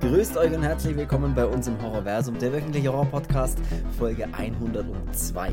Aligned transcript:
Grüßt 0.00 0.38
euch 0.38 0.54
und 0.54 0.62
herzlich 0.62 0.96
willkommen 0.96 1.34
bei 1.34 1.44
uns 1.44 1.68
im 1.68 1.80
Horrorversum, 1.82 2.38
der 2.38 2.54
wöchentliche 2.54 2.90
Horror-Podcast, 2.90 3.58
Folge 3.98 4.26
102. 4.32 5.52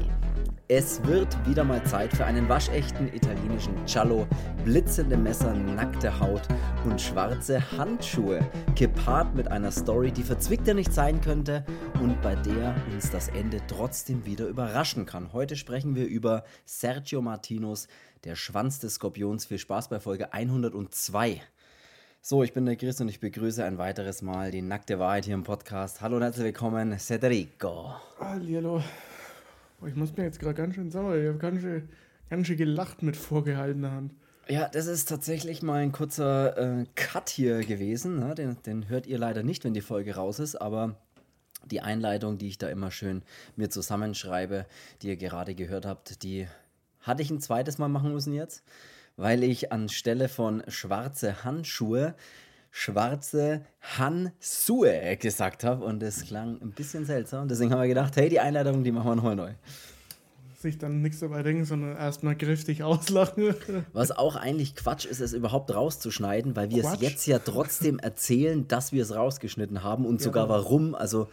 Es 0.69 1.03
wird 1.05 1.27
wieder 1.45 1.65
mal 1.65 1.83
Zeit 1.83 2.15
für 2.15 2.23
einen 2.23 2.47
waschechten 2.47 3.13
italienischen 3.13 3.73
Giallo, 3.85 4.25
blitzende 4.63 5.17
Messer, 5.17 5.53
nackte 5.53 6.17
Haut 6.21 6.43
und 6.85 7.01
schwarze 7.01 7.61
Handschuhe, 7.77 8.39
gepaart 8.75 9.35
mit 9.35 9.49
einer 9.49 9.71
Story, 9.71 10.13
die 10.13 10.23
verzwickter 10.23 10.73
nicht 10.73 10.93
sein 10.93 11.19
könnte 11.19 11.65
und 12.01 12.21
bei 12.21 12.35
der 12.35 12.73
uns 12.93 13.11
das 13.11 13.27
Ende 13.27 13.59
trotzdem 13.67 14.25
wieder 14.25 14.47
überraschen 14.47 15.05
kann. 15.05 15.33
Heute 15.33 15.57
sprechen 15.57 15.93
wir 15.95 16.07
über 16.07 16.45
Sergio 16.65 17.21
Martinos 17.21 17.89
Der 18.23 18.35
Schwanz 18.35 18.79
des 18.79 18.95
Skorpions. 18.95 19.45
Viel 19.45 19.59
Spaß 19.59 19.89
bei 19.89 19.99
Folge 19.99 20.31
102. 20.31 21.41
So, 22.29 22.43
ich 22.43 22.51
bin 22.51 22.65
der 22.65 22.75
Chris 22.75 22.99
und 22.99 23.07
ich 23.07 23.21
begrüße 23.21 23.63
ein 23.63 23.77
weiteres 23.77 24.21
Mal 24.21 24.51
die 24.51 24.61
nackte 24.61 24.99
Wahrheit 24.99 25.23
hier 25.23 25.33
im 25.33 25.45
Podcast. 25.45 26.01
Hallo 26.01 26.17
und 26.17 26.23
herzlich 26.23 26.43
willkommen, 26.43 26.99
Cedrico. 26.99 27.95
Hallo. 28.19 28.83
Ich 29.85 29.95
muss 29.95 30.17
mir 30.17 30.23
jetzt 30.23 30.37
gerade 30.41 30.55
ganz 30.55 30.75
schön 30.75 30.91
sauer. 30.91 31.15
Ich 31.15 31.25
habe 31.25 31.37
ganz 31.37 31.61
schön, 31.61 31.87
ganz 32.29 32.47
schön 32.47 32.57
gelacht 32.57 33.01
mit 33.01 33.15
vorgehaltener 33.15 33.91
Hand. 33.93 34.13
Ja, 34.49 34.67
das 34.67 34.87
ist 34.87 35.07
tatsächlich 35.07 35.61
mal 35.61 35.75
ein 35.75 35.93
kurzer 35.93 36.81
äh, 36.81 36.85
Cut 36.95 37.29
hier 37.29 37.63
gewesen. 37.63 38.19
Ne? 38.19 38.35
Den, 38.35 38.61
den 38.63 38.89
hört 38.89 39.07
ihr 39.07 39.19
leider 39.19 39.41
nicht, 39.41 39.63
wenn 39.63 39.73
die 39.73 39.79
Folge 39.79 40.15
raus 40.15 40.39
ist, 40.39 40.57
aber 40.57 40.97
die 41.63 41.79
Einleitung, 41.79 42.37
die 42.37 42.49
ich 42.49 42.57
da 42.57 42.67
immer 42.67 42.91
schön 42.91 43.21
mir 43.55 43.69
zusammenschreibe, 43.69 44.65
die 45.01 45.07
ihr 45.07 45.15
gerade 45.15 45.55
gehört 45.55 45.85
habt, 45.85 46.23
die 46.23 46.45
hatte 46.99 47.21
ich 47.21 47.31
ein 47.31 47.39
zweites 47.39 47.77
Mal 47.77 47.87
machen 47.87 48.11
müssen 48.11 48.33
jetzt, 48.33 48.65
weil 49.17 49.43
ich 49.43 49.71
anstelle 49.71 50.29
von 50.29 50.63
schwarze 50.67 51.43
Handschuhe 51.43 52.15
schwarze 52.69 53.65
Handschuhe 53.97 55.17
gesagt 55.19 55.63
habe 55.63 55.83
und 55.83 55.99
das 56.01 56.21
klang 56.25 56.61
ein 56.61 56.71
bisschen 56.71 57.05
seltsam. 57.05 57.47
Deswegen 57.47 57.71
haben 57.71 57.81
wir 57.81 57.87
gedacht, 57.87 58.15
hey, 58.15 58.29
die 58.29 58.39
Einleitung, 58.39 58.83
die 58.83 58.91
machen 58.91 59.07
wir 59.09 59.15
nochmal 59.15 59.35
neu. 59.35 59.51
Sich 60.59 60.77
dann 60.77 61.01
nichts 61.01 61.19
dabei 61.19 61.41
denken, 61.43 61.65
sondern 61.65 61.95
erstmal 61.97 62.35
kräftig 62.35 62.83
auslachen. 62.83 63.55
Was 63.93 64.11
auch 64.11 64.35
eigentlich 64.35 64.75
Quatsch 64.75 65.05
ist, 65.05 65.21
es 65.21 65.33
überhaupt 65.33 65.73
rauszuschneiden, 65.73 66.55
weil 66.55 66.69
wir 66.69 66.83
Quatsch? 66.83 66.95
es 66.95 67.01
jetzt 67.01 67.25
ja 67.27 67.39
trotzdem 67.39 67.97
erzählen, 67.99 68.67
dass 68.67 68.91
wir 68.91 69.01
es 69.01 69.15
rausgeschnitten 69.15 69.81
haben 69.83 70.05
und 70.05 70.19
Ja. 70.19 70.25
sogar 70.25 70.49
warum. 70.49 70.93
Also 70.93 71.23
So 71.25 71.29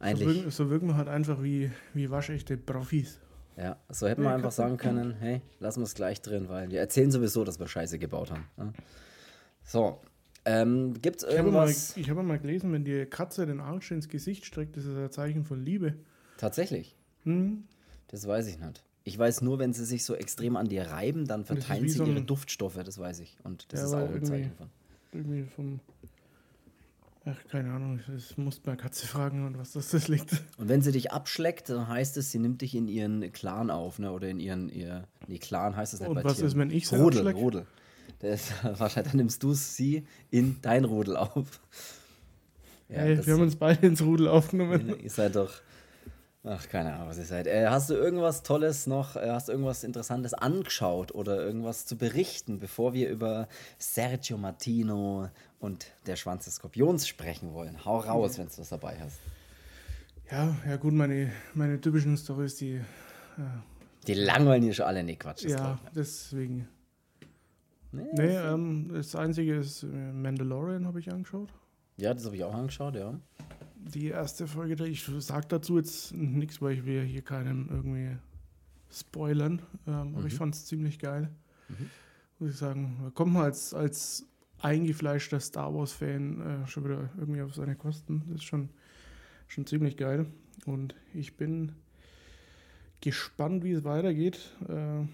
eigentlich, 0.00 0.36
wirken, 0.36 0.50
so 0.50 0.70
wirken 0.70 0.88
wir 0.88 0.96
halt 0.96 1.08
einfach 1.08 1.42
wie, 1.42 1.70
wie 1.94 2.10
waschechte 2.10 2.56
Profis. 2.56 3.18
Ja, 3.62 3.76
so 3.88 4.08
hätten 4.08 4.22
wir 4.22 4.30
Ja, 4.30 4.36
einfach 4.36 4.52
sagen 4.52 4.76
können, 4.76 5.14
hey, 5.20 5.40
lassen 5.60 5.80
wir 5.80 5.84
es 5.84 5.94
gleich 5.94 6.20
drin, 6.20 6.48
weil 6.48 6.70
wir 6.70 6.80
erzählen 6.80 7.10
sowieso, 7.10 7.44
dass 7.44 7.58
wir 7.60 7.68
Scheiße 7.68 7.98
gebaut 7.98 8.30
haben. 8.30 8.44
Ja. 8.58 8.72
So, 9.64 10.00
ähm, 10.44 10.94
gibt's 11.00 11.22
Ich 11.22 11.38
habe 11.38 11.50
mal, 11.50 11.66
irgendwas? 11.66 11.96
ich 11.96 12.10
habe 12.10 12.22
mal 12.22 12.38
gelesen, 12.38 12.72
wenn 12.72 12.84
die 12.84 13.06
Katze 13.06 13.46
den 13.46 13.60
Arsch 13.60 13.90
ins 13.92 14.08
Gesicht 14.08 14.44
streckt, 14.44 14.76
das 14.76 14.84
ist 14.84 14.96
ein 14.96 15.10
Zeichen 15.10 15.44
von 15.44 15.62
Liebe. 15.64 15.94
Tatsächlich, 16.38 16.96
Hm? 17.24 17.64
das 18.08 18.26
weiß 18.26 18.48
ich 18.48 18.58
nicht. 18.58 18.82
Ich 19.04 19.18
weiß 19.18 19.42
nur, 19.42 19.58
wenn 19.58 19.72
sie 19.72 19.84
sich 19.84 20.04
so 20.04 20.14
extrem 20.14 20.56
an 20.56 20.68
dir 20.68 20.84
reiben, 20.90 21.26
dann 21.26 21.44
verteilen 21.44 21.88
sie 21.88 21.98
so 21.98 22.04
ihre 22.04 22.22
Duftstoffe, 22.22 22.78
das 22.84 22.98
weiß 22.98 23.20
ich. 23.20 23.36
Und 23.44 23.72
das 23.72 23.80
Ja, 23.80 23.86
ist 23.86 23.94
auch 23.94 24.14
ein 24.14 24.24
Zeichen 24.24 24.52
von. 24.52 24.68
Irgendwie 25.12 25.44
vom. 25.44 25.80
Ach, 27.24 27.36
keine 27.48 27.72
Ahnung, 27.72 28.00
das 28.08 28.36
musst 28.36 28.66
mal 28.66 28.76
Katze 28.76 29.06
fragen 29.06 29.46
und 29.46 29.56
was 29.56 29.72
das, 29.72 29.90
das 29.90 30.08
liegt. 30.08 30.42
Und 30.58 30.68
wenn 30.68 30.82
sie 30.82 30.90
dich 30.90 31.12
abschleckt, 31.12 31.68
dann 31.68 31.86
heißt 31.86 32.16
es, 32.16 32.32
sie 32.32 32.40
nimmt 32.40 32.62
dich 32.62 32.74
in 32.74 32.88
ihren 32.88 33.32
Clan 33.32 33.70
auf, 33.70 34.00
ne? 34.00 34.10
Oder 34.10 34.28
in 34.28 34.40
ihren, 34.40 34.68
ihr, 34.68 35.06
nee, 35.28 35.38
Clan 35.38 35.76
heißt 35.76 35.94
es 35.94 36.00
nicht 36.00 36.08
Und 36.08 36.16
bei 36.16 36.24
was 36.24 36.34
Tieren. 36.34 36.48
ist, 36.48 36.58
wenn 36.58 36.70
ich 36.70 36.88
sie 36.88 36.96
Rudel, 36.96 37.20
abschleck? 37.20 37.36
Rudel. 37.36 37.66
Der 38.22 38.34
ist, 38.34 38.52
wahrscheinlich 38.78 39.12
dann 39.12 39.18
nimmst 39.18 39.42
du 39.42 39.52
sie 39.52 40.04
in 40.30 40.58
dein 40.62 40.84
Rudel 40.84 41.16
auf. 41.16 41.60
Ja, 42.88 43.02
Ey, 43.02 43.16
das, 43.16 43.26
wir 43.26 43.34
haben 43.34 43.42
uns 43.42 43.56
beide 43.56 43.86
ins 43.86 44.02
Rudel 44.02 44.26
aufgenommen. 44.26 44.96
ihr 45.02 45.10
seid 45.10 45.36
doch, 45.36 45.52
ach, 46.42 46.68
keine 46.68 46.92
Ahnung, 46.92 47.08
was 47.08 47.18
ihr 47.18 47.24
seid. 47.24 47.46
Äh, 47.46 47.68
hast 47.68 47.88
du 47.88 47.94
irgendwas 47.94 48.42
Tolles 48.42 48.88
noch, 48.88 49.14
äh, 49.14 49.30
hast 49.30 49.46
du 49.46 49.52
irgendwas 49.52 49.84
Interessantes 49.84 50.34
angeschaut 50.34 51.14
oder 51.14 51.40
irgendwas 51.40 51.86
zu 51.86 51.96
berichten, 51.96 52.58
bevor 52.58 52.94
wir 52.94 53.08
über 53.08 53.46
Sergio 53.78 54.38
Martino 54.38 55.28
und 55.62 55.86
der 56.06 56.16
Schwanz 56.16 56.44
des 56.44 56.56
Skorpions 56.56 57.06
sprechen 57.06 57.54
wollen? 57.54 57.84
Hau 57.84 58.00
raus, 58.00 58.36
wenn 58.36 58.46
du 58.48 58.58
was 58.58 58.68
dabei 58.68 58.98
hast. 59.00 59.18
Ja, 60.30 60.54
ja 60.66 60.76
gut, 60.76 60.92
meine, 60.92 61.32
meine 61.54 61.80
typischen 61.80 62.16
Stories, 62.16 62.56
die. 62.56 62.80
Die 64.06 64.14
langweilen 64.14 64.62
hier 64.64 64.74
schon 64.74 64.86
alle, 64.86 65.04
nee, 65.04 65.16
Quatsch. 65.16 65.44
das 65.44 65.52
ja, 65.52 65.78
deswegen. 65.94 66.68
Nee, 67.92 68.02
Nee, 68.14 68.36
ähm, 68.36 68.90
das 68.92 69.14
einzige 69.14 69.56
ist 69.56 69.84
äh, 69.84 69.86
Mandalorian 69.86 70.86
habe 70.86 70.98
ich 70.98 71.12
angeschaut. 71.12 71.50
Ja, 71.96 72.12
das 72.12 72.24
habe 72.24 72.34
ich 72.36 72.42
auch 72.42 72.54
angeschaut, 72.54 72.96
ja. 72.96 73.18
Die 73.76 74.08
erste 74.08 74.46
Folge, 74.46 74.86
ich 74.86 75.08
sag 75.18 75.48
dazu 75.48 75.76
jetzt 75.76 76.12
nichts, 76.12 76.60
weil 76.60 76.72
ich 76.72 76.84
will 76.84 77.04
hier 77.04 77.22
keinem 77.22 77.68
irgendwie 77.70 78.16
spoilern. 78.90 79.62
Ähm, 79.86 80.14
Aber 80.16 80.26
ich 80.26 80.34
fand 80.34 80.54
es 80.54 80.66
ziemlich 80.66 80.98
geil. 80.98 81.30
Muss 82.38 82.50
ich 82.50 82.56
sagen. 82.56 83.12
Kommt 83.14 83.34
man 83.34 83.44
als, 83.44 83.74
als 83.74 84.26
eingefleischter 84.62 85.40
Star 85.40 85.74
Wars-Fan 85.74 86.64
äh, 86.64 86.66
schon 86.66 86.84
wieder 86.84 87.10
irgendwie 87.18 87.42
auf 87.42 87.54
seine 87.54 87.74
Kosten. 87.74 88.22
Das 88.28 88.36
ist 88.36 88.44
schon, 88.44 88.70
schon 89.48 89.66
ziemlich 89.66 89.96
geil. 89.96 90.26
Und 90.66 90.94
ich 91.14 91.36
bin 91.36 91.72
gespannt, 93.00 93.64
wie 93.64 93.72
es 93.72 93.84
weitergeht. 93.84 94.38
Äh, 94.68 95.06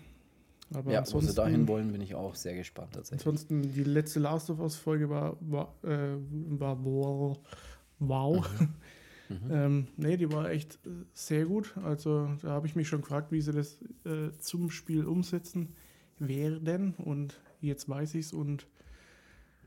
aber 0.75 0.93
ja, 0.93 1.03
wo 1.13 1.21
sie 1.21 1.35
dahin 1.35 1.67
wollen, 1.67 1.93
bin 1.93 2.03
ich 2.03 2.15
auch 2.15 2.35
sehr 2.35 2.55
gespannt 2.55 2.93
tatsächlich. 2.93 3.27
ansonsten 3.27 3.63
die 3.63 3.85
letzte 3.85 4.21
Last 4.21 4.51
of 4.51 4.61
Us-Folge 4.61 5.09
war, 5.09 5.37
war, 5.41 5.75
äh, 5.83 6.17
war 6.59 6.85
wow. 6.85 7.39
wow. 7.99 8.49
Mhm. 9.31 9.51
Ähm, 9.51 9.87
nee, 9.99 10.17
die 10.17 10.33
war 10.33 10.51
echt 10.51 10.79
sehr 11.13 11.45
gut. 11.45 11.77
Also 11.85 12.31
da 12.41 12.49
habe 12.49 12.67
ich 12.67 12.75
mich 12.77 12.89
schon 12.89 13.03
gefragt, 13.03 13.31
wie 13.31 13.43
sie 13.43 13.53
das 13.53 13.79
äh, 14.05 14.31
zum 14.39 14.71
Spiel 14.71 15.05
umsetzen 15.05 15.75
werden. 16.19 16.95
Und 16.95 17.39
jetzt 17.61 17.91
weiß 17.91 18.15
ich 18.15 18.25
es 18.27 18.33
und 18.33 18.67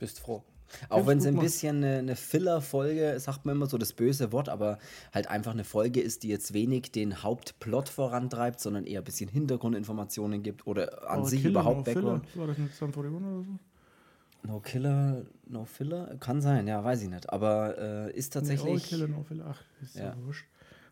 Bist 0.02 0.20
froh. 0.20 0.44
Auch 0.90 1.06
wenn 1.06 1.18
es 1.18 1.26
ein 1.26 1.38
bisschen 1.38 1.78
eine, 1.84 1.98
eine 2.00 2.16
Filler-Folge, 2.16 3.20
sagt 3.20 3.46
man 3.46 3.56
immer 3.58 3.66
so 3.68 3.78
das 3.78 3.92
böse 3.94 4.32
Wort, 4.32 4.48
aber 4.50 4.78
halt 5.14 5.28
einfach 5.28 5.52
eine 5.52 5.64
Folge 5.66 6.00
ist, 6.02 6.24
die 6.24 6.30
jetzt 6.30 6.54
wenig 6.54 6.92
den 6.94 7.24
Hauptplot 7.24 7.90
vorantreibt, 7.90 8.60
sondern 8.62 8.86
eher 8.86 9.02
ein 9.02 9.04
bisschen 9.04 9.30
Hintergrundinformationen 9.30 10.44
gibt 10.44 10.66
oder 10.68 11.10
an 11.10 11.22
Oh, 11.22 11.26
sich 11.26 11.42
Killer, 11.42 11.52
überhaupt 11.62 11.88
no 11.88 11.94
Filler. 11.94 12.12
Background. 12.20 12.38
War 12.38 12.48
das 12.48 12.58
nicht 12.58 12.82
41 12.82 13.12
oder 13.14 13.44
so? 13.44 14.48
No 14.48 14.60
Killer, 14.62 15.22
No 15.48 15.66
Filler? 15.66 16.16
Kann 16.20 16.42
sein, 16.42 16.68
ja, 16.68 16.82
weiß 16.84 17.04
ich 17.04 17.10
nicht. 17.10 17.30
Aber 17.30 17.78
äh, 17.78 18.12
ist 18.18 18.34
Nee, 18.34 18.40
All 18.42 18.48
tatsächlich 18.48 18.84
Killer, 18.88 19.08
no 19.08 19.24
Filler. 19.24 19.46
Ach, 19.50 19.62
ist 19.84 19.96
ja, 19.98 20.06
Ja. 20.06 20.18
wurscht. 20.26 20.46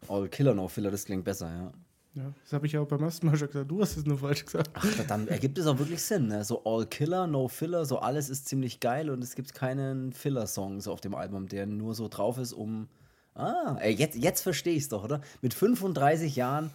All 0.10 0.28
Killer, 0.28 0.54
No 0.54 0.68
Filler, 0.68 0.92
das 0.92 1.06
klingt 1.06 1.24
besser, 1.24 1.48
ja. 1.52 1.72
Ja, 2.20 2.34
das 2.44 2.52
habe 2.52 2.66
ich 2.66 2.74
ja 2.74 2.82
auch 2.82 2.88
beim 2.88 3.02
ersten 3.02 3.28
Mal 3.28 3.38
schon 3.38 3.48
gesagt. 3.48 3.72
Du 3.72 3.82
hast 3.82 3.96
es 3.96 4.06
nur 4.06 4.18
falsch 4.18 4.44
gesagt. 4.44 4.70
Ach, 4.74 5.06
dann 5.08 5.30
ergibt 5.30 5.58
es 5.58 5.66
auch 5.68 5.80
wirklich 5.80 6.02
Sinn. 6.02 6.28
Ne? 6.28 6.44
So 6.44 6.64
All 6.66 6.86
Killer, 6.86 7.28
No 7.28 7.48
Filler, 7.48 7.86
so 7.86 8.00
alles 8.00 8.30
ist 8.30 8.48
ziemlich 8.50 8.82
geil 8.82 9.10
und 9.10 9.24
es 9.24 9.36
gibt 9.36 9.54
keinen 9.54 10.12
Filler-Song 10.12 10.82
so 10.82 10.92
auf 10.92 11.00
dem 11.00 11.16
Album, 11.16 11.48
der 11.48 11.66
nur 11.66 11.96
so 11.96 12.10
drauf 12.10 12.38
ist, 12.38 12.52
um. 12.52 12.90
Ah, 13.36 13.78
ey, 13.80 13.94
jetzt, 13.94 14.18
jetzt 14.18 14.42
verstehe 14.42 14.74
ich 14.74 14.84
es 14.84 14.90
doch, 14.90 15.06
oder? 15.06 15.22
Mit 15.42 15.54
35 15.54 16.36
Jahren 16.36 16.72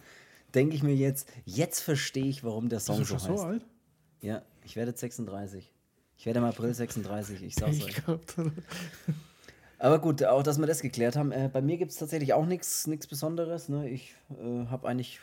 denke 0.55 0.75
ich 0.75 0.81
mir 0.81 0.95
jetzt, 0.95 1.29
jetzt 1.43 1.81
verstehe 1.81 2.25
ich, 2.25 2.43
warum 2.43 2.69
der 2.69 2.79
Song 2.79 2.97
Bist 2.97 3.11
du 3.11 3.19
so 3.19 3.29
heißt. 3.29 3.37
so 3.37 3.45
alt? 3.45 3.65
Ja, 4.21 4.41
ich 4.63 4.75
werde 4.75 4.91
jetzt 4.91 5.01
36. 5.01 5.71
Ich 6.17 6.25
werde 6.25 6.39
im 6.39 6.45
April 6.45 6.73
36, 6.73 7.43
ich 7.43 7.53
sag's 7.53 7.83
euch. 7.83 8.01
Aber 9.77 9.99
gut, 9.99 10.23
auch 10.23 10.41
dass 10.41 10.57
wir 10.57 10.65
das 10.65 10.81
geklärt 10.81 11.15
haben. 11.15 11.31
Äh, 11.31 11.49
bei 11.51 11.61
mir 11.61 11.77
gibt 11.77 11.91
es 11.91 11.97
tatsächlich 11.97 12.33
auch 12.33 12.45
nichts 12.47 12.87
Besonderes. 13.07 13.69
Ne? 13.69 13.89
Ich 13.89 14.15
äh, 14.31 14.65
habe 14.67 14.87
eigentlich 14.87 15.19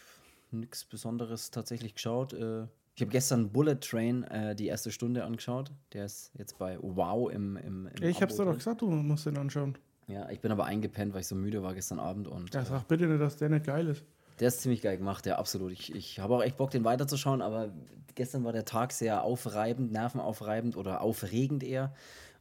nichts 0.53 0.85
Besonderes 0.85 1.51
tatsächlich 1.51 1.95
geschaut. 1.95 2.33
Äh, 2.33 2.65
ich 2.95 3.01
habe 3.01 3.11
gestern 3.11 3.51
Bullet 3.51 3.77
Train 3.77 4.25
äh, 4.25 4.55
die 4.55 4.67
erste 4.67 4.91
Stunde 4.91 5.25
angeschaut. 5.25 5.73
Der 5.93 6.05
ist 6.05 6.31
jetzt 6.39 6.59
bei 6.59 6.79
Wow 6.81 7.31
im. 7.33 7.57
im, 7.57 7.89
im 7.89 8.03
Ich 8.09 8.23
Abo 8.23 8.35
dir 8.37 8.45
doch 8.45 8.55
gesagt, 8.57 8.83
du 8.83 8.91
musst 8.91 9.27
den 9.27 9.39
anschauen. 9.39 9.79
Ja, 10.09 10.29
ich 10.31 10.41
bin 10.41 10.53
aber 10.53 10.65
eingepennt, 10.67 11.15
weil 11.15 11.21
ich 11.23 11.27
so 11.29 11.35
müde 11.35 11.63
war 11.63 11.75
gestern 11.75 11.99
Abend. 12.01 12.29
Und 12.29 12.53
Ja, 12.55 12.63
äh, 12.63 12.65
sag 12.67 12.89
bitte 12.89 13.07
nicht, 13.07 13.21
dass 13.21 13.37
der 13.37 13.49
nicht 13.49 13.65
geil 13.65 13.87
ist. 13.89 14.05
der 14.41 14.49
ist 14.49 14.61
ziemlich 14.61 14.83
geil 14.83 14.99
gemacht, 14.99 15.25
ja, 15.27 15.39
absolut. 15.39 15.73
Ich, 15.73 15.95
ich 15.95 16.19
habe 16.21 16.35
auch 16.35 16.43
echt 16.43 16.57
Bock, 16.57 16.71
den 16.71 16.85
weiterzuschauen, 16.85 17.41
aber 17.41 17.73
gestern 18.15 18.45
war 18.45 18.53
der 18.53 18.65
Tag 18.67 18.93
sehr 18.93 19.23
aufreibend, 19.23 19.93
nervenaufreibend 19.93 20.77
oder 20.77 21.01
aufregend 21.01 21.63
eher. 21.63 21.95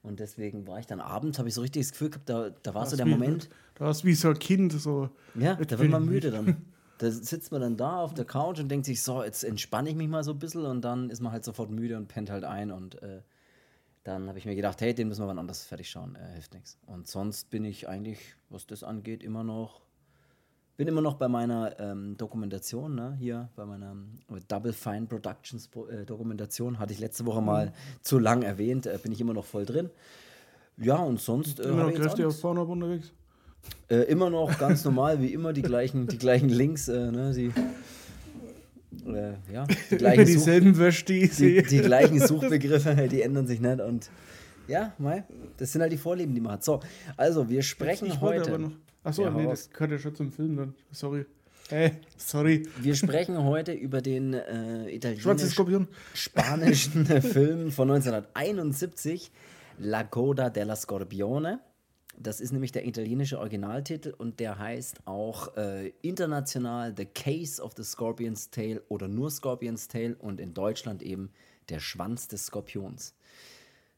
Und 0.03 0.19
deswegen 0.19 0.67
war 0.67 0.79
ich 0.79 0.87
dann 0.87 0.99
abends, 0.99 1.37
habe 1.37 1.47
ich 1.47 1.53
so 1.55 1.61
richtig 1.61 1.83
das 1.83 1.91
Gefühl 1.91 2.09
gehabt, 2.09 2.27
da, 2.27 2.49
da 2.63 2.73
war 2.73 2.85
so 2.87 2.91
Das 2.91 2.97
der 2.97 3.05
wie- 3.05 3.11
Moment. 3.11 3.49
Du 3.75 3.85
hast 3.85 4.03
wie 4.03 4.15
so 4.15 4.29
ein 4.29 4.39
Kind 4.39 4.73
so. 4.73 5.09
Ja, 5.35 5.55
da 5.55 5.79
wird 5.79 5.91
man 5.91 6.05
müde. 6.05 6.31
dann. 6.31 6.57
Da 7.01 7.09
sitzt 7.09 7.51
man 7.51 7.61
dann 7.61 7.77
da 7.77 7.97
auf 7.97 8.13
der 8.13 8.25
Couch 8.25 8.59
und 8.59 8.69
denkt 8.69 8.85
sich, 8.85 9.01
so, 9.01 9.23
jetzt 9.23 9.43
entspanne 9.43 9.89
ich 9.89 9.95
mich 9.95 10.07
mal 10.07 10.23
so 10.23 10.31
ein 10.33 10.37
bisschen 10.39 10.65
und 10.65 10.81
dann 10.81 11.09
ist 11.09 11.19
man 11.19 11.31
halt 11.31 11.43
sofort 11.43 11.71
müde 11.71 11.97
und 11.97 12.07
pennt 12.07 12.29
halt 12.29 12.43
ein 12.43 12.69
und 12.69 13.01
äh, 13.01 13.21
dann 14.03 14.27
habe 14.27 14.37
ich 14.37 14.45
mir 14.45 14.55
gedacht, 14.55 14.81
hey, 14.81 14.93
den 14.93 15.07
müssen 15.07 15.23
wir 15.23 15.27
wann 15.27 15.39
anders 15.39 15.63
fertig 15.63 15.89
schauen, 15.89 16.15
äh, 16.15 16.33
hilft 16.33 16.53
nichts. 16.53 16.77
Und 16.85 17.07
sonst 17.07 17.49
bin 17.49 17.65
ich 17.65 17.89
eigentlich, 17.89 18.19
was 18.49 18.67
das 18.67 18.83
angeht, 18.83 19.23
immer 19.23 19.43
noch, 19.43 19.81
bin 20.77 20.87
immer 20.87 21.01
noch 21.01 21.15
bei 21.15 21.27
meiner 21.27 21.79
ähm, 21.79 22.17
Dokumentation, 22.17 22.93
ne, 22.93 23.15
hier 23.19 23.49
bei 23.55 23.65
meiner 23.65 23.91
ähm, 23.91 24.19
Double 24.47 24.73
Fine 24.73 25.07
Productions 25.07 25.67
Pro- 25.67 25.87
äh, 25.87 26.05
Dokumentation, 26.05 26.77
hatte 26.77 26.93
ich 26.93 26.99
letzte 26.99 27.25
Woche 27.25 27.41
mal 27.41 27.73
zu 28.01 28.19
lang 28.19 28.43
erwähnt, 28.43 28.85
äh, 28.85 28.99
bin 29.01 29.11
ich 29.11 29.21
immer 29.21 29.33
noch 29.33 29.45
voll 29.45 29.65
drin. 29.65 29.89
Ja, 30.77 30.97
und 30.97 31.19
sonst. 31.19 31.59
Äh, 31.59 31.69
immer 31.69 31.83
noch 31.89 31.93
kräftig 31.93 32.25
auf 32.25 32.39
Pornhub 32.39 32.69
unterwegs? 32.69 33.11
Äh, 33.89 34.03
immer 34.03 34.29
noch 34.29 34.57
ganz 34.57 34.85
normal, 34.85 35.21
wie 35.21 35.33
immer, 35.33 35.51
die 35.51 35.61
gleichen, 35.61 36.07
die 36.07 36.17
gleichen 36.17 36.49
Links, 36.49 36.87
äh, 36.87 37.11
ne, 37.11 37.33
die, 37.33 37.51
äh, 39.09 39.33
ja, 39.53 39.67
die 39.89 39.95
gleichen 39.97 40.25
dieselben 40.25 40.73
Such 40.73 41.03
die, 41.03 41.29
die 41.63 41.79
gleichen 41.79 42.19
Suchbegriffe, 42.25 42.95
die 43.09 43.21
ändern 43.21 43.47
sich 43.47 43.59
nicht 43.59 43.81
und 43.81 44.09
ja, 44.67 44.93
mei, 44.97 45.25
das 45.57 45.73
sind 45.73 45.81
halt 45.81 45.91
die 45.91 45.97
Vorlieben, 45.97 46.33
die 46.33 46.39
man 46.39 46.53
hat. 46.53 46.63
So, 46.63 46.79
also 47.17 47.49
wir 47.49 47.61
sprechen 47.61 48.21
heute. 48.21 48.57
Noch, 48.57 48.71
achso, 49.03 49.23
ja, 49.23 49.31
nee, 49.31 49.45
das 49.45 49.69
gehört 49.69 49.91
ja 49.91 49.99
schon 49.99 50.15
zum 50.15 50.31
Film 50.31 50.55
dann. 50.55 50.73
Sorry. 50.91 51.25
Hey, 51.69 51.91
sorry. 52.17 52.65
Wir 52.79 52.95
sprechen 52.95 53.43
heute 53.43 53.73
über 53.73 54.01
den 54.01 54.33
äh, 54.33 54.89
italienisch-spanischen 54.89 57.05
Film 57.21 57.71
von 57.71 57.91
1971, 57.91 59.31
La 59.79 60.03
Coda 60.03 60.49
della 60.49 60.75
Scorpione. 60.75 61.59
Das 62.17 62.41
ist 62.41 62.51
nämlich 62.51 62.71
der 62.71 62.85
italienische 62.85 63.39
Originaltitel 63.39 64.13
und 64.17 64.39
der 64.39 64.59
heißt 64.59 65.07
auch 65.07 65.55
äh, 65.55 65.89
international 66.01 66.93
The 66.95 67.05
Case 67.05 67.61
of 67.61 67.73
the 67.77 67.83
Scorpion's 67.83 68.49
Tail 68.49 68.81
oder 68.89 69.07
nur 69.07 69.31
Scorpion's 69.31 69.87
Tail 69.87 70.15
und 70.19 70.39
in 70.39 70.53
Deutschland 70.53 71.01
eben 71.01 71.31
Der 71.69 71.79
Schwanz 71.79 72.27
des 72.27 72.47
Skorpions. 72.47 73.15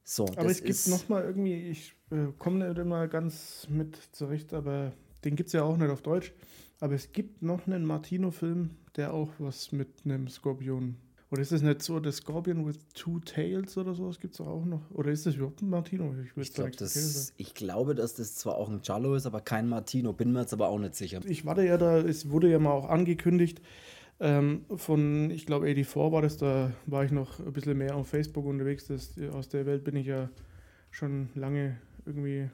So, 0.03 0.25
aber 0.35 0.45
es 0.45 0.63
gibt 0.63 0.87
noch 0.87 1.07
mal 1.09 1.23
irgendwie, 1.23 1.69
ich 1.69 1.95
äh, 2.11 2.27
komme 2.37 2.67
nicht 2.67 2.77
immer 2.77 3.07
ganz 3.07 3.67
mit 3.69 3.97
zurecht, 4.11 4.53
aber 4.53 4.91
den 5.23 5.35
gibt 5.35 5.47
es 5.47 5.53
ja 5.53 5.63
auch 5.63 5.77
nicht 5.77 5.89
auf 5.89 6.01
Deutsch. 6.01 6.33
Aber 6.79 6.95
es 6.95 7.13
gibt 7.13 7.41
noch 7.41 7.65
einen 7.65 7.85
Martino-Film, 7.85 8.71
der 8.97 9.13
auch 9.13 9.29
was 9.39 9.71
mit 9.71 9.87
einem 10.03 10.27
Skorpion 10.27 10.97
oder 11.33 11.41
ist 11.41 11.51
das 11.51 11.63
nicht 11.63 11.81
so, 11.81 11.99
The 11.99 12.11
Scorpion 12.11 12.63
with 12.63 12.77
Two 12.93 13.17
Tails 13.17 13.75
oder 13.75 13.95
sowas 13.95 14.19
gibt 14.19 14.35
es 14.35 14.41
auch 14.41 14.65
noch? 14.65 14.83
Oder 14.91 15.09
ist 15.09 15.25
das 15.25 15.33
überhaupt 15.33 15.63
ein 15.63 15.69
Martino? 15.71 16.13
Ich, 16.23 16.37
ich, 16.37 16.53
glaub, 16.53 16.71
das, 16.73 17.33
ich 17.37 17.55
glaube, 17.55 17.95
dass 17.95 18.13
das 18.13 18.35
zwar 18.35 18.55
auch 18.55 18.69
ein 18.69 18.83
Giallo 18.83 19.15
ist, 19.15 19.25
aber 19.25 19.41
kein 19.41 19.67
Martino. 19.67 20.13
Bin 20.13 20.31
mir 20.31 20.41
jetzt 20.41 20.53
aber 20.53 20.67
auch 20.67 20.77
nicht 20.77 20.93
sicher. 20.93 21.21
Ich 21.25 21.43
warte 21.43 21.65
ja 21.65 21.79
da, 21.79 21.97
es 21.97 22.29
wurde 22.29 22.51
ja 22.51 22.59
mal 22.59 22.69
auch 22.69 22.87
angekündigt 22.87 23.63
ähm, 24.19 24.65
von, 24.75 25.31
ich 25.31 25.47
glaube, 25.47 25.65
84 25.65 25.95
war 26.11 26.21
das, 26.21 26.37
da 26.37 26.71
war 26.85 27.03
ich 27.03 27.09
noch 27.09 27.39
ein 27.39 27.51
bisschen 27.51 27.79
mehr 27.79 27.95
auf 27.95 28.09
Facebook 28.09 28.45
unterwegs. 28.45 28.85
Das, 28.85 29.15
aus 29.31 29.49
der 29.49 29.65
Welt 29.65 29.83
bin 29.83 29.95
ich 29.95 30.05
ja 30.05 30.29
schon 30.91 31.29
lange 31.33 31.81
irgendwie 32.05 32.51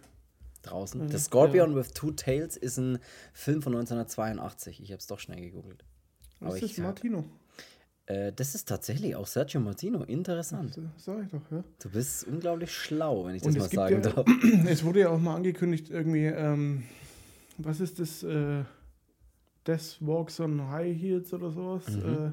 draußen. 0.61 1.01
Äh, 1.01 1.09
The 1.09 1.19
Scorpion 1.19 1.71
ja. 1.71 1.75
with 1.75 1.91
Two 1.91 2.11
Tails 2.11 2.55
ist 2.55 2.77
ein 2.77 2.99
Film 3.33 3.61
von 3.61 3.73
1982. 3.73 4.81
Ich 4.81 4.91
habe 4.93 4.99
es 4.99 5.07
doch 5.07 5.19
schnell 5.19 5.41
gegoogelt. 5.41 5.83
Was 6.39 6.61
ist 6.61 6.77
das 6.77 6.77
Martino? 6.77 7.25
Äh, 8.09 8.33
das 8.33 8.55
ist 8.55 8.67
tatsächlich 8.67 9.15
auch 9.15 9.27
Sergio 9.27 9.61
Martino. 9.61 10.03
Interessant. 10.03 10.77
Das 10.77 11.05
sag 11.05 11.23
ich 11.23 11.29
doch, 11.29 11.51
ja. 11.51 11.63
Du 11.79 11.89
bist 11.89 12.27
unglaublich 12.27 12.71
schlau, 12.71 13.25
wenn 13.25 13.35
ich 13.35 13.43
das 13.43 13.55
mal 13.55 13.69
sagen 13.69 14.01
ja, 14.03 14.11
darf. 14.11 14.25
Es 14.67 14.83
wurde 14.83 15.01
ja 15.01 15.09
auch 15.09 15.19
mal 15.19 15.35
angekündigt, 15.35 15.91
irgendwie, 15.91 16.25
ähm, 16.25 16.83
was 17.59 17.79
ist 17.79 17.99
das? 17.99 18.23
Äh, 18.23 18.63
Death 19.67 19.97
Walks 19.99 20.39
on 20.39 20.69
High 20.69 20.99
Heels 20.99 21.31
oder 21.33 21.51
sowas. 21.51 21.87
Mhm. 21.87 22.03
Äh, 22.03 22.31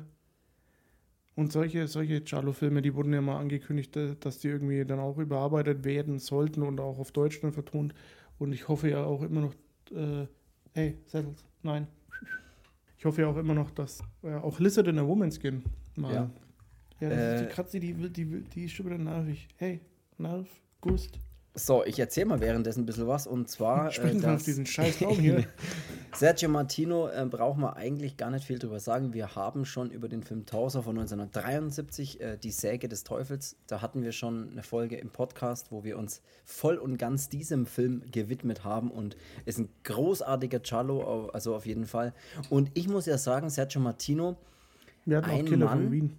und 1.35 1.53
solche, 1.53 1.87
solche 1.87 2.23
Giallo-Filme, 2.23 2.81
die 2.81 2.95
wurden 2.95 3.13
ja 3.13 3.21
mal 3.21 3.39
angekündigt, 3.39 3.95
äh, 3.99 4.17
dass 4.19 4.39
die 4.39 4.49
irgendwie 4.49 4.83
dann 4.87 4.99
auch 4.99 5.19
überarbeitet 5.19 5.85
werden 5.85 6.19
sollten 6.19 6.63
und 6.63 6.81
auch 6.81 6.99
auf 6.99 7.13
Deutsch 7.13 7.43
dann 7.43 7.53
vertont. 7.53 7.93
Und 8.39 8.53
ich 8.53 8.69
hoffe 8.69 8.89
ja 8.89 9.05
auch 9.05 9.23
immer 9.23 9.43
noch, 9.43 9.55
äh, 9.91 10.27
hey, 10.73 10.97
Settles, 11.05 11.45
nein, 11.63 11.87
ich 12.99 13.05
hoffe 13.05 13.23
ja 13.23 13.29
auch 13.29 13.37
immer 13.37 13.55
noch, 13.55 13.71
dass 13.71 14.01
äh, 14.23 14.35
auch 14.35 14.59
Lizard 14.59 14.89
in 14.89 14.99
a 14.99 15.07
Woman's 15.07 15.37
Skin 15.37 15.63
mal. 15.97 16.15
Ja, 16.15 16.31
ja 17.01 17.09
das 17.09 17.19
äh, 17.19 17.35
ist 17.35 17.43
die 17.43 17.55
Katze, 17.55 17.81
die, 17.81 17.93
die, 17.95 18.25
die 18.43 18.65
ist 18.65 18.73
schon 18.73 18.87
wieder 18.87 18.99
nervig. 18.99 19.49
Hey, 19.57 19.81
Nerv, 20.19 20.49
Gust. 20.81 21.19
So, 21.55 21.85
ich 21.85 21.99
erzähle 21.99 22.27
mal 22.27 22.41
währenddessen 22.41 22.83
ein 22.83 22.87
bisschen 22.87 23.07
was 23.07 23.27
und 23.27 23.49
zwar. 23.49 23.91
Sprechen 23.93 24.23
äh, 24.23 24.27
auf 24.27 24.43
diesen 24.43 24.67
scheiß 24.67 25.03
Raum 25.03 25.19
hier. 25.19 25.45
Sergio 26.17 26.49
Martino 26.49 27.09
äh, 27.09 27.27
braucht 27.27 27.59
man 27.59 27.75
eigentlich 27.75 28.17
gar 28.17 28.31
nicht 28.31 28.47
viel 28.47 28.59
drüber 28.59 28.81
sagen. 28.81 29.13
Wir 29.13 29.35
haben 29.37 29.67
schon 29.67 29.91
über 29.91 30.09
den 30.09 30.23
Film 30.23 30.47
Tauser 30.47 30.83
von 30.83 30.97
1973, 30.97 32.23
äh, 32.23 32.39
Die 32.39 32.53
Säge 32.53 32.89
des 32.89 33.05
Teufels, 33.05 33.57
da 33.67 33.83
hatten 33.83 34.03
wir 34.03 34.13
schon 34.13 34.51
eine 34.51 34.63
Folge 34.63 34.97
im 34.97 35.11
Podcast, 35.11 35.71
wo 35.71 35.85
wir 35.85 35.99
uns 35.99 36.23
voll 36.47 36.79
und 36.79 36.97
ganz 36.97 37.29
diesem 37.29 37.67
Film 37.67 38.03
gewidmet 38.11 38.65
haben 38.65 38.91
und 38.91 39.19
ist 39.45 39.59
ein 39.59 39.69
großartiger 39.85 40.63
Cello, 40.63 41.29
also 41.35 41.55
auf 41.55 41.67
jeden 41.67 41.85
Fall. 41.85 42.15
Und 42.49 42.71
ich 42.73 42.89
muss 42.89 43.05
ja 43.05 43.19
sagen, 43.19 43.51
Sergio 43.51 43.83
Martino. 43.83 44.37
Wir 45.05 45.19
hatten 45.19 45.29
ein 45.29 45.43
auch 45.43 45.49
Killer 45.51 45.67
Mann, 45.67 45.83
von 45.83 45.93
Wien. 45.93 46.17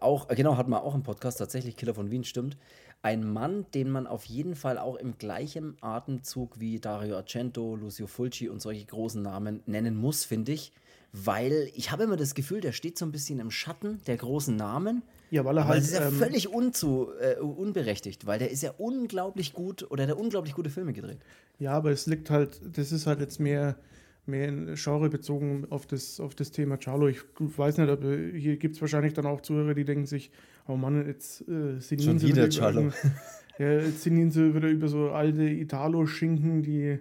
Auch, 0.00 0.26
genau, 0.26 0.56
hatten 0.56 0.70
wir 0.70 0.82
auch 0.82 0.94
im 0.96 1.04
Podcast 1.04 1.38
tatsächlich, 1.38 1.76
Killer 1.76 1.94
von 1.94 2.10
Wien, 2.10 2.24
stimmt 2.24 2.56
ein 3.04 3.30
Mann, 3.30 3.66
den 3.74 3.90
man 3.90 4.06
auf 4.06 4.24
jeden 4.24 4.56
Fall 4.56 4.78
auch 4.78 4.96
im 4.96 5.18
gleichen 5.18 5.76
Atemzug 5.82 6.58
wie 6.58 6.80
Dario 6.80 7.16
Argento, 7.16 7.76
Lucio 7.76 8.06
Fulci 8.06 8.48
und 8.48 8.62
solche 8.62 8.86
großen 8.86 9.20
Namen 9.20 9.62
nennen 9.66 9.94
muss, 9.94 10.24
finde 10.24 10.52
ich. 10.52 10.72
Weil 11.12 11.70
ich 11.74 11.92
habe 11.92 12.04
immer 12.04 12.16
das 12.16 12.34
Gefühl, 12.34 12.62
der 12.62 12.72
steht 12.72 12.96
so 12.96 13.04
ein 13.04 13.12
bisschen 13.12 13.40
im 13.40 13.50
Schatten 13.50 14.00
der 14.06 14.16
großen 14.16 14.56
Namen. 14.56 15.02
Ja, 15.30 15.44
weil 15.44 15.58
er 15.58 15.68
halt. 15.68 15.82
Das 15.82 15.88
ist 15.88 15.94
ja 15.98 16.08
ähm, 16.08 16.14
völlig 16.14 16.48
unzu, 16.48 17.08
äh, 17.20 17.38
unberechtigt, 17.40 18.26
weil 18.26 18.38
der 18.38 18.50
ist 18.50 18.62
ja 18.62 18.72
unglaublich 18.78 19.52
gut 19.52 19.88
oder 19.90 20.06
der 20.06 20.18
unglaublich 20.18 20.54
gute 20.54 20.70
Filme 20.70 20.94
gedreht. 20.94 21.18
Ja, 21.58 21.72
aber 21.72 21.90
es 21.90 22.06
liegt 22.06 22.30
halt, 22.30 22.58
das 22.72 22.90
ist 22.90 23.06
halt 23.06 23.20
jetzt 23.20 23.38
mehr, 23.38 23.76
mehr 24.26 24.74
Genre 24.74 25.08
bezogen 25.08 25.66
auf 25.70 25.86
das, 25.86 26.20
auf 26.20 26.34
das 26.34 26.50
Thema 26.50 26.78
Charlo. 26.78 27.08
Ich 27.08 27.22
weiß 27.38 27.78
nicht, 27.78 27.88
aber 27.88 28.16
hier 28.16 28.56
gibt 28.56 28.76
es 28.76 28.80
wahrscheinlich 28.80 29.12
dann 29.14 29.26
auch 29.26 29.40
Zuhörer, 29.40 29.74
die 29.74 29.84
denken 29.84 30.06
sich, 30.06 30.30
oh 30.66 30.76
Mann, 30.76 31.06
jetzt 31.06 31.46
äh, 31.48 31.78
sind 31.80 32.02
Schon 32.02 32.18
sie 32.18 32.28
wieder, 32.28 32.48
Charlo. 32.50 32.92
ja, 33.58 33.80
jetzt 33.80 34.02
sind 34.02 34.30
sie 34.30 34.54
wieder 34.54 34.68
über 34.68 34.88
so 34.88 35.10
alte 35.10 35.42
Italo-Schinken, 35.44 36.62
die 36.62 36.98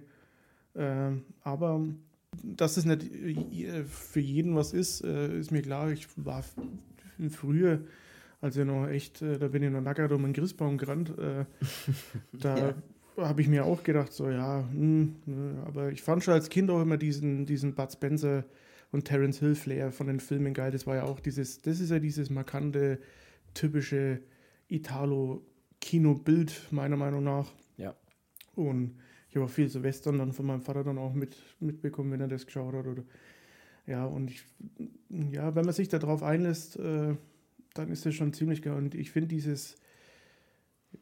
äh, 0.76 1.12
aber 1.44 1.86
dass 2.42 2.78
es 2.78 2.86
nicht 2.86 3.04
äh, 3.14 3.84
für 3.84 4.20
jeden 4.20 4.56
was 4.56 4.74
ist, 4.74 5.04
äh, 5.04 5.38
ist 5.38 5.52
mir 5.52 5.62
klar. 5.62 5.92
Ich 5.92 6.08
war 6.16 6.44
früher, 7.30 7.82
als 8.42 8.58
ich 8.58 8.66
noch 8.66 8.88
echt, 8.88 9.22
äh, 9.22 9.38
da 9.38 9.50
bin 9.50 9.62
ich 9.64 9.70
noch 9.70 9.82
nackert 9.82 10.12
um 10.12 10.26
einen 10.26 10.34
Christbaum 10.34 10.78
gerannt, 10.78 11.14
äh, 11.18 11.46
da 12.34 12.58
ja 12.58 12.76
habe 13.18 13.42
ich 13.42 13.48
mir 13.48 13.66
auch 13.66 13.84
gedacht, 13.84 14.14
so 14.14 14.30
ja, 14.30 14.62
mh, 14.62 14.72
hm, 14.72 15.16
ne, 15.26 15.64
aber 15.66 15.92
ich 15.92 16.02
fand 16.02 16.24
schon 16.24 16.34
als 16.34 16.50
Kind 16.50 16.70
auch 16.70 16.82
immer 16.82 16.98
diesen, 16.98 17.46
diesen 17.46 17.76
Bud 17.76 17.92
Spencer 17.92 18.46
und 18.92 19.06
Terence 19.06 19.40
Hill 19.40 19.56
Flair 19.56 19.92
von 19.92 20.08
den 20.08 20.20
Filmen 20.20 20.54
geil. 20.54 20.72
Das 20.72 20.88
war 20.88 20.96
ja 20.96 21.04
auch 21.04 21.20
dieses, 21.20 21.62
das 21.62 21.80
ist 21.80 21.92
ja 21.92 22.00
dieses 22.00 22.30
markante, 22.30 23.00
typische 23.54 24.20
Italo-Kino-Bild, 24.68 26.72
meiner 26.72 26.98
Meinung 26.98 27.24
nach. 27.24 27.52
Ja. 27.78 27.96
Und 28.56 28.96
ich 29.30 29.36
habe 29.36 29.46
auch 29.46 29.50
viel 29.50 29.68
so 29.68 29.84
Western 29.84 30.20
dann 30.20 30.32
von 30.32 30.46
meinem 30.46 30.62
Vater 30.62 30.84
dann 30.84 30.98
auch 30.98 31.14
mit, 31.14 31.36
mitbekommen, 31.60 32.12
wenn 32.12 32.22
er 32.22 32.28
das 32.28 32.46
geschaut 32.46 32.74
hat. 32.74 32.86
Oder, 32.86 33.04
ja, 33.88 34.06
und 34.06 34.30
ich, 34.30 34.44
ja, 35.32 35.56
wenn 35.56 35.66
man 35.66 35.74
sich 35.74 35.90
darauf 35.90 36.24
einlässt, 36.24 36.78
äh, 36.78 37.16
dann 37.74 37.90
ist 37.90 38.06
das 38.06 38.14
schon 38.14 38.34
ziemlich 38.34 38.62
geil. 38.62 38.74
Und 38.74 38.96
ich 38.96 39.12
finde 39.12 39.30
dieses 39.30 39.76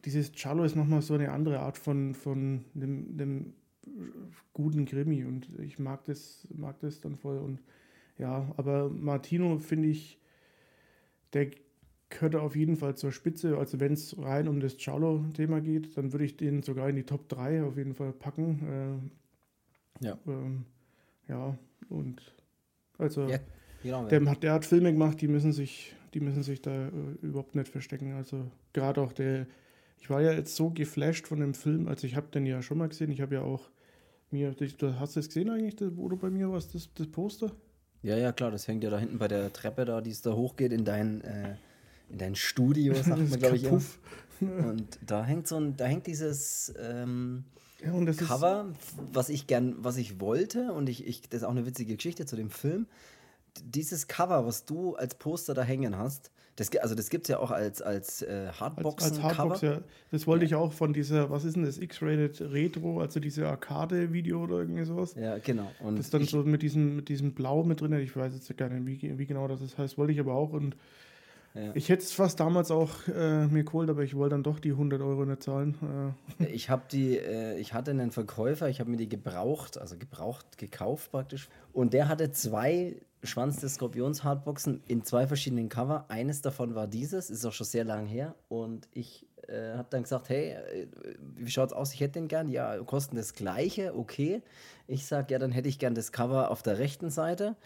dieses 0.04 0.32
Cello 0.32 0.64
ist 0.64 0.76
nochmal 0.76 1.02
so 1.02 1.14
eine 1.14 1.30
andere 1.30 1.60
Art 1.60 1.78
von, 1.78 2.14
von 2.14 2.64
einem, 2.74 3.08
einem 3.12 3.54
guten 4.52 4.84
Krimi 4.84 5.24
und 5.24 5.48
ich 5.60 5.78
mag 5.78 6.04
das, 6.04 6.46
mag 6.54 6.78
das 6.80 7.00
dann 7.00 7.16
voll. 7.16 7.38
Und 7.38 7.60
ja, 8.18 8.52
aber 8.56 8.90
Martino 8.90 9.58
finde 9.58 9.88
ich, 9.88 10.18
der 11.32 11.50
gehört 12.08 12.36
auf 12.36 12.56
jeden 12.56 12.76
Fall 12.76 12.96
zur 12.96 13.12
Spitze. 13.12 13.56
Also 13.56 13.80
wenn 13.80 13.92
es 13.92 14.16
rein 14.18 14.48
um 14.48 14.60
das 14.60 14.76
Cello-Thema 14.76 15.60
geht, 15.60 15.96
dann 15.96 16.12
würde 16.12 16.24
ich 16.24 16.36
den 16.36 16.62
sogar 16.62 16.88
in 16.88 16.96
die 16.96 17.04
Top 17.04 17.28
3 17.28 17.64
auf 17.64 17.76
jeden 17.76 17.94
Fall 17.94 18.12
packen. 18.12 19.10
Äh, 20.00 20.06
ja. 20.06 20.18
Ähm, 20.26 20.64
ja, 21.28 21.56
und 21.88 22.34
also 22.98 23.28
ja, 23.28 23.38
genau, 23.82 24.06
der, 24.06 24.24
hat, 24.26 24.42
der 24.42 24.52
hat 24.52 24.64
Filme 24.64 24.92
gemacht, 24.92 25.20
die 25.20 25.28
müssen 25.28 25.52
sich, 25.52 25.94
die 26.14 26.20
müssen 26.20 26.42
sich 26.42 26.60
da 26.60 26.88
äh, 26.88 26.90
überhaupt 27.22 27.54
nicht 27.54 27.68
verstecken. 27.68 28.12
Also 28.12 28.50
gerade 28.72 29.00
auch 29.00 29.12
der 29.12 29.46
ich 30.02 30.10
war 30.10 30.20
ja 30.20 30.32
jetzt 30.32 30.56
so 30.56 30.70
geflasht 30.70 31.28
von 31.28 31.38
dem 31.38 31.54
Film, 31.54 31.86
also 31.86 32.08
ich 32.08 32.16
habe 32.16 32.26
den 32.26 32.44
ja 32.44 32.60
schon 32.60 32.76
mal 32.76 32.88
gesehen, 32.88 33.12
ich 33.12 33.20
habe 33.20 33.36
ja 33.36 33.42
auch 33.42 33.70
mir, 34.32 34.50
du 34.50 34.98
hast 34.98 35.16
es 35.16 35.28
gesehen 35.28 35.48
eigentlich, 35.48 35.76
wo 35.96 36.08
du 36.08 36.16
bei 36.16 36.28
mir 36.28 36.50
warst, 36.50 36.74
das, 36.74 36.92
das 36.94 37.06
Poster? 37.06 37.52
Ja, 38.02 38.16
ja, 38.16 38.32
klar, 38.32 38.50
das 38.50 38.66
hängt 38.66 38.82
ja 38.82 38.90
da 38.90 38.98
hinten 38.98 39.18
bei 39.18 39.28
der 39.28 39.52
Treppe 39.52 39.84
da, 39.84 40.00
die 40.00 40.10
es 40.10 40.20
da 40.20 40.32
hochgeht 40.32 40.72
in 40.72 40.84
dein, 40.84 41.20
äh, 41.20 41.54
in 42.10 42.18
dein 42.18 42.34
Studio, 42.34 42.94
sagt 43.02 43.30
man, 43.30 43.38
glaube 43.38 43.54
ich. 43.54 43.68
Puff. 43.68 44.00
Und 44.40 44.98
da 45.06 45.24
hängt 45.24 45.46
so 45.46 45.56
ein, 45.56 45.76
da 45.76 45.84
hängt 45.84 46.08
dieses 46.08 46.74
ähm, 46.80 47.44
ja, 47.80 48.12
Cover, 48.12 48.74
was 49.12 49.28
ich 49.28 49.46
gern, 49.46 49.76
was 49.78 49.98
ich 49.98 50.18
wollte, 50.18 50.72
und 50.72 50.88
ich, 50.88 51.06
ich, 51.06 51.28
das 51.28 51.42
ist 51.42 51.44
auch 51.44 51.52
eine 51.52 51.64
witzige 51.64 51.94
Geschichte 51.94 52.26
zu 52.26 52.34
dem 52.34 52.50
Film. 52.50 52.88
Dieses 53.64 54.08
Cover, 54.08 54.44
was 54.46 54.64
du 54.64 54.96
als 54.96 55.14
Poster 55.14 55.54
da 55.54 55.62
hängen 55.62 55.96
hast, 55.96 56.32
das, 56.56 56.70
also 56.76 56.94
das 56.94 57.08
gibt 57.08 57.24
es 57.24 57.28
ja 57.28 57.38
auch 57.38 57.50
als, 57.50 57.80
als 57.80 58.22
äh, 58.22 58.48
Hardbox. 58.48 59.04
Als, 59.04 59.18
als 59.18 59.38
Hardbox, 59.38 59.60
ja. 59.62 59.80
Das 60.10 60.26
wollte 60.26 60.44
ja. 60.44 60.50
ich 60.50 60.54
auch 60.54 60.72
von 60.72 60.92
dieser, 60.92 61.30
was 61.30 61.44
ist 61.44 61.56
denn 61.56 61.64
das, 61.64 61.78
X-Rated 61.78 62.52
Retro, 62.52 63.00
also 63.00 63.20
diese 63.20 63.48
Arcade-Video 63.48 64.42
oder 64.42 64.58
irgendwie 64.58 64.84
sowas. 64.84 65.14
Ja, 65.14 65.38
genau. 65.38 65.70
Und 65.80 65.98
das 65.98 66.10
dann 66.10 66.24
so 66.24 66.42
mit 66.42 66.62
diesem, 66.62 66.96
mit 66.96 67.08
diesem 67.08 67.32
Blau 67.32 67.64
mit 67.64 67.80
drin, 67.80 67.92
ich 67.94 68.14
weiß 68.14 68.34
jetzt 68.34 68.54
gar 68.56 68.68
nicht, 68.68 69.02
wie, 69.02 69.18
wie 69.18 69.26
genau 69.26 69.48
das 69.48 69.60
heißt, 69.78 69.96
wollte 69.96 70.12
ich 70.12 70.20
aber 70.20 70.34
auch 70.34 70.52
und 70.52 70.76
Ja. 71.54 71.70
Ich 71.74 71.88
hätte 71.90 72.02
es 72.02 72.12
fast 72.12 72.40
damals 72.40 72.70
auch 72.70 72.90
äh, 73.08 73.46
mir 73.46 73.64
geholt, 73.64 73.90
aber 73.90 74.02
ich 74.02 74.14
wollte 74.14 74.34
dann 74.34 74.42
doch 74.42 74.58
die 74.58 74.70
100 74.70 75.02
Euro 75.02 75.24
nicht 75.26 75.42
zahlen. 75.42 76.14
Äh. 76.40 76.46
Ich 76.46 76.70
habe 76.70 76.84
die, 76.90 77.18
äh, 77.18 77.58
ich 77.58 77.74
hatte 77.74 77.90
einen 77.90 78.10
Verkäufer, 78.10 78.68
ich 78.68 78.80
habe 78.80 78.90
mir 78.90 78.96
die 78.96 79.08
gebraucht, 79.08 79.78
also 79.78 79.98
gebraucht 79.98 80.56
gekauft 80.56 81.10
praktisch. 81.10 81.48
Und 81.72 81.92
der 81.92 82.08
hatte 82.08 82.30
zwei 82.32 82.96
Schwanz 83.22 83.60
des 83.60 83.74
Skorpions 83.74 84.24
Hardboxen 84.24 84.82
in 84.88 85.04
zwei 85.04 85.26
verschiedenen 85.26 85.68
Cover. 85.68 86.06
Eines 86.08 86.42
davon 86.42 86.74
war 86.74 86.86
dieses, 86.86 87.30
ist 87.30 87.44
auch 87.44 87.52
schon 87.52 87.66
sehr 87.66 87.84
lang 87.84 88.06
her. 88.06 88.34
Und 88.48 88.88
ich 88.92 89.26
äh, 89.48 89.76
habe 89.76 89.86
dann 89.90 90.02
gesagt, 90.02 90.28
hey, 90.28 90.52
äh, 90.52 90.88
wie 91.36 91.50
schaut's 91.50 91.72
aus? 91.72 91.94
Ich 91.94 92.00
hätte 92.00 92.14
den 92.14 92.28
gern. 92.28 92.48
Ja, 92.48 92.76
kosten 92.78 93.16
das 93.16 93.34
gleiche, 93.34 93.96
okay. 93.96 94.42
Ich 94.86 95.06
sage, 95.06 95.32
ja, 95.32 95.38
dann 95.38 95.52
hätte 95.52 95.68
ich 95.68 95.78
gern 95.78 95.94
das 95.94 96.12
Cover 96.12 96.50
auf 96.50 96.62
der 96.62 96.78
rechten 96.78 97.10
Seite. 97.10 97.56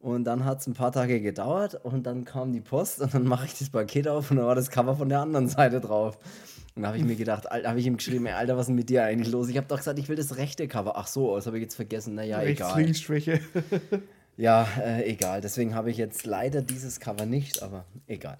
Und 0.00 0.24
dann 0.24 0.44
hat 0.44 0.60
es 0.60 0.66
ein 0.66 0.74
paar 0.74 0.92
Tage 0.92 1.20
gedauert 1.22 1.82
und 1.82 2.04
dann 2.04 2.26
kam 2.26 2.52
die 2.52 2.60
Post 2.60 3.00
und 3.00 3.14
dann 3.14 3.24
mache 3.24 3.46
ich 3.46 3.58
das 3.58 3.70
Paket 3.70 4.06
auf 4.06 4.30
und 4.30 4.36
dann 4.36 4.46
war 4.46 4.54
das 4.54 4.70
Cover 4.70 4.96
von 4.96 5.08
der 5.08 5.20
anderen 5.20 5.48
Seite 5.48 5.80
drauf. 5.80 6.18
Und 6.74 6.82
da 6.82 6.88
habe 6.88 6.98
ich 6.98 7.04
mir 7.04 7.16
gedacht, 7.16 7.46
habe 7.46 7.80
ich 7.80 7.86
ihm 7.86 7.96
geschrieben, 7.96 8.26
ey, 8.26 8.32
Alter, 8.32 8.56
was 8.56 8.62
ist 8.62 8.66
denn 8.66 8.74
mit 8.74 8.90
dir 8.90 9.04
eigentlich 9.04 9.32
los? 9.32 9.48
Ich 9.48 9.56
habe 9.56 9.66
doch 9.66 9.78
gesagt, 9.78 9.98
ich 9.98 10.08
will 10.08 10.16
das 10.16 10.36
rechte 10.36 10.68
Cover. 10.68 10.96
Ach 10.96 11.06
so, 11.06 11.36
das 11.36 11.46
habe 11.46 11.56
ich 11.56 11.62
jetzt 11.62 11.76
vergessen. 11.76 12.16
Naja, 12.16 12.42
egal. 12.42 12.82
Linksschwäche. 12.82 13.40
Ja, 14.36 14.66
äh, 14.78 15.10
egal. 15.10 15.40
Deswegen 15.40 15.74
habe 15.74 15.90
ich 15.90 15.96
jetzt 15.96 16.26
leider 16.26 16.62
dieses 16.62 17.00
Cover 17.00 17.26
nicht, 17.26 17.62
aber 17.62 17.84
egal. 18.06 18.38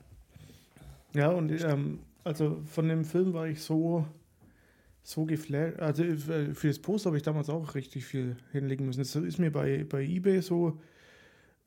Ja, 1.15 1.29
und 1.31 1.51
ähm, 1.65 2.01
also 2.25 2.61
von 2.67 2.89
dem 2.89 3.05
Film 3.05 3.33
war 3.33 3.47
ich 3.47 3.63
so, 3.63 4.05
so 5.03 5.25
geflasht. 5.25 5.79
Also 5.79 6.03
äh, 6.03 6.55
für 6.55 6.69
das 6.69 6.79
Post 6.81 7.07
habe 7.07 7.17
ich 7.17 7.23
damals 7.23 7.49
auch 7.49 7.75
richtig 7.75 8.05
viel 8.05 8.37
hinlegen 8.53 8.87
müssen. 8.87 9.01
Das 9.01 9.15
ist 9.15 9.39
mir 9.39 9.53
bei, 9.53 9.85
bei 9.85 10.03
Ebay 10.03 10.41
so 10.43 10.81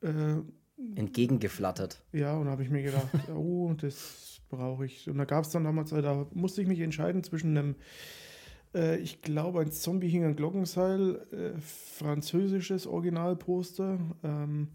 äh, 0.02 0.36
entgegengeflattert. 0.94 2.02
Ja, 2.12 2.36
und 2.36 2.46
da 2.46 2.52
habe 2.52 2.62
ich 2.62 2.70
mir 2.70 2.82
gedacht, 2.82 3.08
oh, 3.34 3.72
das 3.74 4.40
brauche 4.50 4.86
ich. 4.86 5.08
Und 5.08 5.18
da 5.18 5.24
gab 5.24 5.44
es 5.44 5.50
dann 5.50 5.64
damals, 5.64 5.92
äh, 5.92 6.02
da 6.02 6.26
musste 6.32 6.60
ich 6.60 6.68
mich 6.68 6.80
entscheiden 6.80 7.22
zwischen 7.24 7.56
einem, 7.56 7.74
äh, 8.74 8.98
ich 8.98 9.22
glaube, 9.22 9.60
ein 9.60 9.72
Zombie 9.72 10.08
hing 10.08 10.24
an 10.24 10.36
Glockenseil, 10.36 11.16
äh, 11.32 11.60
französisches 11.60 12.86
Originalposter 12.86 13.98
ähm, 14.22 14.68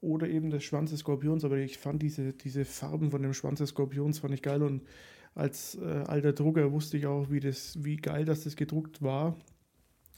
oder 0.00 0.28
eben 0.28 0.50
des 0.50 0.64
Schwanz 0.64 0.90
des 0.90 1.00
Skorpions. 1.00 1.44
Aber 1.44 1.56
ich 1.58 1.78
fand 1.78 2.02
diese, 2.02 2.32
diese 2.32 2.64
Farben 2.64 3.10
von 3.10 3.22
dem 3.22 3.34
Schwanz 3.34 3.58
des 3.58 3.70
Skorpions 3.70 4.18
fand 4.20 4.34
ich 4.34 4.42
geil 4.42 4.62
und 4.62 4.82
als 5.34 5.76
äh, 5.76 6.04
alter 6.06 6.32
Drucker 6.32 6.72
wusste 6.72 6.96
ich 6.96 7.06
auch, 7.06 7.30
wie, 7.30 7.40
das, 7.40 7.82
wie 7.84 7.96
geil 7.96 8.24
dass 8.24 8.44
das 8.44 8.56
gedruckt 8.56 9.02
war. 9.02 9.36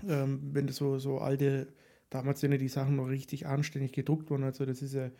Ähm, 0.09 0.41
wenn 0.53 0.67
das 0.67 0.77
so, 0.77 0.99
so 0.99 1.19
alte 1.19 1.69
damals 2.11 2.41
sind 2.41 2.53
ja 2.53 2.59
die 2.59 2.69
Sachen 2.69 2.97
noch 2.97 3.09
richtig 3.09 3.47
anständig 3.47 3.93
gedruckt 3.93 4.31
worden. 4.31 4.45
Also 4.45 4.67
das 4.67 4.83
ist 4.83 4.95
ja 4.95 5.11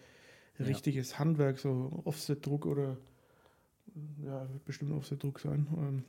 richtiges 0.59 1.13
ja. 1.13 1.19
Handwerk, 1.21 1.59
so 1.59 2.03
Offset-Druck 2.05 2.67
oder 2.67 2.97
ja, 4.25 4.53
wird 4.53 4.65
bestimmt 4.65 4.93
Offset-Druck 4.93 5.41
sein. 5.41 5.67
Ähm, 5.79 6.05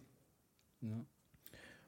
ja. 0.81 1.05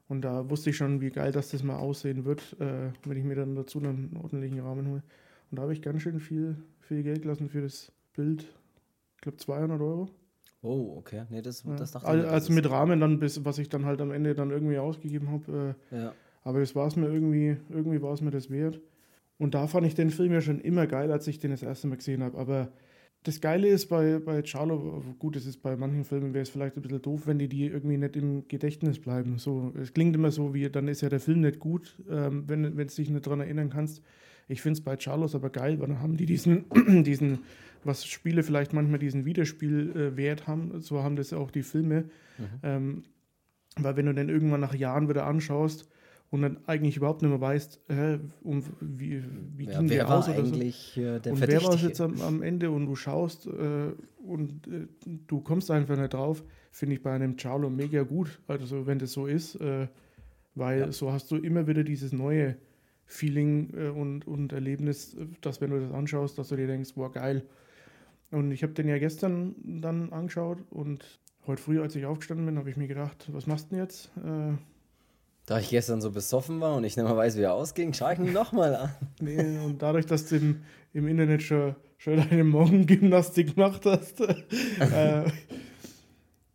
Und 0.07 0.21
da 0.21 0.49
wusste 0.49 0.69
ich 0.69 0.77
schon, 0.77 1.01
wie 1.01 1.09
geil 1.09 1.31
dass 1.31 1.49
das 1.49 1.63
mal 1.63 1.77
aussehen 1.77 2.25
wird, 2.25 2.55
äh, 2.59 2.91
wenn 3.05 3.17
ich 3.17 3.23
mir 3.23 3.35
dann 3.35 3.55
dazu 3.55 3.79
einen 3.79 4.17
ordentlichen 4.21 4.59
Rahmen 4.59 4.87
hole. 4.87 5.03
Und 5.49 5.57
da 5.57 5.63
habe 5.63 5.73
ich 5.73 5.81
ganz 5.81 6.01
schön 6.01 6.19
viel, 6.19 6.57
viel 6.81 7.03
Geld 7.03 7.21
gelassen 7.21 7.49
für 7.49 7.61
das 7.61 7.91
Bild. 8.13 8.45
Ich 9.15 9.21
glaube 9.21 9.37
200 9.37 9.79
Euro. 9.79 10.09
Oh, 10.61 10.95
okay. 10.97 11.23
Nee, 11.29 11.41
das, 11.41 11.63
das 11.77 11.91
dachte 11.91 12.07
also, 12.07 12.19
ich 12.19 12.23
nicht, 12.25 12.33
also 12.33 12.53
mit 12.53 12.69
Rahmen 12.69 12.99
dann, 12.99 13.19
bis, 13.19 13.43
was 13.43 13.57
ich 13.57 13.69
dann 13.69 13.85
halt 13.85 14.01
am 14.01 14.11
Ende 14.11 14.33
dann 14.33 14.51
irgendwie 14.51 14.77
ausgegeben 14.77 15.29
habe. 15.29 15.75
Äh, 15.91 15.97
ja. 15.97 16.13
Aber 16.43 16.59
das 16.59 16.75
war 16.75 16.87
es 16.87 16.95
mir 16.95 17.07
irgendwie, 17.07 17.57
irgendwie 17.69 18.01
war 18.01 18.13
es 18.13 18.21
mir 18.21 18.31
das 18.31 18.49
wert. 18.49 18.79
Und 19.37 19.55
da 19.55 19.67
fand 19.67 19.85
ich 19.87 19.95
den 19.95 20.09
Film 20.09 20.31
ja 20.31 20.41
schon 20.41 20.59
immer 20.61 20.87
geil, 20.87 21.11
als 21.11 21.27
ich 21.27 21.39
den 21.39 21.51
das 21.51 21.63
erste 21.63 21.87
Mal 21.87 21.97
gesehen 21.97 22.23
habe. 22.23 22.37
Aber 22.37 22.69
das 23.23 23.39
Geile 23.39 23.69
ist 23.69 23.87
bei, 23.87 24.19
bei 24.19 24.41
Charlo, 24.41 25.01
gut, 25.17 25.35
es 25.35 25.45
ist 25.45 25.61
bei 25.61 25.75
manchen 25.77 26.03
Filmen 26.03 26.33
wäre 26.33 26.43
es 26.43 26.49
vielleicht 26.49 26.75
ein 26.75 26.81
bisschen 26.81 27.01
doof, 27.01 27.25
wenn 27.25 27.39
die, 27.39 27.47
die 27.47 27.67
irgendwie 27.67 27.97
nicht 27.97 28.17
im 28.17 28.47
Gedächtnis 28.47 28.99
bleiben. 28.99 29.37
So, 29.37 29.73
es 29.81 29.93
klingt 29.93 30.15
immer 30.15 30.29
so, 30.29 30.53
wie 30.53 30.69
dann 30.69 30.87
ist 30.89 31.01
ja 31.01 31.09
der 31.09 31.21
Film 31.21 31.41
nicht 31.41 31.59
gut, 31.59 31.97
ähm, 32.09 32.43
wenn, 32.47 32.63
du 32.63 32.85
dich 32.85 33.09
nicht 33.09 33.25
daran 33.25 33.39
erinnern 33.39 33.69
kannst. 33.69 34.01
Ich 34.49 34.61
finde 34.61 34.77
es 34.77 34.83
bei 34.83 34.97
Charlos 34.97 35.35
aber 35.35 35.49
geil, 35.49 35.79
weil 35.79 35.87
dann 35.87 36.01
haben 36.01 36.17
die 36.17 36.25
diesen, 36.25 36.65
diesen, 37.03 37.39
was 37.85 38.05
Spiele 38.05 38.43
vielleicht 38.43 38.73
manchmal 38.73 38.99
diesen 38.99 39.23
Wiederspielwert 39.23 40.41
äh, 40.41 40.45
haben, 40.45 40.81
so 40.81 41.01
haben 41.01 41.15
das 41.15 41.31
auch 41.31 41.49
die 41.49 41.63
Filme. 41.63 42.05
Mhm. 42.37 42.45
Ähm, 42.63 43.03
weil 43.77 43.95
wenn 43.95 44.05
du 44.05 44.13
den 44.13 44.29
irgendwann 44.29 44.61
nach 44.61 44.75
Jahren 44.75 45.07
wieder 45.07 45.25
anschaust, 45.25 45.89
und 46.33 46.41
dann 46.41 46.57
eigentlich 46.65 46.97
überhaupt 46.97 47.21
nicht 47.21 47.29
mehr 47.29 47.39
weißt, 47.39 47.79
äh, 47.89 48.17
um, 48.41 48.63
wie, 48.81 49.23
wie 49.55 49.65
ja, 49.65 49.77
ging 49.77 49.87
der 49.87 50.09
aus 50.09 50.27
oder 50.27 50.39
eigentlich 50.39 50.93
so. 50.95 51.01
Äh, 51.01 51.19
der 51.19 51.33
und 51.33 51.47
wer 51.47 51.63
war 51.63 51.75
es 51.75 51.83
jetzt 51.83 52.01
am, 52.01 52.19
am, 52.21 52.41
Ende 52.41 52.71
und 52.71 52.87
du 52.87 52.95
schaust 52.95 53.45
äh, 53.45 53.91
und 54.17 54.67
äh, 54.67 54.87
du 55.27 55.41
kommst 55.41 55.69
einfach 55.69 55.95
nicht 55.95 56.15
drauf, 56.15 56.43
finde 56.71 56.95
ich 56.95 57.03
bei 57.03 57.11
einem 57.11 57.37
Charlo 57.37 57.69
mega 57.69 58.01
gut, 58.01 58.41
also 58.47 58.87
wenn 58.87 58.97
das 58.97 59.11
so 59.11 59.27
ist, 59.27 59.61
äh, 59.61 59.87
weil 60.55 60.79
ja. 60.79 60.91
so 60.91 61.11
hast 61.11 61.29
du 61.29 61.35
immer 61.35 61.67
wieder 61.67 61.83
dieses 61.83 62.13
neue 62.13 62.57
Feeling 63.05 63.71
äh, 63.77 63.89
und, 63.89 64.25
und 64.25 64.53
Erlebnis, 64.53 65.15
dass 65.41 65.61
wenn 65.61 65.69
du 65.69 65.81
das 65.81 65.91
anschaust, 65.91 66.39
dass 66.39 66.47
du 66.47 66.55
dir 66.55 66.65
denkst, 66.65 66.95
boah 66.95 67.11
geil. 67.11 67.43
Und 68.31 68.49
ich 68.49 68.63
habe 68.63 68.73
den 68.73 68.87
ja 68.87 68.97
gestern 68.97 69.53
dann 69.63 70.11
angeschaut 70.11 70.57
und 70.71 71.19
heute 71.45 71.61
früh, 71.61 71.79
als 71.79 71.95
ich 71.95 72.07
aufgestanden 72.07 72.47
bin, 72.47 72.57
habe 72.57 72.71
ich 72.71 72.77
mir 72.77 72.87
gedacht, 72.87 73.29
was 73.31 73.45
machst 73.45 73.67
du 73.67 73.75
denn 73.75 73.83
jetzt? 73.83 74.09
Da 75.45 75.59
ich 75.59 75.69
gestern 75.69 76.01
so 76.01 76.11
besoffen 76.11 76.61
war 76.61 76.75
und 76.75 76.85
ich 76.85 76.95
nicht 76.95 77.05
mehr 77.05 77.17
weiß, 77.17 77.35
wie 77.37 77.41
er 77.41 77.53
ausging, 77.53 77.93
schaue 77.93 78.13
ich 78.13 78.19
ihn 78.19 78.31
nochmal 78.31 78.75
an. 78.75 78.89
Nee, 79.19 79.57
und 79.59 79.81
dadurch, 79.81 80.05
dass 80.05 80.27
du 80.27 80.37
im, 80.37 80.61
im 80.93 81.07
Internet 81.07 81.43
schon, 81.43 81.75
schon 81.97 82.17
deine 82.17 82.43
Morgengymnastik 82.45 83.55
gemacht 83.55 83.85
hast, 83.85 84.21
äh, 84.21 85.25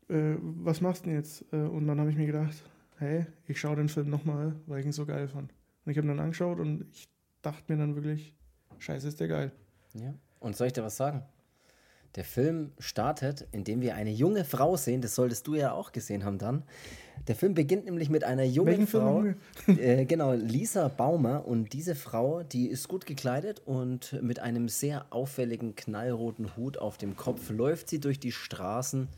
äh, 0.09 0.37
was 0.41 0.81
machst 0.81 1.05
du 1.05 1.11
denn 1.11 1.19
jetzt? 1.19 1.45
Äh, 1.53 1.57
und 1.57 1.87
dann 1.87 2.01
habe 2.01 2.11
ich 2.11 2.17
mir 2.17 2.27
gedacht, 2.27 2.55
hey, 2.99 3.27
ich 3.47 3.61
schaue 3.61 3.77
den 3.77 3.91
Film 3.91 4.09
nochmal, 4.09 4.57
weil 4.67 4.81
ich 4.81 4.87
ihn 4.87 4.93
so 4.93 5.05
geil 5.05 5.29
fand. 5.29 5.53
Und 5.85 5.93
ich 5.93 5.99
habe 5.99 6.07
ihn 6.07 6.17
dann 6.17 6.21
angeschaut 6.21 6.59
und 6.59 6.87
ich 6.91 7.09
dachte 7.43 7.71
mir 7.71 7.79
dann 7.79 7.95
wirklich, 7.95 8.35
scheiße, 8.79 9.09
ist 9.09 9.21
der 9.21 9.29
geil. 9.29 9.53
Ja, 9.95 10.15
und 10.41 10.57
soll 10.57 10.69
ich 10.69 10.73
dir 10.73 10.83
was 10.83 10.97
sagen? 10.97 11.23
Der 12.15 12.25
Film 12.25 12.73
startet, 12.79 13.47
indem 13.53 13.81
wir 13.81 13.95
eine 13.95 14.11
junge 14.11 14.45
Frau 14.45 14.77
sehen, 14.77 15.03
das 15.03 15.15
solltest 15.15 15.47
du 15.47 15.55
ja 15.55 15.73
auch 15.73 15.93
gesehen 15.93 16.25
haben 16.25 16.39
dann. 16.39 16.63
Der 17.27 17.35
Film 17.35 17.55
beginnt 17.55 17.85
nämlich 17.85 18.09
mit 18.09 18.25
einer 18.25 18.45
jungen 18.45 18.71
Welchen 18.71 18.87
Frau, 18.87 19.25
äh, 19.67 20.05
genau, 20.07 20.33
Lisa 20.33 20.89
Baumer. 20.89 21.47
Und 21.47 21.73
diese 21.73 21.95
Frau, 21.95 22.43
die 22.43 22.69
ist 22.69 22.89
gut 22.89 23.07
gekleidet 23.07 23.61
und 23.67 24.21
mit 24.23 24.39
einem 24.39 24.69
sehr 24.69 25.07
auffälligen 25.11 25.77
knallroten 25.77 26.57
Hut 26.57 26.79
auf 26.79 26.97
dem 26.97 27.17
Kopf 27.17 27.51
läuft 27.51 27.91
sie 27.91 28.01
durch 28.01 28.19
die 28.19 28.33
Straßen. 28.33 29.09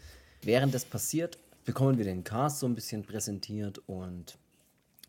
Während 0.42 0.75
das 0.75 0.85
passiert, 0.85 1.38
bekommen 1.64 1.99
wir 1.99 2.04
den 2.04 2.25
Cast 2.25 2.61
so 2.61 2.66
ein 2.66 2.75
bisschen 2.75 3.04
präsentiert 3.04 3.80
und 3.87 4.38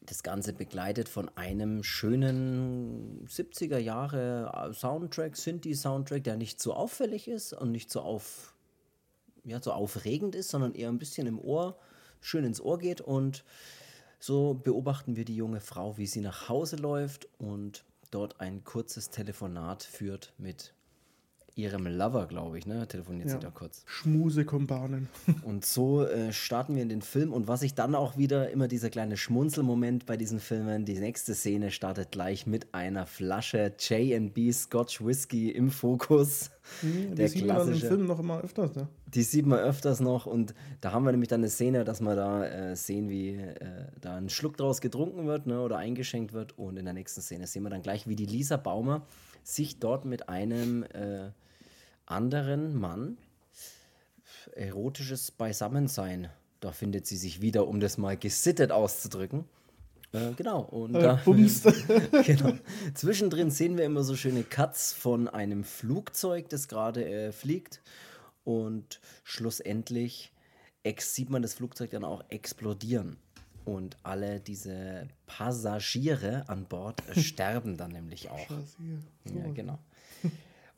das 0.01 0.23
Ganze 0.23 0.53
begleitet 0.53 1.07
von 1.07 1.29
einem 1.37 1.83
schönen 1.83 3.25
70er 3.27 3.77
Jahre 3.77 4.71
Soundtrack, 4.73 5.37
Synthie-Soundtrack, 5.37 6.23
der 6.23 6.37
nicht 6.37 6.59
so 6.59 6.73
auffällig 6.73 7.27
ist 7.27 7.53
und 7.53 7.71
nicht 7.71 7.91
so 7.91 8.01
auf, 8.01 8.55
ja, 9.43 9.61
so 9.61 9.71
aufregend 9.71 10.35
ist, 10.35 10.49
sondern 10.49 10.73
eher 10.73 10.89
ein 10.89 10.97
bisschen 10.97 11.27
im 11.27 11.39
Ohr, 11.39 11.77
schön 12.19 12.45
ins 12.45 12.61
Ohr 12.61 12.79
geht. 12.79 12.99
Und 12.99 13.43
so 14.19 14.55
beobachten 14.55 15.15
wir 15.15 15.25
die 15.25 15.35
junge 15.35 15.61
Frau, 15.61 15.97
wie 15.97 16.07
sie 16.07 16.21
nach 16.21 16.49
Hause 16.49 16.77
läuft 16.77 17.27
und 17.37 17.85
dort 18.09 18.39
ein 18.41 18.63
kurzes 18.63 19.11
Telefonat 19.11 19.83
führt 19.83 20.33
mit 20.37 20.73
ihrem 21.55 21.85
Lover, 21.85 22.27
glaube 22.27 22.57
ich, 22.57 22.65
ne? 22.65 22.87
Telefoniert 22.87 23.27
ja. 23.27 23.33
sie 23.35 23.39
da 23.39 23.49
kurz. 23.49 23.83
Schmusekumpanen. 23.85 25.09
und 25.43 25.65
so 25.65 26.05
äh, 26.05 26.31
starten 26.31 26.75
wir 26.75 26.83
in 26.83 26.89
den 26.89 27.01
Film. 27.01 27.33
Und 27.33 27.47
was 27.47 27.61
ich 27.61 27.73
dann 27.73 27.95
auch 27.95 28.17
wieder, 28.17 28.49
immer 28.49 28.67
dieser 28.67 28.89
kleine 28.89 29.17
Schmunzelmoment 29.17 30.05
bei 30.05 30.17
diesen 30.17 30.39
Filmen, 30.39 30.85
die 30.85 30.99
nächste 30.99 31.33
Szene 31.33 31.71
startet 31.71 32.11
gleich 32.11 32.47
mit 32.47 32.73
einer 32.73 33.05
Flasche 33.05 33.73
J&B 33.77 34.51
Scotch 34.51 35.03
Whisky 35.03 35.51
im 35.51 35.71
Fokus. 35.71 36.51
Mhm, 36.81 37.15
der 37.15 37.27
die 37.27 37.39
sieht 37.39 37.47
man 37.47 37.67
im 37.67 37.75
Film 37.75 38.05
noch 38.05 38.19
immer 38.19 38.41
öfters, 38.41 38.75
ne? 38.75 38.87
Die 39.07 39.23
sieht 39.23 39.45
man 39.45 39.59
öfters 39.59 39.99
noch 39.99 40.25
und 40.25 40.53
da 40.79 40.93
haben 40.93 41.03
wir 41.03 41.11
nämlich 41.11 41.27
dann 41.27 41.41
eine 41.41 41.49
Szene, 41.49 41.83
dass 41.83 41.99
wir 41.99 42.15
da 42.15 42.45
äh, 42.45 42.75
sehen, 42.77 43.09
wie 43.09 43.31
äh, 43.31 43.87
da 43.99 44.15
ein 44.15 44.29
Schluck 44.29 44.55
draus 44.55 44.79
getrunken 44.79 45.27
wird 45.27 45.47
ne, 45.47 45.59
oder 45.59 45.77
eingeschenkt 45.77 46.31
wird 46.31 46.57
und 46.57 46.77
in 46.77 46.85
der 46.85 46.93
nächsten 46.93 47.19
Szene 47.21 47.45
sehen 47.45 47.63
wir 47.63 47.69
dann 47.69 47.81
gleich, 47.81 48.07
wie 48.07 48.15
die 48.15 48.25
Lisa 48.25 48.55
Baumer 48.55 49.05
sich 49.43 49.79
dort 49.79 50.05
mit 50.05 50.29
einem 50.29 50.83
äh, 50.83 51.31
anderen 52.05 52.75
Mann 52.75 53.17
erotisches 54.55 55.31
Beisammensein. 55.31 56.29
Da 56.59 56.71
findet 56.71 57.07
sie 57.07 57.17
sich 57.17 57.41
wieder, 57.41 57.67
um 57.67 57.79
das 57.79 57.97
mal 57.97 58.17
gesittet 58.17 58.71
auszudrücken. 58.71 59.45
Äh, 60.13 60.33
genau. 60.35 60.61
Und 60.61 60.95
äh, 60.95 61.01
da, 61.01 61.21
genau. 62.25 62.53
Zwischendrin 62.93 63.49
sehen 63.49 63.77
wir 63.77 63.85
immer 63.85 64.03
so 64.03 64.15
schöne 64.15 64.43
Cuts 64.43 64.93
von 64.93 65.27
einem 65.27 65.63
Flugzeug, 65.63 66.49
das 66.49 66.67
gerade 66.67 67.05
äh, 67.05 67.31
fliegt. 67.31 67.81
Und 68.43 68.99
schlussendlich 69.23 70.31
sieht 70.99 71.29
man 71.29 71.41
das 71.41 71.53
Flugzeug 71.53 71.91
dann 71.91 72.03
auch 72.03 72.23
explodieren. 72.29 73.17
Und 73.63 73.95
alle 74.01 74.39
diese 74.39 75.07
Passagiere 75.27 76.49
an 76.49 76.65
Bord 76.65 77.01
sterben 77.15 77.77
dann 77.77 77.91
nämlich 77.91 78.29
auch. 78.29 78.49
Ja, 79.25 79.51
genau. 79.53 79.79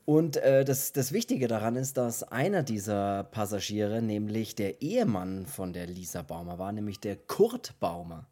Und 0.05 0.37
äh, 0.37 0.65
das, 0.65 0.91
das 0.91 1.13
Wichtige 1.13 1.47
daran 1.47 1.75
ist, 1.77 1.97
dass 1.97 2.23
einer 2.23 2.63
dieser 2.63 3.23
Passagiere, 3.23 4.01
nämlich 4.01 4.53
der 4.55 4.81
Ehemann 4.81 5.45
von 5.45 5.71
der 5.71 5.87
Lisa 5.87 6.21
Baumer, 6.21 6.59
war 6.59 6.71
nämlich 6.71 6.99
der 6.99 7.15
Kurt 7.15 7.79
Baumer. 7.79 8.27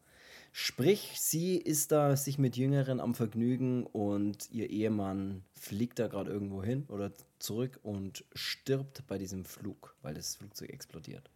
Sprich, 0.54 1.14
sie 1.16 1.56
ist 1.56 1.92
da 1.92 2.14
sich 2.14 2.38
mit 2.38 2.58
Jüngeren 2.58 3.00
am 3.00 3.14
Vergnügen 3.14 3.86
und 3.86 4.50
ihr 4.50 4.68
Ehemann 4.68 5.44
fliegt 5.54 5.98
da 5.98 6.08
gerade 6.08 6.30
irgendwo 6.30 6.62
hin 6.62 6.84
oder 6.88 7.10
zurück 7.38 7.80
und 7.82 8.26
stirbt 8.34 9.06
bei 9.06 9.16
diesem 9.16 9.46
Flug, 9.46 9.96
weil 10.02 10.12
das 10.12 10.36
Flugzeug 10.36 10.68
explodiert. 10.68 11.30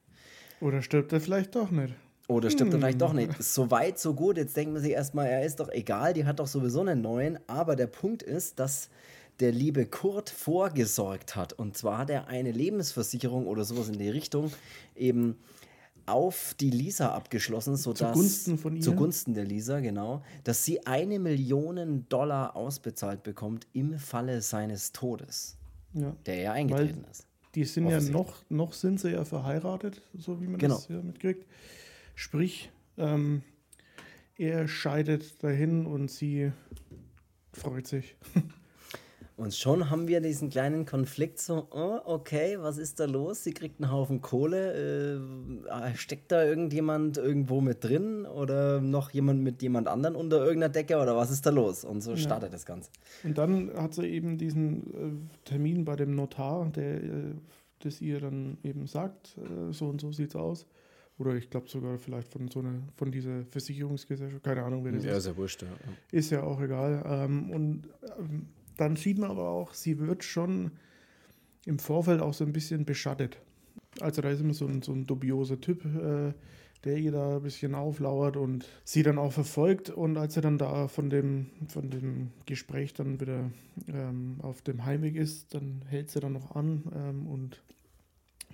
Oder 0.61 0.83
stirbt 0.83 1.15
er 1.15 1.23
vielleicht 1.23 1.55
doch 1.55 1.71
nicht? 1.71 1.95
Oder 2.29 2.51
stirbt 2.51 2.73
hm. 2.73 2.79
er 2.79 2.81
vielleicht 2.81 3.01
doch 3.01 3.15
nicht. 3.15 3.43
So 3.43 3.71
weit, 3.71 3.99
so 3.99 4.13
gut. 4.13 4.37
Jetzt 4.37 4.55
denkt 4.55 4.75
man 4.75 4.83
sich 4.83 4.93
erstmal, 4.93 5.29
er 5.29 5.47
ist 5.47 5.61
doch 5.61 5.71
egal, 5.71 6.13
die 6.13 6.27
hat 6.27 6.39
doch 6.39 6.47
sowieso 6.47 6.81
einen 6.81 7.01
neuen. 7.01 7.39
Aber 7.47 7.75
der 7.75 7.87
Punkt 7.87 8.23
ist, 8.23 8.59
dass 8.59 8.91
der 9.41 9.53
liebe 9.53 9.87
Kurt 9.87 10.31
vorgesorgt 10.31 11.37
hat. 11.37 11.53
Und 11.53 11.77
zwar 11.77 11.99
hat 11.99 12.11
er 12.11 12.29
eine 12.29 12.53
Lebensversicherung 12.53 13.47
oder 13.47 13.65
sowas 13.65 13.89
in 13.89 13.99
die 13.99 14.09
Richtung 14.09 14.53
eben 14.95 15.37
auf 16.07 16.55
die 16.59 16.71
Lisa 16.71 17.11
abgeschlossen, 17.13 17.77
sodass 17.77 18.13
zugunsten 18.13 18.59
von 18.59 18.77
ihr? 18.77 18.83
zugunsten 18.83 19.35
der 19.35 19.45
Lisa 19.45 19.81
genau, 19.81 20.23
dass 20.45 20.65
sie 20.65 20.87
eine 20.87 21.19
Million 21.19 22.07
Dollar 22.09 22.57
ausbezahlt 22.57 23.23
bekommt 23.25 23.67
im 23.73 23.99
Falle 23.99 24.41
seines 24.41 24.93
Todes, 24.93 25.57
ja. 25.95 26.15
der 26.25 26.37
ja 26.37 26.53
eingetreten 26.53 27.03
Weil 27.03 27.11
ist. 27.11 27.27
Die 27.57 27.65
sind 27.65 27.89
ja 27.89 28.01
noch, 28.01 28.45
noch 28.51 28.73
sind 28.73 29.01
sie 29.01 29.13
ja 29.13 29.25
verheiratet, 29.25 30.03
so 30.17 30.41
wie 30.41 30.47
man 30.47 30.59
Genau. 30.59 30.77
das 30.77 30.89
ja 30.89 31.03
mitkriegt. 31.03 31.47
Sprich, 32.15 32.71
ähm, 32.99 33.43
er 34.37 34.69
scheidet 34.69 35.43
dahin 35.43 35.87
und 35.87 36.11
sie 36.11 36.53
freut 37.53 37.87
sich. 37.87 38.17
Und 39.37 39.55
schon 39.55 39.91
haben 39.91 40.09
wir 40.09 40.23
diesen 40.23 40.49
kleinen 40.49 40.87
Konflikt 40.87 41.39
so, 41.39 41.69
oh, 41.71 41.99
okay, 42.07 42.57
was 42.59 42.79
ist 42.79 43.01
da 43.01 43.05
los? 43.05 43.45
Sie 43.45 43.53
kriegt 43.53 43.83
einen 43.83 43.93
Haufen 43.93 44.23
Kohle. 44.23 45.21
Äh, 45.69 45.95
steckt 45.95 46.33
da 46.33 46.43
irgendjemand 46.43 47.19
irgendwo 47.19 47.61
mit 47.61 47.85
drin 47.85 48.25
oder 48.25 48.81
noch 48.81 49.11
jemand 49.11 49.43
mit 49.43 49.61
jemand 49.61 49.89
anderen 49.89 50.17
unter 50.17 50.39
irgendeiner 50.39 50.73
Decke 50.73 50.97
oder 50.97 51.17
was 51.17 51.31
ist 51.31 51.45
da 51.45 51.51
los? 51.51 51.85
Und 51.85 52.01
so 52.01 52.17
startet 52.17 52.55
das 52.55 52.65
Ganze. 52.65 52.91
Und 53.25 53.37
dann 53.37 53.71
hat 53.75 53.93
sie 53.93 54.07
eben 54.07 54.39
diesen 54.39 54.95
äh, 54.95 55.47
Termin 55.49 55.85
bei 55.85 55.97
dem 55.97 56.15
Notar, 56.15 56.65
der 56.75 57.03
äh, 57.05 57.35
das 57.81 58.01
ihr 58.01 58.21
dann 58.21 58.57
eben 58.63 58.87
sagt, 58.87 59.37
äh, 59.37 59.73
so 59.73 59.87
und 59.89 60.01
so 60.01 60.13
sieht's 60.13 60.35
aus. 60.35 60.67
Oder 61.19 61.35
ich 61.35 61.49
glaube 61.49 61.69
sogar 61.69 61.99
vielleicht 61.99 62.29
von 62.29 62.49
so 62.49 62.61
einer, 62.61 62.83
von 62.97 63.11
dieser 63.11 63.45
Versicherungsgesellschaft, 63.51 64.45
keine 64.45 64.63
Ahnung, 64.63 64.85
wer 64.85 64.93
das 64.93 65.05
ist. 65.05 65.25
sehr 65.25 65.37
wurscht. 65.37 65.63
Ja. 65.63 65.69
Ist 66.11 66.31
ja 66.31 66.43
auch 66.43 66.61
egal. 66.61 67.03
Ähm, 67.07 67.51
und 67.51 67.89
ähm, 68.19 68.49
dann 68.77 68.97
sieht 68.97 69.19
man 69.19 69.31
aber 69.31 69.49
auch, 69.49 69.75
sie 69.75 69.99
wird 69.99 70.25
schon 70.25 70.73
im 71.65 71.79
Vorfeld 71.79 72.21
auch 72.21 72.35
so 72.35 72.45
ein 72.45 72.53
bisschen 72.53 72.85
beschattet. 72.85 73.39
Also 74.01 74.23
da 74.23 74.31
ist 74.31 74.41
immer 74.41 74.55
so 74.55 74.67
ein, 74.67 74.83
so 74.83 74.93
ein 74.93 75.07
dubioser 75.07 75.61
Typ, 75.61 75.85
äh, 75.85 76.33
der 76.85 76.99
ihr 76.99 77.13
da 77.13 77.37
ein 77.37 77.43
bisschen 77.43 77.75
auflauert 77.75 78.37
und 78.37 78.67
sie 78.85 79.03
dann 79.03 79.19
auch 79.19 79.33
verfolgt. 79.33 79.91
Und 79.91 80.17
als 80.17 80.37
er 80.37 80.43
dann 80.43 80.59
da 80.59 80.89
von 80.89 81.11
dem, 81.11 81.47
von 81.69 81.91
dem 81.91 82.31
Gespräch 82.45 82.95
dann 82.95 83.21
wieder 83.21 83.51
ähm, 83.89 84.37
auf 84.43 84.63
dem 84.63 84.85
Heimweg 84.85 85.17
ist, 85.17 85.55
dann 85.55 85.83
hält 85.89 86.11
sie 86.11 86.21
dann 86.21 86.35
noch 86.35 86.55
an 86.55 86.85
ähm, 86.95 87.27
und 87.27 87.63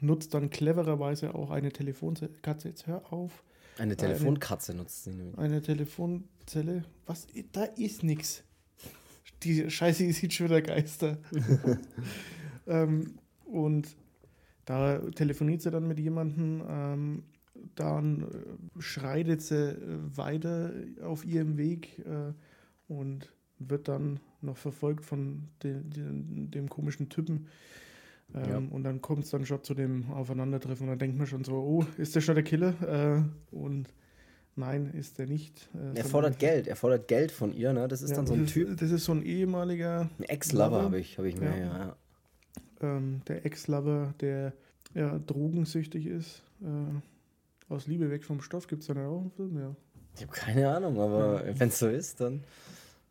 nutzt 0.01 0.35
dann 0.35 0.51
clevererweise 0.51 1.35
auch 1.35 1.51
eine 1.51 1.73
Telefonkatze. 1.73 2.69
Jetzt 2.69 2.87
hör 2.87 3.13
auf. 3.13 3.45
Eine 3.79 3.97
Telefonkatze 3.97 4.75
nutzt 4.75 5.05
sie 5.05 5.11
nämlich. 5.11 5.39
Eine 5.39 5.61
Telefonzelle. 5.63 6.85
Was? 7.07 7.27
Da 7.53 7.65
ist 7.65 8.03
nichts. 8.03 8.45
Die 9.43 9.71
Scheiße 9.71 10.11
sieht 10.13 10.33
schon 10.33 10.47
wieder 10.47 10.63
Geister. 10.63 11.19
ähm, 12.67 13.15
und 13.45 13.97
da 14.65 14.99
telefoniert 15.11 15.63
sie 15.63 15.71
dann 15.71 15.89
mit 15.89 15.99
jemandem, 15.99 16.63
ähm, 16.69 17.23
dann 17.75 18.23
äh, 18.23 18.81
schreitet 18.81 19.43
sie 19.43 19.71
äh, 19.71 19.77
weiter 20.17 20.73
auf 21.03 21.25
ihrem 21.25 21.57
Weg 21.57 21.99
äh, 22.01 22.33
und 22.89 23.33
wird 23.59 23.89
dann 23.89 24.21
noch 24.41 24.57
verfolgt 24.57 25.05
von 25.05 25.49
de, 25.63 25.83
de, 25.83 26.05
dem 26.09 26.69
komischen 26.69 27.09
Typen. 27.09 27.49
Ähm, 28.35 28.49
Ja. 28.49 28.59
Und 28.59 28.85
dann 28.85 29.01
kommt 29.01 29.25
es 29.25 29.31
dann 29.31 29.45
schon 29.45 29.63
zu 29.63 29.75
dem 29.75 30.11
Aufeinandertreffen 30.11 30.85
und 30.85 30.91
dann 30.91 30.99
denkt 30.99 31.19
man 31.19 31.27
schon 31.27 31.45
so, 31.45 31.55
oh, 31.55 31.87
ist 31.99 32.15
der 32.15 32.21
schon 32.21 32.35
der 32.35 32.45
Killer? 32.45 32.75
Äh, 32.83 33.55
und 33.55 33.89
nein, 34.57 34.91
ist 34.95 35.19
der 35.19 35.27
nicht. 35.27 35.69
Äh, 35.75 35.99
Er 35.99 36.05
fordert 36.05 36.39
Geld, 36.39 36.67
er 36.67 36.77
fordert 36.77 37.09
Geld 37.09 37.31
von 37.33 37.53
ihr, 37.55 37.73
ne? 37.73 37.89
Das 37.89 38.03
ist 38.03 38.11
ja, 38.11 38.17
dann 38.17 38.27
so 38.27 38.35
ein 38.35 38.43
das 38.45 38.53
Typ. 38.53 38.69
Ist, 38.69 38.83
das 38.83 38.91
ist 38.91 39.05
so 39.05 39.13
ein 39.13 39.23
ehemaliger, 39.23 40.09
Ein 40.19 40.25
Ex-Lover 40.25 40.65
Lover. 40.71 40.83
habe 40.83 40.99
ich, 40.99 41.19
hab 41.19 41.25
ich 41.25 41.37
mir, 41.39 41.51
Ja. 41.51 41.57
ja. 41.57 41.79
ja. 42.81 42.97
ähm, 42.97 43.23
der 43.29 43.45
Ex-Lover, 43.47 44.15
der 44.21 44.53
ja, 44.95 45.19
drogensüchtig 45.27 46.07
ist. 46.07 46.43
Äh, 46.63 47.73
aus 47.73 47.87
Liebe 47.87 48.11
weg 48.11 48.25
vom 48.25 48.41
Stoff 48.43 48.67
gibt 48.67 48.83
es 48.83 48.89
dann 48.89 48.99
auch 48.99 49.21
einen 49.21 49.31
Film, 49.31 49.59
ja. 49.59 49.75
Ich 50.17 50.23
habe 50.23 50.33
keine 50.33 50.69
Ahnung, 50.77 51.01
aber 51.01 51.43
wenn 51.59 51.69
es 51.69 51.79
so 51.79 51.89
ist, 51.89 52.21
dann 52.21 52.43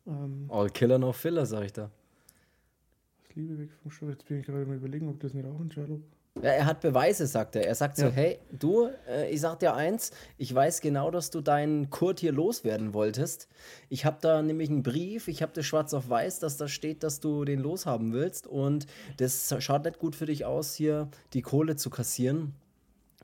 Ähm, 0.06 0.46
all 0.48 0.70
Killer, 0.70 0.98
no 0.98 1.12
Filler, 1.12 1.44
sag 1.46 1.64
ich 1.64 1.72
da. 1.72 1.84
aus 1.86 3.34
Liebe 3.34 3.58
weg 3.58 3.70
vom 3.82 3.90
Stoff. 3.90 4.10
Jetzt 4.10 4.26
bin 4.26 4.38
ich 4.40 4.46
gerade 4.46 4.64
mal 4.66 4.76
überlegen, 4.76 5.08
ob 5.08 5.18
das 5.20 5.34
nicht 5.34 5.44
auch 5.46 5.58
ein 5.58 5.70
Sherlock 5.72 6.00
Ja, 6.40 6.48
er 6.50 6.64
hat 6.66 6.80
Beweise, 6.80 7.26
sagt 7.26 7.56
er. 7.56 7.66
Er 7.66 7.74
sagt 7.74 7.98
so, 7.98 8.06
Ja. 8.06 8.10
hey, 8.10 8.38
du, 8.50 8.88
äh, 9.06 9.30
ich 9.30 9.40
sag 9.42 9.58
dir 9.58 9.74
eins, 9.74 10.12
ich 10.38 10.52
weiß 10.54 10.80
genau, 10.80 11.10
dass 11.10 11.30
du 11.30 11.42
deinen 11.42 11.90
Kurt 11.90 12.20
hier 12.20 12.32
loswerden 12.32 12.94
wolltest. 12.94 13.48
Ich 13.90 14.06
habe 14.06 14.16
da 14.22 14.40
nämlich 14.40 14.70
einen 14.70 14.82
Brief, 14.82 15.28
ich 15.28 15.42
habe 15.42 15.52
das 15.54 15.66
schwarz 15.66 15.92
auf 15.92 16.08
weiß, 16.08 16.38
dass 16.38 16.56
da 16.56 16.68
steht, 16.68 17.02
dass 17.02 17.20
du 17.20 17.44
den 17.44 17.60
loshaben 17.60 18.14
willst 18.14 18.46
und 18.46 18.86
das 19.18 19.54
schaut 19.58 19.84
nicht 19.84 19.98
gut 19.98 20.16
für 20.16 20.24
dich 20.26 20.46
aus, 20.46 20.74
hier 20.74 21.08
die 21.34 21.42
Kohle 21.42 21.76
zu 21.76 21.90
kassieren, 21.90 22.54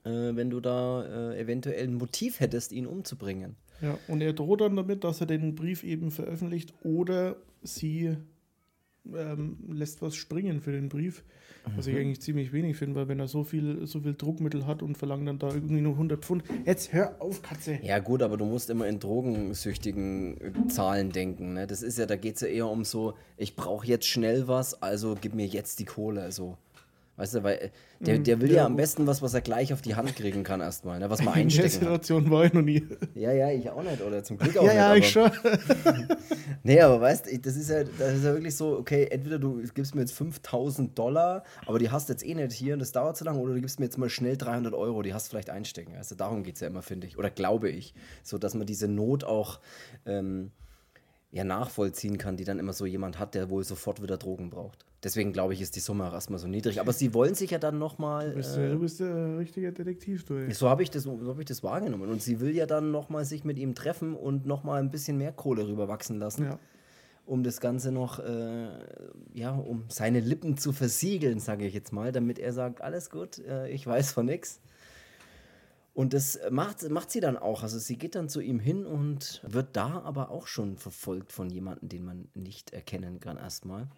äh, 0.04 0.10
wenn 0.10 0.50
du 0.50 0.60
da 0.60 1.30
äh, 1.32 1.40
eventuell 1.40 1.84
ein 1.84 1.94
Motiv 1.94 2.40
hättest, 2.40 2.72
ihn 2.72 2.86
umzubringen. 2.86 3.56
Ja, 3.80 3.96
und 4.08 4.20
er 4.20 4.34
droht 4.34 4.60
dann 4.60 4.76
damit, 4.76 5.02
dass 5.04 5.20
er 5.20 5.26
den 5.26 5.54
Brief 5.54 5.82
eben 5.82 6.10
veröffentlicht 6.10 6.74
oder 6.82 7.36
sie 7.62 8.16
ähm, 9.14 9.56
lässt 9.68 10.02
was 10.02 10.16
springen 10.16 10.60
für 10.60 10.72
den 10.72 10.88
Brief. 10.88 11.22
Was 11.76 11.86
ich 11.86 11.96
eigentlich 11.96 12.20
ziemlich 12.20 12.52
wenig 12.52 12.76
finde, 12.76 12.96
weil 12.96 13.08
wenn 13.08 13.20
er 13.20 13.28
so 13.28 13.44
viel, 13.44 13.86
so 13.86 14.00
viel 14.00 14.14
Druckmittel 14.14 14.66
hat 14.66 14.82
und 14.82 14.96
verlangt 14.96 15.28
dann 15.28 15.38
da 15.38 15.48
irgendwie 15.48 15.80
nur 15.80 15.92
100 15.92 16.24
Pfund. 16.24 16.42
Jetzt 16.64 16.92
hör 16.92 17.20
auf, 17.20 17.42
Katze! 17.42 17.78
Ja, 17.82 17.98
gut, 17.98 18.22
aber 18.22 18.36
du 18.36 18.44
musst 18.44 18.70
immer 18.70 18.86
in 18.86 18.98
drogensüchtigen 18.98 20.40
äh, 20.40 20.68
Zahlen 20.68 21.10
denken. 21.10 21.54
Ne? 21.54 21.66
Das 21.66 21.82
ist 21.82 21.98
ja, 21.98 22.06
da 22.06 22.16
geht 22.16 22.36
es 22.36 22.40
ja 22.40 22.48
eher 22.48 22.68
um 22.68 22.84
so, 22.84 23.14
ich 23.36 23.56
brauche 23.56 23.86
jetzt 23.86 24.06
schnell 24.06 24.48
was, 24.48 24.80
also 24.82 25.16
gib 25.20 25.34
mir 25.34 25.46
jetzt 25.46 25.78
die 25.78 25.84
Kohle. 25.84 26.22
Also, 26.22 26.56
weißt 27.18 27.34
du, 27.34 27.42
weil 27.42 27.56
äh, 27.56 27.70
der, 28.00 28.18
der 28.18 28.40
will 28.40 28.50
ja, 28.50 28.58
ja, 28.58 28.66
am 28.66 28.76
besten 28.76 29.06
was, 29.06 29.20
was 29.20 29.34
er 29.34 29.40
gleich 29.40 29.72
auf 29.72 29.82
die 29.82 29.96
Hand 29.96 30.14
kriegen 30.16 30.44
kann, 30.44 30.60
erstmal, 30.60 30.98
ne? 31.00 31.10
was 31.10 31.18
man 31.22 31.34
In 31.34 31.34
der 31.34 31.42
einstecken. 31.42 31.70
Situation 31.70 32.30
war 32.30 32.44
ich 32.44 32.52
noch 32.52 32.62
nie. 32.62 32.86
Ja, 33.14 33.32
ja, 33.32 33.50
ich 33.50 33.68
auch 33.68 33.82
nicht, 33.82 34.00
oder 34.00 34.22
zum 34.22 34.38
Glück 34.38 34.56
auch 34.58 34.64
ja, 34.64 34.94
nicht. 34.94 35.14
ja, 35.14 35.24
aber, 35.24 35.34
ich 35.34 35.44
schon. 35.44 36.16
Nee, 36.62 36.80
aber 36.80 37.00
weißt 37.00 37.26
du, 37.30 37.38
das 37.38 37.56
ist 37.56 37.70
ja, 37.70 37.84
das 37.84 38.14
ist 38.14 38.24
ja 38.24 38.32
wirklich 38.32 38.56
so, 38.56 38.76
okay, 38.78 39.06
entweder 39.10 39.38
du 39.38 39.62
gibst 39.74 39.94
mir 39.94 40.02
jetzt 40.02 40.12
5000 40.12 40.98
Dollar, 40.98 41.44
aber 41.66 41.78
die 41.78 41.90
hast 41.90 42.08
du 42.08 42.12
jetzt 42.12 42.24
eh 42.26 42.34
nicht 42.34 42.52
hier 42.52 42.74
und 42.74 42.80
das 42.80 42.92
dauert 42.92 43.16
zu 43.16 43.24
lange, 43.24 43.38
oder 43.38 43.54
du 43.54 43.60
gibst 43.60 43.78
mir 43.78 43.86
jetzt 43.86 43.98
mal 43.98 44.08
schnell 44.08 44.36
300 44.36 44.74
Euro, 44.74 45.02
die 45.02 45.14
hast 45.14 45.26
du 45.26 45.30
vielleicht 45.30 45.50
einstecken. 45.50 45.94
Also 45.96 46.14
darum 46.14 46.42
geht 46.42 46.56
es 46.56 46.60
ja 46.60 46.68
immer, 46.68 46.82
finde 46.82 47.06
ich, 47.06 47.18
oder 47.18 47.30
glaube 47.30 47.70
ich, 47.70 47.94
so 48.22 48.38
dass 48.38 48.54
man 48.54 48.66
diese 48.66 48.88
Not 48.88 49.24
auch 49.24 49.60
ähm, 50.06 50.50
ja, 51.30 51.44
nachvollziehen 51.44 52.18
kann, 52.18 52.36
die 52.36 52.44
dann 52.44 52.58
immer 52.58 52.72
so 52.72 52.86
jemand 52.86 53.18
hat, 53.18 53.34
der 53.34 53.50
wohl 53.50 53.64
sofort 53.64 54.02
wieder 54.02 54.16
Drogen 54.16 54.50
braucht. 54.50 54.84
Deswegen 55.04 55.32
glaube 55.32 55.54
ich, 55.54 55.60
ist 55.60 55.76
die 55.76 55.80
Summe 55.80 56.08
auch 56.08 56.12
erstmal 56.12 56.40
so 56.40 56.48
niedrig. 56.48 56.80
Aber 56.80 56.92
sie 56.92 57.14
wollen 57.14 57.34
sich 57.36 57.52
ja 57.52 57.58
dann 57.58 57.78
nochmal. 57.78 58.30
Du 58.30 58.36
bist, 58.36 58.56
Äh, 58.56 58.70
du 58.70 58.78
bist 58.80 59.00
ein 59.00 59.36
richtiger 59.36 59.70
Detektiv, 59.70 60.24
du. 60.24 60.50
so 60.52 60.68
habe 60.68 60.82
ich, 60.82 60.90
das- 60.90 61.04
so 61.04 61.18
hab 61.28 61.38
ich 61.38 61.46
das 61.46 61.62
wahrgenommen. 61.62 62.10
Und 62.10 62.20
sie 62.20 62.40
will 62.40 62.54
ja 62.56 62.66
dann 62.66 62.90
nochmal 62.90 63.24
sich 63.24 63.44
mit 63.44 63.58
ihm 63.58 63.74
treffen 63.76 64.14
und 64.16 64.44
nochmal 64.46 64.80
ein 64.80 64.90
bisschen 64.90 65.16
mehr 65.16 65.30
Kohle 65.32 65.68
rüberwachsen 65.68 66.18
lassen 66.18 66.44
Ja. 66.46 66.58
um 67.26 67.44
das 67.44 67.60
Ganze 67.60 67.92
noch, 67.92 68.18
äh, 68.18 68.68
ja, 69.34 69.52
um 69.54 69.84
seine 69.88 70.18
Lippen 70.18 70.56
zu 70.56 70.72
versiegeln, 70.72 71.38
sage 71.38 71.64
ich 71.66 71.74
jetzt 71.74 71.92
mal, 71.92 72.10
damit 72.10 72.40
er 72.40 72.52
sagt, 72.52 72.80
alles 72.80 73.08
gut, 73.10 73.38
äh, 73.38 73.68
ich 73.68 73.86
weiß 73.86 74.10
von 74.12 74.26
nix. 74.26 74.60
Und 75.94 76.12
das 76.12 76.38
macht, 76.50 76.88
macht 76.90 77.10
sie 77.10 77.20
dann 77.20 77.36
auch. 77.36 77.62
Also 77.62 77.78
sie 77.78 77.98
geht 77.98 78.14
dann 78.14 78.28
zu 78.28 78.40
ihm 78.40 78.60
hin 78.60 78.86
und 78.86 79.42
wird 79.46 79.76
da 79.76 80.00
aber 80.02 80.30
auch 80.30 80.46
schon 80.46 80.76
verfolgt 80.76 81.32
von 81.32 81.50
jemandem, 81.50 81.88
den 81.88 82.04
man 82.04 82.28
nicht 82.34 82.72
erkennen 82.72 83.20
kann 83.20 83.36
erstmal. 83.36 83.88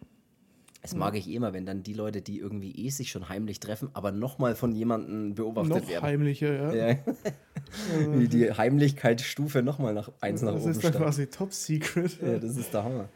Das 0.83 0.95
mag 0.95 1.15
ich 1.15 1.29
immer, 1.29 1.53
wenn 1.53 1.67
dann 1.67 1.83
die 1.83 1.93
Leute, 1.93 2.23
die 2.23 2.39
irgendwie 2.39 2.73
eh 2.73 2.89
sich 2.89 3.11
schon 3.11 3.29
heimlich 3.29 3.61
treffen, 3.61 3.91
aber 3.93 4.13
nochmal 4.13 4.55
von 4.55 4.73
jemandem 4.73 5.35
beobachtet 5.35 5.71
Noch 5.71 5.89
werden. 5.89 6.03
heimlicher, 6.03 6.75
ja. 6.75 6.91
Ja. 6.93 6.99
Wie 8.13 8.29
die 8.29 8.51
Heimlichkeitsstufe 8.53 9.63
nochmal 9.63 9.95
nach 9.95 10.11
eins 10.21 10.43
nach 10.43 10.55
das 10.55 10.63
oben 10.63 10.71
ist 10.73 10.85
dann 10.85 10.93
quasi 10.93 11.27
Top 11.27 11.53
Secret. 11.53 12.19
Ja, 12.21 12.39
das 12.39 12.57
ist 12.57 12.73
der 12.73 12.85
Hammer. 12.85 13.09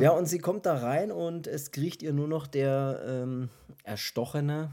Ja, 0.00 0.12
und 0.12 0.26
sie 0.26 0.38
kommt 0.38 0.64
da 0.64 0.76
rein 0.76 1.10
und 1.10 1.46
es 1.46 1.72
kriecht 1.72 2.02
ihr 2.02 2.12
nur 2.12 2.28
noch 2.28 2.46
der 2.46 3.02
ähm, 3.06 3.48
erstochene, 3.82 4.70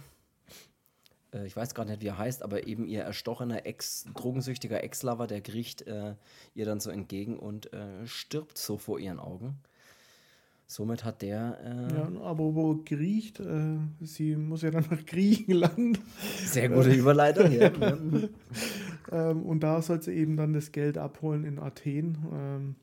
äh, 1.33 1.45
ich 1.45 1.55
weiß 1.55 1.75
gar 1.75 1.85
nicht, 1.85 2.01
wie 2.01 2.07
er 2.07 2.17
heißt, 2.17 2.43
aber 2.43 2.67
eben 2.67 2.85
ihr 2.85 3.01
erstochener 3.01 3.65
Ex, 3.65 4.05
drogensüchtiger 4.15 4.83
Ex-Lover, 4.83 5.27
der 5.27 5.41
kriecht 5.41 5.83
äh, 5.83 6.15
ihr 6.53 6.65
dann 6.65 6.79
so 6.79 6.89
entgegen 6.89 7.37
und 7.37 7.73
äh, 7.73 8.05
stirbt 8.05 8.57
so 8.57 8.77
vor 8.77 8.99
ihren 8.99 9.19
Augen. 9.19 9.59
Somit 10.67 11.03
hat 11.03 11.21
der. 11.21 11.59
Äh 11.63 11.93
ja, 11.93 12.21
aber 12.23 12.55
wo 12.55 12.81
griecht, 12.83 13.39
äh, 13.39 13.77
sie 14.01 14.35
muss 14.35 14.63
ja 14.63 14.71
dann 14.71 14.85
nach 14.89 15.05
Griechenland. 15.05 15.99
Sehr 16.43 16.69
gute 16.69 16.91
Überleitung, 16.91 17.51
ja. 17.51 17.71
ähm, 19.11 19.43
und 19.43 19.59
da 19.61 19.81
soll 19.81 20.01
sie 20.01 20.13
eben 20.13 20.37
dann 20.37 20.53
das 20.53 20.71
Geld 20.71 20.97
abholen 20.97 21.43
in 21.43 21.59
Athen. 21.59 22.17
Ähm, 22.33 22.75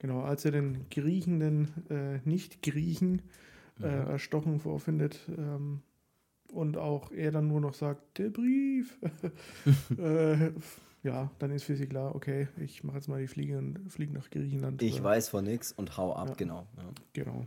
genau, 0.00 0.22
als 0.22 0.44
er 0.44 0.50
den 0.50 0.86
Griechen, 0.90 1.38
den 1.38 1.68
äh, 1.90 2.18
Nicht-Griechen, 2.24 3.22
äh, 3.80 3.86
mhm. 3.86 4.10
erstochen 4.10 4.58
vorfindet. 4.58 5.20
Ähm, 5.28 5.82
und 6.52 6.76
auch 6.76 7.12
er 7.12 7.30
dann 7.30 7.46
nur 7.46 7.60
noch 7.60 7.74
sagt, 7.74 8.18
der 8.18 8.30
Brief. 8.30 8.98
äh, 11.02 11.08
ja, 11.08 11.30
dann 11.38 11.50
ist 11.50 11.64
für 11.64 11.76
sie 11.76 11.86
klar, 11.86 12.14
okay, 12.14 12.48
ich 12.58 12.84
mache 12.84 12.96
jetzt 12.96 13.08
mal 13.08 13.20
die 13.20 13.28
Fliege 13.28 13.58
und 13.58 13.90
fliege 13.90 14.12
nach 14.12 14.30
Griechenland. 14.30 14.82
Ich 14.82 15.02
weiß 15.02 15.28
von 15.28 15.44
nichts 15.44 15.72
und 15.72 15.96
hau 15.96 16.14
ab, 16.14 16.30
ja, 16.30 16.34
genau. 16.34 16.66
Ja. 16.76 16.84
Genau. 17.12 17.46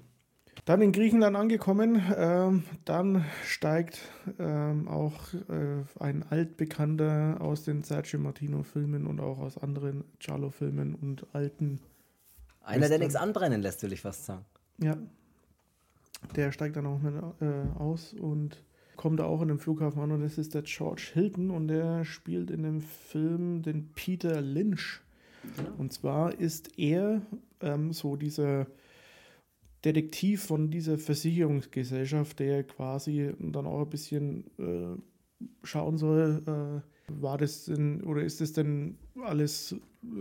Dann 0.65 0.81
in 0.81 0.91
Griechenland 0.91 1.35
angekommen, 1.35 2.01
ähm, 2.15 2.63
dann 2.85 3.25
steigt 3.45 3.99
ähm, 4.37 4.87
auch 4.87 5.33
äh, 5.49 5.83
ein 5.99 6.23
altbekannter 6.29 7.37
aus 7.39 7.63
den 7.63 7.83
Sergio 7.83 8.19
Martino-Filmen 8.19 9.07
und 9.07 9.19
auch 9.21 9.39
aus 9.39 9.57
anderen 9.57 10.03
Giallo-Filmen 10.19 10.93
und 10.95 11.25
alten. 11.33 11.79
Einer, 12.61 12.81
Western. 12.81 12.89
der 12.89 12.99
nichts 12.99 13.15
anbrennen 13.15 13.61
lässt, 13.61 13.81
will 13.81 13.93
ich 13.93 14.01
fast 14.01 14.25
sagen. 14.25 14.45
Ja. 14.77 14.97
Der 16.35 16.51
steigt 16.51 16.75
dann 16.75 16.85
auch 16.85 16.99
mit, 16.99 17.15
äh, 17.41 17.79
aus 17.79 18.13
und 18.13 18.63
kommt 18.95 19.21
auch 19.21 19.41
in 19.41 19.47
dem 19.47 19.60
Flughafen 19.60 20.01
an 20.01 20.12
und 20.12 20.21
das 20.21 20.38
ist 20.38 20.54
der 20.54 20.63
George 20.63 21.10
Hilton 21.13 21.49
und 21.49 21.67
der 21.67 22.06
spielt 22.06 22.51
in 22.51 22.63
dem 22.63 22.82
Film 22.82 23.62
den 23.62 23.89
Peter 23.93 24.41
Lynch. 24.41 25.01
Und 25.77 25.91
zwar 25.91 26.39
ist 26.39 26.77
er 26.77 27.21
ähm, 27.62 27.93
so 27.93 28.15
dieser 28.15 28.67
Detektiv 29.84 30.43
von 30.43 30.69
dieser 30.69 30.97
Versicherungsgesellschaft, 30.99 32.39
der 32.39 32.63
quasi 32.63 33.34
dann 33.39 33.65
auch 33.65 33.82
ein 33.82 33.89
bisschen 33.89 34.45
äh, 34.60 34.95
schauen 35.63 35.97
soll, 35.97 36.43
äh, 36.45 37.00
war 37.19 37.38
das 37.38 37.65
denn 37.65 38.04
oder 38.04 38.21
ist 38.21 38.41
das 38.41 38.54
denn 38.54 38.97
alles 39.24 39.76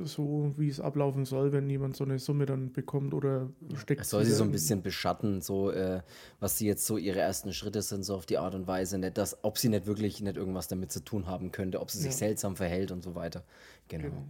so, 0.05 0.53
wie 0.57 0.69
es 0.69 0.81
ablaufen 0.81 1.25
soll, 1.25 1.53
wenn 1.53 1.69
jemand 1.71 1.97
so 1.97 2.05
eine 2.05 2.19
Summe 2.19 2.47
dann 2.47 2.73
bekommt 2.73 3.15
oder 3.15 3.51
steckt? 3.77 4.03
Es 4.03 4.11
soll 4.11 4.25
sie 4.25 4.33
so 4.33 4.45
ein 4.45 4.53
bisschen 4.53 4.83
beschatten, 4.83 5.41
so 5.41 5.71
äh, 5.71 6.03
was 6.39 6.59
sie 6.59 6.67
jetzt 6.67 6.87
so 6.87 6.99
ihre 6.99 7.21
ersten 7.21 7.53
Schritte 7.53 7.83
sind, 7.83 8.05
so 8.05 8.15
auf 8.15 8.27
die 8.27 8.39
Art 8.39 8.55
und 8.55 8.67
Weise, 8.67 8.99
nicht, 8.99 9.17
dass, 9.17 9.43
ob 9.43 9.59
sie 9.59 9.69
nicht 9.69 9.87
wirklich 9.87 10.21
nicht 10.21 10.37
irgendwas 10.37 10.69
damit 10.69 10.93
zu 10.93 11.01
tun 11.01 11.27
haben 11.27 11.51
könnte, 11.51 11.81
ob 11.81 11.91
sie 11.91 11.99
sich 11.99 12.13
ja. 12.13 12.19
seltsam 12.19 12.57
verhält 12.57 12.91
und 12.91 13.03
so 13.03 13.15
weiter. 13.15 13.45
Genau. 13.89 14.05
genau. 14.05 14.25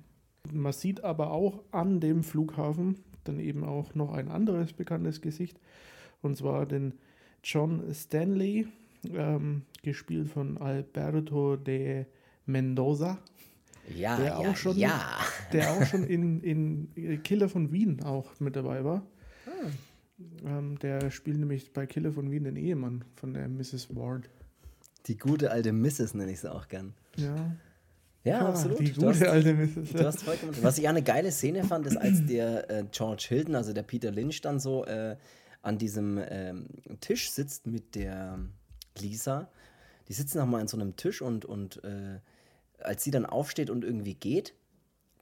Man 0.53 0.73
sieht 0.73 1.05
aber 1.05 1.31
auch 1.33 1.62
an 1.70 2.01
dem 2.01 2.23
Flughafen 2.23 2.96
dann 3.25 3.38
eben 3.38 3.64
auch 3.64 3.94
noch 3.94 4.12
ein 4.12 4.29
anderes 4.29 4.73
bekanntes 4.73 5.20
Gesicht 5.20 5.59
und 6.23 6.37
zwar 6.37 6.66
den 6.66 6.94
John 7.42 7.83
Stanley, 7.92 8.66
ähm, 9.14 9.62
gespielt 9.83 10.29
von 10.29 10.59
Alberto 10.59 11.57
de 11.57 12.07
Mendoza. 12.46 13.18
Ja, 13.96 14.16
der 14.16 14.26
ja, 14.26 14.37
auch 14.37 14.57
schon, 14.57 14.76
ja. 14.76 15.18
Der 15.53 15.72
auch 15.72 15.85
schon 15.85 16.05
in, 16.07 16.40
in 16.42 17.22
Killer 17.22 17.48
von 17.48 17.72
Wien 17.72 18.03
auch 18.03 18.38
mit 18.40 18.57
dabei 18.57 18.85
war. 18.85 19.07
Ah. 19.46 19.70
Ähm, 20.44 20.79
der 20.79 21.11
spielt 21.11 21.38
nämlich 21.38 21.72
bei 21.72 21.87
Killer 21.87 22.12
von 22.12 22.31
Wien 22.31 22.44
den 22.44 22.57
Ehemann 22.57 23.05
von 23.16 23.35
der 23.35 23.48
Mrs. 23.48 23.94
Ward. 23.94 24.29
Die 25.07 25.16
gute 25.16 25.50
alte 25.50 25.72
Mrs. 25.72 26.14
nenne 26.14 26.33
ich 26.33 26.40
sie 26.40 26.53
auch 26.53 26.68
gern. 26.68 26.94
Ja. 27.16 27.57
Ja, 28.22 28.40
ah, 28.40 28.48
absolut. 28.50 28.81
Die 28.81 28.92
gute 28.92 29.09
hast, 29.09 29.22
alte 29.24 29.55
Mrs. 29.55 29.92
Du 29.92 30.05
hast 30.05 30.22
vollkommen, 30.22 30.53
was 30.61 30.76
ich 30.76 30.87
eine 30.87 31.03
geile 31.03 31.33
Szene 31.33 31.64
fand, 31.64 31.87
ist, 31.87 31.96
als 31.96 32.26
der 32.26 32.68
äh, 32.70 32.85
George 32.92 33.24
Hilton, 33.29 33.55
also 33.55 33.72
der 33.72 33.83
Peter 33.83 34.11
Lynch, 34.11 34.42
dann 34.42 34.61
so 34.61 34.85
äh, 34.85 35.16
an 35.62 35.79
diesem 35.79 36.20
ähm, 36.29 36.66
Tisch 37.00 37.31
sitzt 37.31 37.66
mit 37.66 37.94
der 37.94 38.38
Lisa 38.98 39.48
die 40.11 40.14
sitzen 40.14 40.38
nochmal 40.38 40.61
an 40.61 40.66
so 40.66 40.77
einem 40.77 40.96
Tisch 40.96 41.23
und, 41.23 41.44
und 41.44 41.85
äh, 41.85 42.18
als 42.81 43.05
sie 43.05 43.12
dann 43.12 43.25
aufsteht 43.25 43.70
und 43.70 43.85
irgendwie 43.85 44.14
geht, 44.14 44.55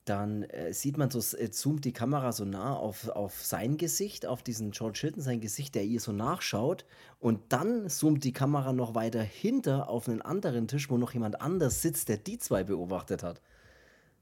dann 0.06 0.44
äh, 0.44 0.72
sieht 0.72 0.96
man 0.96 1.10
so, 1.10 1.18
äh, 1.36 1.50
zoomt 1.50 1.84
die 1.84 1.92
Kamera 1.92 2.32
so 2.32 2.46
nah 2.46 2.74
auf, 2.74 3.10
auf 3.10 3.44
sein 3.44 3.76
Gesicht, 3.76 4.24
auf 4.24 4.42
diesen 4.42 4.70
George 4.70 5.00
Hilton, 5.02 5.20
sein 5.22 5.42
Gesicht, 5.42 5.74
der 5.74 5.84
ihr 5.84 6.00
so 6.00 6.12
nachschaut. 6.12 6.86
Und 7.20 7.40
dann 7.50 7.90
zoomt 7.90 8.24
die 8.24 8.32
Kamera 8.32 8.72
noch 8.72 8.94
weiter 8.94 9.20
hinter 9.20 9.90
auf 9.90 10.08
einen 10.08 10.22
anderen 10.22 10.68
Tisch, 10.68 10.88
wo 10.88 10.96
noch 10.96 11.12
jemand 11.12 11.42
anders 11.42 11.82
sitzt, 11.82 12.08
der 12.08 12.16
die 12.16 12.38
zwei 12.38 12.64
beobachtet 12.64 13.22
hat. 13.22 13.42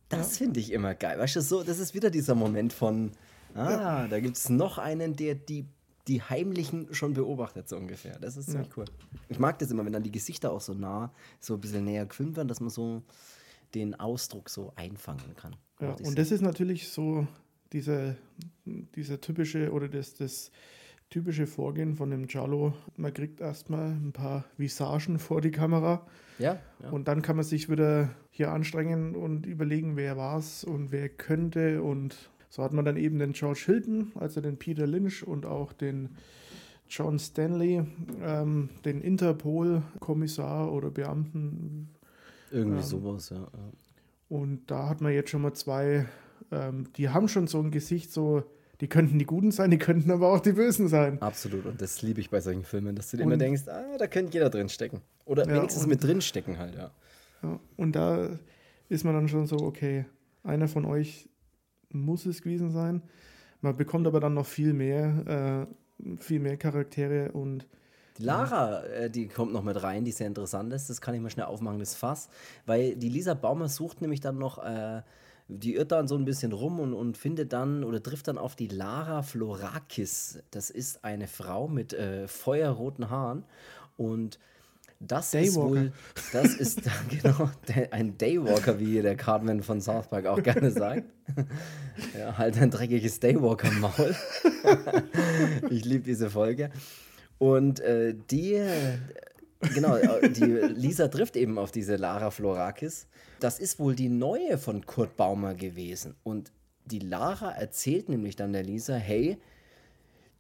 Das 0.09 0.33
ja. 0.33 0.47
finde 0.47 0.59
ich 0.59 0.73
immer 0.73 0.97
geil. 0.97 1.17
Weißt 1.17 1.37
du, 1.37 1.43
so, 1.43 1.63
das 1.63 1.79
ist 1.79 1.95
wieder 1.95 2.11
dieser 2.11 2.35
Moment 2.35 2.73
von, 2.73 3.13
ah, 3.55 3.71
ja. 3.71 4.09
da 4.09 4.19
gibt 4.19 4.37
es 4.37 4.49
noch 4.49 4.79
einen, 4.79 5.15
der 5.15 5.37
die 5.37 5.69
die 6.09 6.23
Heimlichen 6.23 6.95
schon 6.95 7.15
beobachtet, 7.15 7.69
so 7.69 7.77
ungefähr. 7.77 8.19
Das 8.19 8.37
ist 8.37 8.51
ziemlich 8.51 8.69
ja. 8.69 8.75
cool. 8.77 8.85
Ich 9.29 9.39
mag 9.39 9.59
das 9.59 9.71
immer, 9.71 9.85
wenn 9.85 9.93
dann 9.93 10.05
die 10.05 10.13
Gesichter 10.13 10.53
auch 10.53 10.61
so 10.61 10.75
nah, 10.75 11.13
so 11.41 11.55
ein 11.55 11.61
bisschen 11.61 11.85
näher 11.85 12.07
gefilmt 12.07 12.37
werden, 12.37 12.49
dass 12.49 12.61
man 12.61 12.71
so 12.71 13.03
den 13.75 13.99
Ausdruck 13.99 14.49
so 14.49 14.73
einfangen 14.77 15.35
kann. 15.37 15.57
Ja, 15.81 15.93
und 15.93 16.17
das 16.17 16.31
ist 16.31 16.41
natürlich 16.41 16.89
so 16.89 17.27
diese, 17.73 18.17
dieser 18.65 19.21
typische 19.21 19.73
oder 19.73 19.89
das, 19.89 20.15
das 20.15 20.51
typische 21.11 21.47
Vorgehen 21.47 21.95
von 21.97 22.11
dem 22.11 22.27
Giallo. 22.27 22.73
Man 22.97 23.13
kriegt 23.13 23.41
erstmal 23.41 23.91
ein 23.91 24.13
paar 24.13 24.45
Visagen 24.57 25.19
vor 25.19 25.41
die 25.41 25.51
Kamera. 25.51 26.07
Ja, 26.39 26.61
ja. 26.83 26.91
Und 26.91 27.09
dann 27.09 27.23
kann 27.23 27.37
man 27.37 27.45
sich 27.45 27.69
wieder 27.69 28.11
hier 28.31 28.51
anstrengen 28.51 29.15
und 29.15 29.47
überlegen, 29.47 29.97
wer 29.97 30.17
war 30.17 30.39
es 30.39 30.65
und 30.65 30.93
wer 30.93 31.09
könnte 31.09 31.83
und 31.83 32.31
so 32.57 32.63
hat 32.63 32.73
man 32.73 32.87
dann 32.87 32.97
eben 32.97 33.19
den 33.19 33.35
George 33.35 33.65
Hilton, 33.67 34.13
also 34.15 34.41
den 34.41 34.57
Peter 34.57 34.87
Lynch 34.87 35.23
und 35.27 35.45
auch 35.45 35.75
den 35.75 36.17
John 36.89 37.19
Stanley, 37.19 37.85
ähm, 38.23 38.71
den 38.83 39.03
Interpol-Kommissar 39.03 40.73
oder 40.73 40.91
Beamten. 40.91 41.91
Irgendwie 42.51 42.79
ähm, 42.79 42.83
sowas, 42.83 43.29
ja, 43.29 43.37
ja, 43.37 43.73
Und 44.31 44.71
da 44.71 44.89
hat 44.89 45.03
man 45.03 45.13
jetzt 45.13 45.29
schon 45.29 45.43
mal 45.43 45.53
zwei, 45.53 46.07
ähm, 46.51 46.91
die 46.97 47.11
haben 47.11 47.29
schon 47.29 47.47
so 47.47 47.61
ein 47.61 47.71
Gesicht, 47.71 48.11
so, 48.11 48.45
die 48.81 48.89
könnten 48.89 49.19
die 49.19 49.27
Guten 49.27 49.51
sein, 49.51 49.71
die 49.71 49.77
könnten 49.77 50.11
aber 50.11 50.33
auch 50.33 50.41
die 50.41 50.53
Bösen 50.53 50.89
sein. 50.89 51.21
Absolut, 51.21 51.67
und 51.67 51.83
das 51.83 52.01
liebe 52.01 52.23
ich 52.23 52.31
bei 52.31 52.41
solchen 52.41 52.65
Filmen, 52.65 52.97
dass 52.97 53.11
du 53.11 53.19
dir 53.19 53.25
immer 53.25 53.37
denkst, 53.37 53.69
ah, 53.69 53.99
da 53.99 54.07
könnte 54.07 54.33
jeder 54.33 54.49
drin 54.49 54.71
stecken. 54.71 55.03
Oder 55.27 55.47
ja, 55.47 55.57
wenigstens 55.57 55.83
und, 55.83 55.91
mit 55.91 56.03
drin 56.03 56.23
stecken 56.23 56.57
halt, 56.57 56.75
ja. 56.75 56.91
ja. 57.43 57.61
Und 57.77 57.97
da 57.97 58.31
ist 58.89 59.05
man 59.05 59.13
dann 59.13 59.29
schon 59.29 59.47
so, 59.47 59.57
okay, 59.57 60.07
einer 60.43 60.69
von 60.69 60.87
euch 60.87 61.29
muss 61.91 62.27
es 62.27 62.43
gewesen 62.43 62.71
sein. 62.71 63.03
Man 63.61 63.77
bekommt 63.77 64.07
aber 64.07 64.21
dann 64.21 64.35
noch 64.35 64.47
viel 64.47 64.73
mehr, 64.73 65.67
äh, 66.01 66.17
viel 66.19 66.41
mehr 66.41 66.57
Charaktere 66.57 67.33
und 67.33 67.67
die 68.19 68.23
Lara, 68.23 68.83
äh, 68.85 69.11
die 69.11 69.29
kommt 69.29 69.53
noch 69.53 69.63
mit 69.63 69.83
rein, 69.83 70.05
die 70.05 70.13
sehr 70.13 70.27
interessant 70.27 70.73
ist. 70.73 70.89
Das 70.89 71.01
kann 71.01 71.15
ich 71.15 71.21
mal 71.21 71.31
schnell 71.31 71.47
aufmachen, 71.47 71.79
das 71.79 71.95
Fass. 71.95 72.29
Weil 72.65 72.97
die 72.97 73.09
Lisa 73.09 73.35
Baumer 73.35 73.69
sucht 73.69 74.01
nämlich 74.01 74.21
dann 74.21 74.39
noch, 74.39 74.63
äh, 74.65 75.03
die 75.49 75.75
irrt 75.75 75.93
dann 75.93 76.09
so 76.09 76.17
ein 76.17 76.25
bisschen 76.25 76.53
rum 76.53 76.81
und, 76.81 76.95
und 76.95 77.17
findet 77.17 77.53
dann 77.53 77.85
oder 77.85 78.03
trifft 78.03 78.29
dann 78.29 78.39
auf 78.39 78.57
die 78.57 78.69
Lara 78.69 79.23
Florakis. 79.23 80.43
Das 80.51 80.71
ist 80.71 81.05
eine 81.05 81.29
Frau 81.29 81.69
mit 81.69 81.93
äh, 81.93 82.27
feuerroten 82.27 83.11
Haaren. 83.11 83.45
Und 83.97 84.39
das 85.01 85.31
Daywalker. 85.31 85.47
ist 85.49 85.57
wohl, 85.57 85.93
das 86.33 86.55
ist 86.55 86.81
genau 87.11 87.51
ein 87.91 88.17
Daywalker, 88.17 88.79
wie 88.79 89.03
der 89.03 89.17
Cartman 89.17 89.63
von 89.63 89.81
South 89.81 90.09
Park 90.09 90.27
auch 90.27 90.43
gerne 90.43 90.71
sagt. 90.71 91.05
ja, 92.19 92.37
halt 92.39 92.59
ein 92.59 92.71
dreckiges 92.71 93.21
Daywalker-Maul. 93.21 94.15
ich 95.71 95.85
liebe 95.85 96.05
diese 96.05 96.31
Folge. 96.31 96.71
Und 97.39 97.81
äh, 97.81 98.15
die, 98.31 98.63
genau, 99.75 99.97
die 100.23 100.45
Lisa 100.45 101.09
trifft 101.09 101.37
eben 101.37 101.59
auf 101.59 101.71
diese 101.71 101.97
Lara 101.97 102.31
Florakis. 102.31 103.07
Das 103.41 103.59
ist 103.59 103.79
wohl 103.79 103.95
die 103.95 104.09
neue 104.09 104.57
von 104.57 104.87
Kurt 104.87 105.17
Baumer 105.17 105.55
gewesen. 105.55 106.15
Und 106.23 106.53
die 106.87 107.01
Lara 107.01 107.53
erzählt 107.53 108.09
nämlich 108.09 108.37
dann 108.37 108.53
der 108.53 108.63
Lisa, 108.63 108.95
hey, 108.95 109.39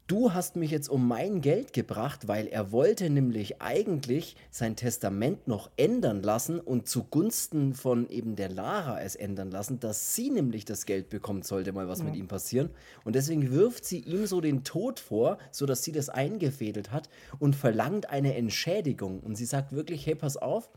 du 0.07 0.33
hast 0.33 0.57
mich 0.57 0.71
jetzt 0.71 0.89
um 0.89 1.07
mein 1.07 1.41
Geld 1.41 1.73
gebracht, 1.73 2.29
weil 2.29 2.47
er 2.47 2.71
wollte 2.71 3.11
nämlich 3.11 3.61
eigentlich 3.61 4.37
sein 4.51 4.77
Testament 4.77 5.49
noch 5.49 5.71
ändern 5.77 6.23
lassen 6.23 6.61
und 6.61 6.89
zugunsten 6.89 7.75
von 7.75 8.09
eben 8.09 8.37
der 8.37 8.49
Lara 8.49 9.01
es 9.01 9.17
ändern 9.17 9.51
lassen, 9.51 9.81
dass 9.81 10.15
sie 10.15 10.31
nämlich 10.31 10.65
das 10.65 10.87
Geld 10.87 11.09
bekommt, 11.09 11.45
sollte 11.45 11.73
mal 11.73 11.89
was 11.89 12.01
ja. 12.01 12.05
mit 12.05 12.17
ihm 12.17 12.29
passieren. 12.29 12.71
Und 13.05 13.17
deswegen 13.17 13.51
wirft 13.51 13.85
sie 13.85 14.01
ihm 14.01 14.27
so 14.27 14.41
den 14.41 14.65
Tod 14.65 15.01
vor, 15.01 15.39
sodass 15.51 15.83
sie 15.83 15.93
das 15.93 16.09
eingefädelt 16.09 16.93
hat 16.93 17.09
und 17.39 17.57
verlangt 17.57 18.11
eine 18.11 18.35
Entschädigung. 18.37 19.21
Und 19.21 19.37
sie 19.37 19.47
sagt 19.47 19.73
wirklich, 19.73 20.07
hey, 20.07 20.15
pass 20.15 20.37
auf, 20.37 20.71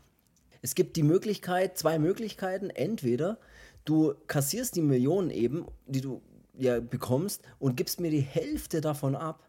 es 0.62 0.74
gibt 0.74 0.96
die 0.96 1.02
Möglichkeit, 1.02 1.78
zwei 1.78 1.98
Möglichkeiten. 1.98 2.68
Entweder 2.68 3.38
du 3.84 4.14
kassierst 4.26 4.76
die 4.76 4.82
Millionen 4.82 5.30
eben, 5.30 5.66
die 5.86 6.00
du 6.00 6.20
ja, 6.58 6.80
bekommst 6.80 7.42
und 7.58 7.76
gibst 7.76 8.00
mir 8.00 8.10
die 8.10 8.20
Hälfte 8.20 8.80
davon 8.80 9.14
ab. 9.14 9.48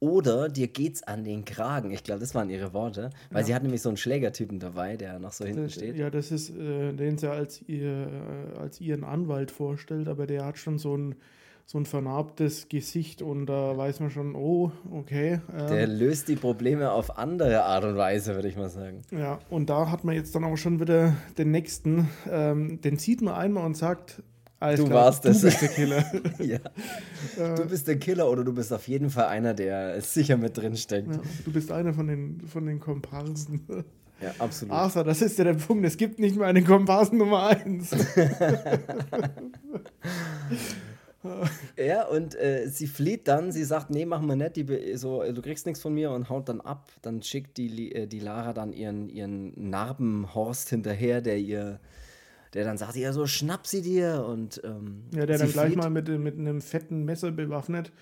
Oder 0.00 0.48
dir 0.48 0.68
geht's 0.68 1.02
an 1.02 1.24
den 1.24 1.44
Kragen. 1.44 1.90
Ich 1.90 2.04
glaube, 2.04 2.20
das 2.20 2.32
waren 2.34 2.50
ihre 2.50 2.72
Worte. 2.72 3.10
Weil 3.30 3.40
ja. 3.40 3.46
sie 3.46 3.54
hat 3.54 3.64
nämlich 3.64 3.82
so 3.82 3.88
einen 3.88 3.96
Schlägertypen 3.96 4.60
dabei, 4.60 4.96
der 4.96 5.18
noch 5.18 5.32
so 5.32 5.44
hinten 5.44 5.64
das, 5.64 5.74
steht. 5.74 5.96
Ja, 5.96 6.08
das 6.08 6.30
ist, 6.30 6.50
äh, 6.50 6.92
den 6.92 7.18
sie 7.18 7.28
als, 7.28 7.62
ihr, 7.66 8.06
äh, 8.54 8.58
als 8.58 8.80
ihren 8.80 9.02
Anwalt 9.02 9.50
vorstellt, 9.50 10.06
aber 10.06 10.28
der 10.28 10.44
hat 10.44 10.56
schon 10.56 10.78
so 10.78 10.96
ein, 10.96 11.16
so 11.66 11.78
ein 11.78 11.84
vernarbtes 11.84 12.68
Gesicht 12.68 13.22
und 13.22 13.46
da 13.46 13.76
weiß 13.76 13.98
man 13.98 14.10
schon, 14.10 14.36
oh, 14.36 14.70
okay. 14.92 15.40
Ähm, 15.52 15.66
Der 15.66 15.86
löst 15.88 16.28
die 16.28 16.36
Probleme 16.36 16.92
auf 16.92 17.18
andere 17.18 17.64
Art 17.64 17.84
und 17.84 17.96
Weise, 17.96 18.36
würde 18.36 18.48
ich 18.48 18.56
mal 18.56 18.70
sagen. 18.70 19.02
Ja, 19.10 19.40
und 19.50 19.68
da 19.68 19.90
hat 19.90 20.04
man 20.04 20.14
jetzt 20.14 20.32
dann 20.34 20.44
auch 20.44 20.56
schon 20.56 20.78
wieder 20.80 21.14
den 21.36 21.50
nächsten, 21.50 22.08
ähm, 22.30 22.80
den 22.80 22.98
sieht 22.98 23.20
man 23.20 23.34
einmal 23.34 23.66
und 23.66 23.76
sagt, 23.76 24.22
alles 24.60 24.80
du 24.80 24.86
klar, 24.86 25.04
warst 25.04 25.24
du 25.24 25.28
das. 25.28 25.42
bist 25.42 25.62
der 25.62 25.68
Killer. 25.68 26.04
ja. 26.38 26.58
Du 27.56 27.68
bist 27.68 27.86
der 27.86 27.98
Killer 27.98 28.28
oder 28.28 28.42
du 28.42 28.52
bist 28.52 28.72
auf 28.72 28.88
jeden 28.88 29.10
Fall 29.10 29.26
einer, 29.26 29.54
der 29.54 30.00
sicher 30.00 30.36
mit 30.36 30.56
drin 30.56 30.76
steckt. 30.76 31.12
Ja, 31.12 31.20
du 31.44 31.52
bist 31.52 31.70
einer 31.70 31.94
von 31.94 32.08
den, 32.08 32.40
von 32.46 32.66
den 32.66 32.80
Komparsen. 32.80 33.84
Ja, 34.20 34.34
absolut. 34.38 34.74
Arthur, 34.74 35.04
das 35.04 35.22
ist 35.22 35.38
ja 35.38 35.44
der 35.44 35.54
Punkt. 35.54 35.86
Es 35.86 35.96
gibt 35.96 36.18
nicht 36.18 36.34
mehr 36.36 36.48
einen 36.48 36.64
Komparsen 36.64 37.18
Nummer 37.18 37.46
1. 37.46 37.90
ja, 41.76 42.06
und 42.08 42.34
äh, 42.34 42.66
sie 42.68 42.88
flieht 42.88 43.28
dann, 43.28 43.52
sie 43.52 43.62
sagt, 43.62 43.90
nee, 43.90 44.06
machen 44.06 44.26
wir 44.26 44.34
nicht, 44.34 44.56
die, 44.56 44.96
so, 44.96 45.22
du 45.22 45.40
kriegst 45.40 45.66
nichts 45.66 45.80
von 45.80 45.94
mir 45.94 46.10
und 46.10 46.28
haut 46.30 46.48
dann 46.48 46.60
ab. 46.60 46.90
Dann 47.02 47.22
schickt 47.22 47.58
die, 47.58 47.92
äh, 47.92 48.08
die 48.08 48.18
Lara 48.18 48.52
dann 48.52 48.72
ihren, 48.72 49.08
ihren 49.08 49.52
Narbenhorst 49.70 50.68
hinterher, 50.68 51.20
der 51.20 51.38
ihr, 51.38 51.78
der 52.54 52.64
dann 52.64 52.78
sagt, 52.78 52.96
ja, 52.96 53.12
so 53.12 53.26
schnapp 53.26 53.66
sie 53.66 53.82
dir 53.82 54.24
und 54.28 54.60
ähm, 54.64 55.04
Ja, 55.14 55.26
der 55.26 55.38
dann 55.38 55.52
gleich 55.52 55.76
mal 55.76 55.90
mit, 55.90 56.08
mit 56.08 56.38
einem 56.38 56.60
fetten 56.60 57.04
Messer 57.04 57.30
bewaffnet 57.30 57.92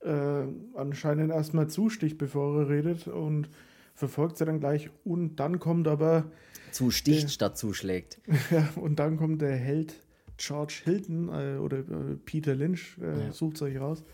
äh, 0.00 0.44
anscheinend 0.74 1.32
erstmal 1.32 1.68
zusticht, 1.68 2.18
bevor 2.18 2.62
er 2.62 2.68
redet 2.68 3.08
und 3.08 3.48
verfolgt 3.94 4.38
sie 4.38 4.44
dann 4.44 4.60
gleich 4.60 4.90
und 5.04 5.36
dann 5.36 5.58
kommt 5.58 5.88
aber 5.88 6.24
zusticht 6.70 7.24
der, 7.24 7.28
statt 7.28 7.58
zuschlägt. 7.58 8.20
Ja, 8.50 8.68
und 8.76 8.98
dann 8.98 9.16
kommt 9.16 9.42
der 9.42 9.56
Held 9.56 9.94
George 10.36 10.82
Hilton 10.84 11.28
äh, 11.28 11.58
oder 11.58 11.78
äh, 11.78 12.16
Peter 12.24 12.54
Lynch, 12.54 12.98
äh, 13.00 13.26
ja. 13.26 13.32
sucht 13.32 13.60
euch 13.62 13.78
raus. 13.78 14.04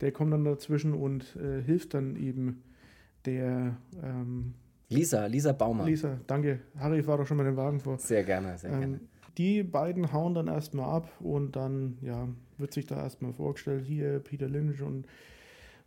Der 0.00 0.12
kommt 0.12 0.32
dann 0.32 0.44
dazwischen 0.44 0.94
und 0.94 1.36
äh, 1.36 1.62
hilft 1.62 1.94
dann 1.94 2.16
eben 2.16 2.62
der 3.24 3.76
ähm, 4.02 4.54
Lisa, 4.88 5.26
Lisa 5.26 5.52
Baumer. 5.52 5.84
Lisa, 5.84 6.18
danke. 6.26 6.60
Harry 6.78 7.02
fahr 7.02 7.18
doch 7.18 7.26
schon 7.26 7.36
mal 7.36 7.44
den 7.44 7.56
Wagen 7.56 7.80
vor. 7.80 7.98
Sehr 7.98 8.22
gerne, 8.24 8.56
sehr 8.56 8.72
ähm, 8.72 8.80
gerne. 8.80 9.00
Die 9.38 9.62
beiden 9.62 10.12
hauen 10.12 10.34
dann 10.34 10.48
erstmal 10.48 10.88
ab 10.88 11.10
und 11.20 11.56
dann 11.56 11.98
ja, 12.00 12.28
wird 12.58 12.72
sich 12.72 12.86
da 12.86 12.96
erstmal 13.02 13.32
vorgestellt, 13.32 13.84
hier 13.86 14.18
Peter 14.20 14.48
Lynch 14.48 14.82
und 14.82 15.06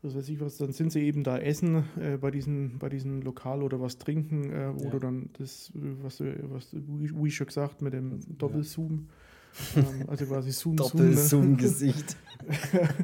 was 0.02 0.16
weiß 0.16 0.30
ich 0.30 0.40
was, 0.40 0.58
dann 0.58 0.72
sind 0.72 0.94
sie 0.94 1.02
eben 1.02 1.24
da 1.24 1.38
essen 1.38 1.84
äh, 2.00 2.16
bei, 2.18 2.32
diesem, 2.32 2.80
bei 2.80 2.88
diesem 2.88 3.22
Lokal 3.22 3.64
oder 3.64 3.82
was 3.82 3.98
trinken, 3.98 4.52
äh, 4.52 4.70
oder 4.86 4.94
ja. 4.94 5.00
dann 5.00 5.30
das, 5.38 5.72
was, 5.74 6.22
was 6.22 6.74
wie 6.74 7.32
schon 7.32 7.48
gesagt, 7.48 7.82
mit 7.82 7.94
dem 7.94 8.20
Doppelzoom. 8.38 9.08
Ja 9.10 9.14
ähm, 9.76 10.06
also 10.08 10.26
quasi 10.26 10.52
Zoom, 10.52 10.76
Doppel-Zoom-Gesicht. 10.76 12.16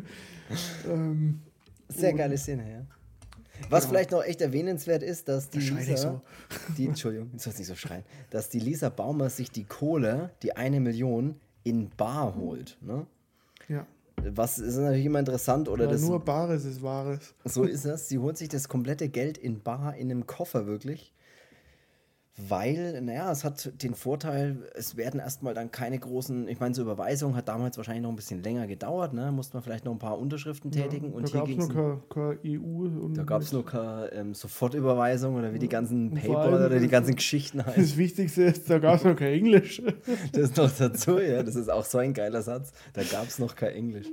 ähm, 0.90 1.40
Sehr 1.90 2.14
geile 2.14 2.38
Szene, 2.38 2.72
ja. 2.72 2.86
Was 3.70 3.84
genau. 3.84 3.92
vielleicht 3.92 4.12
noch 4.12 4.24
echt 4.24 4.42
erwähnenswert 4.42 5.04
ist, 5.04 5.28
dass 5.28 5.50
die 5.50 5.60
Lisa, 5.60 5.98
so. 5.98 6.22
die, 6.78 6.86
Entschuldigung, 6.86 7.30
jetzt 7.34 7.44
sollst 7.44 7.60
nicht 7.60 7.68
so 7.68 7.76
schreien, 7.76 8.04
dass 8.30 8.50
die 8.50 8.60
Lisa 8.60 8.90
Baumer 8.90 9.30
sich 9.30 9.52
die 9.52 9.64
Kohle, 9.64 10.32
die 10.44 10.56
eine 10.56 10.80
Million, 10.80 11.40
in 11.64 11.90
Bar 11.90 12.36
holt. 12.36 12.78
Ne? 12.82 13.08
Ja. 13.68 13.88
Was 14.18 14.60
ist 14.60 14.78
natürlich 14.78 15.06
immer 15.06 15.20
interessant 15.20 15.68
oder 15.68 15.86
ja, 15.86 15.92
das. 15.92 16.02
Nur 16.02 16.24
Bares 16.24 16.66
ist 16.66 16.82
Wahres. 16.82 17.34
So 17.44 17.64
ist 17.64 17.86
das. 17.86 18.08
Sie 18.08 18.18
holt 18.20 18.38
sich 18.38 18.50
das 18.50 18.70
komplette 18.70 19.10
Geld 19.10 19.38
in 19.38 19.62
Bar 19.62 19.96
in 19.96 20.10
einem 20.10 20.26
Koffer 20.26 20.68
wirklich 20.68 21.14
weil, 22.38 23.02
naja, 23.02 23.32
es 23.32 23.46
hat 23.46 23.82
den 23.82 23.96
Vorteil, 23.96 24.70
es 24.76 24.98
werden 24.98 25.22
erstmal 25.22 25.54
dann 25.54 25.72
keine 25.72 25.98
großen, 25.98 26.50
ich 26.50 26.60
meine, 26.60 26.76
so 26.76 26.82
Überweisung 26.82 27.34
hat 27.34 27.48
damals 27.48 27.78
wahrscheinlich 27.78 28.04
noch 28.04 28.10
ein 28.10 28.18
bisschen 28.18 28.44
länger 28.44 28.68
gedauert, 28.68 29.14
ne? 29.14 29.32
musste 29.32 29.56
man 29.56 29.64
vielleicht 29.64 29.86
noch 29.86 29.94
ein 29.94 30.00
paar 30.00 30.20
Unterschriften 30.20 30.70
tätigen. 30.70 31.12
Ja, 31.12 31.16
und 31.16 31.34
da 31.34 31.40
gab 31.40 31.48
es 31.48 31.70
EU. 32.46 32.88
da 33.14 33.24
gab 33.24 33.42
es 33.42 33.54
nur 33.54 33.66
keine 33.66 34.12
ähm, 34.12 34.34
Sofortüberweisung 34.34 35.36
oder 35.36 35.54
wie 35.54 35.60
die 35.60 35.70
ganzen 35.70 36.14
PayPal 36.14 36.54
oder 36.54 36.80
die 36.80 36.90
ganzen 36.90 37.16
Geschichten 37.16 37.66
heißen. 37.66 37.82
Das 37.82 37.96
Wichtigste 37.96 38.44
ist, 38.44 38.70
da 38.70 38.80
gab 38.80 38.96
es 38.96 39.06
noch 39.06 39.16
kein 39.16 39.32
Englisch. 39.32 39.82
das 40.34 40.44
ist 40.44 40.58
noch 40.58 40.72
dazu, 40.72 41.20
ja, 41.20 41.42
das 41.42 41.56
ist 41.56 41.70
auch 41.70 41.86
so 41.86 42.00
ein 42.00 42.14
geiler 42.14 42.42
Satz, 42.42 42.74
da 42.94 43.04
gab 43.04 43.28
es 43.28 43.40
noch 43.40 43.56
kein 43.56 43.76
Englisch. 43.76 44.08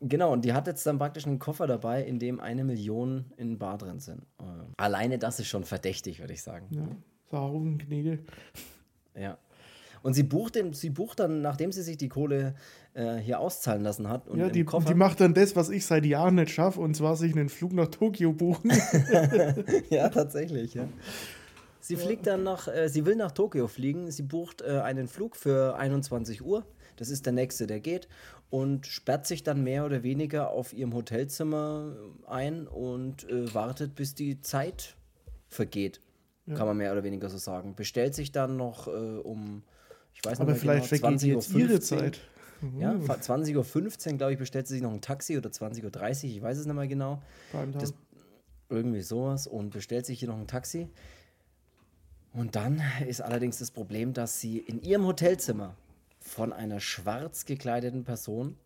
Genau, 0.00 0.32
und 0.32 0.44
die 0.44 0.52
hat 0.52 0.66
jetzt 0.66 0.84
dann 0.86 0.98
praktisch 0.98 1.26
einen 1.26 1.38
Koffer 1.38 1.66
dabei, 1.66 2.02
in 2.02 2.18
dem 2.18 2.40
eine 2.40 2.64
Million 2.64 3.26
in 3.36 3.58
Bar 3.58 3.78
drin 3.78 4.00
sind. 4.00 4.22
Äh, 4.40 4.44
alleine 4.76 5.18
das 5.18 5.38
ist 5.38 5.46
schon 5.46 5.64
verdächtig, 5.64 6.20
würde 6.20 6.32
ich 6.32 6.42
sagen. 6.42 6.66
Ja, 6.70 6.88
Sauren, 7.30 7.78
Gnede. 7.78 8.18
Ja. 9.14 9.38
Und 10.02 10.14
sie 10.14 10.22
bucht, 10.22 10.54
den, 10.54 10.72
sie 10.72 10.90
bucht 10.90 11.20
dann, 11.20 11.42
nachdem 11.42 11.72
sie 11.72 11.82
sich 11.82 11.96
die 11.96 12.08
Kohle 12.08 12.54
äh, 12.94 13.16
hier 13.16 13.40
auszahlen 13.40 13.82
lassen 13.82 14.08
hat. 14.08 14.28
Und 14.28 14.38
ja, 14.38 14.48
die, 14.48 14.64
die, 14.64 14.94
macht 14.94 15.20
dann 15.20 15.34
das, 15.34 15.56
was 15.56 15.70
ich 15.70 15.84
seit 15.86 16.04
Jahren 16.04 16.36
nicht 16.36 16.50
schaffe, 16.50 16.80
und 16.80 16.94
zwar 16.94 17.16
sich 17.16 17.32
einen 17.32 17.48
Flug 17.48 17.72
nach 17.72 17.88
Tokio 17.88 18.32
buchen. 18.32 18.70
ja, 19.90 20.08
tatsächlich, 20.08 20.74
ja. 20.74 20.88
Sie 21.80 21.96
fliegt 21.96 22.26
dann 22.26 22.42
nach, 22.42 22.68
äh, 22.68 22.88
sie 22.88 23.06
will 23.06 23.16
nach 23.16 23.32
Tokio 23.32 23.66
fliegen. 23.66 24.10
Sie 24.10 24.22
bucht 24.22 24.62
äh, 24.62 24.80
einen 24.80 25.08
Flug 25.08 25.36
für 25.36 25.76
21 25.76 26.44
Uhr. 26.44 26.64
Das 27.00 27.10
ist 27.10 27.26
der 27.26 27.32
nächste, 27.32 27.66
der 27.66 27.80
geht 27.80 28.08
und 28.50 28.86
sperrt 28.86 29.26
sich 29.26 29.42
dann 29.42 29.62
mehr 29.62 29.84
oder 29.84 30.02
weniger 30.02 30.50
auf 30.50 30.72
ihrem 30.72 30.94
Hotelzimmer 30.94 31.96
ein 32.26 32.66
und 32.66 33.28
äh, 33.28 33.52
wartet, 33.54 33.94
bis 33.94 34.14
die 34.14 34.40
Zeit 34.40 34.96
vergeht. 35.48 36.00
Ja. 36.46 36.54
Kann 36.54 36.66
man 36.66 36.76
mehr 36.76 36.92
oder 36.92 37.04
weniger 37.04 37.28
so 37.28 37.38
sagen. 37.38 37.74
Bestellt 37.74 38.14
sich 38.14 38.32
dann 38.32 38.56
noch 38.56 38.88
äh, 38.88 38.90
um, 38.90 39.62
ich 40.14 40.24
weiß 40.24 40.38
nicht 40.38 40.58
vielleicht 40.58 40.90
genau, 40.90 41.00
20 41.00 41.28
jetzt 41.28 41.54
Uhr 41.54 41.60
ihre 41.60 41.80
Zeit. 41.80 42.20
Ja, 42.78 42.92
20.15 42.92 43.54
Uhr, 44.12 44.18
glaube 44.18 44.32
ich, 44.32 44.38
bestellt 44.38 44.66
sie 44.66 44.74
sich 44.74 44.82
noch 44.82 44.92
ein 44.92 45.00
Taxi 45.00 45.36
oder 45.36 45.48
20.30 45.48 45.84
Uhr, 45.84 46.30
ich 46.30 46.42
weiß 46.42 46.58
es 46.58 46.66
nicht 46.66 46.74
mehr 46.74 46.88
genau. 46.88 47.22
Das, 47.78 47.94
irgendwie 48.68 49.00
sowas 49.02 49.46
und 49.46 49.70
bestellt 49.70 50.06
sich 50.06 50.18
hier 50.18 50.28
noch 50.28 50.38
ein 50.38 50.46
Taxi. 50.46 50.88
Und 52.32 52.56
dann 52.56 52.82
ist 53.06 53.20
allerdings 53.20 53.58
das 53.58 53.70
Problem, 53.70 54.12
dass 54.12 54.40
sie 54.40 54.58
in 54.58 54.82
ihrem 54.82 55.06
Hotelzimmer 55.06 55.74
von 56.28 56.52
einer 56.52 56.80
schwarz 56.80 57.44
gekleideten 57.46 58.04
Person 58.04 58.56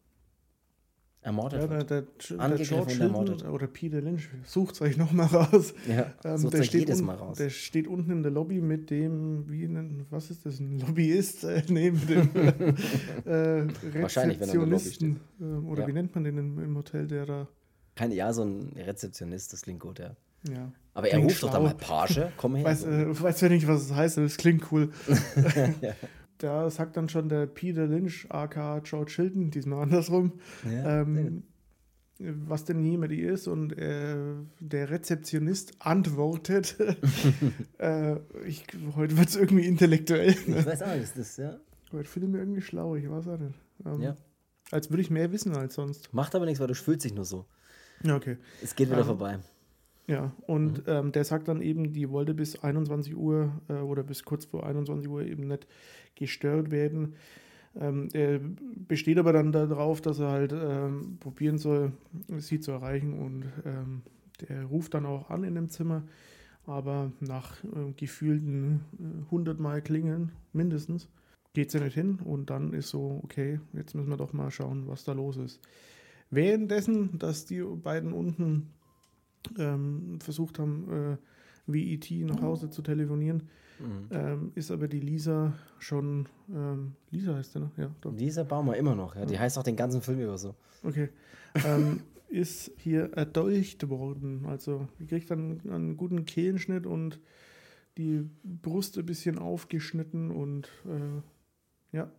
ermordet 1.23 1.61
ja, 1.61 1.67
der, 1.69 1.85
der, 1.85 2.03
der 2.49 2.67
George 2.67 2.97
ermordet. 2.99 3.45
oder 3.45 3.69
Peter 3.69 4.01
Lynch, 4.01 4.29
sucht 4.45 4.75
es 4.75 4.81
euch 4.81 4.97
nochmal 4.97 5.27
raus. 5.29 5.73
Ja, 5.89 6.13
ähm, 6.25 6.51
der 6.51 6.65
steht 6.65 6.81
jedes 6.81 7.01
Mal 7.01 7.15
raus. 7.15 7.39
Der 7.39 7.49
steht 7.49 7.87
unten 7.87 8.11
in 8.11 8.23
der 8.25 8.33
Lobby 8.33 8.61
mit 8.61 8.91
dem, 8.91 9.49
wie 9.49 9.69
nennen, 9.69 10.05
was 10.11 10.31
ist 10.31 10.45
das, 10.45 10.59
ein 10.59 10.81
Lobbyist 10.81 11.45
äh, 11.45 11.63
neben 11.69 12.05
dem 12.09 12.29
äh, 13.25 13.67
Rezeptionisten. 14.01 15.21
Äh, 15.41 15.45
oder 15.45 15.83
ja. 15.83 15.89
wie 15.89 15.93
nennt 15.93 16.13
man 16.15 16.25
den 16.25 16.39
im, 16.39 16.59
im, 16.59 16.77
Hotel, 16.77 17.07
der 17.07 17.25
da... 17.25 17.49
Keine, 17.95 18.15
ja, 18.15 18.33
so 18.33 18.43
ein 18.43 18.73
Rezeptionist, 18.77 19.53
das 19.53 19.63
klingt 19.63 19.81
gut, 19.81 20.01
ja. 20.01 20.17
Ja. 20.51 20.73
Aber 20.95 21.09
er 21.09 21.21
ruft 21.21 21.37
schlau. 21.37 21.49
doch 21.49 21.55
dann 21.55 21.63
mal 21.63 21.75
Page, 21.75 22.33
komm 22.37 22.57
her. 22.57 22.65
Weiß, 22.65 22.85
äh, 22.85 23.23
weiß 23.23 23.41
ja 23.43 23.49
nicht, 23.49 23.69
was 23.69 23.83
es 23.83 23.95
heißt, 23.95 24.19
aber 24.19 24.27
es 24.27 24.37
klingt 24.37 24.73
cool. 24.73 24.91
ja 25.81 25.95
da 26.43 26.69
sagt 26.71 26.97
dann 26.97 27.09
schon 27.09 27.29
der 27.29 27.47
Peter 27.47 27.87
Lynch, 27.87 28.27
aka 28.29 28.81
George 28.81 29.13
Hilton, 29.17 29.51
diesmal 29.51 29.83
andersrum, 29.83 30.33
ja, 30.65 31.03
ähm, 31.03 31.45
was 32.19 32.65
denn 32.65 32.85
jemand 32.85 33.13
ist. 33.13 33.49
Und 33.49 33.73
äh, 33.79 34.17
der 34.61 34.91
Rezeptionist 34.91 35.75
antwortet, 35.81 36.77
äh, 37.79 38.17
ich, 38.47 38.65
heute 38.97 39.17
wird 39.17 39.29
es 39.29 39.37
irgendwie 39.37 39.67
intellektuell. 39.67 40.35
Ne? 40.47 40.61
Ich 40.61 40.67
weiß 40.67 40.83
auch 40.83 40.95
nicht, 40.95 41.03
ist 41.03 41.19
das, 41.19 41.37
ja. 41.37 41.59
Heute 41.93 42.09
fühle 42.09 42.27
ich 42.27 42.33
mich 42.33 42.41
irgendwie 42.41 42.63
schlau, 42.63 42.97
ich 42.97 43.09
weiß 43.09 43.29
auch 43.29 43.39
nicht. 43.39 43.59
Ähm, 43.85 44.01
ja. 44.01 44.17
Als 44.71 44.91
würde 44.91 45.03
ich 45.03 45.11
mehr 45.11 45.33
wissen 45.33 45.55
als 45.55 45.75
sonst. 45.75 46.13
Macht 46.15 46.35
aber 46.35 46.47
nichts, 46.47 46.61
weil 46.61 46.69
du 46.69 46.75
fühlst 46.75 47.05
dich 47.05 47.15
nur 47.15 47.25
so. 47.25 47.47
Okay. 48.09 48.39
Es 48.63 48.75
geht 48.75 48.89
wieder 48.89 49.01
ähm, 49.01 49.07
vorbei. 49.07 49.39
Ja, 50.13 50.31
und 50.47 50.87
mhm. 50.87 50.93
ähm, 50.93 51.13
der 51.13 51.25
sagt 51.25 51.49
dann 51.49 51.63
eben, 51.63 51.95
die 51.95 52.11
wollte 52.11 52.35
bis 52.35 52.63
21 52.63 53.17
Uhr 53.17 53.51
äh, 53.71 53.77
oder 53.77 54.03
bis 54.03 54.25
kurz 54.25 54.45
vor 54.45 54.67
21 54.67 55.09
Uhr 55.09 55.23
eben 55.23 55.47
nicht 55.47 55.67
gestört 56.17 56.71
werden. 56.71 57.15
Ähm, 57.75 58.11
er 58.13 58.39
besteht 58.87 59.17
aber 59.17 59.33
dann 59.33 59.53
darauf, 59.53 60.03
dass 60.03 60.19
er 60.19 60.29
halt 60.29 60.53
ähm, 60.53 61.17
probieren 61.19 61.57
soll, 61.57 61.93
sie 62.37 62.61
zu 62.61 62.73
erreichen 62.73 63.15
und 63.15 63.45
ähm, 63.65 64.03
der 64.47 64.65
ruft 64.65 64.93
dann 64.93 65.07
auch 65.07 65.31
an 65.31 65.45
in 65.45 65.55
dem 65.55 65.71
Zimmer, 65.71 66.03
aber 66.67 67.11
nach 67.21 67.65
äh, 67.65 67.93
gefühlten 67.97 68.83
äh, 69.01 69.25
100 69.25 69.59
Mal 69.61 69.81
klingeln 69.81 70.31
mindestens 70.53 71.09
geht 71.55 71.71
sie 71.71 71.81
nicht 71.81 71.95
hin 71.95 72.19
und 72.23 72.51
dann 72.51 72.75
ist 72.75 72.91
so, 72.91 73.19
okay, 73.25 73.61
jetzt 73.73 73.95
müssen 73.95 74.11
wir 74.11 74.19
doch 74.19 74.35
mal 74.35 74.51
schauen, 74.51 74.89
was 74.89 75.05
da 75.05 75.13
los 75.13 75.39
ist. 75.39 75.59
Währenddessen, 76.29 77.19
dass 77.19 77.47
die 77.47 77.63
beiden 77.63 78.13
unten 78.13 78.69
ähm, 79.59 80.19
versucht 80.21 80.59
haben, 80.59 81.15
äh, 81.15 81.17
wie 81.67 81.93
E.T. 81.93 82.25
nach 82.25 82.43
Hause 82.43 82.71
zu 82.71 82.83
telefonieren, 82.83 83.45
Mhm. 83.83 84.09
Ähm, 84.11 84.53
ist 84.55 84.71
aber 84.71 84.89
die 84.89 85.01
Lisa 85.01 85.53
schon, 85.79 86.29
ähm, 86.51 86.93
Lisa 87.11 87.35
heißt 87.35 87.53
sie, 87.53 87.61
ne? 87.61 87.71
Ja, 87.77 87.91
doch. 88.01 88.13
Lisa 88.13 88.45
Baumer 88.45 88.77
immer 88.77 88.95
noch, 88.95 89.17
ja. 89.17 89.25
Die 89.25 89.39
heißt 89.39 89.59
auch 89.59 89.63
den 89.63 89.77
ganzen 89.77 90.03
Film 90.03 90.21
über 90.21 90.39
so. 90.39 90.55
Okay. 90.85 91.09
ähm, 91.65 92.01
ist 92.29 92.71
hier 92.77 93.13
erdolcht 93.15 93.89
worden. 93.89 94.47
Also, 94.47 94.89
die 94.99 95.07
kriegt 95.07 95.31
dann 95.31 95.61
einen 95.69 95.97
guten 95.97 96.25
Kehlenschnitt 96.25 96.87
und 96.87 97.19
die 97.99 98.29
Brust 98.45 98.97
ein 98.99 99.07
bisschen 99.07 99.39
aufgeschnitten 99.39 100.31
und 100.31 100.69
äh, 100.87 101.97
ja, 101.97 102.11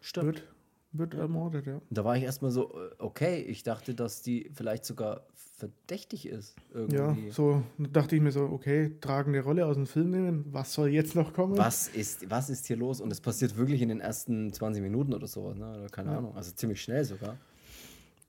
Stimmt. 0.00 0.26
wird 0.26 0.54
Wird 0.92 1.14
ermordet, 1.14 1.66
ja. 1.66 1.80
Da 1.90 2.04
war 2.04 2.16
ich 2.16 2.24
erstmal 2.24 2.50
so, 2.50 2.72
äh, 2.74 2.90
okay, 2.98 3.40
ich 3.42 3.62
dachte, 3.62 3.94
dass 3.94 4.22
die 4.22 4.50
vielleicht 4.52 4.84
sogar 4.84 5.26
verdächtig 5.60 6.26
ist. 6.26 6.56
Irgendwie. 6.72 6.96
Ja, 6.96 7.16
so 7.30 7.62
dachte 7.78 8.16
ich 8.16 8.22
mir 8.22 8.32
so, 8.32 8.42
okay, 8.42 8.96
tragende 9.00 9.42
Rolle 9.42 9.66
aus 9.66 9.76
dem 9.76 9.86
Film 9.86 10.10
nehmen, 10.10 10.44
was 10.50 10.72
soll 10.72 10.88
jetzt 10.88 11.14
noch 11.14 11.32
kommen? 11.32 11.56
Was 11.56 11.88
ist, 11.88 12.28
was 12.30 12.50
ist 12.50 12.66
hier 12.66 12.76
los? 12.76 13.00
Und 13.00 13.12
es 13.12 13.20
passiert 13.20 13.56
wirklich 13.56 13.82
in 13.82 13.90
den 13.90 14.00
ersten 14.00 14.52
20 14.52 14.82
Minuten 14.82 15.14
oder 15.14 15.26
sowas, 15.26 15.56
ne? 15.56 15.70
Oder 15.70 15.88
keine 15.88 16.10
ja. 16.10 16.18
Ahnung, 16.18 16.34
also 16.34 16.52
ziemlich 16.52 16.82
schnell 16.82 17.04
sogar. 17.04 17.36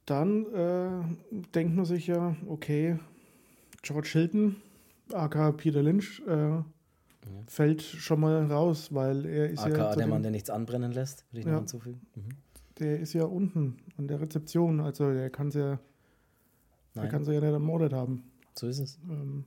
Dann 0.06 0.46
äh, 0.54 1.40
denkt 1.56 1.76
man 1.76 1.86
sich 1.86 2.08
ja, 2.08 2.36
okay, 2.48 3.00
George 3.82 4.10
Hilton, 4.12 4.58
aka 5.14 5.52
Peter 5.52 5.82
Lynch, 5.82 6.22
äh, 6.28 6.32
ja. 6.32 6.66
fällt 7.48 7.82
schon 7.82 8.20
mal 8.20 8.46
raus, 8.46 8.94
weil 8.94 9.26
er 9.26 9.50
ist 9.50 9.60
aka 9.60 9.90
ja. 9.90 9.96
der 9.96 10.08
Mann, 10.08 10.22
der 10.22 10.32
nichts 10.32 10.50
anbrennen 10.50 10.92
lässt, 10.92 11.26
würde 11.32 11.40
ich 11.40 11.46
ja. 11.46 11.52
noch 11.54 11.60
hinzufügen. 11.60 12.02
Mhm. 12.16 12.30
Der 12.80 13.00
ist 13.00 13.14
ja 13.14 13.26
unten 13.26 13.78
an 13.98 14.08
der 14.08 14.20
Rezeption, 14.20 14.80
also 14.80 15.12
der 15.14 15.30
kann 15.30 15.50
es 15.50 15.56
ja, 15.56 15.80
der 16.96 17.08
kann 17.08 17.24
ja 17.24 17.40
nicht 17.40 17.44
ermordet 17.44 17.94
haben. 17.94 18.24
So 18.56 18.68
ist 18.68 18.80
es. 18.80 19.00
Ähm, 19.10 19.46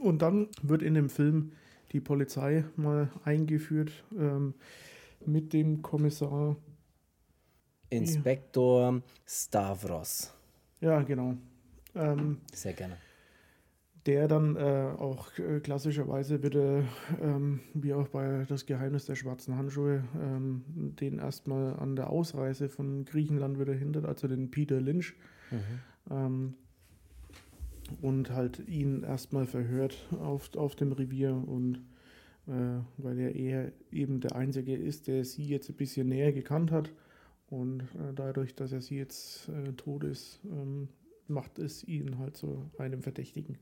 und 0.00 0.22
dann 0.22 0.48
wird 0.62 0.82
in 0.82 0.94
dem 0.94 1.10
Film 1.10 1.52
die 1.92 2.00
Polizei 2.00 2.64
mal 2.76 3.10
eingeführt 3.24 4.04
ähm, 4.16 4.54
mit 5.26 5.52
dem 5.52 5.82
Kommissar 5.82 6.56
Inspektor 7.90 9.02
Stavros. 9.26 10.32
Ja, 10.80 11.02
genau. 11.02 11.36
Ähm, 11.94 12.38
Sehr 12.52 12.72
gerne 12.72 12.96
der 14.06 14.28
dann 14.28 14.56
äh, 14.56 14.94
auch 14.98 15.38
äh, 15.38 15.60
klassischerweise 15.60 16.38
bitte, 16.38 16.84
ähm, 17.20 17.60
wie 17.74 17.92
auch 17.92 18.08
bei 18.08 18.44
Das 18.48 18.66
Geheimnis 18.66 19.04
der 19.06 19.14
schwarzen 19.14 19.56
Handschuhe, 19.56 20.04
ähm, 20.20 20.64
den 20.66 21.18
erstmal 21.18 21.74
an 21.76 21.96
der 21.96 22.10
Ausreise 22.10 22.68
von 22.68 23.04
Griechenland 23.04 23.58
wieder 23.60 23.74
hindert, 23.74 24.06
also 24.06 24.26
den 24.26 24.50
Peter 24.50 24.80
Lynch. 24.80 25.14
Mhm. 25.50 25.80
Ähm, 26.10 26.54
und 28.00 28.30
halt 28.30 28.66
ihn 28.68 29.02
erstmal 29.02 29.46
verhört 29.46 29.96
auf, 30.20 30.54
auf 30.54 30.76
dem 30.76 30.92
Revier 30.92 31.32
und 31.34 31.82
äh, 32.46 32.82
weil 32.96 33.18
er 33.18 33.34
eher 33.34 33.72
eben 33.90 34.20
der 34.20 34.34
Einzige 34.36 34.76
ist, 34.76 35.06
der 35.06 35.24
sie 35.24 35.44
jetzt 35.44 35.68
ein 35.68 35.76
bisschen 35.76 36.08
näher 36.08 36.32
gekannt 36.32 36.70
hat. 36.70 36.90
Und 37.48 37.80
äh, 37.80 38.14
dadurch, 38.14 38.54
dass 38.54 38.72
er 38.72 38.80
sie 38.80 38.96
jetzt 38.96 39.48
äh, 39.48 39.72
tot 39.72 40.04
ist, 40.04 40.40
ähm, 40.44 40.88
macht 41.26 41.58
es 41.58 41.84
ihn 41.84 42.18
halt 42.18 42.36
zu 42.36 42.70
einem 42.78 43.02
Verdächtigen. 43.02 43.58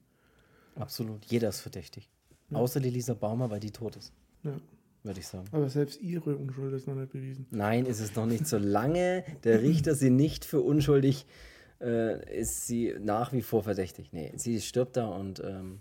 Absolut. 0.74 1.24
Jeder 1.26 1.48
ist 1.48 1.60
verdächtig. 1.60 2.08
Ja. 2.50 2.58
Außer 2.58 2.80
die 2.80 2.90
Lisa 2.90 3.14
Baumer, 3.14 3.50
weil 3.50 3.60
die 3.60 3.70
tot 3.70 3.96
ist. 3.96 4.12
Ja. 4.42 4.56
Würde 5.02 5.20
ich 5.20 5.26
sagen. 5.26 5.46
Aber 5.52 5.70
selbst 5.70 6.00
ihre 6.02 6.36
Unschuld 6.36 6.74
ist 6.74 6.86
noch 6.86 6.94
nicht 6.94 7.12
bewiesen. 7.12 7.46
Nein, 7.50 7.86
ist 7.86 8.00
es 8.00 8.14
noch 8.14 8.26
nicht. 8.26 8.46
Solange 8.46 9.24
der 9.44 9.62
Richter 9.62 9.94
sie 9.94 10.10
nicht 10.10 10.44
für 10.44 10.60
unschuldig 10.60 11.24
äh, 11.24 11.57
ist 11.80 12.66
sie 12.66 12.94
nach 13.00 13.32
wie 13.32 13.42
vor 13.42 13.62
verdächtig. 13.62 14.12
Nee, 14.12 14.32
sie 14.36 14.60
stirbt 14.60 14.96
da 14.96 15.06
und 15.08 15.40
ähm, 15.40 15.80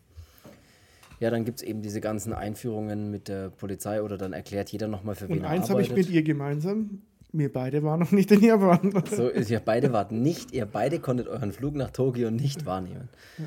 ja, 1.19 1.31
dann 1.31 1.45
gibt 1.45 1.59
es 1.59 1.67
eben 1.67 1.81
diese 1.81 2.01
ganzen 2.01 2.33
Einführungen 2.33 3.09
mit 3.09 3.27
der 3.27 3.49
Polizei 3.49 4.03
oder 4.03 4.17
dann 4.17 4.33
erklärt 4.33 4.69
jeder 4.69 4.87
nochmal, 4.87 5.15
für 5.15 5.27
wen 5.27 5.39
und 5.39 5.43
er 5.45 5.49
eins 5.49 5.69
habe 5.69 5.81
ich 5.81 5.91
mit 5.91 6.09
ihr 6.09 6.21
gemeinsam. 6.21 7.01
Wir 7.33 7.51
beide 7.51 7.83
waren 7.83 7.99
noch 7.99 8.11
nicht 8.11 8.31
in 8.31 8.43
Japan. 8.43 8.93
So, 9.09 9.31
ihr 9.31 9.59
beide 9.59 9.91
wart 9.91 10.11
nicht, 10.11 10.53
ihr 10.53 10.65
beide 10.65 10.99
konntet 10.99 11.27
euren 11.27 11.51
Flug 11.51 11.75
nach 11.75 11.91
Tokio 11.91 12.31
nicht 12.31 12.65
wahrnehmen. 12.65 13.09
Ja. 13.37 13.45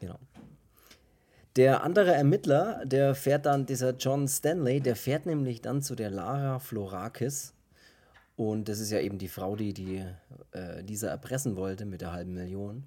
Genau. 0.00 0.18
Der 1.56 1.84
andere 1.84 2.12
Ermittler, 2.12 2.84
der 2.84 3.14
fährt 3.14 3.46
dann, 3.46 3.64
dieser 3.64 3.94
John 3.94 4.26
Stanley, 4.26 4.80
der 4.80 4.96
fährt 4.96 5.24
nämlich 5.24 5.62
dann 5.62 5.82
zu 5.82 5.94
der 5.94 6.10
Lara 6.10 6.58
Florakis. 6.58 7.53
Und 8.36 8.68
das 8.68 8.80
ist 8.80 8.90
ja 8.90 9.00
eben 9.00 9.18
die 9.18 9.28
Frau, 9.28 9.54
die, 9.54 9.72
die 9.72 10.04
äh, 10.52 10.82
dieser 10.82 11.10
erpressen 11.10 11.56
wollte 11.56 11.86
mit 11.86 12.00
der 12.00 12.12
halben 12.12 12.34
Million. 12.34 12.84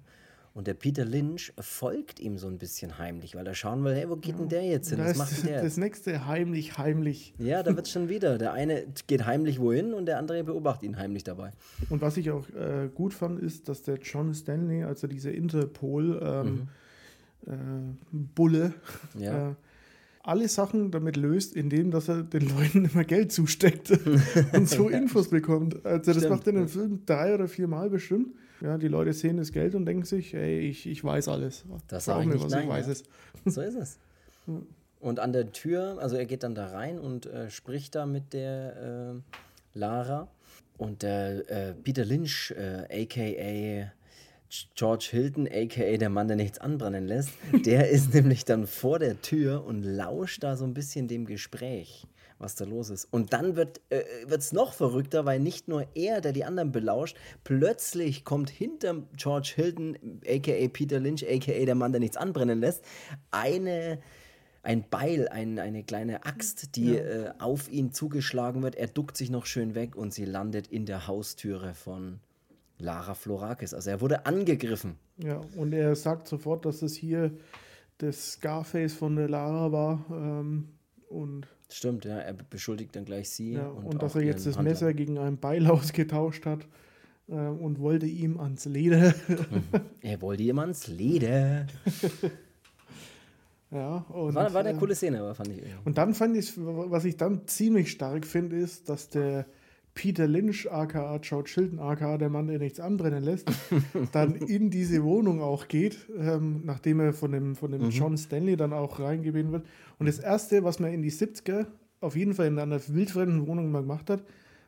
Und 0.54 0.66
der 0.66 0.74
Peter 0.74 1.04
Lynch 1.04 1.52
folgt 1.60 2.18
ihm 2.18 2.36
so 2.36 2.48
ein 2.48 2.58
bisschen 2.58 2.98
heimlich, 2.98 3.36
weil 3.36 3.46
er 3.46 3.54
schauen 3.54 3.84
will, 3.84 3.94
hey, 3.94 4.08
wo 4.08 4.16
geht 4.16 4.38
denn 4.38 4.48
der 4.48 4.64
jetzt 4.64 4.90
hin? 4.90 4.98
Was 4.98 5.16
macht 5.16 5.46
der? 5.46 5.62
Das 5.62 5.76
nächste 5.76 6.26
heimlich, 6.26 6.76
heimlich. 6.78 7.32
Ja, 7.38 7.62
da 7.62 7.76
wird 7.76 7.86
es 7.86 7.92
schon 7.92 8.08
wieder. 8.08 8.38
Der 8.38 8.54
eine 8.54 8.86
geht 9.06 9.24
heimlich 9.24 9.60
wohin 9.60 9.94
und 9.94 10.06
der 10.06 10.18
andere 10.18 10.42
beobachtet 10.42 10.84
ihn 10.84 10.98
heimlich 10.98 11.22
dabei. 11.22 11.52
Und 11.90 12.00
was 12.00 12.16
ich 12.16 12.30
auch 12.30 12.48
äh, 12.50 12.88
gut 12.92 13.14
fand, 13.14 13.38
ist, 13.40 13.68
dass 13.68 13.82
der 13.82 13.98
John 13.98 14.34
Stanley, 14.34 14.82
also 14.82 15.06
dieser 15.06 15.32
Interpol, 15.32 16.20
ähm, 16.22 16.44
mhm 16.44 16.68
äh, 17.46 17.50
Bulle, 18.10 18.74
ja. 19.18 19.50
äh, 19.50 19.54
alle 20.28 20.46
Sachen 20.48 20.90
damit 20.90 21.16
löst, 21.16 21.56
indem 21.56 21.90
dass 21.90 22.08
er 22.08 22.22
den 22.22 22.48
Leuten 22.48 22.84
immer 22.84 23.04
Geld 23.04 23.32
zusteckt 23.32 23.90
und 24.52 24.68
so 24.68 24.88
Infos 24.88 25.28
bekommt. 25.30 25.84
Also 25.86 26.12
das 26.12 26.18
Stimmt. 26.18 26.30
macht 26.30 26.46
er 26.46 26.52
in 26.52 26.58
dem 26.60 26.68
Film 26.68 27.02
drei 27.06 27.34
oder 27.34 27.48
vier 27.48 27.66
Mal 27.66 27.88
bestimmt. 27.88 28.34
Ja, 28.60 28.76
die 28.76 28.88
Leute 28.88 29.12
sehen 29.12 29.38
das 29.38 29.52
Geld 29.52 29.74
und 29.74 29.86
denken 29.86 30.04
sich, 30.04 30.34
ey, 30.34 30.58
ich, 30.60 30.86
ich 30.86 31.02
weiß 31.02 31.28
alles. 31.28 31.64
Das 31.86 32.04
sage 32.04 32.24
ich 32.24 32.28
nicht, 32.28 32.44
was, 32.44 32.52
nein, 32.52 32.64
ich 32.64 32.68
weiß 32.68 32.86
ja. 32.86 32.92
es. 32.92 33.04
So 33.46 33.62
ist 33.62 33.76
es. 33.76 33.98
Und 35.00 35.20
an 35.20 35.32
der 35.32 35.52
Tür, 35.52 35.98
also 36.00 36.16
er 36.16 36.26
geht 36.26 36.42
dann 36.42 36.54
da 36.54 36.66
rein 36.66 36.98
und 36.98 37.26
äh, 37.26 37.50
spricht 37.50 37.94
da 37.94 38.04
mit 38.04 38.32
der 38.32 39.14
äh, 39.16 39.78
Lara. 39.78 40.28
Und 40.76 41.02
der 41.02 41.50
äh, 41.50 41.74
Peter 41.74 42.04
Lynch, 42.04 42.54
aka 42.56 43.20
äh, 43.20 43.86
George 44.74 45.08
Hilton, 45.10 45.46
aka 45.46 45.96
der 45.96 46.08
Mann, 46.08 46.28
der 46.28 46.36
nichts 46.36 46.58
anbrennen 46.58 47.06
lässt, 47.06 47.30
der 47.66 47.88
ist 47.90 48.14
nämlich 48.14 48.44
dann 48.44 48.66
vor 48.66 48.98
der 48.98 49.20
Tür 49.20 49.64
und 49.64 49.82
lauscht 49.82 50.42
da 50.42 50.56
so 50.56 50.64
ein 50.64 50.74
bisschen 50.74 51.06
dem 51.06 51.26
Gespräch, 51.26 52.06
was 52.38 52.54
da 52.54 52.64
los 52.64 52.88
ist. 52.88 53.06
Und 53.10 53.32
dann 53.32 53.56
wird 53.56 53.80
es 53.90 54.52
äh, 54.52 54.54
noch 54.54 54.72
verrückter, 54.72 55.26
weil 55.26 55.40
nicht 55.40 55.68
nur 55.68 55.86
er, 55.94 56.20
der 56.20 56.32
die 56.32 56.44
anderen 56.44 56.72
belauscht, 56.72 57.16
plötzlich 57.44 58.24
kommt 58.24 58.48
hinter 58.48 59.02
George 59.16 59.52
Hilton, 59.54 59.98
aka 60.26 60.68
Peter 60.68 60.98
Lynch, 60.98 61.26
aka 61.28 61.64
der 61.64 61.74
Mann, 61.74 61.92
der 61.92 62.00
nichts 62.00 62.16
anbrennen 62.16 62.60
lässt, 62.60 62.84
eine 63.30 63.98
ein 64.64 64.84
Beil, 64.90 65.28
ein, 65.28 65.58
eine 65.58 65.82
kleine 65.82 66.26
Axt, 66.26 66.76
die 66.76 66.92
ja. 66.92 67.00
äh, 67.00 67.32
auf 67.38 67.70
ihn 67.70 67.92
zugeschlagen 67.92 68.62
wird. 68.62 68.74
Er 68.74 68.88
duckt 68.88 69.16
sich 69.16 69.30
noch 69.30 69.46
schön 69.46 69.74
weg 69.74 69.96
und 69.96 70.12
sie 70.12 70.26
landet 70.26 70.66
in 70.66 70.84
der 70.84 71.06
Haustüre 71.06 71.74
von 71.74 72.20
Lara 72.78 73.14
Florakis. 73.14 73.74
Also 73.74 73.90
er 73.90 74.00
wurde 74.00 74.26
angegriffen. 74.26 74.96
Ja, 75.18 75.40
und 75.56 75.72
er 75.72 75.94
sagt 75.96 76.28
sofort, 76.28 76.64
dass 76.64 76.82
es 76.82 76.94
hier 76.94 77.32
das 77.98 78.32
Scarface 78.32 78.94
von 78.94 79.16
der 79.16 79.28
Lara 79.28 79.72
war. 79.72 80.04
Ähm, 80.10 80.68
und 81.08 81.46
Stimmt, 81.70 82.06
ja, 82.06 82.18
er 82.18 82.32
beschuldigt 82.32 82.96
dann 82.96 83.04
gleich 83.04 83.28
sie. 83.28 83.52
Ja, 83.52 83.68
und, 83.68 83.84
und 83.84 84.02
dass 84.02 84.14
er 84.14 84.22
jetzt 84.22 84.46
das 84.46 84.56
Handler. 84.56 84.72
Messer 84.72 84.94
gegen 84.94 85.18
ein 85.18 85.36
Beil 85.36 85.66
ausgetauscht 85.70 86.46
hat 86.46 86.66
äh, 87.28 87.34
und 87.34 87.78
wollte 87.78 88.06
ihm 88.06 88.40
ans 88.40 88.64
Leder. 88.64 89.14
er 90.00 90.22
wollte 90.22 90.42
ihm 90.44 90.58
ans 90.58 90.86
Leder. 90.86 91.66
ja, 93.70 93.96
und, 94.08 94.34
war, 94.34 94.54
war 94.54 94.60
eine 94.60 94.70
äh, 94.70 94.78
coole 94.78 94.94
Szene, 94.94 95.20
aber 95.20 95.34
fand 95.34 95.50
ich. 95.50 95.62
Und 95.84 95.98
dann 95.98 96.14
fand 96.14 96.36
ich, 96.36 96.54
was 96.56 97.04
ich 97.04 97.16
dann 97.16 97.46
ziemlich 97.46 97.90
stark 97.90 98.26
finde, 98.26 98.56
ist, 98.56 98.88
dass 98.88 99.10
der 99.10 99.44
Peter 99.98 100.28
Lynch, 100.28 100.70
aka 100.70 101.18
George 101.18 101.50
Chilton, 101.50 101.80
aka 101.80 102.18
der 102.18 102.28
Mann, 102.28 102.46
der 102.46 102.60
nichts 102.60 102.78
anbrennen 102.78 103.24
lässt, 103.24 103.50
dann 104.12 104.36
in 104.36 104.70
diese 104.70 105.02
Wohnung 105.02 105.42
auch 105.42 105.66
geht, 105.66 105.98
ähm, 106.16 106.62
nachdem 106.64 107.00
er 107.00 107.12
von 107.12 107.32
dem, 107.32 107.56
von 107.56 107.72
dem 107.72 107.82
mhm. 107.82 107.90
John 107.90 108.16
Stanley 108.16 108.56
dann 108.56 108.72
auch 108.72 109.00
reingebeten 109.00 109.50
wird. 109.50 109.66
Und 109.98 110.06
das 110.06 110.20
Erste, 110.20 110.62
was 110.62 110.78
man 110.78 110.92
in 110.92 111.02
die 111.02 111.10
70er 111.10 111.66
auf 112.00 112.14
jeden 112.14 112.34
Fall 112.34 112.46
in 112.46 112.60
einer 112.60 112.80
wildfremden 112.86 113.48
Wohnung 113.48 113.72
mal 113.72 113.80
gemacht 113.80 114.08
hat, 114.08 114.22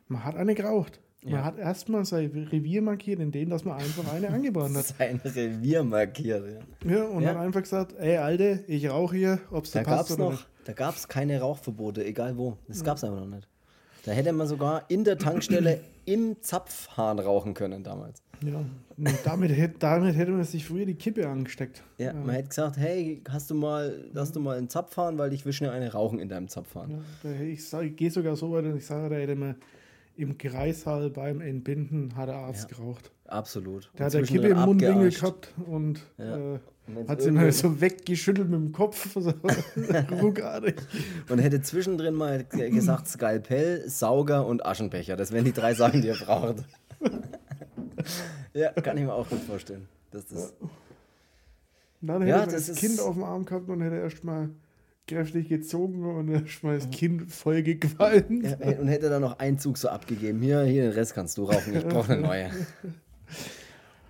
man 0.09 0.25
hat 0.25 0.35
eine 0.35 0.53
geraucht. 0.53 0.99
Man 1.23 1.35
ja. 1.35 1.45
hat 1.45 1.57
erstmal 1.57 2.03
sein 2.03 2.29
Revier 2.51 2.81
markiert, 2.81 3.21
indem 3.21 3.51
dass 3.51 3.63
man 3.63 3.77
einfach 3.77 4.11
eine 4.11 4.27
angebrannt 4.31 4.75
hat. 4.75 4.85
Sein 4.97 5.21
Revier 5.23 5.83
markiert, 5.83 6.43
ja. 6.83 6.91
Ja, 6.91 7.03
und 7.05 7.21
ja. 7.21 7.33
dann 7.33 7.43
einfach 7.43 7.61
gesagt, 7.61 7.93
ey 7.99 8.17
Alte, 8.17 8.65
ich 8.67 8.89
rauche 8.89 9.15
hier, 9.15 9.39
ob 9.49 9.63
es 9.63 9.71
da 9.71 9.83
passt 9.83 10.11
oder 10.11 10.23
noch, 10.25 10.31
nicht. 10.31 10.47
Da 10.65 10.73
gab 10.73 10.95
es 10.95 11.07
keine 11.07 11.39
Rauchverbote, 11.39 12.03
egal 12.03 12.37
wo. 12.37 12.57
Das 12.67 12.79
ja. 12.79 12.85
gab 12.85 12.97
es 12.97 13.03
einfach 13.03 13.19
noch 13.19 13.27
nicht. 13.27 13.47
Da 14.05 14.11
hätte 14.11 14.33
man 14.33 14.47
sogar 14.47 14.89
in 14.89 15.03
der 15.03 15.17
Tankstelle 15.17 15.81
im 16.05 16.41
Zapfhahn 16.41 17.19
rauchen 17.19 17.53
können 17.53 17.83
damals. 17.83 18.21
Ja, 18.43 18.65
damit, 19.23 19.51
hätte, 19.51 19.75
damit 19.77 20.15
hätte 20.15 20.31
man 20.31 20.43
sich 20.43 20.65
früher 20.65 20.85
die 20.85 20.95
Kippe 20.95 21.27
angesteckt. 21.27 21.83
Ja, 21.99 22.07
ja, 22.07 22.13
man 22.13 22.31
hätte 22.31 22.49
gesagt, 22.49 22.77
hey, 22.77 23.21
hast 23.29 23.51
du 23.51 23.55
mal, 23.55 24.09
hast 24.15 24.35
du 24.35 24.39
mal 24.39 24.57
einen 24.57 24.67
Zapfhahn, 24.67 25.19
weil 25.19 25.31
ich 25.33 25.45
will 25.45 25.53
schnell 25.53 25.69
eine 25.69 25.91
rauchen 25.91 26.19
in 26.19 26.27
deinem 26.27 26.47
Zapfhahn. 26.47 27.03
Ja, 27.23 27.31
ich, 27.39 27.71
ich 27.71 27.95
gehe 27.95 28.09
sogar 28.09 28.35
so 28.35 28.51
weit, 28.51 28.65
dass 28.65 28.75
ich 28.75 28.85
sage, 28.85 29.09
da 29.09 29.15
hätte 29.15 29.35
man 29.35 29.55
im 30.21 30.37
Kreissaal 30.37 31.09
beim 31.09 31.41
Entbinden 31.41 32.15
hat 32.15 32.29
der 32.29 32.35
Arzt 32.35 32.69
ja, 32.71 32.77
geraucht. 32.77 33.11
Absolut. 33.25 33.91
Der 33.97 34.05
hat 34.05 34.13
der 34.13 34.23
Kippe 34.23 34.49
im 34.49 34.59
Mundwinkel 34.59 35.11
gehabt 35.11 35.53
und 35.65 36.01
ja. 36.17 36.55
äh, 36.55 36.59
hat 37.07 37.21
sie 37.21 37.31
mal 37.31 37.51
so 37.51 37.79
weggeschüttelt 37.79 38.49
mit 38.49 38.59
dem 38.59 38.71
Kopf, 38.71 39.09
so 39.15 39.33
ruckartig. 40.21 40.75
Und 41.29 41.39
hätte 41.39 41.61
zwischendrin 41.61 42.13
mal 42.13 42.43
gesagt, 42.43 43.07
Skalpell, 43.07 43.87
Sauger 43.89 44.45
und 44.45 44.65
Aschenbecher. 44.65 45.15
Das 45.15 45.31
wären 45.31 45.45
die 45.45 45.53
drei 45.53 45.73
Sachen, 45.73 46.01
die 46.01 46.09
er 46.09 46.17
braucht. 46.17 46.63
ja, 48.53 48.71
kann 48.73 48.97
ich 48.97 49.03
mir 49.03 49.13
auch 49.13 49.29
gut 49.29 49.41
vorstellen. 49.41 49.87
Dass 50.11 50.25
das 50.27 50.53
dann 52.01 52.21
hätte 52.21 52.31
ja, 52.31 52.39
er 52.41 52.47
das, 52.47 52.67
das 52.67 52.77
Kind 52.77 52.99
auf 52.99 53.13
dem 53.13 53.23
Arm 53.23 53.45
gehabt 53.45 53.69
und 53.69 53.81
hätte 53.81 53.95
erst 53.97 54.23
mal 54.23 54.49
kräftig 55.07 55.49
gezogen 55.49 56.05
und 56.05 56.29
er 56.29 56.45
schmeißt 56.45 56.91
Kind 56.91 57.31
voll 57.31 57.63
gequalmt. 57.63 58.45
Ja, 58.45 58.79
und 58.79 58.87
hätte 58.87 59.09
dann 59.09 59.21
noch 59.21 59.39
einen 59.39 59.59
Zug 59.59 59.77
so 59.77 59.89
abgegeben. 59.89 60.41
Hier, 60.41 60.63
hier, 60.63 60.83
den 60.83 60.91
Rest 60.91 61.13
kannst 61.13 61.37
du 61.37 61.45
rauchen, 61.45 61.75
ich 61.75 61.85
brauche 61.85 62.13
eine 62.13 62.21
neue. 62.27 62.51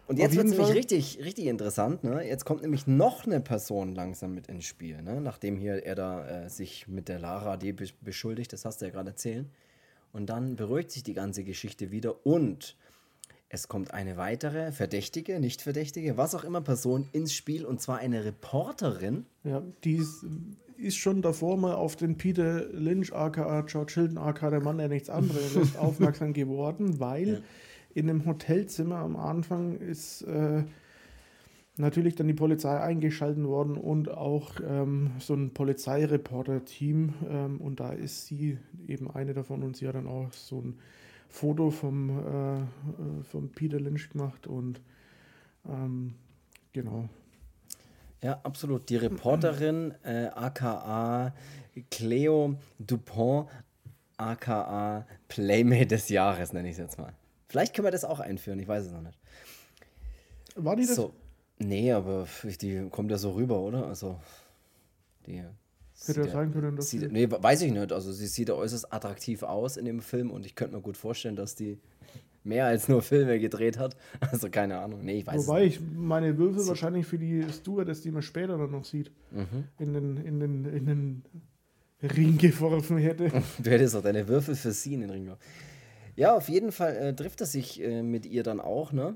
Und 0.08 0.20
jetzt 0.20 0.36
wird 0.36 0.48
es 0.48 0.58
nämlich 0.58 0.76
richtig, 0.76 1.20
richtig 1.24 1.46
interessant. 1.46 2.04
Ne? 2.04 2.28
Jetzt 2.28 2.44
kommt 2.44 2.62
nämlich 2.64 2.86
noch 2.86 3.26
eine 3.26 3.39
Person 3.39 3.96
langsam 3.96 4.36
mit 4.36 4.48
ins 4.48 4.66
Spiel. 4.66 5.02
Ne? 5.02 5.22
Nachdem 5.22 5.58
hier 5.58 5.86
er 5.86 5.96
da 5.96 6.28
äh, 6.28 6.50
sich 6.50 6.88
mit 6.88 7.08
der 7.08 7.18
Lara 7.18 7.56
die 7.56 7.72
beschuldigt, 7.72 8.52
das 8.52 8.66
hast 8.66 8.82
du 8.82 8.86
ja 8.86 8.92
gerade 8.92 9.12
erzählt. 9.12 9.48
Und 10.12 10.30
dann 10.30 10.58
beruhigt 10.58 10.92
sich 10.92 11.04
die 11.04 11.14
ganze 11.14 11.46
Geschichte 11.46 11.92
wieder 11.92 12.26
und 12.26 12.76
es 13.48 13.68
kommt 13.68 13.94
eine 13.94 14.18
weitere 14.18 14.72
Verdächtige, 14.72 15.39
nicht 15.39 15.62
Verdächtige, 15.62 16.18
was 16.18 16.36
auch 16.36 16.44
immer 16.44 16.62
Person 16.62 17.08
ins 17.12 17.34
Spiel 17.34 17.66
und 17.66 17.82
zwar 17.82 18.00
eine 18.00 18.24
Reporterin. 18.24 19.26
Ja, 19.44 19.62
die 19.84 19.96
ist, 19.96 20.26
ist 20.82 20.98
schon 20.98 21.22
davor 21.22 21.58
mal 21.58 21.74
auf 21.74 21.96
den 21.96 22.18
Peter 22.18 22.66
Lynch, 22.72 23.14
aka 23.14 23.62
George 23.62 23.94
Hilton, 23.96 24.18
aka 24.18 24.50
der 24.50 24.62
Mann, 24.62 24.78
der 24.78 24.90
nichts 24.90 25.10
anderes 25.10 25.56
ist, 25.56 25.78
aufmerksam 25.78 26.34
geworden, 26.34 27.00
weil 27.00 27.28
ja. 27.28 27.40
in 27.94 28.10
einem 28.10 28.26
Hotelzimmer 28.26 28.98
am 28.98 29.16
Anfang 29.16 29.78
ist 29.78 30.24
äh, 30.24 30.64
natürlich 31.78 32.16
dann 32.16 32.28
die 32.28 32.34
Polizei 32.34 32.80
eingeschaltet 32.80 33.44
worden 33.44 33.78
und 33.78 34.10
auch 34.10 34.54
ähm, 34.66 35.12
so 35.20 35.34
ein 35.34 35.54
Polizeireporter-Team. 35.54 37.14
Ähm, 37.30 37.62
und 37.62 37.80
da 37.80 37.92
ist 37.92 38.28
sie 38.28 38.58
eben 38.88 39.10
eine 39.10 39.34
davon 39.34 39.64
und 39.64 39.78
sie 39.78 39.88
hat 39.88 39.96
dann 39.96 40.08
auch 40.08 40.32
so 40.34 40.60
ein 40.62 40.80
Foto 41.30 41.72
vom, 41.72 42.10
äh, 42.10 42.60
äh 42.60 42.64
vom 43.24 43.50
Peter 43.50 43.80
Lynch 43.80 44.10
gemacht 44.10 44.48
und 44.48 44.82
ähm, 45.68 46.14
genau. 46.74 47.10
Ja, 48.24 48.39
absolut. 48.43 48.89
Die 48.89 48.97
Reporterin, 48.97 49.93
äh, 50.03 50.28
aka 50.28 51.34
Cleo 51.89 52.55
Dupont, 52.80 53.49
aka 54.17 55.07
Playmate 55.28 55.88
des 55.88 56.09
Jahres, 56.09 56.53
nenne 56.53 56.67
ich 56.67 56.74
es 56.74 56.80
jetzt 56.80 56.99
mal. 56.99 57.13
Vielleicht 57.47 57.74
können 57.74 57.88
wir 57.88 57.91
das 57.91 58.05
auch 58.05 58.19
einführen, 58.19 58.59
ich 58.59 58.67
weiß 58.67 58.86
es 58.86 58.91
noch 58.91 59.01
nicht. 59.01 59.17
War 60.55 60.76
die 60.76 60.86
das? 60.86 60.95
So, 60.95 61.13
Nee, 61.61 61.91
aber 61.91 62.28
die 62.43 62.88
kommt 62.89 63.11
ja 63.11 63.17
so 63.17 63.32
rüber, 63.32 63.59
oder? 63.59 63.86
Also, 63.86 64.19
die. 65.28 65.43
Hätte 66.03 66.22
ja 66.22 66.28
sein 66.30 66.51
können, 66.51 66.76
dass 66.76 66.89
sieht, 66.89 67.11
Nee, 67.11 67.30
weiß 67.30 67.61
ich 67.61 67.72
nicht. 67.72 67.91
Also, 67.91 68.11
sie 68.11 68.26
sieht 68.26 68.49
ja 68.49 68.55
äußerst 68.55 68.91
attraktiv 68.91 69.43
aus 69.43 69.78
in 69.78 69.86
dem 69.86 70.01
Film 70.01 70.32
und 70.32 70.45
ich 70.47 70.55
könnte 70.55 70.76
mir 70.76 70.82
gut 70.82 70.97
vorstellen, 70.97 71.36
dass 71.36 71.53
die 71.53 71.78
mehr 72.44 72.66
als 72.66 72.88
nur 72.88 73.02
Filme 73.02 73.39
gedreht 73.39 73.78
hat. 73.78 73.96
Also, 74.32 74.50
keine 74.50 74.80
Ahnung. 74.80 75.04
Nee, 75.04 75.20
ich 75.20 75.28
weiß 75.28 75.48
Wobei 75.48 75.66
ich 75.66 75.80
meine 75.82 76.38
Würfel 76.38 76.68
wahrscheinlich 76.68 77.06
für 77.06 77.18
die 77.18 77.44
Stewardess, 77.52 78.02
die 78.02 78.12
man 78.12 78.22
später 78.22 78.58
dann 78.58 78.72
noch 78.72 78.86
sieht, 78.86 79.12
mhm. 79.32 79.66
in, 79.80 79.94
den, 79.94 80.18
in, 80.18 80.39
den, 80.39 80.66
in 80.66 80.86
den 80.86 81.24
Ring 82.02 82.38
geworfen 82.38 82.98
hätte. 82.98 83.30
du 83.64 83.70
hättest 83.70 83.96
auch 83.96 84.04
deine 84.04 84.28
Würfel 84.28 84.56
für 84.56 84.72
sie 84.72 84.94
in 84.94 85.02
den 85.02 85.10
Ring 85.10 85.24
geworfen. 85.26 85.44
Ja, 86.16 86.36
auf 86.36 86.50
jeden 86.50 86.72
Fall 86.72 86.96
äh, 86.96 87.16
trifft 87.16 87.42
er 87.42 87.48
sich 87.48 87.82
äh, 87.82 88.04
mit 88.04 88.26
ihr 88.26 88.44
dann 88.44 88.60
auch, 88.60 88.92
ne? 88.92 89.16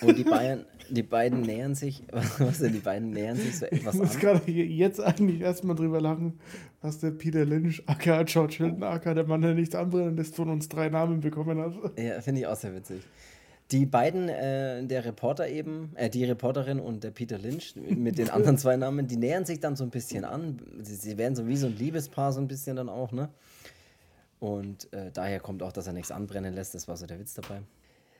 Und 0.00 0.16
die 0.16 0.24
beiden, 0.24 0.64
die 0.90 1.02
beiden 1.02 1.40
nähern 1.40 1.74
sich, 1.74 2.02
was 2.38 2.58
denn, 2.58 2.72
die 2.72 2.80
beiden 2.80 3.10
nähern 3.10 3.36
sich 3.36 3.58
so 3.58 3.66
etwas 3.66 3.94
Ich 3.94 4.00
muss 4.00 4.18
gerade 4.18 4.50
jetzt 4.50 5.00
eigentlich 5.00 5.40
erstmal 5.40 5.76
drüber 5.76 6.00
lachen, 6.00 6.38
was 6.82 6.98
der 6.98 7.10
Peter 7.10 7.44
Lynch, 7.44 7.82
aka 7.86 8.22
George 8.22 8.56
Hilton, 8.58 8.82
aka 8.82 9.14
der 9.14 9.24
Mann, 9.24 9.42
der 9.42 9.54
nichts 9.54 9.74
anderes 9.74 10.30
von 10.30 10.50
uns 10.50 10.68
drei 10.68 10.88
Namen 10.88 11.20
bekommen 11.20 11.58
hat. 11.58 11.74
Ja, 11.98 12.20
finde 12.20 12.42
ich 12.42 12.46
auch 12.46 12.56
sehr 12.56 12.74
witzig. 12.74 13.02
Die 13.72 13.84
beiden, 13.84 14.28
äh, 14.28 14.84
der 14.86 15.04
Reporter 15.04 15.48
eben, 15.48 15.90
äh, 15.96 16.08
die 16.08 16.24
Reporterin 16.24 16.78
und 16.78 17.02
der 17.02 17.10
Peter 17.10 17.36
Lynch 17.36 17.74
mit 17.74 18.16
den 18.16 18.30
anderen 18.30 18.58
zwei 18.58 18.76
Namen, 18.76 19.08
die 19.08 19.16
nähern 19.16 19.44
sich 19.44 19.58
dann 19.58 19.74
so 19.74 19.82
ein 19.82 19.90
bisschen 19.90 20.24
an. 20.24 20.60
Sie, 20.82 20.94
sie 20.94 21.18
werden 21.18 21.34
so 21.34 21.48
wie 21.48 21.56
so 21.56 21.66
ein 21.66 21.76
Liebespaar 21.76 22.32
so 22.32 22.40
ein 22.40 22.46
bisschen 22.46 22.76
dann 22.76 22.88
auch, 22.88 23.10
ne? 23.10 23.28
Und 24.38 24.92
äh, 24.92 25.10
daher 25.12 25.40
kommt 25.40 25.64
auch, 25.64 25.72
dass 25.72 25.88
er 25.88 25.94
nichts 25.94 26.12
anbrennen 26.12 26.54
lässt. 26.54 26.76
Das 26.76 26.86
war 26.86 26.96
so 26.96 27.06
der 27.06 27.18
Witz 27.18 27.34
dabei. 27.34 27.62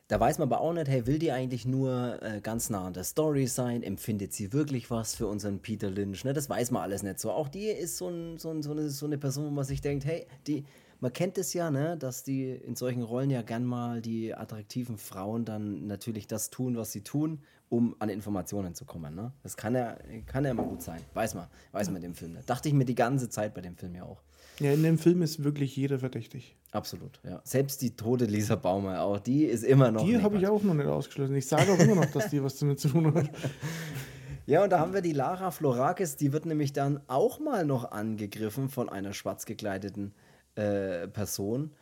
Da 0.09 0.20
weiß 0.20 0.38
man 0.38 0.48
aber 0.48 0.61
auch 0.61 0.72
nicht, 0.72 0.86
hey, 0.86 1.04
will 1.09 1.18
die 1.18 1.32
eigentlich 1.32 1.66
nur 1.66 2.22
äh, 2.22 2.40
ganz 2.40 2.70
nah 2.70 2.86
an 2.86 2.92
der 2.92 3.02
Story 3.02 3.48
sein? 3.48 3.82
Empfindet 3.82 4.32
sie 4.32 4.52
wirklich 4.52 4.88
was 4.88 5.16
für 5.16 5.26
unseren 5.26 5.59
Peter 5.59 5.90
Lynch? 5.90 6.24
Ne? 6.24 6.32
Das 6.32 6.48
weiß 6.48 6.70
man 6.70 6.82
alles 6.82 7.02
nicht 7.02 7.18
so. 7.18 7.32
Auch 7.32 7.48
die 7.48 7.66
ist 7.66 7.96
so, 7.96 8.09
ein, 8.09 8.38
so, 8.38 8.50
ein, 8.50 8.62
so, 8.62 8.70
eine, 8.70 8.88
so 8.88 9.07
eine 9.07 9.18
Person, 9.18 9.46
wo 9.46 9.50
man 9.50 9.64
sich 9.64 9.80
denkt, 9.80 10.04
hey, 10.04 10.26
die, 10.46 10.64
man 11.00 11.12
kennt 11.12 11.38
es 11.38 11.52
ja, 11.54 11.72
ne, 11.72 11.96
dass 11.96 12.22
die 12.22 12.50
in 12.50 12.76
solchen 12.76 13.02
Rollen 13.02 13.30
ja 13.30 13.42
gern 13.42 13.64
mal 13.64 14.00
die 14.00 14.32
attraktiven 14.32 14.96
Frauen 14.96 15.44
dann 15.44 15.88
natürlich 15.88 16.28
das 16.28 16.50
tun, 16.50 16.76
was 16.76 16.92
sie 16.92 17.02
tun, 17.02 17.42
um 17.68 17.96
an 17.98 18.09
Informationen 18.09 18.76
zu 18.76 18.84
kommen. 18.84 19.12
Ne? 19.14 19.32
Das 19.42 19.57
kann 19.57 19.74
ja, 19.74 19.96
kann 20.26 20.44
ja 20.44 20.52
immer 20.52 20.62
gut 20.62 20.82
sein. 20.82 21.00
Weiß 21.14 21.34
man, 21.34 21.48
weiß 21.72 21.90
man 21.90 22.00
dem 22.00 22.14
Film. 22.14 22.34
Ne? 22.34 22.42
Dachte 22.46 22.68
ich 22.68 22.74
mir 22.74 22.84
die 22.84 22.94
ganze 22.94 23.28
Zeit 23.28 23.54
bei 23.54 23.61
dem 23.61 23.76
Film 23.76 23.96
ja 23.96 24.04
auch. 24.04 24.22
Ja, 24.61 24.72
in 24.72 24.82
dem 24.82 24.98
Film 24.98 25.22
ist 25.22 25.44
wirklich 25.44 25.76
jeder 25.76 25.98
verdächtig. 25.98 26.57
Absolut, 26.72 27.20
ja. 27.24 27.40
Selbst 27.44 27.82
die 27.82 27.94
tote 27.94 28.24
Lisa 28.24 28.57
Baumer 28.57 29.02
auch, 29.02 29.18
die 29.18 29.44
ist 29.44 29.64
immer 29.64 29.90
noch. 29.90 30.04
Die 30.04 30.20
habe 30.20 30.38
ich 30.38 30.46
auch 30.46 30.62
noch 30.62 30.74
nicht 30.74 30.86
ausgeschlossen. 30.86 31.34
Ich 31.36 31.46
sage 31.46 31.72
auch 31.72 31.78
immer 31.78 31.94
noch, 31.94 32.11
dass 32.11 32.30
die 32.30 32.42
was 32.42 32.59
damit 32.59 32.80
zu 32.80 32.88
tun 32.88 33.14
hat. 33.14 33.30
Ja, 34.48 34.62
und 34.62 34.70
da 34.70 34.78
haben 34.78 34.94
wir 34.94 35.00
die 35.00 35.12
Lara 35.12 35.50
Florakis, 35.50 36.14
die 36.14 36.32
wird 36.32 36.46
nämlich 36.46 36.72
dann 36.72 37.00
auch 37.09 37.40
mal 37.40 37.66
noch 37.66 37.90
angegriffen 37.90 38.68
von 38.68 38.88
einer 38.88 39.12
schwarz 39.12 39.44
gekleideten 39.44 40.14
äh, 40.54 41.09
Person. 41.09 41.72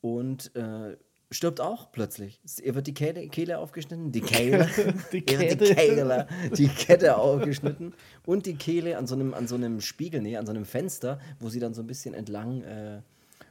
Und 0.00 0.56
äh, 0.56 0.96
stirbt 1.30 1.60
auch 1.60 1.90
plötzlich. 1.90 2.40
Ihr 2.62 2.74
wird 2.74 2.86
die 2.86 2.94
Kehle, 2.94 3.28
Kehle 3.28 3.58
aufgeschnitten, 3.58 4.12
die 4.12 4.20
Kehle, 4.20 4.68
die, 5.12 5.22
Kette. 5.22 5.56
die 5.56 5.74
Kehle, 5.74 6.28
die 6.56 6.68
Kette 6.68 7.16
aufgeschnitten 7.16 7.94
und 8.24 8.46
die 8.46 8.54
Kehle 8.54 8.96
an 8.96 9.06
so 9.06 9.14
einem, 9.14 9.34
an 9.34 9.48
so 9.48 9.56
einem 9.56 9.80
Spiegel, 9.80 10.22
nee, 10.22 10.36
an 10.36 10.46
so 10.46 10.52
einem 10.52 10.64
Fenster, 10.64 11.18
wo 11.40 11.48
sie 11.48 11.58
dann 11.58 11.74
so 11.74 11.82
ein 11.82 11.86
bisschen 11.86 12.14
entlang 12.14 12.62
äh, 12.62 13.00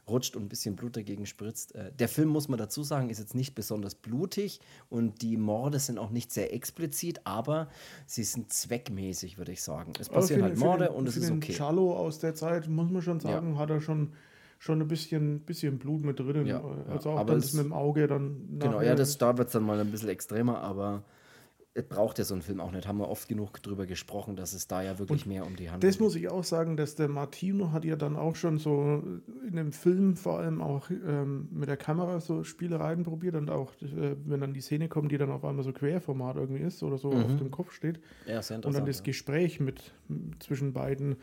rutscht 0.08 0.36
und 0.36 0.44
ein 0.44 0.48
bisschen 0.48 0.76
Blut 0.76 0.96
dagegen 0.96 1.26
spritzt. 1.26 1.74
Äh, 1.74 1.92
der 1.92 2.08
Film, 2.08 2.28
muss 2.28 2.48
man 2.48 2.58
dazu 2.58 2.82
sagen, 2.82 3.10
ist 3.10 3.18
jetzt 3.18 3.34
nicht 3.34 3.54
besonders 3.54 3.94
blutig 3.94 4.60
und 4.88 5.20
die 5.22 5.36
Morde 5.36 5.78
sind 5.78 5.98
auch 5.98 6.10
nicht 6.10 6.32
sehr 6.32 6.54
explizit, 6.54 7.20
aber 7.24 7.68
sie 8.06 8.24
sind 8.24 8.52
zweckmäßig, 8.52 9.38
würde 9.38 9.52
ich 9.52 9.62
sagen. 9.62 9.92
Es 9.98 10.08
passieren 10.08 10.42
halt 10.42 10.56
Morde 10.56 10.86
den, 10.86 10.94
und 10.94 11.08
es 11.08 11.16
ist 11.16 11.30
okay. 11.30 11.52
Charlo 11.52 11.96
aus 11.96 12.20
der 12.20 12.34
Zeit, 12.34 12.68
muss 12.68 12.90
man 12.90 13.02
schon 13.02 13.20
sagen, 13.20 13.54
ja. 13.54 13.58
hat 13.58 13.70
er 13.70 13.80
schon 13.80 14.12
schon 14.58 14.80
ein 14.80 14.88
bisschen, 14.88 15.40
bisschen 15.40 15.78
Blut 15.78 16.04
mit 16.04 16.18
drin. 16.18 16.46
Ja, 16.46 16.62
also 16.88 17.10
auch 17.10 17.26
dann 17.26 17.40
das 17.40 17.52
mit 17.52 17.64
dem 17.64 17.72
Auge 17.72 18.06
dann. 18.06 18.58
Genau, 18.58 18.80
ja, 18.80 18.94
das, 18.94 19.18
da 19.18 19.36
wird 19.38 19.48
es 19.48 19.52
dann 19.52 19.64
mal 19.64 19.78
ein 19.78 19.90
bisschen 19.90 20.08
extremer, 20.08 20.60
aber 20.60 21.04
es 21.76 21.84
braucht 21.84 22.18
ja 22.18 22.24
so 22.24 22.32
einen 22.32 22.42
Film 22.42 22.60
auch 22.60 22.72
nicht. 22.72 22.88
Haben 22.88 22.98
wir 22.98 23.08
oft 23.08 23.28
genug 23.28 23.62
drüber 23.62 23.84
gesprochen, 23.84 24.34
dass 24.34 24.54
es 24.54 24.66
da 24.66 24.82
ja 24.82 24.98
wirklich 24.98 25.26
und 25.26 25.28
mehr 25.28 25.46
um 25.46 25.56
die 25.56 25.70
Handlung 25.70 25.90
Das 25.90 26.00
muss 26.00 26.16
ich 26.16 26.30
auch 26.30 26.42
sagen, 26.42 26.78
dass 26.78 26.94
der 26.94 27.08
Martino 27.08 27.70
hat 27.70 27.84
ja 27.84 27.96
dann 27.96 28.16
auch 28.16 28.34
schon 28.34 28.58
so 28.58 29.02
in 29.46 29.56
dem 29.56 29.72
Film 29.72 30.16
vor 30.16 30.38
allem 30.38 30.62
auch 30.62 30.88
ähm, 30.90 31.48
mit 31.52 31.68
der 31.68 31.76
Kamera 31.76 32.20
so 32.20 32.44
Spielereien 32.44 33.02
probiert 33.02 33.34
und 33.34 33.50
auch, 33.50 33.74
äh, 33.82 34.16
wenn 34.24 34.40
dann 34.40 34.54
die 34.54 34.62
Szene 34.62 34.88
kommt, 34.88 35.12
die 35.12 35.18
dann 35.18 35.30
auf 35.30 35.44
einmal 35.44 35.64
so 35.64 35.72
Querformat 35.72 36.36
irgendwie 36.36 36.62
ist 36.62 36.82
oder 36.82 36.96
so 36.96 37.10
mhm. 37.10 37.24
auf 37.24 37.36
dem 37.36 37.50
Kopf 37.50 37.72
steht. 37.72 38.00
Ja, 38.26 38.40
sehr 38.40 38.56
Und 38.56 38.74
dann 38.74 38.86
das. 38.86 39.02
Gespräch 39.02 39.60
mit 39.60 39.92
zwischen 40.38 40.72
beiden 40.72 41.16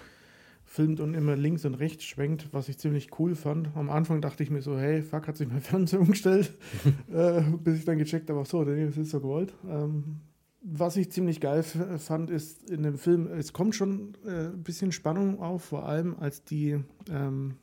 filmt 0.74 0.99
und 0.99 1.13
immer 1.13 1.36
links 1.36 1.65
und 1.65 1.76
rechts 1.76 2.03
schwenkt, 2.03 2.47
was 2.51 2.67
ich 2.67 2.80
ziemlich 2.80 3.19
cool 3.19 3.36
fand. 3.36 3.69
Am 3.76 3.91
Anfang 3.91 4.21
dachte 4.21 4.41
ich 4.41 4.49
mir 4.49 4.63
so, 4.63 4.76
hey, 4.76 5.03
fuck, 5.03 5.28
hat 5.28 5.38
sich 5.38 5.47
mein 5.47 5.61
Fernseher 5.61 5.99
umgestellt, 5.99 6.51
äh, 7.13 7.41
bis 7.63 7.78
ich 7.78 7.86
dann 7.86 7.99
gecheckt 7.99 8.28
habe, 8.32 8.39
ach 8.39 8.47
so, 8.47 8.63
das 8.63 8.97
ist 8.97 9.11
so 9.11 9.19
gewollt. 9.19 9.53
Ähm, 9.69 10.21
was 10.63 10.97
ich 10.97 11.11
ziemlich 11.11 11.39
geil 11.41 11.61
fand, 11.61 12.32
ist 12.32 12.71
in 12.71 12.82
dem 12.82 12.97
Film, 12.97 13.28
es 13.28 13.53
kommt 13.53 13.76
schon 13.76 14.17
äh, 14.26 14.47
ein 14.47 14.63
bisschen 14.63 14.91
Spannung 14.91 15.39
auf, 15.39 15.63
vor 15.63 15.88
allem 15.88 16.15
als 16.19 16.43
die, 16.43 16.80
ähm, 17.11 17.55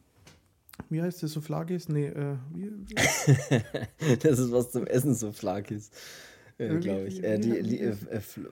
wie 0.88 1.02
heißt 1.02 1.20
das, 1.24 1.32
Souflakis? 1.32 1.88
Nee, 1.88 2.08
äh, 2.08 2.36
wie, 2.54 2.70
wie? 2.86 2.94
das 4.22 4.38
ist 4.38 4.52
was 4.52 4.70
zum 4.70 4.86
Essen, 4.86 5.14
Souflakis, 5.14 5.90
äh, 6.58 6.78
glaube 6.78 7.08
ich. 7.08 7.24
Äh, 7.24 7.38
die, 7.38 7.60
die, 7.62 7.80
äh, 7.80 7.96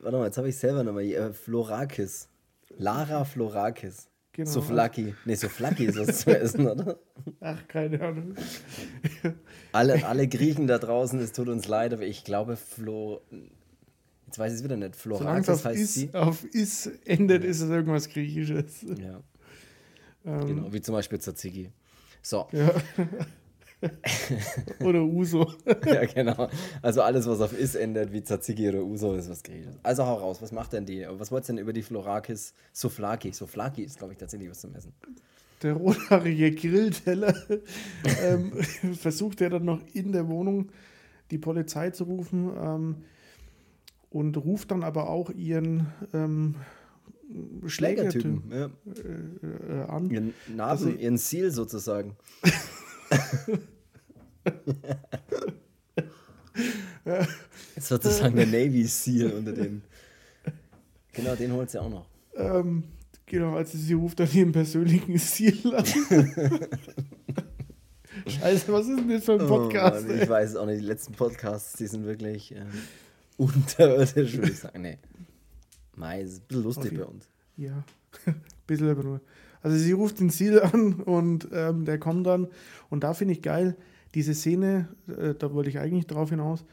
warte 0.01 0.17
mal, 0.17 0.25
jetzt 0.27 0.39
habe 0.39 0.49
ich 0.49 0.57
selber 0.57 0.83
nochmal, 0.83 1.05
äh, 1.05 1.33
Florakis. 1.33 2.29
Lara 2.77 3.25
Florakis. 3.25 4.09
Genau. 4.39 4.53
So 4.53 4.61
flaky. 4.61 5.17
Nee, 5.25 5.35
so 5.35 5.49
flaky 5.49 5.87
ist 5.87 5.99
das 5.99 6.19
zu 6.21 6.31
essen, 6.31 6.69
oder? 6.69 6.97
Ach, 7.41 7.67
keine 7.67 8.01
Ahnung. 8.01 8.37
alle, 9.73 10.07
alle 10.07 10.29
Griechen 10.29 10.69
da 10.69 10.79
draußen, 10.79 11.19
es 11.19 11.33
tut 11.33 11.49
uns 11.49 11.67
leid, 11.67 11.93
aber 11.93 12.05
ich 12.05 12.23
glaube, 12.23 12.57
Flo. 12.57 13.21
Jetzt 14.27 14.39
weiß 14.39 14.53
ich 14.53 14.59
es 14.59 14.65
wieder 14.65 14.77
nicht. 14.77 14.95
Florakis 14.95 15.65
heißt 15.65 15.81
is, 15.81 15.95
sie. 15.95 16.15
Auf 16.15 16.45
Is 16.45 16.87
endet, 17.05 17.43
ja. 17.43 17.51
ist 17.51 17.63
es 17.63 17.69
irgendwas 17.69 18.09
Griechisches. 18.09 18.83
Ja. 18.83 19.25
Ähm. 20.25 20.47
Genau, 20.47 20.73
wie 20.73 20.83
zum 20.83 20.95
Beispiel 20.95 21.19
Tzatziki. 21.19 21.73
So. 22.23 22.47
Ja. 22.53 22.71
oder 24.81 25.03
Uso. 25.03 25.53
ja, 25.87 26.05
genau. 26.07 26.49
Also 26.83 27.03
alles, 27.03 27.27
was 27.27 27.41
auf 27.41 27.59
Is 27.59 27.75
endet, 27.75 28.13
wie 28.13 28.23
Tzatziki 28.23 28.69
oder 28.69 28.83
Uso, 28.83 29.15
ist 29.15 29.31
was 29.31 29.43
Griechisches. 29.43 29.77
Also 29.83 30.05
hau 30.05 30.15
raus, 30.15 30.43
was 30.43 30.53
macht 30.53 30.73
denn 30.73 30.85
die? 30.85 31.07
Was 31.09 31.31
wolltest 31.31 31.51
du 31.51 31.53
denn 31.55 31.63
über 31.63 31.73
die 31.73 31.83
Florakis 31.83 32.55
Souflaki? 32.73 33.33
Souflaki 33.33 33.83
ist, 33.83 33.99
glaube 33.99 34.15
ich, 34.15 34.19
tatsächlich 34.19 34.51
was 34.51 34.61
zum 34.61 34.75
Essen. 34.75 34.93
Der 35.63 35.75
rothaarige 35.75 36.53
Grillteller 36.53 37.35
ähm, 38.23 38.53
versucht 38.95 39.41
er 39.41 39.51
dann 39.51 39.65
noch 39.65 39.81
in 39.93 40.13
der 40.13 40.29
Wohnung 40.29 40.71
die 41.31 41.39
Polizei 41.39 41.91
zu 41.91 42.05
rufen 42.05 42.51
ähm, 42.57 42.97
und 44.11 44.37
ruft 44.37 44.71
dann 44.71 44.83
aber 44.83 45.09
auch 45.11 45.31
ihren 45.31 45.93
ähm, 46.15 46.55
Schlägertypen 47.67 48.43
Schlägertypen, 48.49 48.53
ja. 48.53 48.71
äh, 49.75 49.83
äh, 49.83 49.85
an. 49.89 50.11
Ihren 50.11 50.35
Narben, 50.49 50.61
Also- 50.61 50.89
ihren 50.89 51.19
Ziel 51.19 51.51
sozusagen. 51.51 52.17
Jetzt 57.75 57.89
sozusagen 57.89 58.37
der 58.37 58.47
Navy 58.47 58.85
Seal 58.85 59.33
unter 59.33 59.53
den. 59.53 59.83
Genau, 61.13 61.35
den 61.35 61.53
holt 61.53 61.71
sie 61.71 61.81
auch 61.81 61.89
noch. 61.89 62.07
Ähm, 62.35 62.85
genau, 63.27 63.55
also 63.57 63.77
sie 63.79 63.95
ruft 63.95 64.21
dann 64.21 64.31
ihren 64.33 64.53
persönlichen 64.53 65.19
Ziel 65.19 65.75
an. 65.75 65.85
Scheiße, 68.27 68.73
was 68.73 68.89
ist 68.89 68.99
denn 68.99 69.09
das 69.09 69.25
für 69.25 69.33
ein 69.33 69.47
Podcast? 69.47 70.05
Oh, 70.05 70.09
Mann, 70.09 70.23
ich 70.23 70.29
weiß 70.29 70.51
es 70.51 70.57
auch 70.57 70.67
nicht. 70.67 70.81
Die 70.81 70.87
letzten 70.87 71.15
Podcasts, 71.15 71.75
die 71.75 71.87
sind 71.87 72.05
wirklich 72.05 72.55
ähm, 72.55 72.69
unterirdisch, 73.37 74.37
würde 74.37 74.51
ich 74.51 74.59
sagen. 74.59 74.83
Nee. 74.83 74.99
Mei, 75.95 76.23
ist 76.23 76.43
ein 76.43 76.47
bisschen 76.47 76.63
lustig 76.65 76.97
bei 76.97 77.05
uns. 77.05 77.29
Ja, 77.57 77.85
bisschen 78.67 78.89
aber 78.91 79.03
nur. 79.03 79.21
Also 79.63 79.77
sie 79.77 79.93
ruft 79.93 80.21
den 80.21 80.31
Ziel 80.31 80.61
an 80.73 80.95
und 80.95 81.49
ähm, 81.53 81.85
der 81.85 81.99
kommt 81.99 82.27
dann. 82.27 82.49
Und 82.91 83.05
da 83.05 83.15
finde 83.15 83.33
ich 83.33 83.43
geil, 83.43 83.77
diese 84.15 84.35
Szene, 84.35 84.89
äh, 85.07 85.35
da 85.35 85.53
wollte 85.53 85.71
ich 85.71 85.79
eigentlich 85.79 86.07
drauf 86.07 86.31
hinaus, 86.31 86.65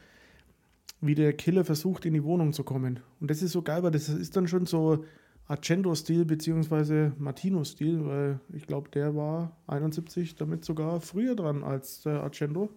wie 1.00 1.14
der 1.14 1.32
Killer 1.32 1.64
versucht, 1.64 2.06
in 2.06 2.14
die 2.14 2.24
Wohnung 2.24 2.52
zu 2.52 2.64
kommen. 2.64 3.00
Und 3.20 3.30
das 3.30 3.42
ist 3.42 3.52
so 3.52 3.62
geil, 3.62 3.82
weil 3.82 3.90
das 3.90 4.08
ist 4.08 4.36
dann 4.36 4.48
schon 4.48 4.66
so 4.66 5.04
Argento-Stil 5.48 6.24
beziehungsweise 6.24 7.12
Martino-Stil, 7.18 8.04
weil 8.04 8.40
ich 8.52 8.66
glaube, 8.66 8.90
der 8.90 9.14
war 9.14 9.56
71 9.66 10.34
damit 10.34 10.64
sogar 10.64 11.00
früher 11.00 11.36
dran 11.36 11.62
als 11.62 12.02
der 12.02 12.22
Argento. 12.22 12.70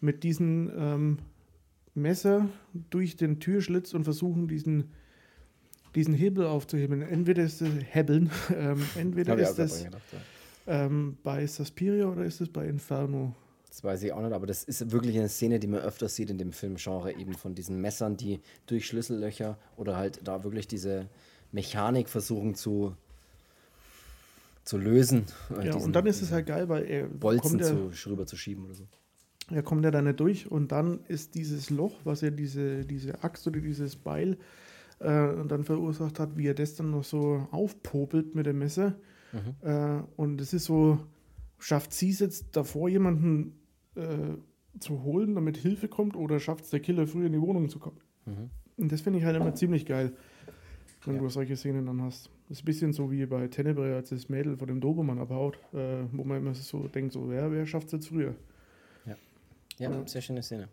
Mit 0.00 0.24
diesen 0.24 0.70
ähm, 0.76 1.18
Messer 1.94 2.48
durch 2.90 3.16
den 3.16 3.40
Türschlitz 3.40 3.92
und 3.94 4.04
versuchen, 4.04 4.48
diesen, 4.48 4.90
diesen 5.94 6.14
Hebel 6.14 6.46
aufzuhebeln. 6.46 7.02
Entweder 7.02 7.42
ist 7.42 7.60
es 7.62 7.68
Hebeln, 7.90 8.30
ähm, 8.56 8.82
entweder 8.96 9.36
ist 9.38 9.58
es 9.58 9.74
dran 9.74 9.84
gedacht, 9.84 10.02
ja. 10.66 10.86
ähm, 10.86 11.16
bei 11.22 11.46
Suspiria 11.46 12.06
oder 12.06 12.24
ist 12.24 12.40
es 12.40 12.48
bei 12.48 12.66
Inferno? 12.66 13.34
Das 13.68 13.84
weiß 13.84 14.02
ich 14.02 14.12
auch 14.12 14.20
nicht, 14.20 14.32
aber 14.32 14.46
das 14.46 14.64
ist 14.64 14.90
wirklich 14.90 15.16
eine 15.16 15.28
Szene, 15.28 15.60
die 15.60 15.68
man 15.68 15.80
öfters 15.80 16.16
sieht 16.16 16.28
in 16.30 16.38
dem 16.38 16.52
Filmgenre, 16.52 17.12
eben 17.14 17.34
von 17.34 17.54
diesen 17.54 17.80
Messern, 17.80 18.16
die 18.16 18.40
durch 18.66 18.86
Schlüssellöcher 18.86 19.58
oder 19.76 19.96
halt 19.96 20.20
da 20.24 20.42
wirklich 20.42 20.66
diese 20.66 21.06
Mechanik 21.52 22.08
versuchen 22.08 22.56
zu, 22.56 22.96
zu 24.64 24.76
lösen. 24.76 25.26
äh, 25.50 25.66
Ja, 25.66 25.72
diesen- 25.72 25.82
und 25.82 25.92
dann 25.92 26.06
ist 26.06 26.20
es 26.20 26.32
halt 26.32 26.46
geil, 26.46 26.68
weil 26.68 26.84
er 26.84 27.06
Bolzen 27.06 27.62
zu, 27.62 27.92
rüber 28.10 28.26
zu 28.26 28.36
schieben 28.36 28.64
oder 28.64 28.74
so. 28.74 28.84
er 29.50 29.62
kommt 29.62 29.84
ja 29.84 29.92
da 29.92 30.02
nicht 30.02 30.18
durch 30.18 30.50
und 30.50 30.72
dann 30.72 31.00
ist 31.06 31.36
dieses 31.36 31.70
Loch, 31.70 31.94
was 32.04 32.22
er 32.24 32.32
diese, 32.32 32.84
diese 32.84 33.22
Axt 33.22 33.46
oder 33.46 33.60
dieses 33.60 33.94
Beil 33.96 34.36
äh, 35.00 35.28
und 35.30 35.48
dann 35.50 35.64
verursacht 35.64 36.18
hat, 36.20 36.36
wie 36.36 36.46
er 36.46 36.54
das 36.54 36.74
dann 36.76 36.90
noch 36.92 37.04
so 37.04 37.46
aufpopelt 37.50 38.34
mit 38.34 38.46
dem 38.46 38.58
Messer. 38.58 38.96
Mhm. 39.32 39.68
Äh, 39.68 40.02
und 40.16 40.40
es 40.40 40.52
ist 40.52 40.64
so, 40.64 40.98
schafft 41.58 41.92
sie 41.92 42.10
es 42.10 42.20
jetzt 42.20 42.56
davor, 42.56 42.88
jemanden 42.88 43.58
äh, 43.96 44.36
zu 44.78 45.02
holen, 45.02 45.34
damit 45.34 45.56
Hilfe 45.56 45.88
kommt, 45.88 46.16
oder 46.16 46.38
schafft 46.40 46.64
es 46.64 46.70
der 46.70 46.80
Killer 46.80 47.06
früher 47.06 47.26
in 47.26 47.32
die 47.32 47.40
Wohnung 47.40 47.68
zu 47.68 47.78
kommen? 47.78 47.98
Mhm. 48.26 48.50
Und 48.76 48.92
das 48.92 49.00
finde 49.00 49.18
ich 49.18 49.24
halt 49.24 49.36
immer 49.36 49.54
ziemlich 49.54 49.84
geil, 49.84 50.12
wenn 51.04 51.16
Ja. 51.16 51.20
du 51.20 51.28
solche 51.28 51.56
Szenen 51.56 51.86
dann 51.86 52.00
hast. 52.02 52.30
Das 52.48 52.58
ist 52.58 52.62
ein 52.62 52.66
bisschen 52.66 52.92
so 52.92 53.10
wie 53.10 53.26
bei 53.26 53.46
Tenebrae, 53.48 53.94
als 53.94 54.10
das 54.10 54.28
Mädel 54.28 54.56
von 54.56 54.68
dem 54.68 54.80
Dobermann 54.80 55.18
abhaut, 55.18 55.58
äh, 55.72 56.04
wo 56.12 56.24
man 56.24 56.38
immer 56.38 56.54
so 56.54 56.88
denkt, 56.88 57.12
so, 57.12 57.28
wer, 57.28 57.50
wer 57.52 57.66
schafft 57.66 57.88
es 57.88 57.92
jetzt 57.92 58.08
früher? 58.08 58.34
Ja, 59.78 60.06
sehr 60.06 60.20
schöne 60.20 60.42
Szene. 60.42 60.68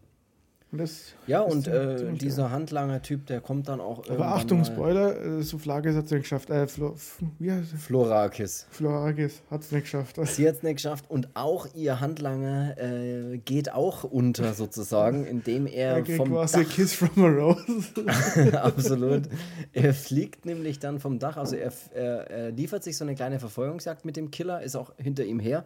Das 0.72 1.13
Ja, 1.28 1.39
und 1.41 1.65
äh, 1.68 2.11
dieser 2.11 2.51
Handlanger-Typ, 2.51 3.26
der 3.28 3.39
kommt 3.39 3.70
dann 3.70 3.80
auch 3.80 4.09
Aber 4.09 4.28
Achtung, 4.28 4.65
Spoiler, 4.65 5.39
äh, 5.39 5.41
Souflakis 5.41 5.95
hat 5.95 6.05
es 6.05 6.11
nicht 6.11 6.24
geschafft. 6.24 6.49
Äh, 6.49 6.68
Flo, 6.68 6.93
wie 7.39 7.53
heißt 7.53 7.74
es? 7.74 7.84
Florakis. 7.84 8.68
Florakis 8.70 9.41
hat 9.49 9.61
es 9.61 9.72
nicht 9.72 9.84
geschafft. 9.84 10.18
Sie 10.24 10.45
hat 10.45 10.55
es 10.55 10.63
nicht 10.63 10.76
geschafft 10.76 11.05
und 11.07 11.30
auch 11.36 11.68
ihr 11.74 12.01
Handlanger 12.01 12.78
äh, 12.78 13.38
geht 13.38 13.72
auch 13.72 14.03
unter 14.03 14.53
sozusagen, 14.53 15.26
indem 15.26 15.68
er 15.68 16.01
kriegt 16.01 16.18
vom 16.18 16.32
quasi 16.32 16.63
Dach 16.63 16.70
Kiss 16.70 16.93
from 16.93 17.24
a 17.24 17.30
Rose. 17.30 18.51
Absolut. 18.61 19.30
Er 19.72 19.93
fliegt 19.93 20.45
nämlich 20.45 20.80
dann 20.80 20.99
vom 20.99 21.18
Dach, 21.18 21.38
also 21.38 21.55
er, 21.55 21.72
er, 21.93 22.30
er 22.30 22.51
liefert 22.51 22.84
sich 22.84 22.97
so 22.97 23.05
eine 23.05 23.15
kleine 23.15 23.39
Verfolgungsjagd 23.39 24.03
mit 24.03 24.18
dem 24.18 24.32
Killer, 24.32 24.61
ist 24.61 24.76
auch 24.76 24.91
hinter 24.97 25.24
ihm 25.24 25.39
her. 25.39 25.63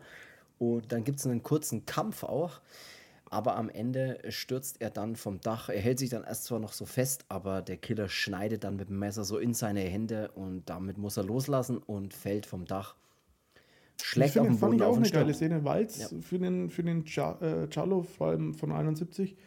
Und 0.59 0.91
dann 0.91 1.03
gibt 1.03 1.17
es 1.17 1.25
einen 1.25 1.41
kurzen 1.41 1.87
Kampf 1.87 2.23
auch. 2.23 2.61
Aber 3.33 3.55
am 3.55 3.69
Ende 3.69 4.19
stürzt 4.27 4.81
er 4.81 4.89
dann 4.89 5.15
vom 5.15 5.39
Dach. 5.39 5.69
Er 5.69 5.79
hält 5.79 5.99
sich 5.99 6.09
dann 6.09 6.25
erst 6.25 6.43
zwar 6.43 6.59
noch 6.59 6.73
so 6.73 6.85
fest, 6.85 7.23
aber 7.29 7.61
der 7.61 7.77
Killer 7.77 8.09
schneidet 8.09 8.65
dann 8.65 8.75
mit 8.75 8.89
dem 8.89 8.99
Messer 8.99 9.23
so 9.23 9.37
in 9.37 9.53
seine 9.53 9.79
Hände 9.79 10.31
und 10.31 10.69
damit 10.69 10.97
muss 10.97 11.15
er 11.15 11.23
loslassen 11.23 11.77
und 11.77 12.13
fällt 12.13 12.45
vom 12.45 12.65
Dach. 12.65 12.95
Ich 13.97 14.05
Schlägt 14.05 14.37
auf 14.37 14.47
den 14.47 14.57
fand 14.57 14.71
Boden 14.71 14.75
ich 14.75 14.81
auf 14.83 14.93
auch 14.95 14.97
eine 14.97 15.09
geile. 15.09 15.33
Szene, 15.33 15.63
weil 15.63 15.85
es 15.85 16.11
Ja. 16.11 16.19
für 16.21 16.39
den, 16.39 16.69
für 16.69 16.83
den 16.83 17.05
äh, 17.05 17.69
Cello, 17.69 18.03
vor 18.03 18.27
allem 18.27 18.53
von 18.53 18.73
71, 18.73 19.37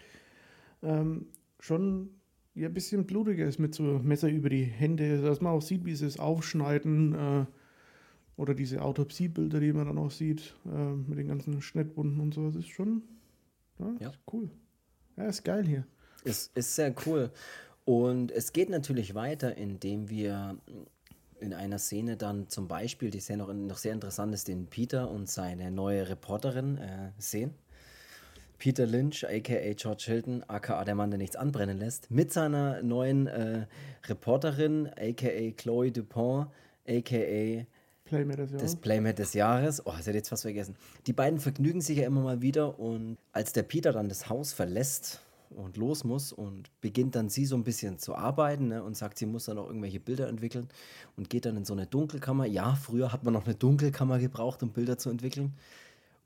ähm, 0.82 1.26
schon 1.60 2.08
ja, 2.54 2.68
ein 2.68 2.74
bisschen 2.74 3.04
blutiger 3.04 3.44
ist 3.46 3.58
mit 3.58 3.74
so 3.74 3.82
Messer 4.02 4.28
über 4.30 4.48
die 4.48 4.64
Hände, 4.64 5.20
dass 5.20 5.42
man 5.42 5.52
auch 5.52 5.62
sieht, 5.62 5.84
wie 5.84 5.94
sie 5.94 6.06
es 6.06 6.18
aufschneiden 6.18 7.12
äh, 7.14 7.44
oder 8.36 8.54
diese 8.54 8.80
Autopsiebilder, 8.80 9.60
die 9.60 9.72
man 9.74 9.86
dann 9.88 9.98
auch 9.98 10.10
sieht, 10.10 10.54
äh, 10.66 10.92
mit 10.92 11.18
den 11.18 11.28
ganzen 11.28 11.60
Schnittwunden 11.60 12.20
und 12.20 12.32
so. 12.32 12.46
Das 12.46 12.56
ist 12.56 12.68
schon 12.68 13.02
ja, 13.84 14.06
Ja. 14.08 14.12
Cool. 14.32 14.50
Ja, 15.16 15.26
ist 15.26 15.44
geil 15.44 15.64
hier. 15.66 15.86
Ist, 16.24 16.56
ist 16.56 16.74
sehr 16.74 16.94
cool. 17.06 17.30
Und 17.84 18.30
es 18.32 18.52
geht 18.52 18.70
natürlich 18.70 19.14
weiter, 19.14 19.56
indem 19.56 20.08
wir 20.08 20.56
in 21.40 21.52
einer 21.52 21.78
Szene 21.78 22.16
dann 22.16 22.48
zum 22.48 22.68
Beispiel, 22.68 23.10
die 23.10 23.20
sehr 23.20 23.36
noch, 23.36 23.52
noch 23.52 23.76
sehr 23.76 23.92
interessant 23.92 24.34
ist, 24.34 24.48
den 24.48 24.66
Peter 24.66 25.10
und 25.10 25.28
seine 25.28 25.70
neue 25.70 26.08
Reporterin 26.08 26.78
äh, 26.78 27.10
sehen. 27.18 27.54
Peter 28.58 28.86
Lynch, 28.86 29.26
aka 29.26 29.74
George 29.74 30.04
Hilton, 30.06 30.42
aka 30.48 30.84
der 30.84 30.94
Mann, 30.94 31.10
der 31.10 31.18
nichts 31.18 31.36
anbrennen 31.36 31.76
lässt, 31.76 32.10
mit 32.10 32.32
seiner 32.32 32.82
neuen 32.82 33.26
äh, 33.26 33.66
Reporterin, 34.06 34.88
aka 34.88 35.50
Chloe 35.56 35.92
Dupont, 35.92 36.48
aka 36.88 37.66
Playmate 38.04 38.42
des 38.42 38.50
das 38.52 38.60
Jahres. 38.60 38.76
Playmate 38.76 39.14
des 39.14 39.32
Jahres. 39.34 39.86
Oh, 39.86 39.92
das 39.96 40.06
hätte 40.06 40.18
jetzt 40.18 40.28
fast 40.28 40.42
vergessen. 40.42 40.76
Die 41.06 41.12
beiden 41.12 41.40
vergnügen 41.40 41.80
sich 41.80 41.98
ja 41.98 42.06
immer 42.06 42.20
mal 42.20 42.42
wieder 42.42 42.78
und 42.78 43.16
als 43.32 43.52
der 43.52 43.62
Peter 43.62 43.92
dann 43.92 44.08
das 44.08 44.28
Haus 44.28 44.52
verlässt 44.52 45.20
und 45.50 45.76
los 45.76 46.04
muss 46.04 46.32
und 46.32 46.70
beginnt 46.80 47.14
dann 47.14 47.28
sie 47.28 47.46
so 47.46 47.56
ein 47.56 47.64
bisschen 47.64 47.98
zu 47.98 48.14
arbeiten 48.14 48.68
ne, 48.68 48.82
und 48.82 48.96
sagt, 48.96 49.18
sie 49.18 49.26
muss 49.26 49.46
dann 49.46 49.58
auch 49.58 49.66
irgendwelche 49.66 50.00
Bilder 50.00 50.28
entwickeln 50.28 50.68
und 51.16 51.30
geht 51.30 51.46
dann 51.46 51.56
in 51.56 51.64
so 51.64 51.72
eine 51.72 51.86
Dunkelkammer. 51.86 52.46
Ja, 52.46 52.74
früher 52.74 53.12
hat 53.12 53.24
man 53.24 53.32
noch 53.32 53.46
eine 53.46 53.54
Dunkelkammer 53.54 54.18
gebraucht, 54.18 54.62
um 54.62 54.70
Bilder 54.70 54.98
zu 54.98 55.10
entwickeln. 55.10 55.54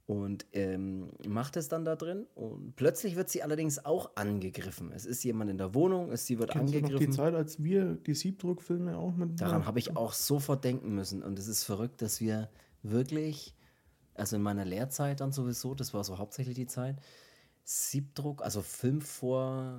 Und 0.08 0.46
ähm, 0.54 1.10
macht 1.26 1.58
es 1.58 1.68
dann 1.68 1.84
da 1.84 1.94
drin 1.94 2.24
und 2.34 2.74
plötzlich 2.76 3.14
wird 3.14 3.28
sie 3.28 3.42
allerdings 3.42 3.84
auch 3.84 4.12
angegriffen. 4.14 4.90
Es 4.90 5.04
ist 5.04 5.22
jemand 5.22 5.50
in 5.50 5.58
der 5.58 5.74
Wohnung, 5.74 6.10
es, 6.10 6.24
sie 6.24 6.38
wird 6.38 6.52
Kennst 6.52 6.72
du 6.72 6.80
noch 6.80 6.88
die 6.88 6.94
angegriffen. 6.94 7.12
Zeit, 7.12 7.34
als 7.34 7.62
wir 7.62 7.94
die 7.94 8.14
Siebdruckfilme 8.14 8.96
auch 8.96 9.14
mit. 9.14 9.38
Daran 9.38 9.66
habe 9.66 9.78
ich 9.78 9.98
auch 9.98 10.14
sofort 10.14 10.64
denken 10.64 10.94
müssen. 10.94 11.22
Und 11.22 11.38
es 11.38 11.46
ist 11.46 11.64
verrückt, 11.64 12.00
dass 12.00 12.22
wir 12.22 12.48
wirklich, 12.82 13.54
also 14.14 14.36
in 14.36 14.42
meiner 14.42 14.64
Lehrzeit 14.64 15.20
dann 15.20 15.30
sowieso, 15.30 15.74
das 15.74 15.92
war 15.92 16.02
so 16.04 16.16
hauptsächlich 16.16 16.54
die 16.54 16.66
Zeit, 16.66 16.96
Siebdruck, 17.64 18.42
also 18.42 18.62
Film 18.62 19.02
vor, 19.02 19.78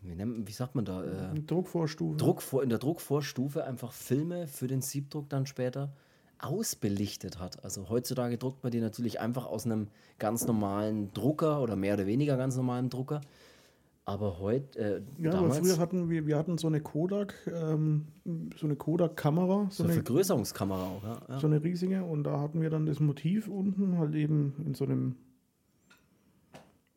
wie, 0.00 0.14
nennt, 0.14 0.46
wie 0.46 0.52
sagt 0.52 0.76
man 0.76 0.84
da? 0.84 1.32
Äh, 1.32 1.40
Druckvorstufe. 1.40 2.16
Druck 2.18 2.40
vor, 2.40 2.62
in 2.62 2.68
der 2.68 2.78
Druckvorstufe 2.78 3.64
einfach 3.64 3.90
Filme 3.90 4.46
für 4.46 4.68
den 4.68 4.80
Siebdruck 4.80 5.28
dann 5.28 5.46
später 5.46 5.92
ausbelichtet 6.44 7.40
hat. 7.40 7.64
Also 7.64 7.88
heutzutage 7.88 8.38
druckt 8.38 8.62
man 8.62 8.72
die 8.72 8.80
natürlich 8.80 9.20
einfach 9.20 9.46
aus 9.46 9.66
einem 9.66 9.88
ganz 10.18 10.46
normalen 10.46 11.12
Drucker 11.12 11.62
oder 11.62 11.76
mehr 11.76 11.94
oder 11.94 12.06
weniger 12.06 12.36
ganz 12.36 12.56
normalen 12.56 12.90
Drucker. 12.90 13.20
Aber 14.06 14.38
heute, 14.38 14.78
äh, 14.78 15.22
Ja, 15.22 15.30
aber 15.30 15.40
damals, 15.40 15.58
früher 15.60 15.78
hatten 15.78 16.10
wir, 16.10 16.26
wir 16.26 16.36
hatten 16.36 16.58
so 16.58 16.66
eine 16.66 16.80
Kodak, 16.80 17.34
ähm, 17.46 18.08
so 18.56 18.66
eine 18.66 18.76
Kodak-Kamera, 18.76 19.68
so, 19.70 19.76
so 19.76 19.82
eine 19.84 19.92
eine, 19.92 20.02
Vergrößerungskamera 20.02 20.82
auch, 20.82 21.02
ja. 21.04 21.22
ja. 21.26 21.40
so 21.40 21.46
eine 21.46 21.64
riesige 21.64 22.04
und 22.04 22.24
da 22.24 22.38
hatten 22.38 22.60
wir 22.60 22.68
dann 22.68 22.84
das 22.84 23.00
Motiv 23.00 23.48
unten 23.48 23.96
halt 23.96 24.14
eben 24.14 24.52
in 24.66 24.74
so 24.74 24.84
einem 24.84 25.16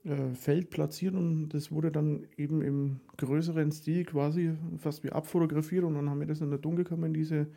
äh, 0.03 0.33
Feld 0.35 0.69
platziert 0.69 1.15
und 1.15 1.49
das 1.49 1.71
wurde 1.71 1.91
dann 1.91 2.27
eben 2.35 2.61
im 2.61 2.99
größeren 3.15 3.71
Stil 3.71 4.03
quasi 4.03 4.51
fast 4.77 5.05
wie 5.05 5.11
abfotografiert 5.11 5.85
und 5.85 5.95
dann 5.95 6.09
haben 6.09 6.19
wir 6.19 6.27
das 6.27 6.41
in 6.41 6.49
der 6.49 6.59
Dunkelkammer 6.59 7.07
in 7.07 7.13
diese 7.13 7.47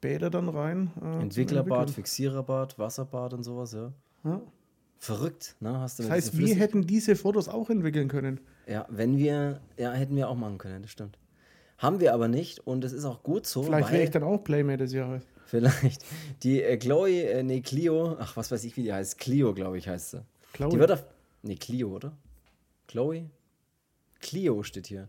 Bäder 0.00 0.30
dann 0.30 0.48
rein. 0.48 0.90
Äh, 1.02 1.22
Entwicklerbad. 1.22 1.90
Fixiererbad, 1.90 2.78
Wasserbad 2.78 3.34
und 3.34 3.42
sowas, 3.42 3.72
ja. 3.72 3.92
Ja. 4.24 4.40
Verrückt, 4.98 5.56
ne? 5.60 5.78
Hast 5.78 5.98
du 5.98 6.02
Das 6.04 6.10
heißt, 6.10 6.38
wir 6.38 6.54
hätten 6.56 6.86
diese 6.86 7.14
Fotos 7.14 7.48
auch 7.48 7.70
entwickeln 7.70 8.08
können. 8.08 8.40
Ja, 8.66 8.86
wenn 8.88 9.16
wir, 9.16 9.60
ja, 9.76 9.92
hätten 9.92 10.16
wir 10.16 10.28
auch 10.28 10.34
machen 10.34 10.58
können, 10.58 10.82
das 10.82 10.90
stimmt. 10.90 11.18
Haben 11.78 12.00
wir 12.00 12.12
aber 12.12 12.26
nicht 12.26 12.66
und 12.66 12.84
es 12.84 12.92
ist 12.92 13.04
auch 13.04 13.22
gut 13.22 13.46
so, 13.46 13.62
Vielleicht 13.62 13.92
wäre 13.92 14.02
ich 14.02 14.10
dann 14.10 14.24
auch 14.24 14.42
Playmate 14.42 14.78
des 14.78 14.92
Jahres. 14.92 15.22
vielleicht 15.46 16.04
die 16.42 16.60
äh, 16.62 16.76
Chloe, 16.76 17.22
äh, 17.22 17.42
nee, 17.44 17.60
Clio, 17.60 18.16
ach, 18.18 18.36
was 18.36 18.50
weiß 18.50 18.64
ich, 18.64 18.76
wie 18.76 18.82
die 18.82 18.92
heißt, 18.92 19.18
Clio, 19.18 19.54
glaube 19.54 19.78
ich, 19.78 19.86
heißt 19.88 20.10
sie. 20.10 20.24
Chloe. 20.52 20.70
Die 20.70 20.78
wird 20.80 20.90
auf, 20.90 21.04
nee, 21.42 21.54
Clio, 21.54 21.90
oder? 21.90 22.12
Chloe? 22.88 23.30
Clio 24.20 24.64
steht 24.64 24.88
hier. 24.88 25.08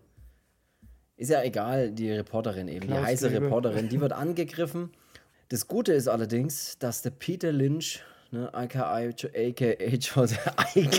Ist 1.20 1.30
ja 1.32 1.43
egal, 1.43 1.91
die 1.91 2.09
Reporterin 2.11 2.70
eben, 2.70 2.88
Klaus 2.88 2.99
die 3.01 3.05
heiße 3.05 3.30
Grebe. 3.30 3.45
Reporterin, 3.47 3.89
die 3.89 3.99
wird 3.99 4.13
angegriffen. 4.26 4.89
Das 5.49 5.67
Gute 5.67 5.91
ist 5.91 6.07
allerdings, 6.07 6.78
dass 6.80 7.01
der 7.01 7.09
Peter 7.09 7.51
Lynch, 7.51 8.01
ne, 8.32 8.47
aka, 8.53 8.95
aka, 8.95 9.07
George- 9.97 10.39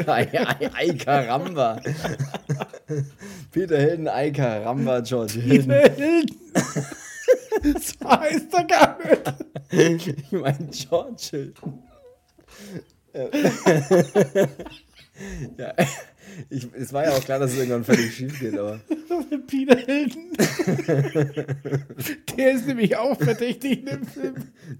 aka, 0.06 1.20
Ramba, 1.20 1.80
Peter 3.50 3.78
Hilden, 3.78 4.08
Aika 4.08 4.58
Ramba, 4.58 5.00
George 5.00 5.40
Hilden. 5.40 5.70
Hilden. 5.72 6.36
so 7.80 8.10
heißt 8.10 8.52
er 8.52 8.64
gar 8.64 8.98
nicht. 9.72 10.06
Ich 10.32 10.32
meine 10.32 10.68
George 10.70 11.22
Hilden. 11.30 11.82
ja, 15.58 15.72
ich, 16.48 16.68
es 16.74 16.92
war 16.92 17.04
ja 17.04 17.12
auch 17.12 17.24
klar, 17.24 17.38
dass 17.38 17.52
es 17.52 17.58
irgendwann 17.58 17.84
völlig 17.84 18.14
schief 18.14 18.38
geht, 18.40 18.58
aber 18.58 18.80
Peter 19.46 19.76
Hilden. 19.76 20.32
Der 22.36 22.52
ist 22.52 22.66
nämlich 22.66 22.96
auch 22.96 23.18
verdächtig 23.18 23.80
in 23.80 23.86
dem 23.86 24.04
Film. 24.04 24.34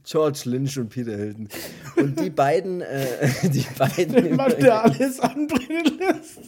George 0.05 0.43
Lynch 0.45 0.79
und 0.79 0.89
Peter 0.89 1.17
Hilden. 1.17 1.49
Und 1.97 2.21
die 2.21 2.31
beiden, 2.31 2.81
äh, 2.81 3.07
die 3.45 3.67
beiden. 3.79 4.37
Mann, 4.37 4.55
der 4.59 4.85
alles 4.85 5.21
anbrennen 5.21 5.99
lässt. 5.99 6.41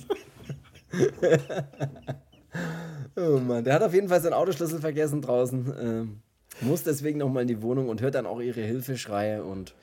Oh 3.16 3.38
Mann, 3.38 3.64
der 3.64 3.74
hat 3.74 3.82
auf 3.82 3.94
jeden 3.94 4.08
Fall 4.08 4.20
seinen 4.20 4.34
Autoschlüssel 4.34 4.80
vergessen 4.80 5.20
draußen. 5.20 5.74
Ähm, 5.80 6.22
muss 6.60 6.82
deswegen 6.82 7.18
nochmal 7.18 7.42
in 7.42 7.48
die 7.48 7.62
Wohnung 7.62 7.88
und 7.88 8.00
hört 8.00 8.14
dann 8.14 8.26
auch 8.26 8.40
ihre 8.40 8.60
Hilfeschreie 8.60 9.42
und 9.44 9.74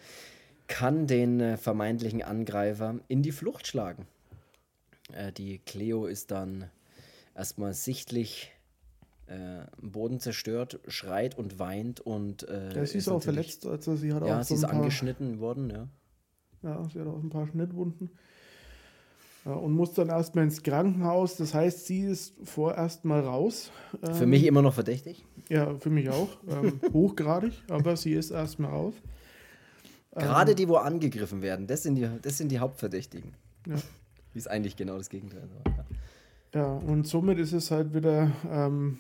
kann 0.68 1.08
den 1.08 1.40
äh, 1.40 1.58
vermeintlichen 1.58 2.22
Angreifer 2.22 2.96
in 3.08 3.22
die 3.24 3.32
Flucht 3.32 3.68
schlagen. 3.68 4.08
Äh, 5.14 5.32
die 5.32 5.60
Cleo 5.60 6.06
ist 6.06 6.32
dann 6.32 6.70
erstmal 7.36 7.74
sichtlich 7.74 8.52
äh, 9.28 9.62
am 9.82 9.92
Boden 9.92 10.20
zerstört, 10.20 10.80
schreit 10.88 11.38
und 11.38 11.60
weint 11.60 12.00
und. 12.02 12.48
Äh, 12.50 12.76
Ja, 12.76 12.86
sie 12.86 12.98
ist 12.98 13.08
auch 13.10 13.20
natürlich- 13.24 13.56
verletzt, 13.60 13.66
also 13.66 13.96
sie 13.96 14.14
hat 14.14 14.26
Ja, 14.26 14.40
auch 14.40 14.44
sie 14.44 14.50
so 14.50 14.56
ist 14.56 14.64
ein 14.66 14.70
paar, 14.72 14.80
angeschnitten 14.80 15.40
worden, 15.40 15.70
ja. 15.70 15.88
ja, 16.64 16.90
sie 16.92 17.00
hat 17.00 17.08
auch 17.08 17.22
ein 17.22 17.30
paar 17.30 17.48
Schnittwunden. 17.48 18.10
Ja, 19.46 19.54
und 19.54 19.72
muss 19.72 19.94
dann 19.94 20.10
erstmal 20.10 20.44
ins 20.44 20.62
Krankenhaus. 20.64 21.38
Das 21.38 21.54
heißt, 21.54 21.86
sie 21.88 22.02
ist 22.02 22.34
vorerst 22.44 23.06
mal 23.06 23.22
raus. 23.22 23.72
Für 24.02 24.24
Ähm, 24.24 24.30
mich 24.32 24.44
immer 24.46 24.62
noch 24.62 24.74
verdächtig. 24.74 25.26
Ja, 25.48 25.78
für 25.80 25.90
mich 25.90 26.10
auch. 26.10 26.28
Ähm, 26.48 26.80
hochgradig, 26.94 27.54
aber 27.70 27.96
sie 27.96 28.14
ist 28.14 28.32
erstmal 28.32 28.72
raus. 28.72 28.94
Gerade 30.12 30.56
die, 30.56 30.68
wo 30.68 30.76
angegriffen 30.76 31.42
werden, 31.42 31.68
das 31.68 31.84
sind 31.84 31.96
die, 31.96 32.10
das 32.22 32.38
sind 32.38 32.52
die 32.52 32.60
Hauptverdächtigen. 32.60 33.34
Ja. 33.68 33.76
Wie 34.34 34.40
ist 34.40 34.48
eigentlich 34.50 34.76
genau 34.76 34.98
das 34.98 35.10
Gegenteil. 35.10 35.48
ja. 35.66 35.86
Ja, 36.54 36.66
und 36.74 37.08
somit 37.08 37.38
ist 37.38 37.54
es 37.54 37.70
halt 37.70 37.94
wieder, 37.94 38.32
ähm, 38.50 39.00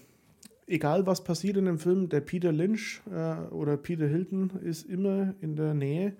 egal 0.68 1.08
was 1.08 1.24
passiert 1.24 1.58
in 1.58 1.66
dem 1.66 1.80
Film, 1.80 2.08
der 2.08 2.22
Peter 2.22 2.52
Lynch 2.52 3.02
äh, 3.12 3.52
oder 3.52 3.76
Peter 3.76 4.08
Hilton 4.08 4.52
ist 4.64 4.88
immer 4.88 5.34
in 5.42 5.56
der 5.56 5.74
Nähe 5.74 6.14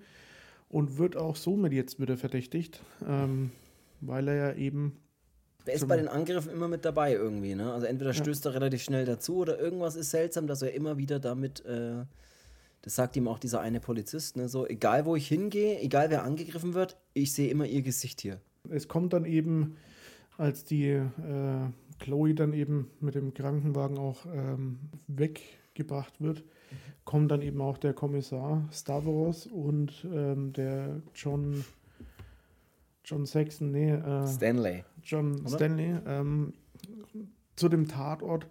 und 0.68 0.98
wird 0.98 1.16
auch 1.16 1.36
somit 1.36 1.72
jetzt 1.72 2.00
wieder 2.00 2.16
verdächtigt, 2.16 2.82
ähm, 3.06 3.52
weil 4.00 4.26
er 4.26 4.34
ja 4.34 4.52
eben, 4.54 4.96
Der 5.66 5.74
ist 5.74 5.86
bei 5.86 5.96
den 5.96 6.08
Angriffen 6.08 6.50
immer 6.52 6.66
mit 6.66 6.84
dabei 6.84 7.12
irgendwie, 7.12 7.54
ne? 7.54 7.72
Also 7.72 7.86
entweder 7.86 8.10
Ja. 8.10 8.14
stößt 8.14 8.46
er 8.46 8.54
relativ 8.54 8.82
schnell 8.82 9.04
dazu 9.04 9.36
oder 9.36 9.58
irgendwas 9.60 9.94
ist 9.94 10.10
seltsam, 10.10 10.48
dass 10.48 10.62
er 10.62 10.74
immer 10.74 10.98
wieder 10.98 11.20
damit, 11.20 11.64
äh, 11.64 12.04
das 12.82 12.96
sagt 12.96 13.14
ihm 13.16 13.28
auch 13.28 13.38
dieser 13.38 13.60
eine 13.60 13.78
Polizist, 13.78 14.36
ne? 14.36 14.48
So, 14.48 14.66
egal 14.66 15.04
wo 15.06 15.14
ich 15.14 15.28
hingehe, 15.28 15.78
egal 15.80 16.10
wer 16.10 16.24
angegriffen 16.24 16.74
wird, 16.74 16.96
ich 17.14 17.32
sehe 17.32 17.50
immer 17.50 17.66
ihr 17.66 17.82
Gesicht 17.82 18.20
hier. 18.20 18.40
Es 18.68 18.88
kommt 18.88 19.12
dann 19.12 19.24
eben, 19.24 19.76
als 20.36 20.64
die 20.64 20.88
äh, 20.88 21.06
Chloe 21.98 22.34
dann 22.34 22.52
eben 22.52 22.90
mit 23.00 23.14
dem 23.14 23.34
Krankenwagen 23.34 23.98
auch 23.98 24.26
ähm, 24.26 24.78
weggebracht 25.06 26.20
wird, 26.20 26.44
kommt 27.04 27.30
dann 27.30 27.42
eben 27.42 27.60
auch 27.60 27.78
der 27.78 27.94
Kommissar 27.94 28.68
Stavros 28.72 29.46
und 29.46 30.06
ähm, 30.12 30.52
der 30.52 31.02
John, 31.14 31.64
John 33.04 33.26
Saxon, 33.26 33.70
nee, 33.70 33.90
äh, 33.92 34.26
Stanley. 34.26 34.84
John 35.02 35.40
Oder? 35.40 35.48
Stanley 35.48 35.96
ähm, 36.06 36.52
zu 37.56 37.68
dem 37.68 37.88
Tatort. 37.88 38.46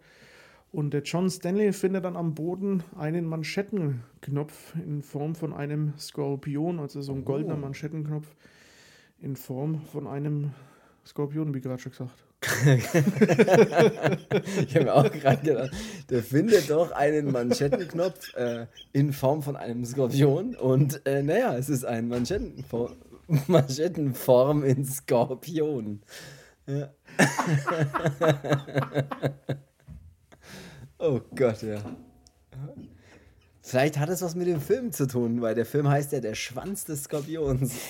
Und 0.71 0.93
der 0.93 1.01
John 1.01 1.29
Stanley 1.31 1.73
findet 1.73 2.05
dann 2.05 2.15
am 2.15 2.35
Boden 2.35 2.83
einen 2.95 3.25
Manschettenknopf 3.25 4.75
in 4.75 5.01
Form 5.01 5.33
von 5.33 5.51
einem 5.51 5.93
Skorpion, 5.97 6.79
also 6.79 7.01
so 7.01 7.13
ein 7.13 7.25
goldener 7.25 7.55
Oh. 7.55 7.61
Manschettenknopf 7.61 8.35
in 9.21 9.35
Form 9.35 9.81
von 9.91 10.07
einem 10.07 10.51
Skorpion, 11.05 11.53
wie 11.53 11.61
gerade 11.61 11.81
schon 11.81 11.91
gesagt. 11.91 12.11
Ich 14.65 14.75
habe 14.75 14.85
mir 14.85 14.95
auch 14.95 15.11
gerade 15.11 15.41
gedacht, 15.43 15.71
der 16.09 16.23
findet 16.23 16.69
doch 16.69 16.91
einen 16.91 17.31
Manschettenknopf 17.31 18.33
äh, 18.35 18.67
in 18.93 19.11
Form 19.11 19.41
von 19.41 19.57
einem 19.57 19.83
Skorpion 19.83 20.55
und 20.55 21.05
äh, 21.05 21.21
naja, 21.21 21.57
es 21.57 21.67
ist 21.67 21.83
ein 21.83 22.07
Manschettenfor 22.07 22.95
Manschettenform 23.47 24.63
in 24.63 24.85
Skorpion. 24.85 26.01
Ja. 26.65 26.89
oh 30.99 31.19
Gott, 31.35 31.61
ja. 31.61 31.79
Vielleicht 33.61 33.99
hat 33.99 34.09
es 34.09 34.21
was 34.21 34.35
mit 34.35 34.47
dem 34.47 34.61
Film 34.61 34.91
zu 34.91 35.05
tun, 35.07 35.41
weil 35.41 35.53
der 35.55 35.65
Film 35.65 35.87
heißt 35.87 36.11
ja 36.11 36.19
Der 36.21 36.35
Schwanz 36.35 36.85
des 36.85 37.03
Skorpions. 37.03 37.73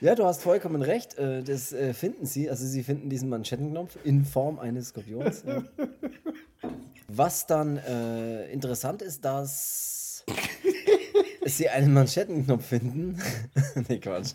Ja, 0.00 0.14
du 0.14 0.24
hast 0.24 0.42
vollkommen 0.42 0.82
recht. 0.82 1.18
äh, 1.18 1.42
Das 1.42 1.72
äh, 1.72 1.94
finden 1.94 2.26
sie. 2.26 2.50
Also 2.50 2.66
sie 2.66 2.82
finden 2.82 3.08
diesen 3.08 3.28
Manschettenknopf 3.28 3.96
in 4.04 4.24
Form 4.24 4.58
eines 4.58 4.88
Skorpions. 4.88 5.44
Ja. 5.46 5.62
Was 7.08 7.46
dann 7.46 7.78
äh, 7.78 8.50
interessant 8.50 9.02
ist, 9.02 9.24
dass 9.24 10.24
sie 11.44 11.68
einen 11.68 11.92
Manschettenknopf 11.94 12.66
finden. 12.66 13.18
nee, 13.88 13.98
Quatsch. 13.98 14.32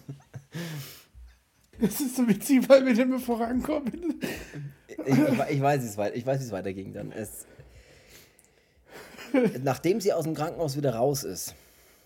Das 1.79 1.99
ist 1.99 2.15
so 2.15 2.27
witzig, 2.27 2.67
weil 2.67 2.85
wir 2.85 3.05
mehr 3.05 3.19
vorankommen. 3.19 4.19
Ich, 5.05 5.17
ich, 5.51 5.61
weiß, 5.61 5.81
wie 5.81 5.85
es 5.85 5.97
weit, 5.97 6.15
ich 6.15 6.25
weiß, 6.25 6.39
wie 6.39 6.45
es 6.45 6.51
weiterging 6.51 6.93
dann. 6.93 7.11
Es, 7.11 7.45
nachdem 9.63 10.01
sie 10.01 10.13
aus 10.13 10.23
dem 10.23 10.33
Krankenhaus 10.33 10.77
wieder 10.77 10.95
raus 10.95 11.23
ist, 11.23 11.55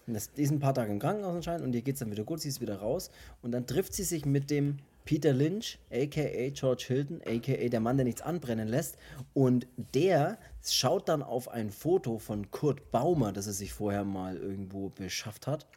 die 0.08 0.42
ist 0.42 0.52
ein 0.52 0.60
paar 0.60 0.74
Tage 0.74 0.92
im 0.92 1.00
Krankenhaus 1.00 1.36
anscheinend 1.36 1.66
und 1.66 1.74
ihr 1.74 1.82
geht 1.82 1.96
es 1.96 2.00
dann 2.00 2.12
wieder 2.12 2.24
gut, 2.24 2.42
sie 2.42 2.50
ist 2.50 2.62
wieder 2.62 2.78
raus. 2.78 3.10
Und 3.42 3.52
dann 3.52 3.66
trifft 3.66 3.94
sie 3.94 4.04
sich 4.04 4.26
mit 4.26 4.50
dem 4.50 4.80
Peter 5.06 5.34
Lynch, 5.34 5.80
aka 5.92 6.50
George 6.50 6.86
Hilton, 6.88 7.22
aka 7.26 7.70
der 7.70 7.80
Mann, 7.80 7.98
der 7.98 8.06
nichts 8.06 8.22
anbrennen 8.22 8.68
lässt. 8.68 8.98
Und 9.34 9.68
der 9.94 10.38
schaut 10.66 11.10
dann 11.10 11.24
auf 11.24 11.50
ein 11.50 11.72
Foto 11.72 12.20
von 12.20 12.52
Kurt 12.52 12.92
Baumer, 12.92 13.32
das 13.32 13.48
er 13.48 13.54
sich 13.54 13.74
vorher 13.74 14.04
mal 14.04 14.38
irgendwo 14.38 14.90
beschafft 14.90 15.48
hat. 15.48 15.68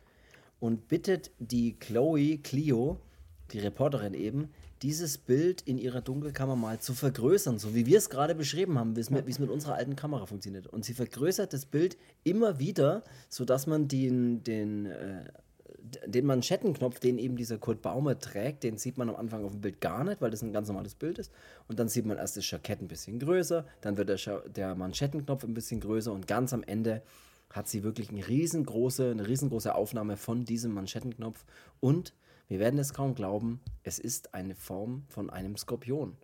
Und 0.59 0.89
bittet 0.89 1.31
die 1.39 1.79
Chloe 1.79 2.39
Clio, 2.39 2.99
die 3.53 3.59
Reporterin 3.59 4.15
eben, 4.15 4.51
dieses 4.83 5.19
Bild 5.19 5.63
in 5.63 5.79
ihrer 5.79 6.01
Dunkelkammer 6.01 6.57
mal 6.57 6.79
zu 6.81 6.95
vergrößern, 6.95 7.59
so 7.59 7.75
wie 7.75 7.87
wir 7.87 7.99
es 7.99 8.11
gerade 8.11 8.35
beschrieben 8.35 8.79
haben, 8.79 8.97
wie 8.97 9.01
es 9.01 9.11
mit, 9.11 9.51
unserer 9.51 9.75
alten 9.75 9.97
Kamera 9.97 10.27
funktioniert. 10.27 10.67
Und 10.67 10.85
sie 10.85 10.95
vergrößert 10.95 11.53
das 11.53 11.67
Bild 11.67 11.97
immer 12.25 12.59
wieder, 12.59 13.03
sodass 13.29 13.67
man 13.67 13.89
den, 13.89 14.45
den, 14.45 14.87
äh, 14.87 15.25
den 16.07 16.27
Manschettenknopf, 16.27 16.99
den 17.01 17.19
eben 17.19 17.37
dieser 17.37 17.59
Kurt 17.59 17.81
Baumer 17.81 18.19
trägt, 18.19 18.65
den 18.65 18.77
sieht 18.77 18.99
man 18.99 19.09
am 19.09 19.17
Anfang 19.17 19.45
auf 19.45 19.53
dem 19.53 19.61
Bild 19.63 19.81
gar 19.81 20.05
nicht, 20.05 20.21
weil 20.21 20.31
das 20.31 20.43
ein 20.43 20.53
ganz 20.53 20.69
normales 20.69 20.95
Bild 20.95 21.19
ist. 21.19 21.33
Und 21.69 21.79
dann 21.79 21.89
sieht 21.89 22.05
man 22.05 22.19
erst 22.19 22.37
das 22.37 22.51
Jackett 22.51 22.83
ein 22.83 22.89
bisschen 22.89 23.19
größer, 23.19 23.65
dann 23.81 23.97
wird 23.97 24.09
der, 24.09 24.19
Scha 24.19 24.41
der 24.41 24.75
Manschettenknopf 24.75 25.45
ein 25.45 25.55
bisschen 25.55 25.81
größer 25.81 26.13
und 26.13 26.27
ganz 26.27 26.53
am 26.53 26.63
Ende 26.63 27.03
hat 27.51 27.69
sie 27.69 27.83
wirklich 27.83 28.11
eine 28.11 28.27
riesengroße, 28.27 29.11
eine 29.11 29.27
riesengroße 29.27 29.75
Aufnahme 29.75 30.17
von 30.17 30.45
diesem 30.45 30.75
Manschettenknopf 30.75 31.45
und 31.81 32.13
wir 32.49 32.59
werden 32.59 32.79
es 32.79 32.95
kaum 32.95 33.15
glauben, 33.15 33.61
es 33.83 33.99
ist 33.99 34.35
eine 34.35 34.55
Form 34.55 35.05
von 35.09 35.31
einem 35.31 35.57
Skorpion. 35.57 36.17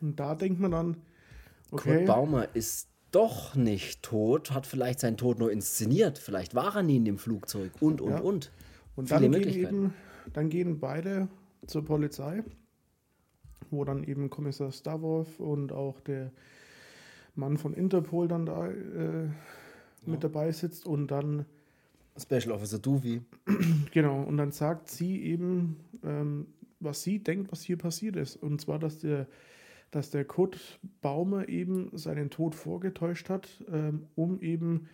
Und 0.00 0.18
da 0.18 0.34
denkt 0.34 0.60
man 0.60 0.70
dann, 0.70 0.96
Kurt 1.70 1.86
okay, 1.86 2.04
Baumer 2.04 2.54
ist 2.54 2.88
doch 3.10 3.54
nicht 3.54 4.02
tot, 4.02 4.50
hat 4.50 4.66
vielleicht 4.66 5.00
seinen 5.00 5.16
Tod 5.16 5.38
nur 5.38 5.50
inszeniert, 5.50 6.18
vielleicht 6.18 6.54
war 6.54 6.76
er 6.76 6.82
nie 6.82 6.96
in 6.96 7.04
dem 7.04 7.18
Flugzeug 7.18 7.72
und, 7.80 8.00
und, 8.00 8.10
Ja. 8.10 8.20
und. 8.20 8.52
Und 8.94 9.08
Viele 9.08 9.30
dann 9.30 9.42
gehen, 9.42 9.54
eben, 9.54 9.94
dann 10.32 10.48
gehen 10.48 10.80
beide 10.80 11.28
zur 11.66 11.84
Polizei, 11.84 12.42
wo 13.70 13.84
dann 13.84 14.04
eben 14.04 14.30
Kommissar 14.30 14.72
Stavov 14.72 15.38
und 15.38 15.70
auch 15.70 16.00
der 16.00 16.32
Mann 17.34 17.58
von 17.58 17.74
Interpol 17.74 18.26
dann 18.26 18.46
da 18.46 18.68
äh, 18.68 19.28
mit 20.06 20.24
dabei 20.24 20.52
sitzt 20.52 20.86
und 20.86 21.08
dann 21.10 21.44
Special 22.18 22.52
Officer 22.52 22.78
Duvi. 22.78 23.22
genau 23.92 24.22
und 24.22 24.36
dann 24.36 24.52
sagt 24.52 24.90
sie 24.90 25.22
eben, 25.22 25.76
ähm, 26.02 26.46
was 26.80 27.02
sie 27.02 27.18
denkt, 27.18 27.52
was 27.52 27.62
hier 27.62 27.78
passiert 27.78 28.16
ist 28.16 28.36
und 28.36 28.60
zwar, 28.60 28.78
dass 28.78 28.98
der 28.98 29.26
dass 29.90 30.10
der 30.10 30.24
Kurt 30.24 30.80
Baumer 31.00 31.48
eben 31.48 31.96
seinen 31.96 32.28
Tod 32.28 32.54
vorgetäuscht 32.54 33.30
hat, 33.30 33.48
ähm, 33.70 34.06
um 34.14 34.40
eben 34.40 34.88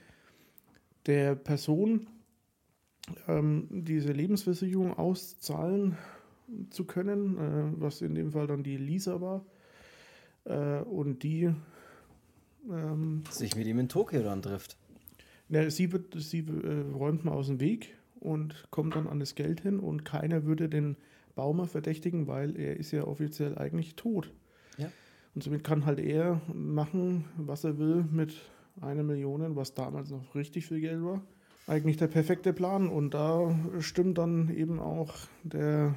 der 1.07 1.35
Person 1.35 2.07
ähm, 3.27 3.67
diese 3.71 4.13
Lebensversicherung 4.13 4.97
auszahlen 4.97 5.97
zu 6.71 6.85
können, 6.85 7.39
äh, 7.39 7.81
was 7.81 8.03
in 8.03 8.15
dem 8.15 8.33
Fall 8.33 8.47
dann 8.47 8.63
die 8.63 8.77
Lisa 8.77 9.21
war. 9.21 9.45
Äh, 10.45 10.83
und 10.83 11.23
die 11.23 11.53
ähm, 12.71 13.25
sich 13.31 13.57
mit 13.57 13.67
ihm 13.67 13.79
in 13.79 13.89
Tokio 13.89 14.23
dann 14.23 14.43
trifft. 14.43 14.77
Ja, 15.53 15.69
sie 15.69 15.93
wird, 15.93 16.15
sie 16.17 16.39
äh, 16.39 16.81
räumt 16.95 17.27
mal 17.27 17.33
aus 17.33 17.49
dem 17.49 17.61
Weg 17.61 17.95
und 18.21 18.67
kommt 18.71 18.97
dann 18.97 19.07
an 19.07 19.21
das 19.21 19.35
Geld 19.35 19.61
hin 19.61 19.81
und 19.81 20.03
keiner 20.03 20.45
würde 20.45 20.71
den 20.71 20.97
Baumer 21.35 21.67
verdächtigen, 21.67 22.27
weil 22.27 22.57
er 22.57 22.79
ist 22.79 22.91
ja 22.91 23.05
offiziell 23.05 23.59
eigentlich 23.59 23.95
tot. 23.95 24.33
Ja. 24.79 24.91
Und 25.35 25.45
somit 25.45 25.63
kann 25.63 25.85
halt 25.85 26.01
er 26.01 26.41
machen, 26.55 27.27
was 27.37 27.65
er 27.65 27.79
will 27.79 28.03
mit 28.11 28.35
einer 28.81 29.03
Million, 29.03 29.55
was 29.55 29.75
damals 29.75 30.11
noch 30.11 30.35
richtig 30.35 30.67
viel 30.69 30.81
Geld 30.81 31.03
war. 31.03 31.23
Eigentlich 31.67 31.99
der 31.99 32.09
perfekte 32.09 32.55
Plan. 32.55 32.89
Und 32.89 33.13
da 33.13 33.55
stimmt 33.81 34.17
dann 34.17 34.49
eben 34.49 34.81
auch 34.81 35.15
der 35.43 35.95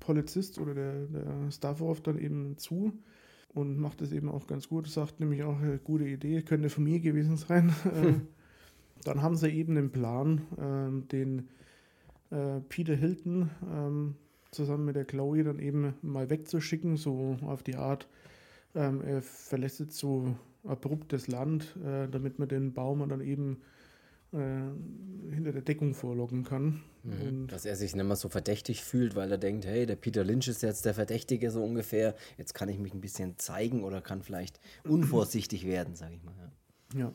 Polizist 0.00 0.58
oder 0.58 0.74
der, 0.74 1.06
der 1.06 1.52
Stavrov 1.52 2.00
dann 2.00 2.18
eben 2.18 2.58
zu 2.58 2.92
und 3.54 3.78
macht 3.78 4.02
es 4.02 4.10
eben 4.10 4.28
auch 4.28 4.48
ganz 4.48 4.68
gut. 4.68 4.88
Sagt 4.88 5.20
nämlich 5.20 5.44
auch, 5.44 5.60
eine 5.60 5.78
gute 5.78 6.04
Idee, 6.08 6.42
könnte 6.42 6.68
von 6.68 6.82
mir 6.82 6.98
gewesen 6.98 7.36
sein. 7.36 7.72
Dann 9.04 9.22
haben 9.22 9.36
sie 9.36 9.50
eben 9.50 9.74
den 9.74 9.90
Plan, 9.90 10.42
ähm, 10.58 11.08
den 11.08 11.48
äh, 12.30 12.60
Peter 12.68 12.94
Hilton 12.94 13.50
ähm, 13.70 14.14
zusammen 14.50 14.84
mit 14.84 14.96
der 14.96 15.04
Chloe 15.04 15.44
dann 15.44 15.58
eben 15.58 15.94
mal 16.02 16.30
wegzuschicken, 16.30 16.96
so 16.96 17.36
auf 17.42 17.62
die 17.62 17.76
Art, 17.76 18.08
ähm, 18.74 19.02
er 19.02 19.22
verlässt 19.22 19.80
jetzt 19.80 19.98
so 19.98 20.34
abrupt 20.64 21.12
das 21.12 21.26
Land, 21.26 21.76
äh, 21.84 22.08
damit 22.08 22.38
man 22.38 22.48
den 22.48 22.72
Baum 22.72 23.06
dann 23.08 23.20
eben 23.20 23.62
äh, 24.32 25.34
hinter 25.34 25.52
der 25.52 25.62
Deckung 25.62 25.94
vorlocken 25.94 26.44
kann. 26.44 26.82
Mhm. 27.02 27.48
Dass 27.48 27.64
er 27.66 27.76
sich 27.76 27.94
nicht 27.94 28.04
mehr 28.04 28.16
so 28.16 28.28
verdächtig 28.28 28.82
fühlt, 28.82 29.14
weil 29.16 29.30
er 29.30 29.38
denkt, 29.38 29.66
hey, 29.66 29.86
der 29.86 29.96
Peter 29.96 30.24
Lynch 30.24 30.48
ist 30.48 30.62
jetzt 30.62 30.84
der 30.84 30.94
Verdächtige 30.94 31.50
so 31.50 31.62
ungefähr, 31.62 32.14
jetzt 32.38 32.54
kann 32.54 32.68
ich 32.68 32.78
mich 32.78 32.94
ein 32.94 33.00
bisschen 33.00 33.38
zeigen 33.38 33.84
oder 33.84 34.00
kann 34.00 34.22
vielleicht 34.22 34.60
unvorsichtig 34.84 35.66
werden, 35.66 35.96
sage 35.96 36.14
ich 36.14 36.22
mal. 36.22 36.34
Ja. 36.94 37.00
ja. 37.00 37.12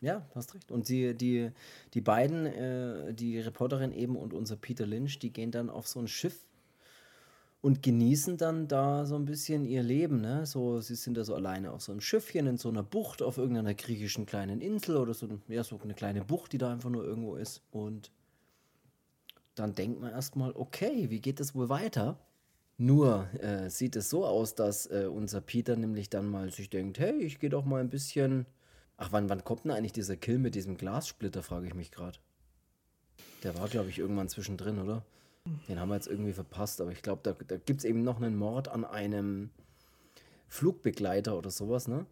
Ja, 0.00 0.26
hast 0.34 0.54
recht. 0.54 0.70
Und 0.70 0.88
die, 0.88 1.14
die, 1.14 1.50
die 1.94 2.00
beiden, 2.00 2.46
äh, 2.46 3.14
die 3.14 3.40
Reporterin 3.40 3.92
eben 3.92 4.16
und 4.16 4.34
unser 4.34 4.56
Peter 4.56 4.86
Lynch, 4.86 5.18
die 5.18 5.32
gehen 5.32 5.50
dann 5.50 5.70
auf 5.70 5.86
so 5.86 6.00
ein 6.00 6.08
Schiff 6.08 6.46
und 7.62 7.82
genießen 7.82 8.36
dann 8.36 8.68
da 8.68 9.06
so 9.06 9.16
ein 9.16 9.24
bisschen 9.24 9.64
ihr 9.64 9.82
Leben. 9.82 10.20
Ne? 10.20 10.46
So, 10.46 10.80
sie 10.80 10.94
sind 10.94 11.16
da 11.16 11.24
so 11.24 11.34
alleine 11.34 11.72
auf 11.72 11.82
so 11.82 11.92
einem 11.92 12.00
Schiffchen 12.00 12.46
in 12.46 12.58
so 12.58 12.68
einer 12.68 12.82
Bucht 12.82 13.22
auf 13.22 13.38
irgendeiner 13.38 13.74
griechischen 13.74 14.26
kleinen 14.26 14.60
Insel 14.60 14.98
oder 14.98 15.14
so, 15.14 15.28
ja, 15.48 15.64
so 15.64 15.80
eine 15.82 15.94
kleine 15.94 16.24
Bucht, 16.24 16.52
die 16.52 16.58
da 16.58 16.70
einfach 16.70 16.90
nur 16.90 17.04
irgendwo 17.04 17.36
ist. 17.36 17.62
Und 17.70 18.10
dann 19.54 19.74
denkt 19.74 20.00
man 20.00 20.12
erstmal, 20.12 20.52
okay, 20.52 21.10
wie 21.10 21.20
geht 21.20 21.40
es 21.40 21.54
wohl 21.54 21.68
weiter? 21.68 22.18
Nur 22.78 23.26
äh, 23.40 23.70
sieht 23.70 23.96
es 23.96 24.10
so 24.10 24.26
aus, 24.26 24.54
dass 24.54 24.86
äh, 24.86 25.08
unser 25.10 25.40
Peter 25.40 25.76
nämlich 25.76 26.10
dann 26.10 26.26
mal 26.26 26.52
sich 26.52 26.68
denkt, 26.68 26.98
hey, 26.98 27.16
ich 27.22 27.40
gehe 27.40 27.48
doch 27.48 27.64
mal 27.64 27.80
ein 27.80 27.88
bisschen. 27.88 28.44
Ach, 28.96 29.12
wann, 29.12 29.28
wann 29.28 29.44
kommt 29.44 29.64
denn 29.64 29.72
eigentlich 29.72 29.92
dieser 29.92 30.16
Kill 30.16 30.38
mit 30.38 30.54
diesem 30.54 30.76
Glassplitter, 30.76 31.42
frage 31.42 31.66
ich 31.66 31.74
mich 31.74 31.90
gerade. 31.90 32.18
Der 33.42 33.58
war, 33.58 33.68
glaube 33.68 33.90
ich, 33.90 33.98
irgendwann 33.98 34.28
zwischendrin, 34.28 34.78
oder? 34.78 35.04
Den 35.68 35.78
haben 35.78 35.88
wir 35.88 35.94
jetzt 35.94 36.08
irgendwie 36.08 36.32
verpasst, 36.32 36.80
aber 36.80 36.90
ich 36.90 37.02
glaube, 37.02 37.20
da, 37.22 37.36
da 37.46 37.56
gibt 37.56 37.80
es 37.80 37.84
eben 37.84 38.02
noch 38.02 38.20
einen 38.20 38.36
Mord 38.36 38.68
an 38.68 38.84
einem 38.84 39.50
Flugbegleiter 40.48 41.36
oder 41.36 41.50
sowas, 41.50 41.88
ne? 41.88 42.06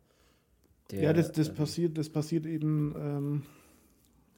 Der, 0.90 1.02
ja, 1.02 1.12
das, 1.12 1.32
das, 1.32 1.48
äh, 1.48 1.52
passiert, 1.52 1.98
das 1.98 2.10
passiert 2.10 2.46
eben. 2.46 2.94
Ähm 2.96 3.42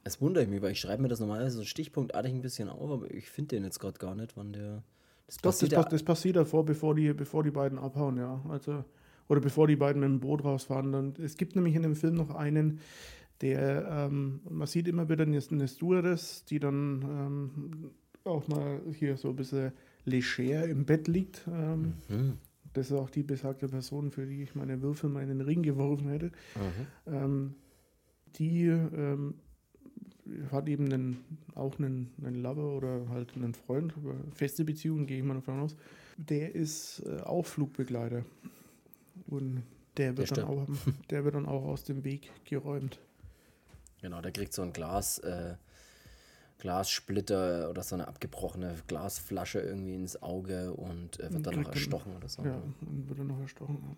es 0.07 0.21
wundert 0.21 0.49
mich, 0.49 0.61
weil 0.61 0.71
ich 0.71 0.79
schreibe 0.79 1.01
mir 1.01 1.09
das 1.09 1.19
normalerweise 1.19 1.57
so 1.57 1.65
stichpunktartig 1.65 2.31
ein 2.31 2.41
bisschen 2.41 2.69
auf, 2.69 2.89
aber 2.89 3.11
ich 3.11 3.29
finde 3.29 3.57
den 3.57 3.65
jetzt 3.65 3.79
gerade 3.79 3.99
gar 3.99 4.15
nicht, 4.15 4.37
wann 4.37 4.53
der. 4.53 4.83
Das 5.25 5.35
Doch, 5.37 5.51
passiert, 5.51 5.73
das, 5.73 5.89
das, 5.89 6.03
passiert 6.03 6.37
davor, 6.37 6.65
bevor 6.65 6.95
die, 6.95 7.11
bevor 7.11 7.43
die 7.43 7.51
beiden 7.51 7.77
abhauen, 7.77 8.17
ja. 8.17 8.41
Also, 8.47 8.85
oder 9.29 9.41
bevor 9.41 9.67
die 9.67 9.75
beiden 9.75 10.01
mit 10.01 10.09
dem 10.09 10.19
Boot 10.19 10.43
rausfahren. 10.43 10.91
Dann, 10.91 11.13
es 11.21 11.37
gibt 11.37 11.55
nämlich 11.55 11.75
in 11.75 11.83
dem 11.83 11.95
Film 11.95 12.15
noch 12.15 12.33
einen, 12.33 12.79
der, 13.41 14.07
ähm, 14.09 14.39
man 14.49 14.67
sieht 14.67 14.87
immer 14.87 15.09
wieder 15.09 15.23
eine, 15.23 15.39
eine 15.51 15.67
Stewardess, 15.67 16.45
die 16.45 16.59
dann 16.59 17.01
ähm, 17.03 17.91
auch 18.23 18.47
mal 18.47 18.81
hier 18.93 19.17
so 19.17 19.29
ein 19.29 19.35
bisschen 19.35 19.71
leger 20.05 20.65
im 20.65 20.85
Bett 20.85 21.07
liegt. 21.07 21.47
Ähm, 21.47 21.93
mhm. 22.09 22.33
Das 22.73 22.91
ist 22.91 22.97
auch 22.97 23.09
die 23.09 23.23
besagte 23.23 23.67
Person, 23.67 24.11
für 24.11 24.25
die 24.25 24.43
ich 24.43 24.55
meine 24.55 24.81
Würfel 24.81 25.09
mal 25.09 25.23
in 25.23 25.29
den 25.29 25.41
Ring 25.41 25.63
geworfen 25.63 26.09
hätte. 26.09 26.27
Mhm. 26.27 27.13
Ähm, 27.13 27.55
die 28.35 28.65
ähm, 28.65 29.35
hat 30.51 30.67
eben 30.67 30.91
einen, 30.91 31.17
auch 31.55 31.79
einen, 31.79 32.11
einen 32.23 32.41
Lover 32.41 32.75
oder 32.75 33.09
halt 33.09 33.35
einen 33.35 33.53
Freund, 33.53 33.93
feste 34.31 34.65
Beziehungen 34.65 35.07
gehe 35.07 35.17
ich 35.17 35.23
mal 35.23 35.35
davon 35.35 35.59
aus. 35.59 35.75
Der 36.17 36.53
ist 36.55 37.03
äh, 37.05 37.21
auch 37.21 37.45
Flugbegleiter. 37.45 38.23
Und 39.27 39.63
der 39.97 40.17
wird, 40.17 40.31
der 40.31 40.37
dann 40.37 40.45
auch, 40.45 40.67
der 41.09 41.23
wird 41.23 41.35
dann 41.35 41.45
auch 41.45 41.63
aus 41.63 41.83
dem 41.83 42.03
Weg 42.03 42.31
geräumt. 42.45 42.99
Genau, 44.01 44.21
der 44.21 44.31
kriegt 44.31 44.53
so 44.53 44.61
ein 44.61 44.73
Glas. 44.73 45.19
Äh 45.19 45.55
Glassplitter 46.59 47.69
oder 47.69 47.83
so 47.83 47.95
eine 47.95 48.07
abgebrochene 48.07 48.75
Glasflasche 48.87 49.59
irgendwie 49.59 49.93
ins 49.93 50.21
Auge 50.21 50.73
und 50.73 51.19
äh, 51.19 51.31
wird 51.31 51.45
dann 51.45 51.61
noch 51.61 51.69
erstochen 51.69 52.15
oder 52.15 52.27
so. 52.27 52.43
Ja, 52.43 52.61
und 52.81 53.07
wird 53.07 53.19
dann 53.19 53.27
noch 53.27 53.39
erstochen. 53.39 53.95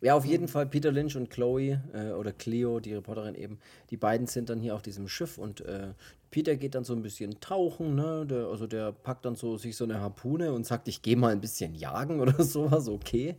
Ja, 0.00 0.14
auf 0.14 0.24
jeden 0.24 0.46
Fall 0.46 0.66
Peter 0.66 0.92
Lynch 0.92 1.16
und 1.16 1.28
Chloe 1.28 1.80
äh, 1.92 2.12
oder 2.12 2.32
Cleo, 2.32 2.78
die 2.78 2.94
Reporterin 2.94 3.34
eben, 3.34 3.58
die 3.90 3.96
beiden 3.96 4.26
sind 4.26 4.48
dann 4.48 4.60
hier 4.60 4.74
auf 4.74 4.82
diesem 4.82 5.08
Schiff 5.08 5.38
und 5.38 5.62
äh, 5.62 5.94
Peter 6.30 6.56
geht 6.56 6.74
dann 6.74 6.84
so 6.84 6.92
ein 6.92 7.02
bisschen 7.02 7.40
tauchen, 7.40 7.94
ne? 7.94 8.26
Der, 8.26 8.46
also 8.46 8.66
der 8.66 8.92
packt 8.92 9.24
dann 9.24 9.34
so 9.34 9.56
sich 9.56 9.76
so 9.76 9.84
eine 9.84 10.00
Harpune 10.00 10.52
und 10.52 10.66
sagt, 10.66 10.86
ich 10.86 11.02
gehe 11.02 11.16
mal 11.16 11.32
ein 11.32 11.40
bisschen 11.40 11.74
jagen 11.74 12.20
oder 12.20 12.42
sowas, 12.44 12.86
okay 12.86 13.36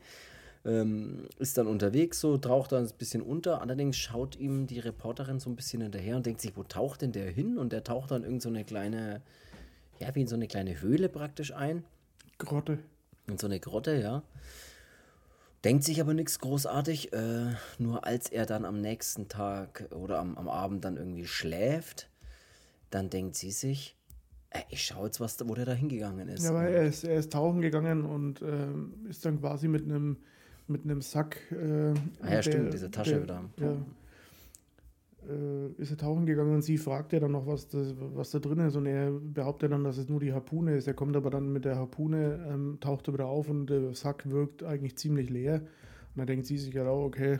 ähm, 0.66 1.28
ist 1.38 1.57
dann 1.57 1.68
unterwegs, 1.68 2.20
so 2.20 2.38
taucht 2.38 2.72
dann 2.72 2.86
ein 2.86 2.93
bisschen 2.97 3.22
unter. 3.22 3.62
Allerdings 3.62 3.97
schaut 3.97 4.38
ihm 4.38 4.68
die 4.68 4.80
Reporterin 4.80 5.39
so 5.39 5.49
ein 5.49 5.55
bisschen 5.55 5.82
hinterher 5.82 6.18
und 6.18 6.26
denkt 6.26 6.41
sich, 6.41 6.55
wo 6.55 6.64
taucht 6.64 7.01
denn 7.01 7.12
der 7.12 7.30
hin? 7.30 7.57
Und 7.57 7.72
der 7.72 7.84
taucht 7.84 8.12
dann 8.12 8.24
irgend 8.24 8.41
so 8.41 8.49
eine 8.49 8.66
kleine, 8.66 9.22
ja, 9.99 10.14
wie 10.16 10.22
in 10.22 10.28
so 10.28 10.36
eine 10.36 10.47
kleine 10.47 10.82
Höhle 10.82 11.10
praktisch 11.10 11.53
ein. 11.53 11.84
Grotte. 12.38 12.80
In 13.28 13.38
so 13.38 13.47
eine 13.47 13.60
Grotte, 13.60 13.99
ja. 13.99 14.24
Denkt 15.64 15.84
sich 15.84 15.99
aber 15.99 16.14
nichts 16.14 16.39
großartig, 16.39 17.12
äh, 17.12 17.53
nur 17.80 18.05
als 18.05 18.30
er 18.30 18.45
dann 18.45 18.64
am 18.64 18.80
nächsten 18.80 19.28
Tag 19.28 19.89
oder 19.91 20.20
am, 20.20 20.38
am 20.38 20.47
Abend 20.47 20.86
dann 20.86 20.95
irgendwie 20.95 21.28
schläft, 21.28 22.10
dann 22.91 23.10
denkt 23.10 23.36
sie 23.36 23.51
sich, 23.51 23.97
äh, 24.51 24.62
ich 24.70 24.86
schaue 24.86 25.07
jetzt, 25.07 25.20
was, 25.20 25.38
wo 25.45 25.53
der 25.55 25.66
da 25.66 25.74
hingegangen 25.74 26.30
ist. 26.30 26.45
Ja, 26.45 26.53
weil 26.53 26.74
er 26.74 26.86
ist, 26.86 27.03
er 27.03 27.18
ist 27.18 27.34
tauchen 27.34 27.62
gegangen 27.62 28.05
und 28.05 28.41
äh, 28.41 29.10
ist 29.10 29.26
dann 29.26 29.41
quasi 29.41 29.68
mit 29.68 29.84
einem 29.84 30.18
mit 30.70 30.84
einem 30.84 31.02
Sack. 31.02 31.38
Äh, 31.52 31.94
ah 32.22 32.34
ja, 32.34 32.42
stimmt, 32.42 32.74
diese 32.74 32.92
Tasche 32.92 33.12
der, 33.12 33.24
wieder. 33.24 33.44
Ja, 33.58 33.78
äh, 35.28 35.82
ist 35.82 35.92
er 35.92 35.98
tauchen 35.98 36.26
gegangen 36.26 36.56
und 36.56 36.62
sie 36.62 36.78
fragt 36.78 37.14
ja 37.14 37.20
dann 37.20 37.32
noch, 37.32 37.46
was, 37.46 37.68
das, 37.68 37.94
was 37.98 38.32
da 38.32 38.40
drin 38.40 38.60
ist. 38.60 38.76
Und 38.76 38.86
er 38.86 39.12
behauptet 39.12 39.72
dann, 39.72 39.84
dass 39.84 39.98
es 39.98 40.10
nur 40.10 40.20
die 40.20 40.34
Harpune 40.34 40.76
ist. 40.76 40.88
Er 40.88 40.94
kommt 40.94 41.16
aber 41.16 41.30
dann 41.30 41.52
mit 41.52 41.66
der 41.66 41.76
Harpune, 41.76 42.46
ähm, 42.50 42.78
taucht 42.80 43.08
er 43.08 43.14
wieder 43.14 43.28
auf 43.28 43.50
und 43.50 43.68
der 43.68 43.94
Sack 43.94 44.30
wirkt 44.30 44.64
eigentlich 44.64 44.98
ziemlich 44.98 45.30
leer. 45.30 45.56
Und 45.56 46.18
dann 46.18 46.28
denkt 46.28 46.46
sie 46.46 46.58
sich 46.58 46.74
ja 46.74 46.88
auch, 46.88 47.06
okay, 47.06 47.40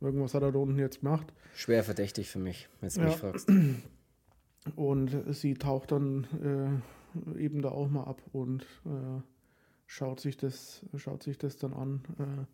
irgendwas 0.00 0.34
hat 0.34 0.42
er 0.42 0.52
da 0.52 0.58
unten 0.58 0.78
jetzt 0.78 1.00
gemacht. 1.00 1.32
Schwer 1.54 1.82
verdächtig 1.84 2.30
für 2.30 2.38
mich, 2.38 2.68
wenn 2.80 2.90
du 2.90 3.00
ja. 3.00 3.06
mich 3.06 3.16
fragst. 3.16 3.50
Und 4.74 5.10
sie 5.30 5.54
taucht 5.54 5.92
dann 5.92 6.26
äh, 7.34 7.40
eben 7.40 7.62
da 7.62 7.70
auch 7.70 7.88
mal 7.88 8.04
ab 8.04 8.20
und 8.32 8.62
äh, 8.84 9.20
schaut, 9.86 10.20
sich 10.20 10.36
das, 10.36 10.84
schaut 10.96 11.22
sich 11.22 11.38
das 11.38 11.56
dann 11.56 11.72
an. 11.72 12.46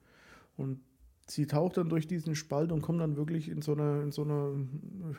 Und 0.62 0.80
sie 1.26 1.46
taucht 1.46 1.76
dann 1.76 1.88
durch 1.88 2.06
diesen 2.06 2.34
Spalt 2.34 2.72
und 2.72 2.82
kommt 2.82 3.00
dann 3.00 3.16
wirklich 3.16 3.48
in 3.48 3.62
so 3.62 3.72
einer, 3.72 4.02
in 4.02 4.12
so 4.12 4.22
einer 4.22 4.54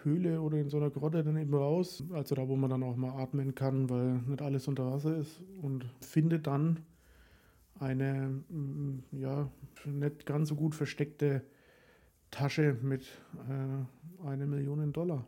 Höhle 0.04 0.42
oder 0.42 0.58
in 0.58 0.70
so 0.70 0.78
einer 0.78 0.90
Grotte 0.90 1.24
dann 1.24 1.38
eben 1.38 1.54
raus. 1.54 2.04
Also 2.14 2.36
da, 2.36 2.48
wo 2.48 2.56
man 2.56 2.70
dann 2.70 2.84
auch 2.84 2.96
mal 2.96 3.22
atmen 3.22 3.54
kann, 3.56 3.90
weil 3.90 4.22
nicht 4.28 4.42
alles 4.42 4.68
unter 4.68 4.92
Wasser 4.92 5.18
ist. 5.18 5.42
Und 5.62 5.86
findet 6.00 6.48
dann 6.48 6.80
eine, 7.80 8.42
mm, 8.50 9.04
ja, 9.12 9.50
nicht 9.86 10.26
ganz 10.26 10.50
so 10.50 10.56
gut 10.56 10.76
versteckte 10.76 11.44
Tasche 12.32 12.78
mit 12.82 13.06
äh, 13.50 14.26
einer 14.26 14.46
Million 14.46 14.92
Dollar. 14.94 15.28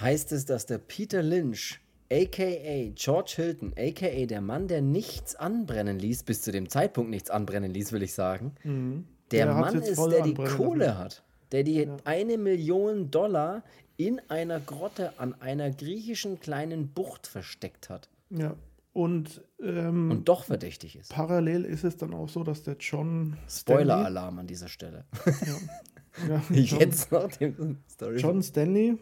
Heißt 0.00 0.32
es, 0.32 0.44
dass 0.44 0.66
der 0.66 0.78
Peter 0.78 1.22
Lynch 1.22 1.80
aka 2.10 2.92
George 2.94 3.32
Hilton, 3.36 3.72
aka 3.76 4.26
der 4.26 4.40
Mann, 4.40 4.68
der 4.68 4.82
nichts 4.82 5.34
anbrennen 5.34 5.98
ließ, 5.98 6.24
bis 6.24 6.42
zu 6.42 6.52
dem 6.52 6.68
Zeitpunkt 6.68 7.10
nichts 7.10 7.30
anbrennen 7.30 7.72
ließ, 7.72 7.92
will 7.92 8.02
ich 8.02 8.14
sagen. 8.14 8.54
Mhm. 8.62 9.06
Der, 9.30 9.46
der 9.46 9.54
Mann 9.54 9.82
ist, 9.82 9.98
der 9.98 10.22
die 10.22 10.34
Kohle 10.34 10.86
lassen. 10.86 10.98
hat, 10.98 11.24
der 11.52 11.64
die 11.64 11.84
ja. 11.84 11.96
eine 12.04 12.38
Million 12.38 13.10
Dollar 13.10 13.64
in 13.96 14.20
einer 14.28 14.60
Grotte 14.60 15.18
an 15.18 15.40
einer 15.40 15.70
griechischen 15.70 16.40
kleinen 16.40 16.88
Bucht 16.88 17.26
versteckt 17.26 17.88
hat. 17.88 18.10
Ja. 18.30 18.54
Und, 18.92 19.42
ähm, 19.60 20.10
und 20.10 20.28
doch 20.28 20.44
verdächtig 20.44 20.96
ist. 20.96 21.10
Parallel 21.10 21.64
ist 21.64 21.82
es 21.82 21.96
dann 21.96 22.14
auch 22.14 22.28
so, 22.28 22.44
dass 22.44 22.62
der 22.62 22.76
John. 22.78 23.36
Spoiler-Alarm 23.48 24.38
an 24.38 24.46
dieser 24.46 24.68
Stelle. 24.68 25.04
Ja. 25.26 26.28
ja 26.28 26.42
John, 26.50 26.80
Jetzt 26.80 27.10
noch 27.10 27.28
dem 27.28 27.78
Story. 27.88 28.18
John 28.18 28.40
Stanley 28.42 28.96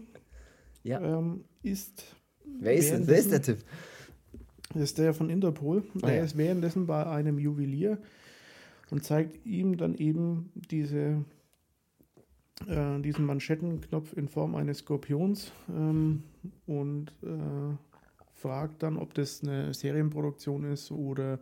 ja. 0.82 1.00
ähm, 1.00 1.44
ist 1.62 2.04
Wer 2.44 2.74
ist, 2.74 3.06
wer 3.06 3.18
ist 3.18 3.32
der 3.32 3.42
Typ? 3.42 3.58
Das 4.72 4.82
ist 4.82 4.98
der 4.98 5.14
von 5.14 5.30
Interpol. 5.30 5.82
Der 5.94 6.08
ah, 6.08 6.12
ja. 6.14 6.24
ist 6.24 6.36
währenddessen 6.36 6.86
bei 6.86 7.06
einem 7.06 7.38
Juwelier. 7.38 7.98
und 8.90 9.04
zeigt 9.04 9.44
ihm 9.46 9.76
dann 9.76 9.94
eben 9.94 10.50
diese, 10.70 11.24
äh, 12.66 13.00
diesen 13.00 13.24
Manschettenknopf 13.24 14.16
in 14.16 14.28
Form 14.28 14.54
eines 14.54 14.78
Skorpions 14.78 15.52
ähm, 15.70 16.22
und 16.66 17.10
äh, 17.22 17.76
fragt 18.34 18.82
dann, 18.82 18.98
ob 18.98 19.14
das 19.14 19.42
eine 19.42 19.72
Serienproduktion 19.72 20.64
ist 20.64 20.90
oder 20.90 21.38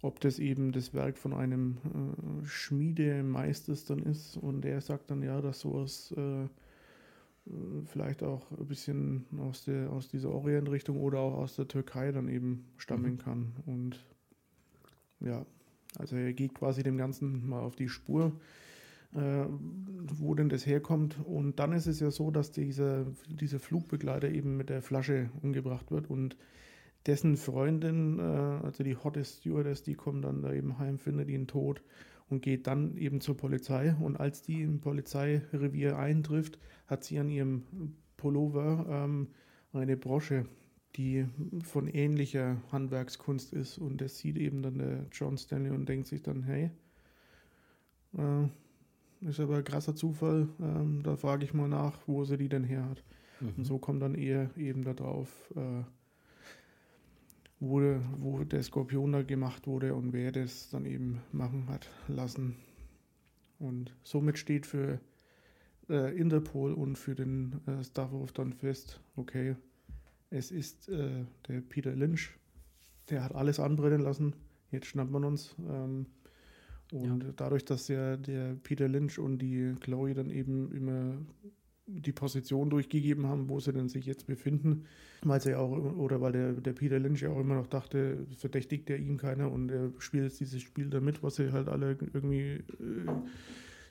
ob 0.00 0.20
das 0.20 0.38
eben 0.38 0.72
das 0.72 0.92
Werk 0.92 1.18
von 1.18 1.32
einem 1.32 1.78
äh, 1.84 2.46
Schmiedemeister 2.46 3.74
dann 3.88 4.00
ist. 4.00 4.36
Und 4.36 4.64
er 4.64 4.80
sagt 4.80 5.10
dann 5.10 5.22
ja, 5.22 5.40
dass 5.40 5.60
sowas 5.60 6.14
äh, 6.16 6.46
vielleicht 7.86 8.22
auch 8.22 8.50
ein 8.52 8.66
bisschen 8.66 9.26
aus, 9.38 9.64
der, 9.64 9.90
aus 9.90 10.08
dieser 10.08 10.30
Orientrichtung 10.30 10.96
oder 10.96 11.18
auch 11.18 11.34
aus 11.34 11.56
der 11.56 11.68
Türkei 11.68 12.10
dann 12.10 12.28
eben 12.28 12.64
stammen 12.76 13.12
mhm. 13.12 13.18
kann. 13.18 13.52
Und 13.66 14.04
ja, 15.20 15.44
also 15.98 16.16
er 16.16 16.32
geht 16.32 16.54
quasi 16.54 16.82
dem 16.82 16.96
Ganzen 16.96 17.46
mal 17.46 17.60
auf 17.60 17.76
die 17.76 17.88
Spur, 17.88 18.32
äh, 19.14 19.44
wo 19.48 20.34
denn 20.34 20.48
das 20.48 20.66
herkommt. 20.66 21.18
Und 21.24 21.58
dann 21.58 21.72
ist 21.72 21.86
es 21.86 22.00
ja 22.00 22.10
so, 22.10 22.30
dass 22.30 22.50
dieser, 22.50 23.06
dieser 23.28 23.60
Flugbegleiter 23.60 24.30
eben 24.30 24.56
mit 24.56 24.70
der 24.70 24.82
Flasche 24.82 25.30
umgebracht 25.42 25.90
wird 25.90 26.08
und 26.08 26.36
dessen 27.06 27.36
Freundin, 27.36 28.18
äh, 28.18 28.22
also 28.22 28.82
die 28.82 28.96
Hottest 28.96 29.40
Stewardess, 29.40 29.82
die 29.82 29.94
kommt 29.94 30.24
dann 30.24 30.40
da 30.40 30.52
eben 30.52 30.78
heim, 30.78 30.98
findet 30.98 31.28
ihn 31.28 31.46
tot 31.46 31.82
und 32.28 32.42
geht 32.42 32.66
dann 32.66 32.96
eben 32.96 33.20
zur 33.20 33.36
Polizei. 33.36 33.94
Und 34.00 34.16
als 34.16 34.42
die 34.42 34.62
im 34.62 34.80
Polizeirevier 34.80 35.98
eintrifft, 35.98 36.58
hat 36.86 37.04
sie 37.04 37.18
an 37.18 37.28
ihrem 37.28 37.64
Pullover 38.16 38.86
ähm, 38.88 39.28
eine 39.72 39.96
Brosche, 39.96 40.46
die 40.96 41.26
von 41.60 41.88
ähnlicher 41.88 42.56
Handwerkskunst 42.70 43.52
ist. 43.52 43.78
Und 43.78 44.00
das 44.00 44.18
sieht 44.18 44.38
eben 44.38 44.62
dann 44.62 44.78
der 44.78 45.06
John 45.12 45.36
Stanley 45.36 45.70
und 45.70 45.88
denkt 45.88 46.06
sich 46.06 46.22
dann, 46.22 46.42
hey, 46.42 46.70
äh, 48.16 48.46
ist 49.28 49.40
aber 49.40 49.56
ein 49.56 49.64
krasser 49.64 49.94
Zufall, 49.94 50.48
ähm, 50.60 51.02
da 51.02 51.16
frage 51.16 51.44
ich 51.44 51.54
mal 51.54 51.68
nach, 51.68 51.98
wo 52.06 52.24
sie 52.24 52.36
die 52.36 52.48
denn 52.48 52.64
her 52.64 52.88
hat. 52.88 53.02
Mhm. 53.40 53.54
Und 53.56 53.64
so 53.64 53.78
kommt 53.78 54.02
dann 54.02 54.14
er 54.14 54.50
eben 54.56 54.82
darauf, 54.82 55.52
äh, 55.56 55.82
wo, 57.68 57.80
wo 58.18 58.44
der 58.44 58.62
Skorpion 58.62 59.12
da 59.12 59.22
gemacht 59.22 59.66
wurde 59.66 59.94
und 59.94 60.12
wer 60.12 60.32
das 60.32 60.70
dann 60.70 60.86
eben 60.86 61.20
machen 61.32 61.68
hat 61.68 61.88
lassen. 62.08 62.56
Und 63.58 63.94
somit 64.02 64.38
steht 64.38 64.66
für 64.66 65.00
äh, 65.88 66.16
Interpol 66.16 66.72
und 66.72 66.96
für 66.96 67.14
den 67.14 67.60
äh, 67.66 67.82
Starwolf 67.84 68.32
dann 68.32 68.52
fest, 68.52 69.00
okay, 69.16 69.56
es 70.30 70.50
ist 70.50 70.88
äh, 70.88 71.24
der 71.48 71.60
Peter 71.60 71.94
Lynch, 71.94 72.30
der 73.10 73.22
hat 73.22 73.34
alles 73.34 73.60
anbrennen 73.60 74.00
lassen, 74.00 74.34
jetzt 74.70 74.86
schnappt 74.86 75.10
man 75.10 75.24
uns. 75.24 75.54
Ähm, 75.68 76.06
und 76.92 77.24
ja. 77.24 77.32
dadurch, 77.36 77.64
dass 77.64 77.88
ja 77.88 78.16
der 78.16 78.54
Peter 78.62 78.88
Lynch 78.88 79.18
und 79.18 79.38
die 79.38 79.74
Chloe 79.80 80.14
dann 80.14 80.30
eben 80.30 80.72
immer 80.72 81.16
die 81.86 82.12
Position 82.12 82.70
durchgegeben 82.70 83.26
haben, 83.26 83.48
wo 83.48 83.60
sie 83.60 83.72
denn 83.72 83.88
sich 83.88 84.06
jetzt 84.06 84.26
befinden, 84.26 84.84
weil 85.22 85.40
sie 85.40 85.54
auch, 85.54 85.70
oder 85.70 86.20
weil 86.20 86.32
der, 86.32 86.52
der 86.52 86.72
Peter 86.72 86.98
Lynch 86.98 87.22
ja 87.22 87.30
auch 87.30 87.40
immer 87.40 87.56
noch 87.56 87.66
dachte, 87.66 88.26
verdächtigt 88.36 88.88
er 88.90 88.98
ihn 88.98 89.18
keiner 89.18 89.50
und 89.52 89.70
er 89.70 89.90
spielt 89.98 90.24
jetzt 90.24 90.40
dieses 90.40 90.62
Spiel 90.62 90.88
damit, 90.88 91.22
was 91.22 91.36
sie 91.36 91.52
halt 91.52 91.68
alle 91.68 91.96
irgendwie 92.12 92.52
äh, 92.52 92.62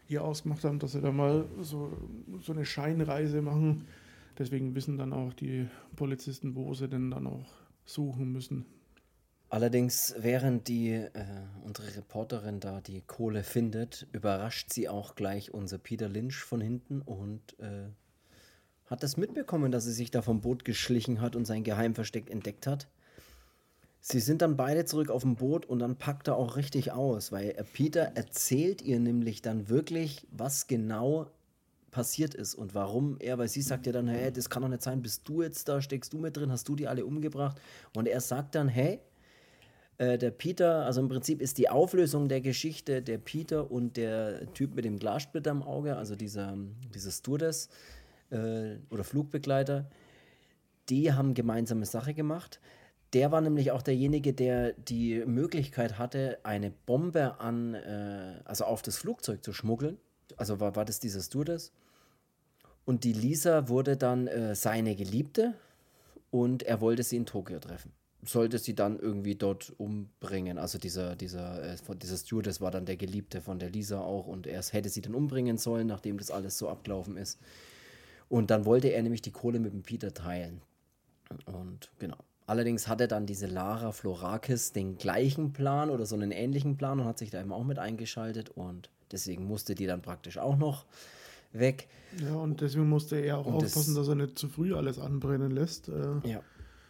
hier 0.07 0.23
ausgemacht 0.23 0.63
haben, 0.63 0.79
dass 0.79 0.93
sie 0.93 1.01
da 1.01 1.11
mal 1.11 1.45
so, 1.61 1.95
so 2.41 2.51
eine 2.51 2.65
Scheinreise 2.65 3.41
machen. 3.41 3.85
Deswegen 4.37 4.73
wissen 4.73 4.97
dann 4.97 5.13
auch 5.13 5.33
die 5.33 5.67
Polizisten, 5.95 6.55
wo 6.55 6.73
sie 6.73 6.87
denn 6.87 7.11
dann 7.11 7.27
auch 7.27 7.53
suchen 7.85 8.31
müssen. 8.31 8.65
Allerdings, 9.54 10.16
während 10.18 10.68
die 10.68 10.93
äh, 10.93 11.10
unsere 11.64 11.95
Reporterin 11.95 12.60
da 12.60 12.82
die 12.82 13.01
Kohle 13.01 13.43
findet, 13.43 14.08
überrascht 14.12 14.74
sie 14.74 14.89
auch 14.89 15.14
gleich 15.14 15.54
unser 15.54 15.78
Peter 15.78 16.10
Lynch 16.10 16.38
von 16.38 16.60
hinten 16.60 17.01
und 17.01 17.60
äh, 17.60 17.86
hat 18.88 19.04
das 19.04 19.16
mitbekommen, 19.16 19.72
dass 19.72 19.84
sie 19.84 19.91
sich 19.91 20.10
da 20.10 20.24
vom 20.24 20.41
Boot 20.41 20.66
geschlichen 20.66 21.22
hat 21.22 21.36
und 21.36 21.45
sein 21.45 21.64
Geheimversteck 21.64 22.32
entdeckt 22.32 22.66
hat. 22.66 22.88
Sie 24.01 24.22
sind 24.22 24.41
dann 24.41 24.58
beide 24.58 24.86
zurück 24.86 25.12
auf 25.12 25.22
dem 25.22 25.36
Boot 25.36 25.68
und 25.68 25.78
dann 25.78 25.97
packt 25.97 26.30
er 26.30 26.36
auch 26.36 26.56
richtig 26.56 26.91
aus, 26.91 27.32
weil 27.32 27.54
Peter 27.74 28.14
erzählt 28.16 28.82
ihr 28.82 28.99
nämlich 28.99 29.43
dann 29.43 29.70
wirklich, 29.70 30.26
was 30.32 30.66
genau 30.66 31.28
passiert 31.91 32.34
ist 32.34 32.56
und 32.56 32.74
warum 32.74 33.18
er, 33.20 33.38
weil 33.38 33.49
sie 33.49 33.62
sagt 33.62 33.86
ja 33.86 33.91
dann, 33.91 34.08
hey, 34.08 34.34
das 34.34 34.49
kann 34.49 34.64
doch 34.64 34.70
nicht 34.70 34.82
sein, 34.82 35.04
bist 35.04 35.30
du 35.30 35.43
jetzt 35.43 35.70
da, 35.70 35.80
steckst 35.80 36.12
du 36.12 36.18
mit 36.18 36.36
drin, 36.36 36.51
hast 36.51 36.68
du 36.68 36.76
die 36.76 36.88
alle 36.88 37.06
umgebracht? 37.06 37.62
Und 37.95 38.08
er 38.08 38.20
sagt 38.20 38.56
dann, 38.56 38.68
hey, 38.68 38.99
äh, 39.97 40.17
der 40.17 40.31
Peter, 40.31 40.85
also 40.85 41.01
im 41.01 41.09
Prinzip 41.09 41.41
ist 41.41 41.57
die 41.57 41.69
Auflösung 41.69 42.27
der 42.27 42.41
Geschichte 42.41 43.01
der 43.01 43.17
Peter 43.17 43.69
und 43.69 43.97
der 43.97 44.51
Typ 44.53 44.75
mit 44.75 44.85
dem 44.85 44.97
Glassplitter 44.97 45.51
am 45.51 45.63
Auge, 45.63 45.97
also 45.97 46.15
dieser, 46.15 46.57
dieser 46.93 47.11
Stewardess 47.11 47.69
äh, 48.31 48.77
oder 48.89 49.03
Flugbegleiter, 49.03 49.89
die 50.89 51.13
haben 51.13 51.33
gemeinsame 51.33 51.85
Sache 51.85 52.13
gemacht. 52.13 52.59
Der 53.13 53.31
war 53.31 53.41
nämlich 53.41 53.71
auch 53.71 53.83
derjenige, 53.83 54.33
der 54.33 54.73
die 54.73 55.23
Möglichkeit 55.25 55.99
hatte, 55.99 56.39
eine 56.43 56.71
Bombe 56.71 57.39
an, 57.39 57.75
äh, 57.75 58.41
also 58.45 58.65
auf 58.65 58.81
das 58.81 58.97
Flugzeug 58.97 59.43
zu 59.43 59.53
schmuggeln. 59.53 59.97
Also 60.35 60.59
war, 60.59 60.75
war 60.75 60.85
das 60.85 60.99
dieser 60.99 61.21
Stewardess. 61.21 61.71
Und 62.85 63.03
die 63.03 63.13
Lisa 63.13 63.69
wurde 63.69 63.95
dann 63.95 64.27
äh, 64.27 64.55
seine 64.55 64.95
Geliebte 64.95 65.53
und 66.31 66.63
er 66.63 66.81
wollte 66.81 67.03
sie 67.03 67.17
in 67.17 67.27
Tokio 67.27 67.59
treffen 67.59 67.91
sollte 68.26 68.57
sie 68.57 68.76
dann 68.76 68.99
irgendwie 68.99 69.36
dort 69.36 69.74
umbringen. 69.78 70.57
Also 70.57 70.78
dieser, 70.78 71.15
dieser, 71.15 71.74
äh, 71.74 71.78
dieser 72.01 72.17
Stewardess 72.17 72.61
war 72.61 72.71
dann 72.71 72.86
der 72.86 72.97
Geliebte 72.97 73.41
von 73.41 73.59
der 73.59 73.69
Lisa 73.69 73.99
auch 73.99 74.28
und 74.28 74.47
er 74.47 74.61
hätte 74.61 74.89
sie 74.89 75.01
dann 75.01 75.15
umbringen 75.15 75.57
sollen, 75.57 75.88
nachdem 75.88 76.17
das 76.17 76.32
alles 76.32 76.57
so 76.57 76.69
abgelaufen 76.69 77.17
ist. 77.17 77.39
Und 78.30 78.49
dann 78.49 78.65
wollte 78.65 78.88
er 78.88 79.03
nämlich 79.03 79.21
die 79.21 79.32
Kohle 79.32 79.59
mit 79.59 79.74
dem 79.74 79.84
Peter 79.84 80.13
teilen. 80.13 80.61
Und 81.45 81.91
genau. 81.99 82.17
Allerdings 82.45 82.88
hatte 82.88 83.07
dann 83.07 83.26
diese 83.26 83.47
Lara 83.47 83.91
Florakis 83.91 84.74
den 84.74 84.97
gleichen 84.97 85.53
Plan 85.53 85.89
oder 85.89 86.05
so 86.05 86.15
einen 86.15 86.32
ähnlichen 86.32 86.78
Plan 86.78 86.99
und 86.99 87.05
hat 87.05 87.17
sich 87.17 87.30
da 87.30 87.39
eben 87.39 87.53
auch 87.53 87.63
mit 87.63 87.80
eingeschaltet 87.80 88.49
und 88.49 88.89
deswegen 89.11 89.45
musste 89.45 89.76
die 89.76 89.86
dann 89.86 90.01
praktisch 90.01 90.38
auch 90.38 90.57
noch 90.57 90.86
weg. 91.53 91.88
Ja, 92.19 92.36
und 92.36 92.59
deswegen 92.59 92.89
musste 92.89 93.15
er 93.15 93.38
auch 93.38 93.45
und 93.45 93.55
aufpassen, 93.55 93.95
das, 93.95 94.05
dass 94.05 94.07
er 94.09 94.15
nicht 94.15 94.38
zu 94.38 94.49
früh 94.49 94.76
alles 94.76 94.99
anbrennen 94.99 95.51
lässt. 95.51 95.88
Äh. 95.88 96.28
Ja, 96.28 96.41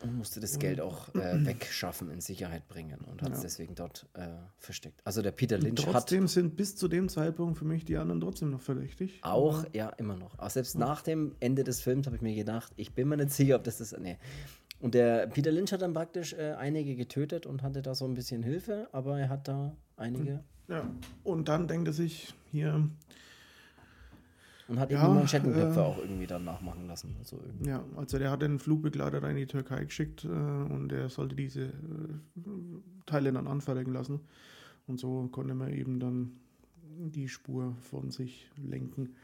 und 0.03 0.17
musste 0.17 0.39
das 0.39 0.59
Geld 0.59 0.81
auch 0.81 1.13
äh, 1.15 1.45
wegschaffen, 1.45 2.09
in 2.11 2.21
Sicherheit 2.21 2.67
bringen 2.67 2.99
und 3.09 3.21
hat 3.21 3.31
es 3.31 3.39
ja. 3.39 3.43
deswegen 3.43 3.75
dort 3.75 4.07
äh, 4.13 4.27
versteckt. 4.57 5.01
Also 5.03 5.21
der 5.21 5.31
Peter 5.31 5.57
Lynch 5.57 5.81
trotzdem 5.81 6.23
hat. 6.23 6.29
sind 6.29 6.55
bis 6.55 6.75
zu 6.75 6.87
dem 6.87 7.09
Zeitpunkt 7.09 7.57
für 7.57 7.65
mich 7.65 7.85
die 7.85 7.97
anderen 7.97 8.21
trotzdem 8.21 8.51
noch 8.51 8.61
verdächtig. 8.61 9.19
Auch, 9.21 9.65
ja, 9.73 9.89
immer 9.89 10.17
noch. 10.17 10.37
Aber 10.37 10.49
selbst 10.49 10.77
nach 10.77 11.01
dem 11.01 11.35
Ende 11.39 11.63
des 11.63 11.81
Films 11.81 12.05
habe 12.05 12.15
ich 12.15 12.21
mir 12.21 12.35
gedacht, 12.35 12.71
ich 12.75 12.93
bin 12.93 13.07
mir 13.07 13.17
nicht 13.17 13.31
sicher, 13.31 13.55
ob 13.55 13.63
das 13.63 13.77
das. 13.77 13.95
Nee. 13.97 14.17
Und 14.79 14.95
der 14.95 15.27
Peter 15.27 15.51
Lynch 15.51 15.71
hat 15.71 15.81
dann 15.81 15.93
praktisch 15.93 16.33
äh, 16.33 16.53
einige 16.57 16.95
getötet 16.95 17.45
und 17.45 17.63
hatte 17.63 17.81
da 17.81 17.95
so 17.95 18.05
ein 18.05 18.13
bisschen 18.13 18.43
Hilfe, 18.43 18.89
aber 18.91 19.19
er 19.19 19.29
hat 19.29 19.47
da 19.47 19.75
einige. 19.95 20.43
Ja, 20.67 20.89
und 21.23 21.47
dann 21.47 21.67
denkt 21.67 21.87
er 21.87 21.93
sich 21.93 22.33
hier, 22.51 22.89
und 24.67 24.79
hat 24.79 24.91
ja, 24.91 25.05
die 25.05 25.13
Manschettenköpfe 25.13 25.79
äh, 25.79 25.83
auch 25.83 25.97
irgendwie 25.97 26.27
dann 26.27 26.45
nachmachen 26.45 26.87
lassen. 26.87 27.15
Also 27.19 27.39
ja, 27.63 27.83
also 27.95 28.17
der 28.17 28.31
hat 28.31 28.41
den 28.41 28.59
Flugbegleiter 28.59 29.27
in 29.29 29.35
die 29.35 29.45
Türkei 29.45 29.83
geschickt 29.83 30.23
äh, 30.23 30.27
und 30.27 30.91
er 30.91 31.09
sollte 31.09 31.35
diese 31.35 31.65
äh, 31.65 31.69
Teile 33.05 33.31
dann 33.33 33.47
anfertigen 33.47 33.93
lassen. 33.93 34.21
Und 34.87 34.99
so 34.99 35.27
konnte 35.31 35.53
man 35.53 35.71
eben 35.73 35.99
dann 35.99 36.31
die 36.97 37.27
Spur 37.27 37.75
von 37.81 38.11
sich 38.11 38.49
lenken. 38.57 39.15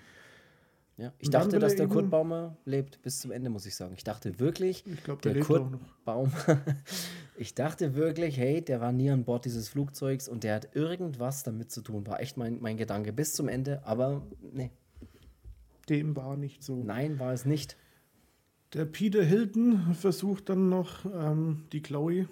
Ja, 0.97 1.13
ich 1.17 1.29
dachte, 1.29 1.59
dass 1.59 1.77
der 1.77 1.87
Kurt 1.87 2.09
Baumer 2.09 2.57
lebt 2.65 3.01
bis 3.01 3.19
zum 3.19 3.31
Ende, 3.31 3.49
muss 3.49 3.65
ich 3.65 3.73
sagen. 3.73 3.93
Ich 3.95 4.03
dachte 4.03 4.37
wirklich, 4.37 4.85
ich 4.85 5.01
glaub, 5.01 5.21
der, 5.21 5.33
der 5.33 5.43
Kurt 5.43 5.79
Baumer, 6.03 6.31
ich 7.37 7.55
dachte 7.55 7.95
wirklich, 7.95 8.37
hey, 8.37 8.61
der 8.61 8.81
war 8.81 8.91
nie 8.91 9.09
an 9.09 9.23
Bord 9.23 9.45
dieses 9.45 9.69
Flugzeugs 9.69 10.27
und 10.27 10.43
der 10.43 10.55
hat 10.55 10.75
irgendwas 10.75 11.43
damit 11.43 11.71
zu 11.71 11.81
tun. 11.81 12.05
War 12.05 12.19
echt 12.19 12.35
mein, 12.35 12.59
mein 12.59 12.75
Gedanke 12.75 13.13
bis 13.13 13.33
zum 13.33 13.47
Ende, 13.47 13.81
aber 13.85 14.27
nee, 14.51 14.71
dem 15.89 16.15
war 16.15 16.37
nicht 16.37 16.63
so. 16.63 16.83
Nein, 16.83 17.19
war 17.19 17.33
es 17.33 17.45
nicht. 17.45 17.77
Der 18.73 18.85
Peter 18.85 19.23
Hilton 19.23 19.95
versucht 19.95 20.49
dann 20.49 20.69
noch 20.69 21.05
ähm, 21.05 21.63
die 21.71 21.81
Chloe 21.81 22.27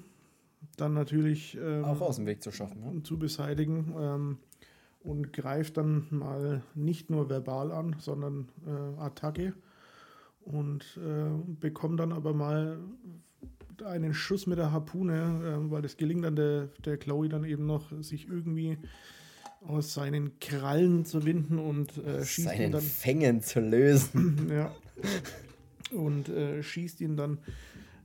dann 0.76 0.94
natürlich 0.94 1.58
ähm, 1.60 1.84
auch 1.84 2.02
aus 2.02 2.18
dem 2.18 2.26
Weg 2.26 2.44
zu 2.44 2.52
schaffen, 2.52 2.82
ja? 2.84 3.04
zu 3.04 3.18
beseitigen 3.18 3.96
ähm, 3.98 4.38
und 5.00 5.34
greift 5.34 5.78
dann 5.78 6.08
mal 6.12 6.62
nicht 6.76 7.10
nur 7.10 7.30
verbal 7.30 7.72
an, 7.72 7.96
sondern 8.00 8.50
äh, 8.66 9.02
Attacke 9.02 9.54
und 10.42 10.98
äh, 10.98 11.30
bekommt 11.60 12.00
dann 12.00 12.12
aber 12.14 12.34
mal 12.34 12.78
einen 13.84 14.14
Schuss 14.14 14.48
mit 14.48 14.58
der 14.58 14.72
Harpune, 14.72 15.14
äh, 15.14 15.72
weil 15.72 15.86
es 15.86 15.98
gelingt 15.98 16.24
dann 16.24 16.36
der, 16.36 16.68
der 16.86 16.98
Chloe 16.98 17.30
dann 17.30 17.44
eben 17.44 17.66
noch, 17.66 17.92
sich 18.02 18.28
irgendwie 18.28 18.78
aus 19.68 19.94
seinen 19.94 20.40
Krallen 20.40 21.06
zu 21.06 21.26
winden 21.26 21.60
und 21.60 21.98
äh, 21.98 22.24
schießt 22.24 22.48
seinen 22.48 22.62
ihn 22.62 22.72
dann. 22.72 22.82
Fängen 22.82 23.42
zu 23.42 23.60
lösen. 23.60 24.50
ja. 24.52 24.74
Und 25.92 26.30
äh, 26.30 26.64
schießt 26.64 27.02
ihn 27.02 27.18
dann 27.18 27.40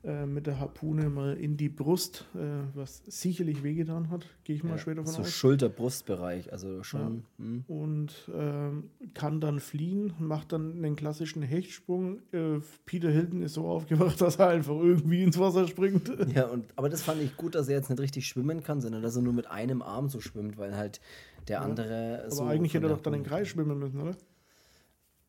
äh, 0.05 0.27
mit 0.27 0.49
der 0.49 0.59
Harpune 0.59 1.09
mal 1.11 1.37
in 1.37 1.57
die 1.57 1.69
Brust, 1.69 2.27
äh, 2.35 2.39
was 2.75 3.03
sicherlich 3.07 3.63
wehgetan 3.63 4.11
hat, 4.11 4.27
gehe 4.43 4.57
ich 4.57 4.65
mal 4.65 4.71
ja, 4.71 4.79
schwer 4.79 4.97
davon 4.97 5.13
so 5.13 5.23
aus. 5.23 5.31
Schulter-Brustbereich, 5.31 6.53
also 6.53 6.83
schon. 6.83 7.23
Ja. 7.39 7.45
Hm. 7.45 7.65
Und 7.69 8.31
ähm, 8.35 8.91
kann 9.15 9.41
dann 9.41 9.61
fliehen, 9.61 10.13
macht 10.19 10.51
dann 10.51 10.73
einen 10.73 10.97
klassischen 10.97 11.43
Hechtsprung. 11.43 12.19
Äh, 12.33 12.59
Peter 12.85 13.11
Hilton 13.11 13.43
ist 13.43 13.55
so 13.55 13.69
aufgewacht, 13.69 14.21
dass 14.21 14.41
er 14.41 14.49
einfach 14.49 14.75
irgendwie 14.75 15.23
ins 15.23 15.39
Wasser 15.39 15.69
springt. 15.69 16.11
Ja, 16.35 16.47
und, 16.47 16.65
aber 16.75 16.89
das 16.89 17.03
fand 17.03 17.23
ich 17.23 17.37
gut, 17.37 17.55
dass 17.55 17.69
er 17.69 17.77
jetzt 17.77 17.89
nicht 17.89 18.01
richtig 18.01 18.27
schwimmen 18.27 18.65
kann, 18.65 18.81
sondern 18.81 19.03
dass 19.03 19.15
er 19.15 19.23
nur 19.23 19.35
mit 19.35 19.49
einem 19.49 19.83
Arm 19.83 20.09
so 20.09 20.21
schwimmt, 20.21 20.59
weil 20.59 20.77
halt 20.77 21.01
der 21.49 21.59
ja. 21.59 21.63
andere. 21.63 22.21
Aber 22.23 22.31
so 22.31 22.45
eigentlich 22.45 22.75
hätte 22.75 22.87
er 22.87 22.91
doch 22.91 23.03
dann 23.03 23.15
den 23.15 23.25
Kreis 23.25 23.49
schwimmen 23.49 23.79
müssen, 23.79 24.01
oder? 24.01 24.17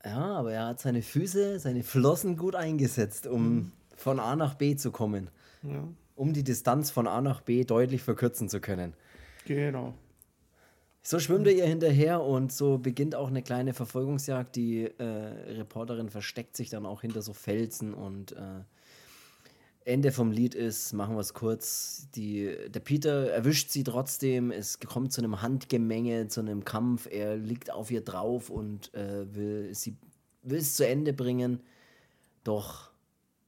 Ja, 0.06 0.36
aber 0.36 0.54
er 0.54 0.68
hat 0.68 0.80
seine 0.80 1.02
Füße, 1.02 1.60
seine 1.60 1.84
Flossen 1.84 2.38
gut 2.38 2.56
eingesetzt, 2.56 3.26
um 3.26 3.56
mhm. 3.56 3.72
von 3.96 4.20
A 4.20 4.36
nach 4.36 4.56
B 4.56 4.76
zu 4.76 4.92
kommen. 4.92 5.30
Ja. 5.64 5.88
Um 6.16 6.34
die 6.34 6.44
Distanz 6.44 6.92
von 6.92 7.08
A 7.08 7.22
nach 7.22 7.42
B 7.42 7.64
deutlich 7.64 8.04
verkürzen 8.04 8.50
zu 8.50 8.60
können. 8.60 8.94
Genau. 9.46 9.94
So 11.02 11.20
schwimmt 11.20 11.48
er 11.48 11.54
ihr 11.54 11.66
hinterher 11.66 12.22
und 12.22 12.54
so 12.54 12.78
beginnt 12.78 13.14
auch 13.16 13.28
eine 13.28 13.42
kleine 13.42 13.74
Verfolgungsjagd. 13.74 14.56
Die 14.56 14.84
äh, 14.84 15.04
Reporterin 15.04 16.10
versteckt 16.10 16.56
sich 16.56 16.70
dann 16.70 16.86
auch 16.86 17.02
hinter 17.02 17.22
so 17.22 17.34
Felsen 17.34 17.94
und 17.94 18.32
äh, 18.34 18.62
Ende 19.86 20.12
vom 20.12 20.32
Lied 20.32 20.56
ist, 20.56 20.94
machen 20.94 21.16
wir 21.16 21.20
es 21.20 21.34
kurz, 21.34 22.08
die, 22.16 22.56
der 22.70 22.80
Peter 22.80 23.30
erwischt 23.32 23.70
sie 23.70 23.84
trotzdem, 23.84 24.52
es 24.52 24.80
kommt 24.80 25.12
zu 25.12 25.22
einem 25.22 25.42
Handgemenge, 25.42 26.28
zu 26.28 26.40
einem 26.40 26.64
Kampf, 26.64 27.08
er 27.12 27.36
liegt 27.36 27.72
auf 27.72 27.92
ihr 27.92 28.02
drauf 28.02 28.50
und 28.50 28.94
äh, 28.94 29.34
will 29.36 29.74
sie 29.74 29.98
will 30.44 30.60
es 30.60 30.76
zu 30.76 30.86
Ende 30.86 31.14
bringen. 31.14 31.62
Doch 32.44 32.92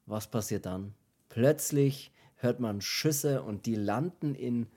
was 0.06 0.28
passiert 0.28 0.66
dann? 0.66 0.94
Plötzlich 1.30 2.12
hört 2.38 2.60
man 2.60 2.82
Schüsse 2.82 3.42
und 3.42 3.66
die 3.66 3.76
landen 3.76 4.36
in 4.36 4.68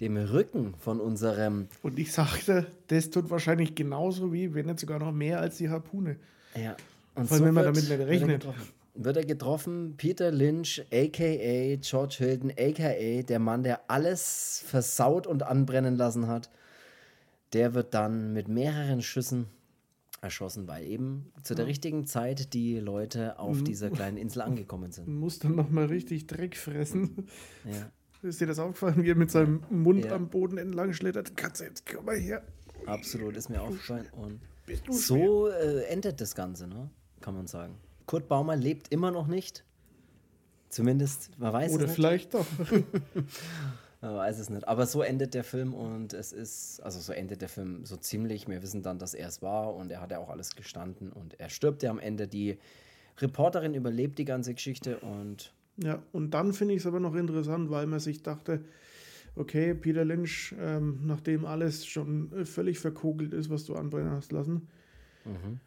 dem 0.00 0.16
Rücken 0.16 0.74
von 0.78 1.00
unserem. 1.00 1.68
Und 1.82 1.98
ich 1.98 2.12
sagte, 2.12 2.66
das 2.86 3.10
tut 3.10 3.30
wahrscheinlich 3.30 3.74
genauso 3.74 4.32
wie, 4.32 4.54
wenn 4.54 4.66
nicht 4.66 4.80
sogar 4.80 4.98
noch 4.98 5.12
mehr 5.12 5.40
als 5.40 5.56
die 5.56 5.68
Harpune. 5.68 6.16
Ja. 6.54 6.76
Und 7.14 7.26
Vor 7.26 7.36
allem, 7.36 7.38
so 7.38 7.44
wenn 7.46 7.54
man 7.54 7.64
damit 7.64 7.88
nicht 7.88 7.98
rechnet 7.98 8.46
wird 8.98 9.16
er 9.16 9.24
getroffen. 9.24 9.94
Peter 9.96 10.30
Lynch, 10.30 10.84
aka 10.92 11.76
George 11.76 12.16
Hilton, 12.18 12.52
aka 12.58 13.22
der 13.22 13.38
Mann, 13.38 13.62
der 13.62 13.90
alles 13.90 14.62
versaut 14.66 15.26
und 15.26 15.42
anbrennen 15.42 15.96
lassen 15.96 16.26
hat. 16.26 16.50
Der 17.52 17.74
wird 17.74 17.94
dann 17.94 18.32
mit 18.32 18.48
mehreren 18.48 19.00
Schüssen 19.00 19.46
erschossen, 20.20 20.66
weil 20.66 20.84
eben 20.84 21.32
zu 21.42 21.54
der 21.54 21.66
richtigen 21.66 22.04
Zeit 22.06 22.52
die 22.52 22.78
Leute 22.78 23.38
auf 23.38 23.62
dieser 23.62 23.88
kleinen 23.90 24.16
Insel 24.16 24.42
angekommen 24.42 24.90
sind. 24.90 25.08
Muss 25.20 25.38
dann 25.38 25.54
nochmal 25.54 25.86
richtig 25.86 26.26
Dreck 26.26 26.56
fressen. 26.56 27.28
Ja. 27.64 27.90
Ist 28.28 28.40
dir 28.40 28.48
das 28.48 28.58
aufgefallen, 28.58 29.04
wie 29.04 29.10
er 29.10 29.14
mit 29.14 29.30
seinem 29.30 29.62
Mund 29.70 30.04
ja. 30.04 30.12
am 30.12 30.28
Boden 30.28 30.58
entlang 30.58 30.92
schlittert? 30.92 31.36
Katze, 31.36 31.66
jetzt 31.66 31.86
komm 31.86 32.04
mal 32.04 32.16
her. 32.16 32.42
Absolut, 32.84 33.36
ist 33.36 33.48
mir 33.48 33.62
aufgefallen. 33.62 34.08
Und 34.10 34.40
so 34.90 35.46
äh, 35.48 35.84
endet 35.84 36.20
das 36.20 36.34
Ganze, 36.34 36.66
ne? 36.66 36.90
kann 37.20 37.34
man 37.34 37.46
sagen. 37.46 37.76
Kurt 38.08 38.26
Baumer 38.26 38.56
lebt 38.56 38.90
immer 38.90 39.10
noch 39.10 39.26
nicht. 39.26 39.64
Zumindest, 40.70 41.38
man 41.38 41.52
weiß 41.52 41.74
Oder 41.74 41.84
es 41.84 41.90
nicht. 41.90 41.98
Oder 41.98 42.08
vielleicht 42.08 42.34
doch. 42.34 42.46
man 44.00 44.16
weiß 44.16 44.38
es 44.38 44.48
nicht. 44.48 44.66
Aber 44.66 44.86
so 44.86 45.02
endet 45.02 45.34
der 45.34 45.44
Film 45.44 45.74
und 45.74 46.14
es 46.14 46.32
ist, 46.32 46.80
also 46.80 47.00
so 47.00 47.12
endet 47.12 47.42
der 47.42 47.50
Film 47.50 47.84
so 47.84 47.98
ziemlich. 47.98 48.48
Wir 48.48 48.62
wissen 48.62 48.82
dann, 48.82 48.98
dass 48.98 49.12
er 49.12 49.28
es 49.28 49.42
war 49.42 49.74
und 49.74 49.92
er 49.92 50.00
hat 50.00 50.10
ja 50.10 50.18
auch 50.20 50.30
alles 50.30 50.56
gestanden 50.56 51.12
und 51.12 51.38
er 51.38 51.50
stirbt 51.50 51.82
ja 51.82 51.90
am 51.90 51.98
Ende. 51.98 52.26
Die 52.26 52.56
Reporterin 53.18 53.74
überlebt 53.74 54.18
die 54.18 54.24
ganze 54.24 54.54
Geschichte 54.54 54.98
und. 55.00 55.52
Ja, 55.76 56.02
und 56.12 56.32
dann 56.32 56.54
finde 56.54 56.74
ich 56.74 56.80
es 56.80 56.86
aber 56.86 57.00
noch 57.00 57.14
interessant, 57.14 57.70
weil 57.70 57.86
man 57.86 58.00
sich 58.00 58.22
dachte, 58.22 58.64
okay, 59.36 59.74
Peter 59.74 60.04
Lynch, 60.06 60.54
ähm, 60.58 61.00
nachdem 61.04 61.44
alles 61.44 61.86
schon 61.86 62.46
völlig 62.46 62.78
verkogelt 62.78 63.34
ist, 63.34 63.50
was 63.50 63.64
du 63.64 63.76
anbrennen 63.76 64.10
hast 64.10 64.32
lassen, 64.32 64.66
mhm 65.26 65.60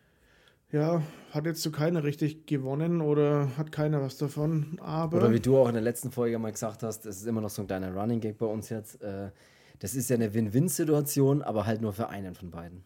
ja, 0.72 1.02
hat 1.32 1.46
jetzt 1.46 1.62
so 1.62 1.72
keiner 1.72 2.04
richtig 2.04 2.46
gewonnen 2.46 3.02
oder 3.02 3.56
hat 3.58 3.72
keiner 3.72 4.02
was 4.02 4.18
davon. 4.18 4.78
Aber 4.82 5.18
oder 5.18 5.32
wie 5.32 5.40
du 5.40 5.58
auch 5.58 5.68
in 5.68 5.74
der 5.74 5.84
letzten 5.84 6.12
Folge 6.12 6.38
mal 6.40 6.52
gesagt 6.52 6.84
hast, 6.84 7.06
es 7.06 7.18
ist 7.18 7.28
immer 7.28 7.42
noch 7.42 7.50
so 7.50 7.62
ein 7.62 7.68
kleiner 7.68 7.94
Running 7.94 8.20
Gag 8.20 8.38
bei 8.38 8.46
uns 8.46 8.70
jetzt. 8.70 9.02
Äh, 9.02 9.32
das 9.80 9.96
ist 9.96 10.10
ja 10.10 10.16
eine 10.16 10.34
Win-Win-Situation, 10.34 11.42
aber 11.42 11.66
halt 11.66 11.82
nur 11.82 11.94
für 11.94 12.10
einen 12.10 12.36
von 12.36 12.52
beiden. 12.52 12.84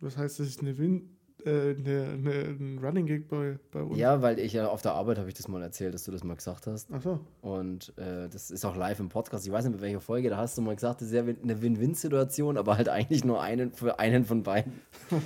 Was 0.00 0.16
heißt, 0.16 0.40
das 0.40 0.46
ist 0.46 0.60
eine 0.60 0.78
Win 0.78 1.16
äh, 1.46 1.74
eine, 1.76 2.06
eine, 2.12 2.30
ein 2.58 2.80
Running 2.82 3.06
Gag 3.06 3.28
bei, 3.28 3.58
bei 3.70 3.82
uns. 3.82 3.98
Ja, 3.98 4.22
weil 4.22 4.38
ich 4.38 4.52
ja 4.52 4.68
auf 4.68 4.82
der 4.82 4.92
Arbeit 4.92 5.18
habe 5.18 5.28
ich 5.28 5.34
das 5.34 5.48
mal 5.48 5.62
erzählt, 5.62 5.94
dass 5.94 6.04
du 6.04 6.12
das 6.12 6.24
mal 6.24 6.34
gesagt 6.34 6.66
hast. 6.66 6.88
Ach 6.92 7.02
so. 7.02 7.20
Und 7.40 7.92
äh, 7.98 8.28
das 8.28 8.50
ist 8.50 8.64
auch 8.64 8.76
live 8.76 9.00
im 9.00 9.08
Podcast. 9.08 9.46
Ich 9.46 9.52
weiß 9.52 9.64
nicht, 9.64 9.72
mit 9.72 9.82
welcher 9.82 10.00
Folge, 10.00 10.30
da 10.30 10.36
hast 10.36 10.56
du 10.56 10.62
mal 10.62 10.74
gesagt, 10.74 11.00
das 11.00 11.08
ist 11.08 11.14
ja 11.14 11.22
eine 11.22 11.62
Win-Win-Situation, 11.62 12.56
aber 12.56 12.76
halt 12.76 12.88
eigentlich 12.88 13.24
nur 13.24 13.40
einen 13.40 13.72
für 13.72 13.98
einen 13.98 14.24
von 14.24 14.42
beiden. 14.42 14.72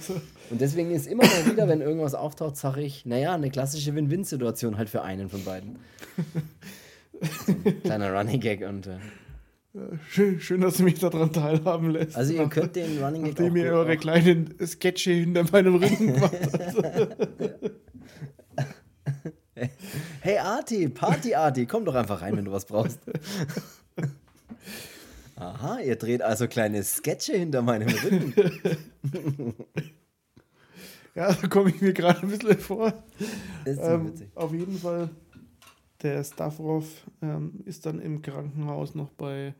So. 0.00 0.14
Und 0.50 0.60
deswegen 0.60 0.90
ist 0.90 1.06
immer 1.06 1.24
mal 1.24 1.50
wieder, 1.50 1.68
wenn 1.68 1.80
irgendwas 1.80 2.14
auftaucht, 2.14 2.56
sage 2.56 2.82
ich, 2.82 3.06
naja, 3.06 3.34
eine 3.34 3.50
klassische 3.50 3.94
Win-Win-Situation 3.94 4.78
halt 4.78 4.88
für 4.88 5.02
einen 5.02 5.28
von 5.28 5.44
beiden. 5.44 5.78
so 7.46 7.72
kleiner 7.82 8.12
Running 8.12 8.40
Gag 8.40 8.66
und 8.66 8.86
äh, 8.86 8.98
Schön, 10.08 10.40
schön, 10.40 10.62
dass 10.62 10.78
du 10.78 10.84
mich 10.84 10.98
daran 10.98 11.32
teilhaben 11.32 11.90
lässt. 11.90 12.16
Also 12.16 12.32
ihr 12.32 12.48
könnt 12.48 12.76
den 12.76 13.02
Running 13.02 13.24
Gag 13.24 13.32
Nachdem 13.32 13.56
ihr 13.56 13.72
eure 13.72 13.96
kleinen 13.96 14.54
Sketche 14.64 15.10
hinter 15.12 15.44
meinem 15.50 15.74
Rücken 15.74 16.20
macht. 16.20 16.32
hey 20.20 20.38
Arti, 20.38 20.88
Party 20.88 21.34
Arti, 21.34 21.66
komm 21.66 21.84
doch 21.84 21.94
einfach 21.94 22.22
rein, 22.22 22.36
wenn 22.36 22.46
du 22.46 22.52
was 22.52 22.64
brauchst. 22.64 23.00
Aha, 25.36 25.80
ihr 25.80 25.96
dreht 25.96 26.22
also 26.22 26.48
kleine 26.48 26.82
Sketche 26.82 27.36
hinter 27.36 27.60
meinem 27.60 27.88
Rücken. 27.88 28.32
ja, 31.14 31.34
da 31.34 31.48
komme 31.48 31.68
ich 31.68 31.82
mir 31.82 31.92
gerade 31.92 32.22
ein 32.22 32.28
bisschen 32.28 32.58
vor. 32.58 32.94
Ist 33.66 33.80
ähm, 33.82 34.08
witzig. 34.08 34.30
Auf 34.34 34.54
jeden 34.54 34.78
Fall, 34.78 35.10
der 36.02 36.24
Stavrov 36.24 36.86
ähm, 37.20 37.60
ist 37.66 37.84
dann 37.84 38.00
im 38.00 38.22
Krankenhaus 38.22 38.94
noch 38.94 39.10
bei 39.10 39.54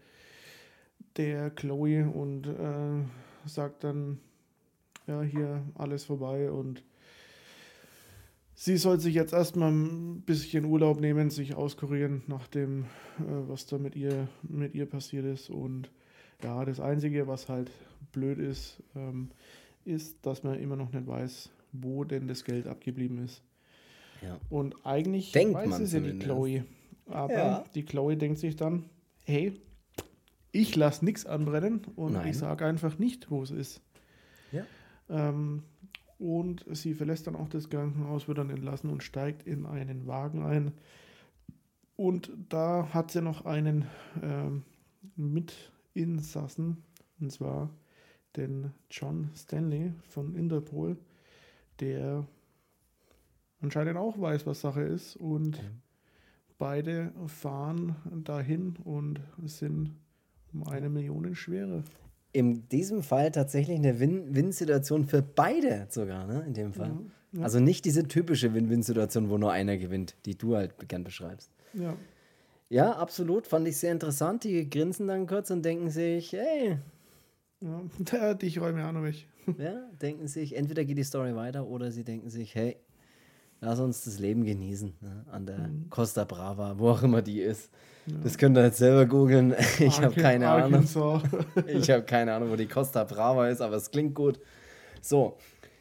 der 1.16 1.50
Chloe 1.50 2.08
und 2.08 2.46
äh, 2.46 3.48
sagt 3.48 3.84
dann, 3.84 4.18
ja, 5.06 5.22
hier 5.22 5.62
alles 5.74 6.04
vorbei 6.04 6.50
und 6.50 6.82
sie 8.54 8.76
soll 8.76 8.98
sich 8.98 9.14
jetzt 9.14 9.32
erstmal 9.32 9.70
ein 9.70 10.22
bisschen 10.22 10.64
Urlaub 10.64 11.00
nehmen, 11.00 11.30
sich 11.30 11.54
auskurieren 11.54 12.22
nach 12.26 12.48
dem, 12.48 12.84
äh, 13.18 13.22
was 13.48 13.66
da 13.66 13.78
mit 13.78 13.94
ihr, 13.94 14.28
mit 14.42 14.74
ihr 14.74 14.86
passiert 14.86 15.24
ist. 15.24 15.50
Und 15.50 15.90
ja, 16.42 16.64
das 16.64 16.80
Einzige, 16.80 17.28
was 17.28 17.48
halt 17.48 17.70
blöd 18.12 18.38
ist, 18.38 18.82
ähm, 18.96 19.30
ist, 19.84 20.26
dass 20.26 20.42
man 20.42 20.58
immer 20.58 20.76
noch 20.76 20.92
nicht 20.92 21.06
weiß, 21.06 21.50
wo 21.72 22.04
denn 22.04 22.26
das 22.26 22.44
Geld 22.44 22.66
abgeblieben 22.66 23.24
ist. 23.24 23.42
Ja. 24.22 24.40
Und 24.50 24.74
eigentlich 24.84 25.32
denkt 25.32 25.54
weiß 25.54 25.78
es 25.78 25.92
ja 25.92 26.00
die 26.00 26.18
Chloe. 26.18 26.64
Aber 27.06 27.32
ja. 27.32 27.64
die 27.74 27.84
Chloe 27.84 28.16
denkt 28.16 28.38
sich 28.38 28.56
dann, 28.56 28.86
hey, 29.24 29.60
ich 30.56 30.74
lasse 30.76 31.04
nichts 31.04 31.26
anbrennen 31.26 31.82
und 31.96 32.14
Nein. 32.14 32.28
ich 32.28 32.38
sage 32.38 32.64
einfach 32.64 32.98
nicht, 32.98 33.30
wo 33.30 33.42
es 33.42 33.50
ist. 33.50 33.82
Ja. 34.52 34.64
Ähm, 35.08 35.62
und 36.18 36.64
sie 36.70 36.94
verlässt 36.94 37.26
dann 37.26 37.36
auch 37.36 37.48
das 37.48 37.68
Krankenhaus, 37.68 38.26
wird 38.26 38.38
dann 38.38 38.50
entlassen 38.50 38.90
und 38.90 39.02
steigt 39.02 39.46
in 39.46 39.66
einen 39.66 40.06
Wagen 40.06 40.42
ein. 40.42 40.72
Und 41.96 42.30
da 42.48 42.88
hat 42.92 43.10
sie 43.10 43.20
noch 43.20 43.44
einen 43.44 43.86
ähm, 44.22 44.62
Mitinsassen, 45.16 46.82
und 47.20 47.32
zwar 47.32 47.70
den 48.36 48.72
John 48.90 49.30
Stanley 49.34 49.92
von 50.08 50.34
Interpol, 50.34 50.96
der 51.80 52.26
anscheinend 53.60 53.96
auch 53.96 54.18
weiß, 54.18 54.46
was 54.46 54.60
Sache 54.60 54.82
ist. 54.82 55.16
Und 55.16 55.58
okay. 55.58 55.70
beide 56.58 57.12
fahren 57.26 57.96
dahin 58.24 58.76
und 58.84 59.20
sind 59.44 59.96
um 60.56 60.68
eine 60.68 60.88
Million 60.88 61.34
schwerer. 61.34 61.82
In 62.32 62.68
diesem 62.68 63.02
Fall 63.02 63.30
tatsächlich 63.30 63.76
eine 63.76 63.98
Win-Win-Situation 63.98 65.06
für 65.06 65.22
beide 65.22 65.86
sogar, 65.88 66.26
ne? 66.26 66.44
In 66.46 66.54
dem 66.54 66.72
Fall. 66.72 66.88
Ja, 67.32 67.38
ja. 67.38 67.42
Also 67.44 67.60
nicht 67.60 67.84
diese 67.84 68.06
typische 68.06 68.54
Win-Win-Situation, 68.54 69.30
wo 69.30 69.38
nur 69.38 69.52
einer 69.52 69.76
gewinnt, 69.76 70.16
die 70.26 70.36
du 70.36 70.56
halt 70.56 70.88
gern 70.88 71.04
beschreibst. 71.04 71.50
Ja. 71.72 71.96
Ja, 72.68 72.92
absolut. 72.92 73.46
Fand 73.46 73.68
ich 73.68 73.76
sehr 73.76 73.92
interessant. 73.92 74.44
Die 74.44 74.68
grinsen 74.68 75.06
dann 75.06 75.26
kurz 75.26 75.50
und 75.50 75.64
denken 75.64 75.88
sich, 75.88 76.32
hey. 76.32 76.78
Ja, 77.60 78.34
dich 78.34 78.60
räume 78.60 78.86
auch 78.86 78.92
noch 78.92 79.02
weg. 79.02 79.26
Ja, 79.58 79.88
denken 80.02 80.26
sich, 80.26 80.56
entweder 80.56 80.84
geht 80.84 80.98
die 80.98 81.04
Story 81.04 81.36
weiter 81.36 81.66
oder 81.66 81.92
sie 81.92 82.02
denken 82.02 82.30
sich, 82.30 82.54
hey, 82.54 82.76
lass 83.60 83.80
uns 83.80 84.04
das 84.04 84.18
Leben 84.18 84.44
genießen 84.44 84.94
ne? 85.00 85.24
an 85.30 85.46
der 85.46 85.58
mhm. 85.58 85.90
Costa 85.90 86.24
Brava, 86.24 86.78
wo 86.78 86.90
auch 86.90 87.02
immer 87.02 87.22
die 87.22 87.40
ist. 87.40 87.70
Ja. 88.06 88.14
Das 88.22 88.38
könnt 88.38 88.56
ihr 88.56 88.64
jetzt 88.64 88.78
selber 88.78 89.06
googeln. 89.06 89.54
Ich 89.78 90.00
habe 90.00 90.14
keine 90.14 90.48
Ahnung. 90.48 90.84
ich 91.66 91.90
habe 91.90 92.02
keine 92.04 92.34
Ahnung, 92.34 92.50
wo 92.50 92.56
die 92.56 92.68
Costa 92.68 93.04
Brava 93.04 93.48
ist, 93.48 93.60
aber 93.60 93.76
es 93.76 93.90
klingt 93.90 94.14
gut. 94.14 94.40
So, 95.00 95.36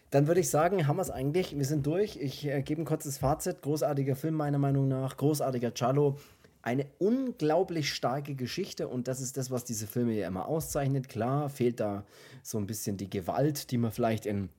Dann 0.10 0.28
würde 0.28 0.40
ich 0.40 0.50
sagen, 0.50 0.88
haben 0.88 0.98
wir 0.98 1.02
es 1.02 1.12
eigentlich. 1.12 1.58
Wir 1.58 1.66
sind 1.66 1.86
durch. 1.86 2.18
Ich 2.18 2.48
äh, 2.48 2.62
gebe 2.62 2.82
ein 2.82 2.86
kurzes 2.86 3.18
Fazit. 3.18 3.62
Großartiger 3.62 4.16
Film, 4.16 4.36
meiner 4.36 4.58
Meinung 4.58 4.88
nach. 4.88 5.18
Großartiger 5.18 5.74
Cello. 5.74 6.18
Eine 6.62 6.88
unglaublich 6.98 7.94
starke 7.94 8.34
Geschichte 8.34 8.88
und 8.88 9.08
das 9.08 9.22
ist 9.22 9.38
das, 9.38 9.52
was 9.52 9.66
diese 9.66 9.86
Filme 9.86 10.14
ja 10.14 10.28
immer 10.28 10.48
auszeichnet. 10.48 11.10
Klar, 11.10 11.50
fehlt 11.50 11.80
da 11.80 12.06
so 12.42 12.58
ein 12.58 12.66
bisschen 12.66 12.98
die 12.98 13.10
Gewalt, 13.10 13.70
die 13.70 13.78
man 13.78 13.92
vielleicht 13.92 14.26
in 14.26 14.50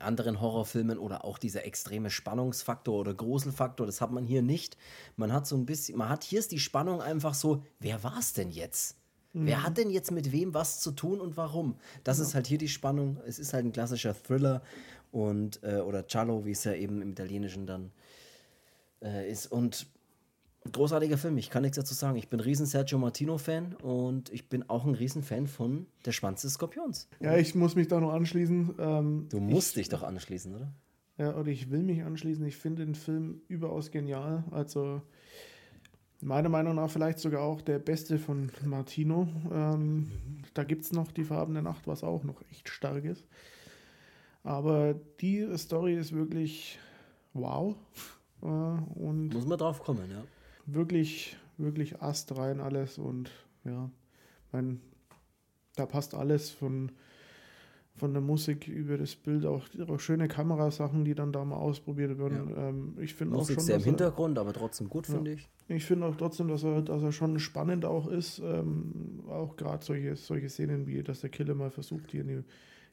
anderen 0.00 0.40
Horrorfilmen 0.40 0.98
oder 0.98 1.24
auch 1.24 1.38
dieser 1.38 1.64
extreme 1.64 2.10
Spannungsfaktor 2.10 2.98
oder 2.98 3.14
Gruselfaktor, 3.14 3.86
das 3.86 4.00
hat 4.00 4.10
man 4.10 4.24
hier 4.24 4.42
nicht. 4.42 4.76
Man 5.16 5.32
hat 5.32 5.46
so 5.46 5.56
ein 5.56 5.66
bisschen, 5.66 5.98
man 5.98 6.08
hat 6.08 6.24
hier 6.24 6.38
ist 6.38 6.52
die 6.52 6.58
Spannung 6.58 7.00
einfach 7.00 7.34
so, 7.34 7.62
wer 7.80 8.02
war 8.02 8.18
es 8.18 8.32
denn 8.32 8.50
jetzt? 8.50 8.96
Mhm. 9.32 9.46
Wer 9.46 9.62
hat 9.62 9.76
denn 9.76 9.90
jetzt 9.90 10.10
mit 10.10 10.32
wem 10.32 10.54
was 10.54 10.80
zu 10.80 10.92
tun 10.92 11.20
und 11.20 11.36
warum? 11.36 11.76
Das 12.04 12.18
ja. 12.18 12.24
ist 12.24 12.34
halt 12.34 12.46
hier 12.46 12.58
die 12.58 12.68
Spannung. 12.68 13.18
Es 13.26 13.38
ist 13.38 13.52
halt 13.52 13.64
ein 13.64 13.72
klassischer 13.72 14.14
Thriller 14.14 14.62
und 15.12 15.62
äh, 15.62 15.76
oder 15.76 16.02
Giallo, 16.02 16.44
wie 16.44 16.52
es 16.52 16.64
ja 16.64 16.72
eben 16.72 17.02
im 17.02 17.10
Italienischen 17.10 17.66
dann 17.66 17.90
äh, 19.02 19.30
ist. 19.30 19.46
Und 19.46 19.86
großartiger 20.72 21.18
Film, 21.18 21.36
ich 21.38 21.50
kann 21.50 21.62
nichts 21.62 21.76
dazu 21.76 21.94
sagen. 21.94 22.16
Ich 22.16 22.28
bin 22.28 22.40
ein 22.40 22.44
riesen 22.44 22.66
Sergio 22.66 22.98
Martino-Fan 22.98 23.74
und 23.76 24.30
ich 24.30 24.48
bin 24.48 24.68
auch 24.68 24.84
ein 24.84 24.94
riesen 24.94 25.22
Fan 25.22 25.46
von 25.46 25.86
Der 26.04 26.12
Schwanz 26.12 26.42
des 26.42 26.54
Skorpions. 26.54 27.08
Ja, 27.20 27.36
ich 27.36 27.54
muss 27.54 27.74
mich 27.74 27.88
da 27.88 28.00
noch 28.00 28.12
anschließen. 28.12 28.74
Ähm, 28.78 29.26
du 29.28 29.40
musst 29.40 29.70
ich, 29.70 29.74
dich 29.74 29.88
doch 29.88 30.02
anschließen, 30.02 30.54
oder? 30.54 30.72
Ja, 31.18 31.34
oder 31.36 31.48
ich 31.48 31.70
will 31.70 31.82
mich 31.82 32.02
anschließen. 32.02 32.44
Ich 32.46 32.56
finde 32.56 32.84
den 32.84 32.94
Film 32.94 33.40
überaus 33.48 33.90
genial. 33.90 34.44
Also 34.50 35.02
meiner 36.20 36.48
Meinung 36.48 36.74
nach 36.76 36.90
vielleicht 36.90 37.18
sogar 37.18 37.42
auch 37.42 37.60
der 37.60 37.78
beste 37.78 38.18
von 38.18 38.50
Martino. 38.64 39.28
Ähm, 39.52 39.98
mhm. 39.98 40.08
Da 40.54 40.64
gibt 40.64 40.84
es 40.84 40.92
noch 40.92 41.12
die 41.12 41.24
Farben 41.24 41.54
der 41.54 41.62
Nacht, 41.62 41.86
was 41.86 42.04
auch 42.04 42.24
noch 42.24 42.42
echt 42.50 42.68
stark 42.68 43.04
ist. 43.04 43.24
Aber 44.42 44.94
die 45.20 45.46
Story 45.56 45.96
ist 45.96 46.12
wirklich 46.12 46.78
wow. 47.32 47.74
Äh, 48.42 48.46
und 48.46 49.34
Muss 49.34 49.46
man 49.46 49.58
drauf 49.58 49.82
kommen, 49.82 50.10
ja 50.10 50.22
wirklich, 50.66 51.36
wirklich 51.56 52.02
astrein 52.02 52.60
alles 52.60 52.98
und 52.98 53.30
ja, 53.64 53.90
mein, 54.52 54.80
da 55.76 55.86
passt 55.86 56.14
alles 56.14 56.50
von, 56.50 56.92
von 57.94 58.12
der 58.12 58.22
Musik 58.22 58.68
über 58.68 58.98
das 58.98 59.16
Bild, 59.16 59.46
auch, 59.46 59.66
auch 59.88 60.00
schöne 60.00 60.28
Kamerasachen, 60.28 61.04
die 61.04 61.14
dann 61.14 61.32
da 61.32 61.44
mal 61.44 61.56
ausprobiert 61.56 62.18
werden. 62.18 62.50
Ja. 62.50 62.68
Ähm, 62.68 62.96
ich 63.00 63.14
finde 63.14 63.36
auch 63.36 63.46
schon, 63.46 63.60
sehr 63.60 63.76
im 63.76 63.84
Hintergrund, 63.84 64.38
aber 64.38 64.52
trotzdem 64.52 64.88
gut, 64.88 65.06
finde 65.06 65.30
ja, 65.30 65.36
ich. 65.36 65.48
Ich 65.68 65.84
finde 65.84 66.06
auch 66.06 66.16
trotzdem, 66.16 66.48
dass 66.48 66.62
er, 66.62 66.82
dass 66.82 67.02
er 67.02 67.12
schon 67.12 67.38
spannend 67.38 67.84
auch 67.84 68.06
ist. 68.06 68.38
Ähm, 68.38 69.22
auch 69.28 69.56
gerade 69.56 69.84
solche, 69.84 70.14
solche 70.16 70.48
Szenen, 70.48 70.86
wie 70.86 71.02
dass 71.02 71.22
der 71.22 71.30
Killer 71.30 71.54
mal 71.54 71.70
versucht, 71.70 72.12
hier 72.12 72.20
in 72.20 72.28
die, 72.28 72.34
in 72.34 72.44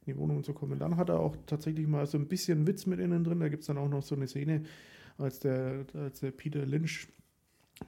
die 0.07 0.17
Wohnung 0.17 0.43
zu 0.43 0.53
kommen. 0.53 0.79
Dann 0.79 0.97
hat 0.97 1.09
er 1.09 1.19
auch 1.19 1.35
tatsächlich 1.45 1.87
mal 1.87 2.07
so 2.07 2.17
ein 2.17 2.27
bisschen 2.27 2.65
Witz 2.65 2.85
mit 2.85 2.99
innen 2.99 3.23
drin. 3.23 3.39
Da 3.39 3.49
gibt 3.49 3.61
es 3.61 3.67
dann 3.67 3.77
auch 3.77 3.89
noch 3.89 4.01
so 4.01 4.15
eine 4.15 4.27
Szene, 4.27 4.63
als 5.17 5.39
der, 5.39 5.85
als 5.93 6.21
der 6.21 6.31
Peter 6.31 6.65
Lynch 6.65 7.09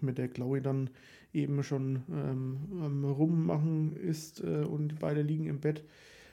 mit 0.01 0.17
der 0.17 0.27
Chloe 0.27 0.61
dann 0.61 0.89
eben 1.33 1.63
schon 1.63 2.03
ähm, 2.11 3.05
Rummachen 3.05 3.95
ist 3.95 4.43
äh, 4.43 4.63
und 4.63 4.99
beide 4.99 5.21
liegen 5.21 5.47
im 5.47 5.59
Bett. 5.59 5.83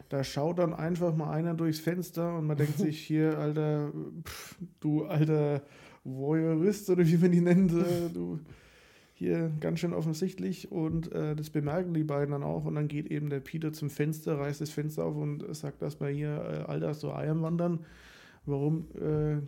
Da 0.08 0.24
schaut 0.24 0.58
dann 0.58 0.74
einfach 0.74 1.16
mal 1.16 1.30
einer 1.30 1.54
durchs 1.54 1.80
Fenster 1.80 2.36
und 2.38 2.46
man 2.46 2.56
denkt 2.56 2.78
sich 2.78 3.00
hier, 3.00 3.38
alter, 3.38 3.92
pff, 4.24 4.56
du 4.80 5.04
alter 5.04 5.62
Voyeurist 6.04 6.90
oder 6.90 7.06
wie 7.06 7.16
man 7.16 7.32
die 7.32 7.40
nennt, 7.40 7.72
äh, 7.72 8.08
du 8.12 8.40
hier 9.14 9.52
ganz 9.60 9.78
schön 9.78 9.92
offensichtlich 9.92 10.72
und 10.72 11.12
äh, 11.12 11.36
das 11.36 11.50
bemerken 11.50 11.94
die 11.94 12.02
beiden 12.02 12.32
dann 12.32 12.42
auch 12.42 12.64
und 12.64 12.74
dann 12.74 12.88
geht 12.88 13.10
eben 13.10 13.30
der 13.30 13.40
Peter 13.40 13.72
zum 13.72 13.88
Fenster, 13.88 14.38
reißt 14.38 14.60
das 14.60 14.70
Fenster 14.70 15.04
auf 15.04 15.16
und 15.16 15.44
sagt 15.54 15.78
bei 15.98 16.12
hier, 16.12 16.64
äh, 16.66 16.70
Alter, 16.70 16.94
so 16.94 17.12
Eiern 17.12 17.42
wandern 17.42 17.80
warum 18.46 18.86
äh, 19.00 19.38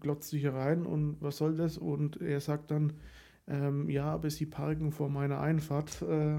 glotzt 0.00 0.32
du 0.32 0.36
hier 0.36 0.54
rein 0.54 0.86
und 0.86 1.16
was 1.20 1.36
soll 1.36 1.56
das? 1.56 1.78
Und 1.78 2.20
er 2.20 2.40
sagt 2.40 2.70
dann, 2.70 2.94
ähm, 3.46 3.88
ja, 3.88 4.06
aber 4.06 4.30
sie 4.30 4.46
parken 4.46 4.92
vor 4.92 5.08
meiner 5.08 5.40
Einfahrt. 5.40 6.02
Äh, 6.02 6.36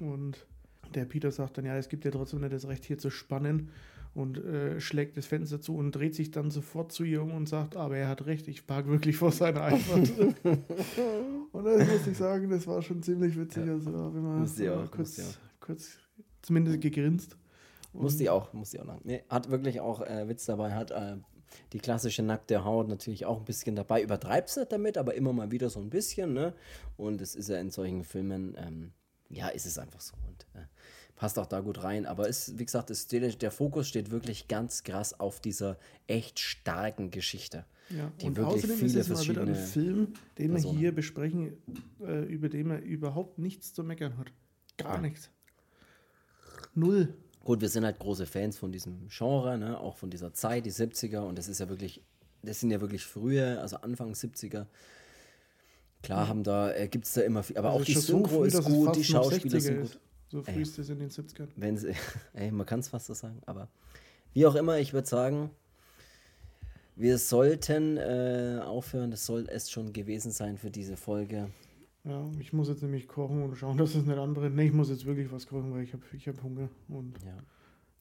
und 0.00 0.46
der 0.94 1.04
Peter 1.04 1.30
sagt 1.30 1.58
dann, 1.58 1.64
ja, 1.64 1.76
es 1.76 1.88
gibt 1.88 2.04
ja 2.04 2.10
trotzdem 2.10 2.40
nicht 2.40 2.52
das 2.52 2.66
Recht 2.66 2.84
hier 2.84 2.98
zu 2.98 3.10
spannen 3.10 3.70
und 4.14 4.38
äh, 4.38 4.80
schlägt 4.80 5.16
das 5.16 5.26
Fenster 5.26 5.60
zu 5.60 5.76
und 5.76 5.92
dreht 5.92 6.14
sich 6.14 6.30
dann 6.30 6.50
sofort 6.50 6.92
zu 6.92 7.04
ihr 7.04 7.22
um 7.22 7.32
und 7.32 7.48
sagt, 7.48 7.76
aber 7.76 7.96
er 7.96 8.08
hat 8.08 8.26
recht, 8.26 8.48
ich 8.48 8.66
parke 8.66 8.90
wirklich 8.90 9.16
vor 9.16 9.30
seiner 9.30 9.62
Einfahrt. 9.62 10.10
und 11.52 11.64
das 11.64 11.86
muss 11.86 12.06
ich 12.06 12.16
sagen, 12.16 12.48
das 12.50 12.66
war 12.66 12.82
schon 12.82 13.02
ziemlich 13.02 13.38
witzig. 13.38 13.66
Ja. 13.66 13.74
Also, 13.74 13.92
wenn 14.14 14.22
man 14.22 14.42
auch, 14.42 14.90
kurz, 14.90 15.38
kurz 15.60 15.98
zumindest 16.42 16.80
gegrinst. 16.80 17.36
Musste 17.92 18.22
ich 18.22 18.30
auch, 18.30 18.52
musste 18.52 18.76
ich 18.76 18.82
auch 18.82 18.86
lang. 18.86 19.00
Nee, 19.04 19.22
hat 19.28 19.50
wirklich 19.50 19.80
auch 19.80 20.02
äh, 20.02 20.28
Witz 20.28 20.44
dabei, 20.44 20.74
hat 20.74 20.90
äh, 20.90 21.16
die 21.72 21.78
klassische 21.78 22.22
nackte 22.22 22.64
Haut 22.64 22.88
natürlich 22.88 23.26
auch 23.26 23.38
ein 23.38 23.44
bisschen 23.44 23.76
dabei. 23.76 24.02
Übertreibt 24.02 24.56
es 24.56 24.68
damit, 24.68 24.98
aber 24.98 25.14
immer 25.14 25.32
mal 25.32 25.50
wieder 25.50 25.70
so 25.70 25.80
ein 25.80 25.90
bisschen. 25.90 26.32
Ne? 26.32 26.54
Und 26.96 27.20
es 27.20 27.34
ist 27.34 27.48
ja 27.48 27.58
in 27.58 27.70
solchen 27.70 28.04
Filmen, 28.04 28.56
ähm, 28.58 28.92
ja, 29.28 29.48
ist 29.48 29.66
es 29.66 29.78
einfach 29.78 30.00
so. 30.00 30.14
Und 30.26 30.46
äh, 30.54 30.66
passt 31.16 31.38
auch 31.38 31.46
da 31.46 31.60
gut 31.60 31.82
rein. 31.82 32.06
Aber 32.06 32.28
ist, 32.28 32.58
wie 32.58 32.64
gesagt, 32.64 32.90
ist, 32.90 33.12
der 33.12 33.50
Fokus 33.50 33.88
steht 33.88 34.10
wirklich 34.10 34.48
ganz 34.48 34.84
krass 34.84 35.18
auf 35.18 35.40
dieser 35.40 35.78
echt 36.06 36.38
starken 36.38 37.10
Geschichte. 37.10 37.66
Ja, 37.90 38.12
die 38.20 38.26
und 38.26 38.36
wirklich 38.36 38.56
außerdem 38.56 38.76
viele 38.76 39.00
ist 39.00 39.10
es 39.10 39.18
mal 39.18 39.28
wieder 39.28 39.42
ein 39.42 39.54
Film, 39.54 40.12
den 40.38 40.52
Personen. 40.52 40.74
wir 40.74 40.78
hier 40.78 40.94
besprechen, 40.94 41.56
äh, 42.00 42.24
über 42.24 42.48
den 42.48 42.68
man 42.68 42.82
überhaupt 42.82 43.38
nichts 43.38 43.72
zu 43.72 43.82
meckern 43.82 44.18
hat. 44.18 44.30
Gar 44.76 44.96
ja. 44.96 45.00
nichts. 45.00 45.30
Null. 46.74 47.14
Gut, 47.48 47.62
wir 47.62 47.70
sind 47.70 47.86
halt 47.86 47.98
große 47.98 48.26
Fans 48.26 48.58
von 48.58 48.72
diesem 48.72 49.08
Genre, 49.08 49.56
ne? 49.56 49.80
auch 49.80 49.96
von 49.96 50.10
dieser 50.10 50.34
Zeit, 50.34 50.66
die 50.66 50.70
70er. 50.70 51.20
Und 51.20 51.38
das 51.38 51.48
ist 51.48 51.60
ja 51.60 51.68
wirklich, 51.70 52.02
das 52.42 52.60
sind 52.60 52.70
ja 52.70 52.78
wirklich 52.82 53.06
frühe, 53.06 53.58
also 53.58 53.78
Anfang 53.78 54.12
70er. 54.12 54.66
Klar 56.02 56.28
haben 56.28 56.42
da, 56.42 56.70
äh, 56.74 56.88
gibt 56.88 57.06
es 57.06 57.14
da 57.14 57.22
immer 57.22 57.42
viel, 57.42 57.56
aber 57.56 57.70
also 57.70 57.80
auch 57.80 57.84
die 57.86 57.94
Synchro 57.94 58.28
so 58.28 58.36
früh, 58.36 58.46
ist 58.48 58.64
gut, 58.64 58.96
die 58.96 59.04
Schauspieler 59.04 59.60
sind 59.60 59.80
gut. 59.80 59.98
So 60.30 60.42
früh 60.42 60.60
ist 60.60 60.78
es 60.78 60.90
in 60.90 60.98
den 60.98 61.08
70ern. 61.08 61.48
Wenn 61.56 61.78
sie, 61.78 61.94
ey, 62.34 62.50
man 62.50 62.66
kann 62.66 62.80
es 62.80 62.88
fast 62.88 63.06
so 63.06 63.14
sagen, 63.14 63.40
aber 63.46 63.68
wie 64.34 64.44
auch 64.44 64.54
immer, 64.54 64.76
ich 64.78 64.92
würde 64.92 65.08
sagen, 65.08 65.48
wir 66.96 67.16
sollten 67.16 67.96
äh, 67.96 68.60
aufhören. 68.62 69.10
Das 69.10 69.24
soll 69.24 69.46
es 69.48 69.70
schon 69.70 69.94
gewesen 69.94 70.32
sein 70.32 70.58
für 70.58 70.70
diese 70.70 70.98
Folge. 70.98 71.48
Ja, 72.04 72.24
ich 72.38 72.52
muss 72.52 72.68
jetzt 72.68 72.82
nämlich 72.82 73.08
kochen 73.08 73.42
und 73.42 73.56
schauen, 73.56 73.76
dass 73.78 73.94
es 73.94 74.04
nicht 74.04 74.18
andere. 74.18 74.50
Nee, 74.50 74.66
ich 74.66 74.72
muss 74.72 74.90
jetzt 74.90 75.06
wirklich 75.06 75.30
was 75.32 75.46
kochen, 75.46 75.72
weil 75.72 75.82
ich 75.82 75.92
habe 75.92 76.02
ich 76.12 76.26
hab 76.28 76.42
Hunger. 76.42 76.68
Und 76.88 77.14
ja. 77.24 77.36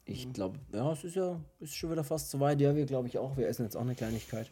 Ich 0.09 0.31
glaube, 0.31 0.57
ja, 0.71 0.89
es 0.93 1.03
ist 1.03 1.15
ja 1.17 1.37
ist 1.59 1.75
schon 1.75 1.91
wieder 1.91 2.03
fast 2.03 2.29
so 2.29 2.39
weit. 2.39 2.61
Ja, 2.61 2.73
wir 2.75 2.85
glaube 2.85 3.09
ich 3.09 3.17
auch. 3.17 3.35
Wir 3.35 3.47
essen 3.47 3.63
jetzt 3.63 3.75
auch 3.75 3.81
eine 3.81 3.95
Kleinigkeit. 3.95 4.49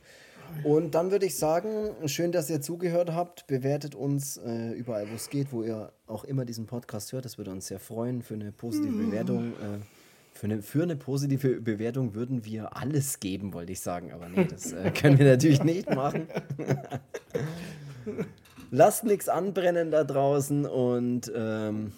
Und 0.64 0.96
dann 0.96 1.12
würde 1.12 1.26
ich 1.26 1.38
sagen, 1.38 1.92
schön, 2.08 2.32
dass 2.32 2.50
ihr 2.50 2.62
zugehört 2.62 3.14
habt. 3.14 3.48
Bewertet 3.48 3.96
uns 3.96 4.38
äh, 4.38 4.72
überall, 4.74 5.10
wo 5.10 5.16
es 5.16 5.30
geht, 5.30 5.52
wo 5.52 5.64
ihr 5.64 5.92
auch 6.08 6.24
immer 6.24 6.46
diesen 6.46 6.66
Podcast 6.66 7.14
hört. 7.14 7.26
Das 7.26 7.38
würde 7.38 7.52
uns 7.52 7.68
sehr 7.68 7.80
freuen 7.80 8.22
für 8.22 8.36
eine 8.36 8.52
positive 8.52 8.92
mm. 8.92 9.06
Bewertung. 9.10 9.52
Äh, 9.54 9.80
für 10.34 10.48
eine, 10.48 10.62
für 10.62 10.84
eine 10.84 10.98
positive 10.98 11.62
Bewertung 11.62 12.14
würden 12.14 12.44
wir 12.44 12.76
alles 12.76 13.22
geben, 13.22 13.54
wollte 13.54 13.72
ich 13.72 13.80
sagen. 13.80 14.12
Aber 14.12 14.28
nee, 14.28 14.46
das 14.46 14.74
äh, 14.74 14.92
können 14.92 15.18
wir 15.18 15.26
natürlich 15.26 15.64
nicht 15.64 15.90
machen. 15.90 16.28
lasst 18.76 19.04
nichts 19.04 19.30
anbrennen 19.30 19.92
da 19.92 20.04
draußen 20.04 20.66
und 20.66 21.32
ähm, 21.34 21.94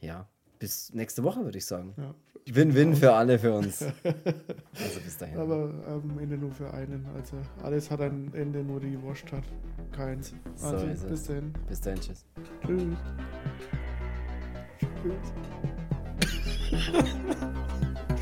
ja, 0.00 0.28
bis 0.58 0.92
nächste 0.92 1.24
Woche 1.24 1.44
würde 1.44 1.58
ich 1.58 1.66
sagen. 1.66 1.94
Ja. 1.96 2.14
Win-win 2.48 2.94
für 2.94 3.12
alle, 3.12 3.38
für 3.38 3.54
uns. 3.54 3.80
Also 4.78 5.00
bis 5.00 5.18
dahin. 5.18 5.38
Aber 5.38 5.72
am 5.86 6.18
Ende 6.20 6.36
nur 6.36 6.52
für 6.52 6.72
einen. 6.72 7.04
Also 7.16 7.36
alles 7.62 7.90
hat 7.90 8.00
ein 8.02 8.32
Ende, 8.34 8.62
nur 8.62 8.78
die 8.78 9.00
Wurst 9.02 9.24
hat 9.32 9.42
keins. 9.90 10.32
Also 10.62 10.94
so 10.94 11.08
bis 11.08 11.24
dahin. 11.24 11.52
Bis 11.66 11.80
dahin, 11.80 12.00
tschüss. 12.00 12.24
Tschüss. 12.64 12.96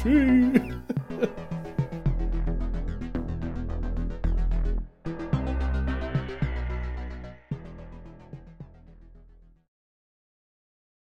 tschüss. 0.02 1.30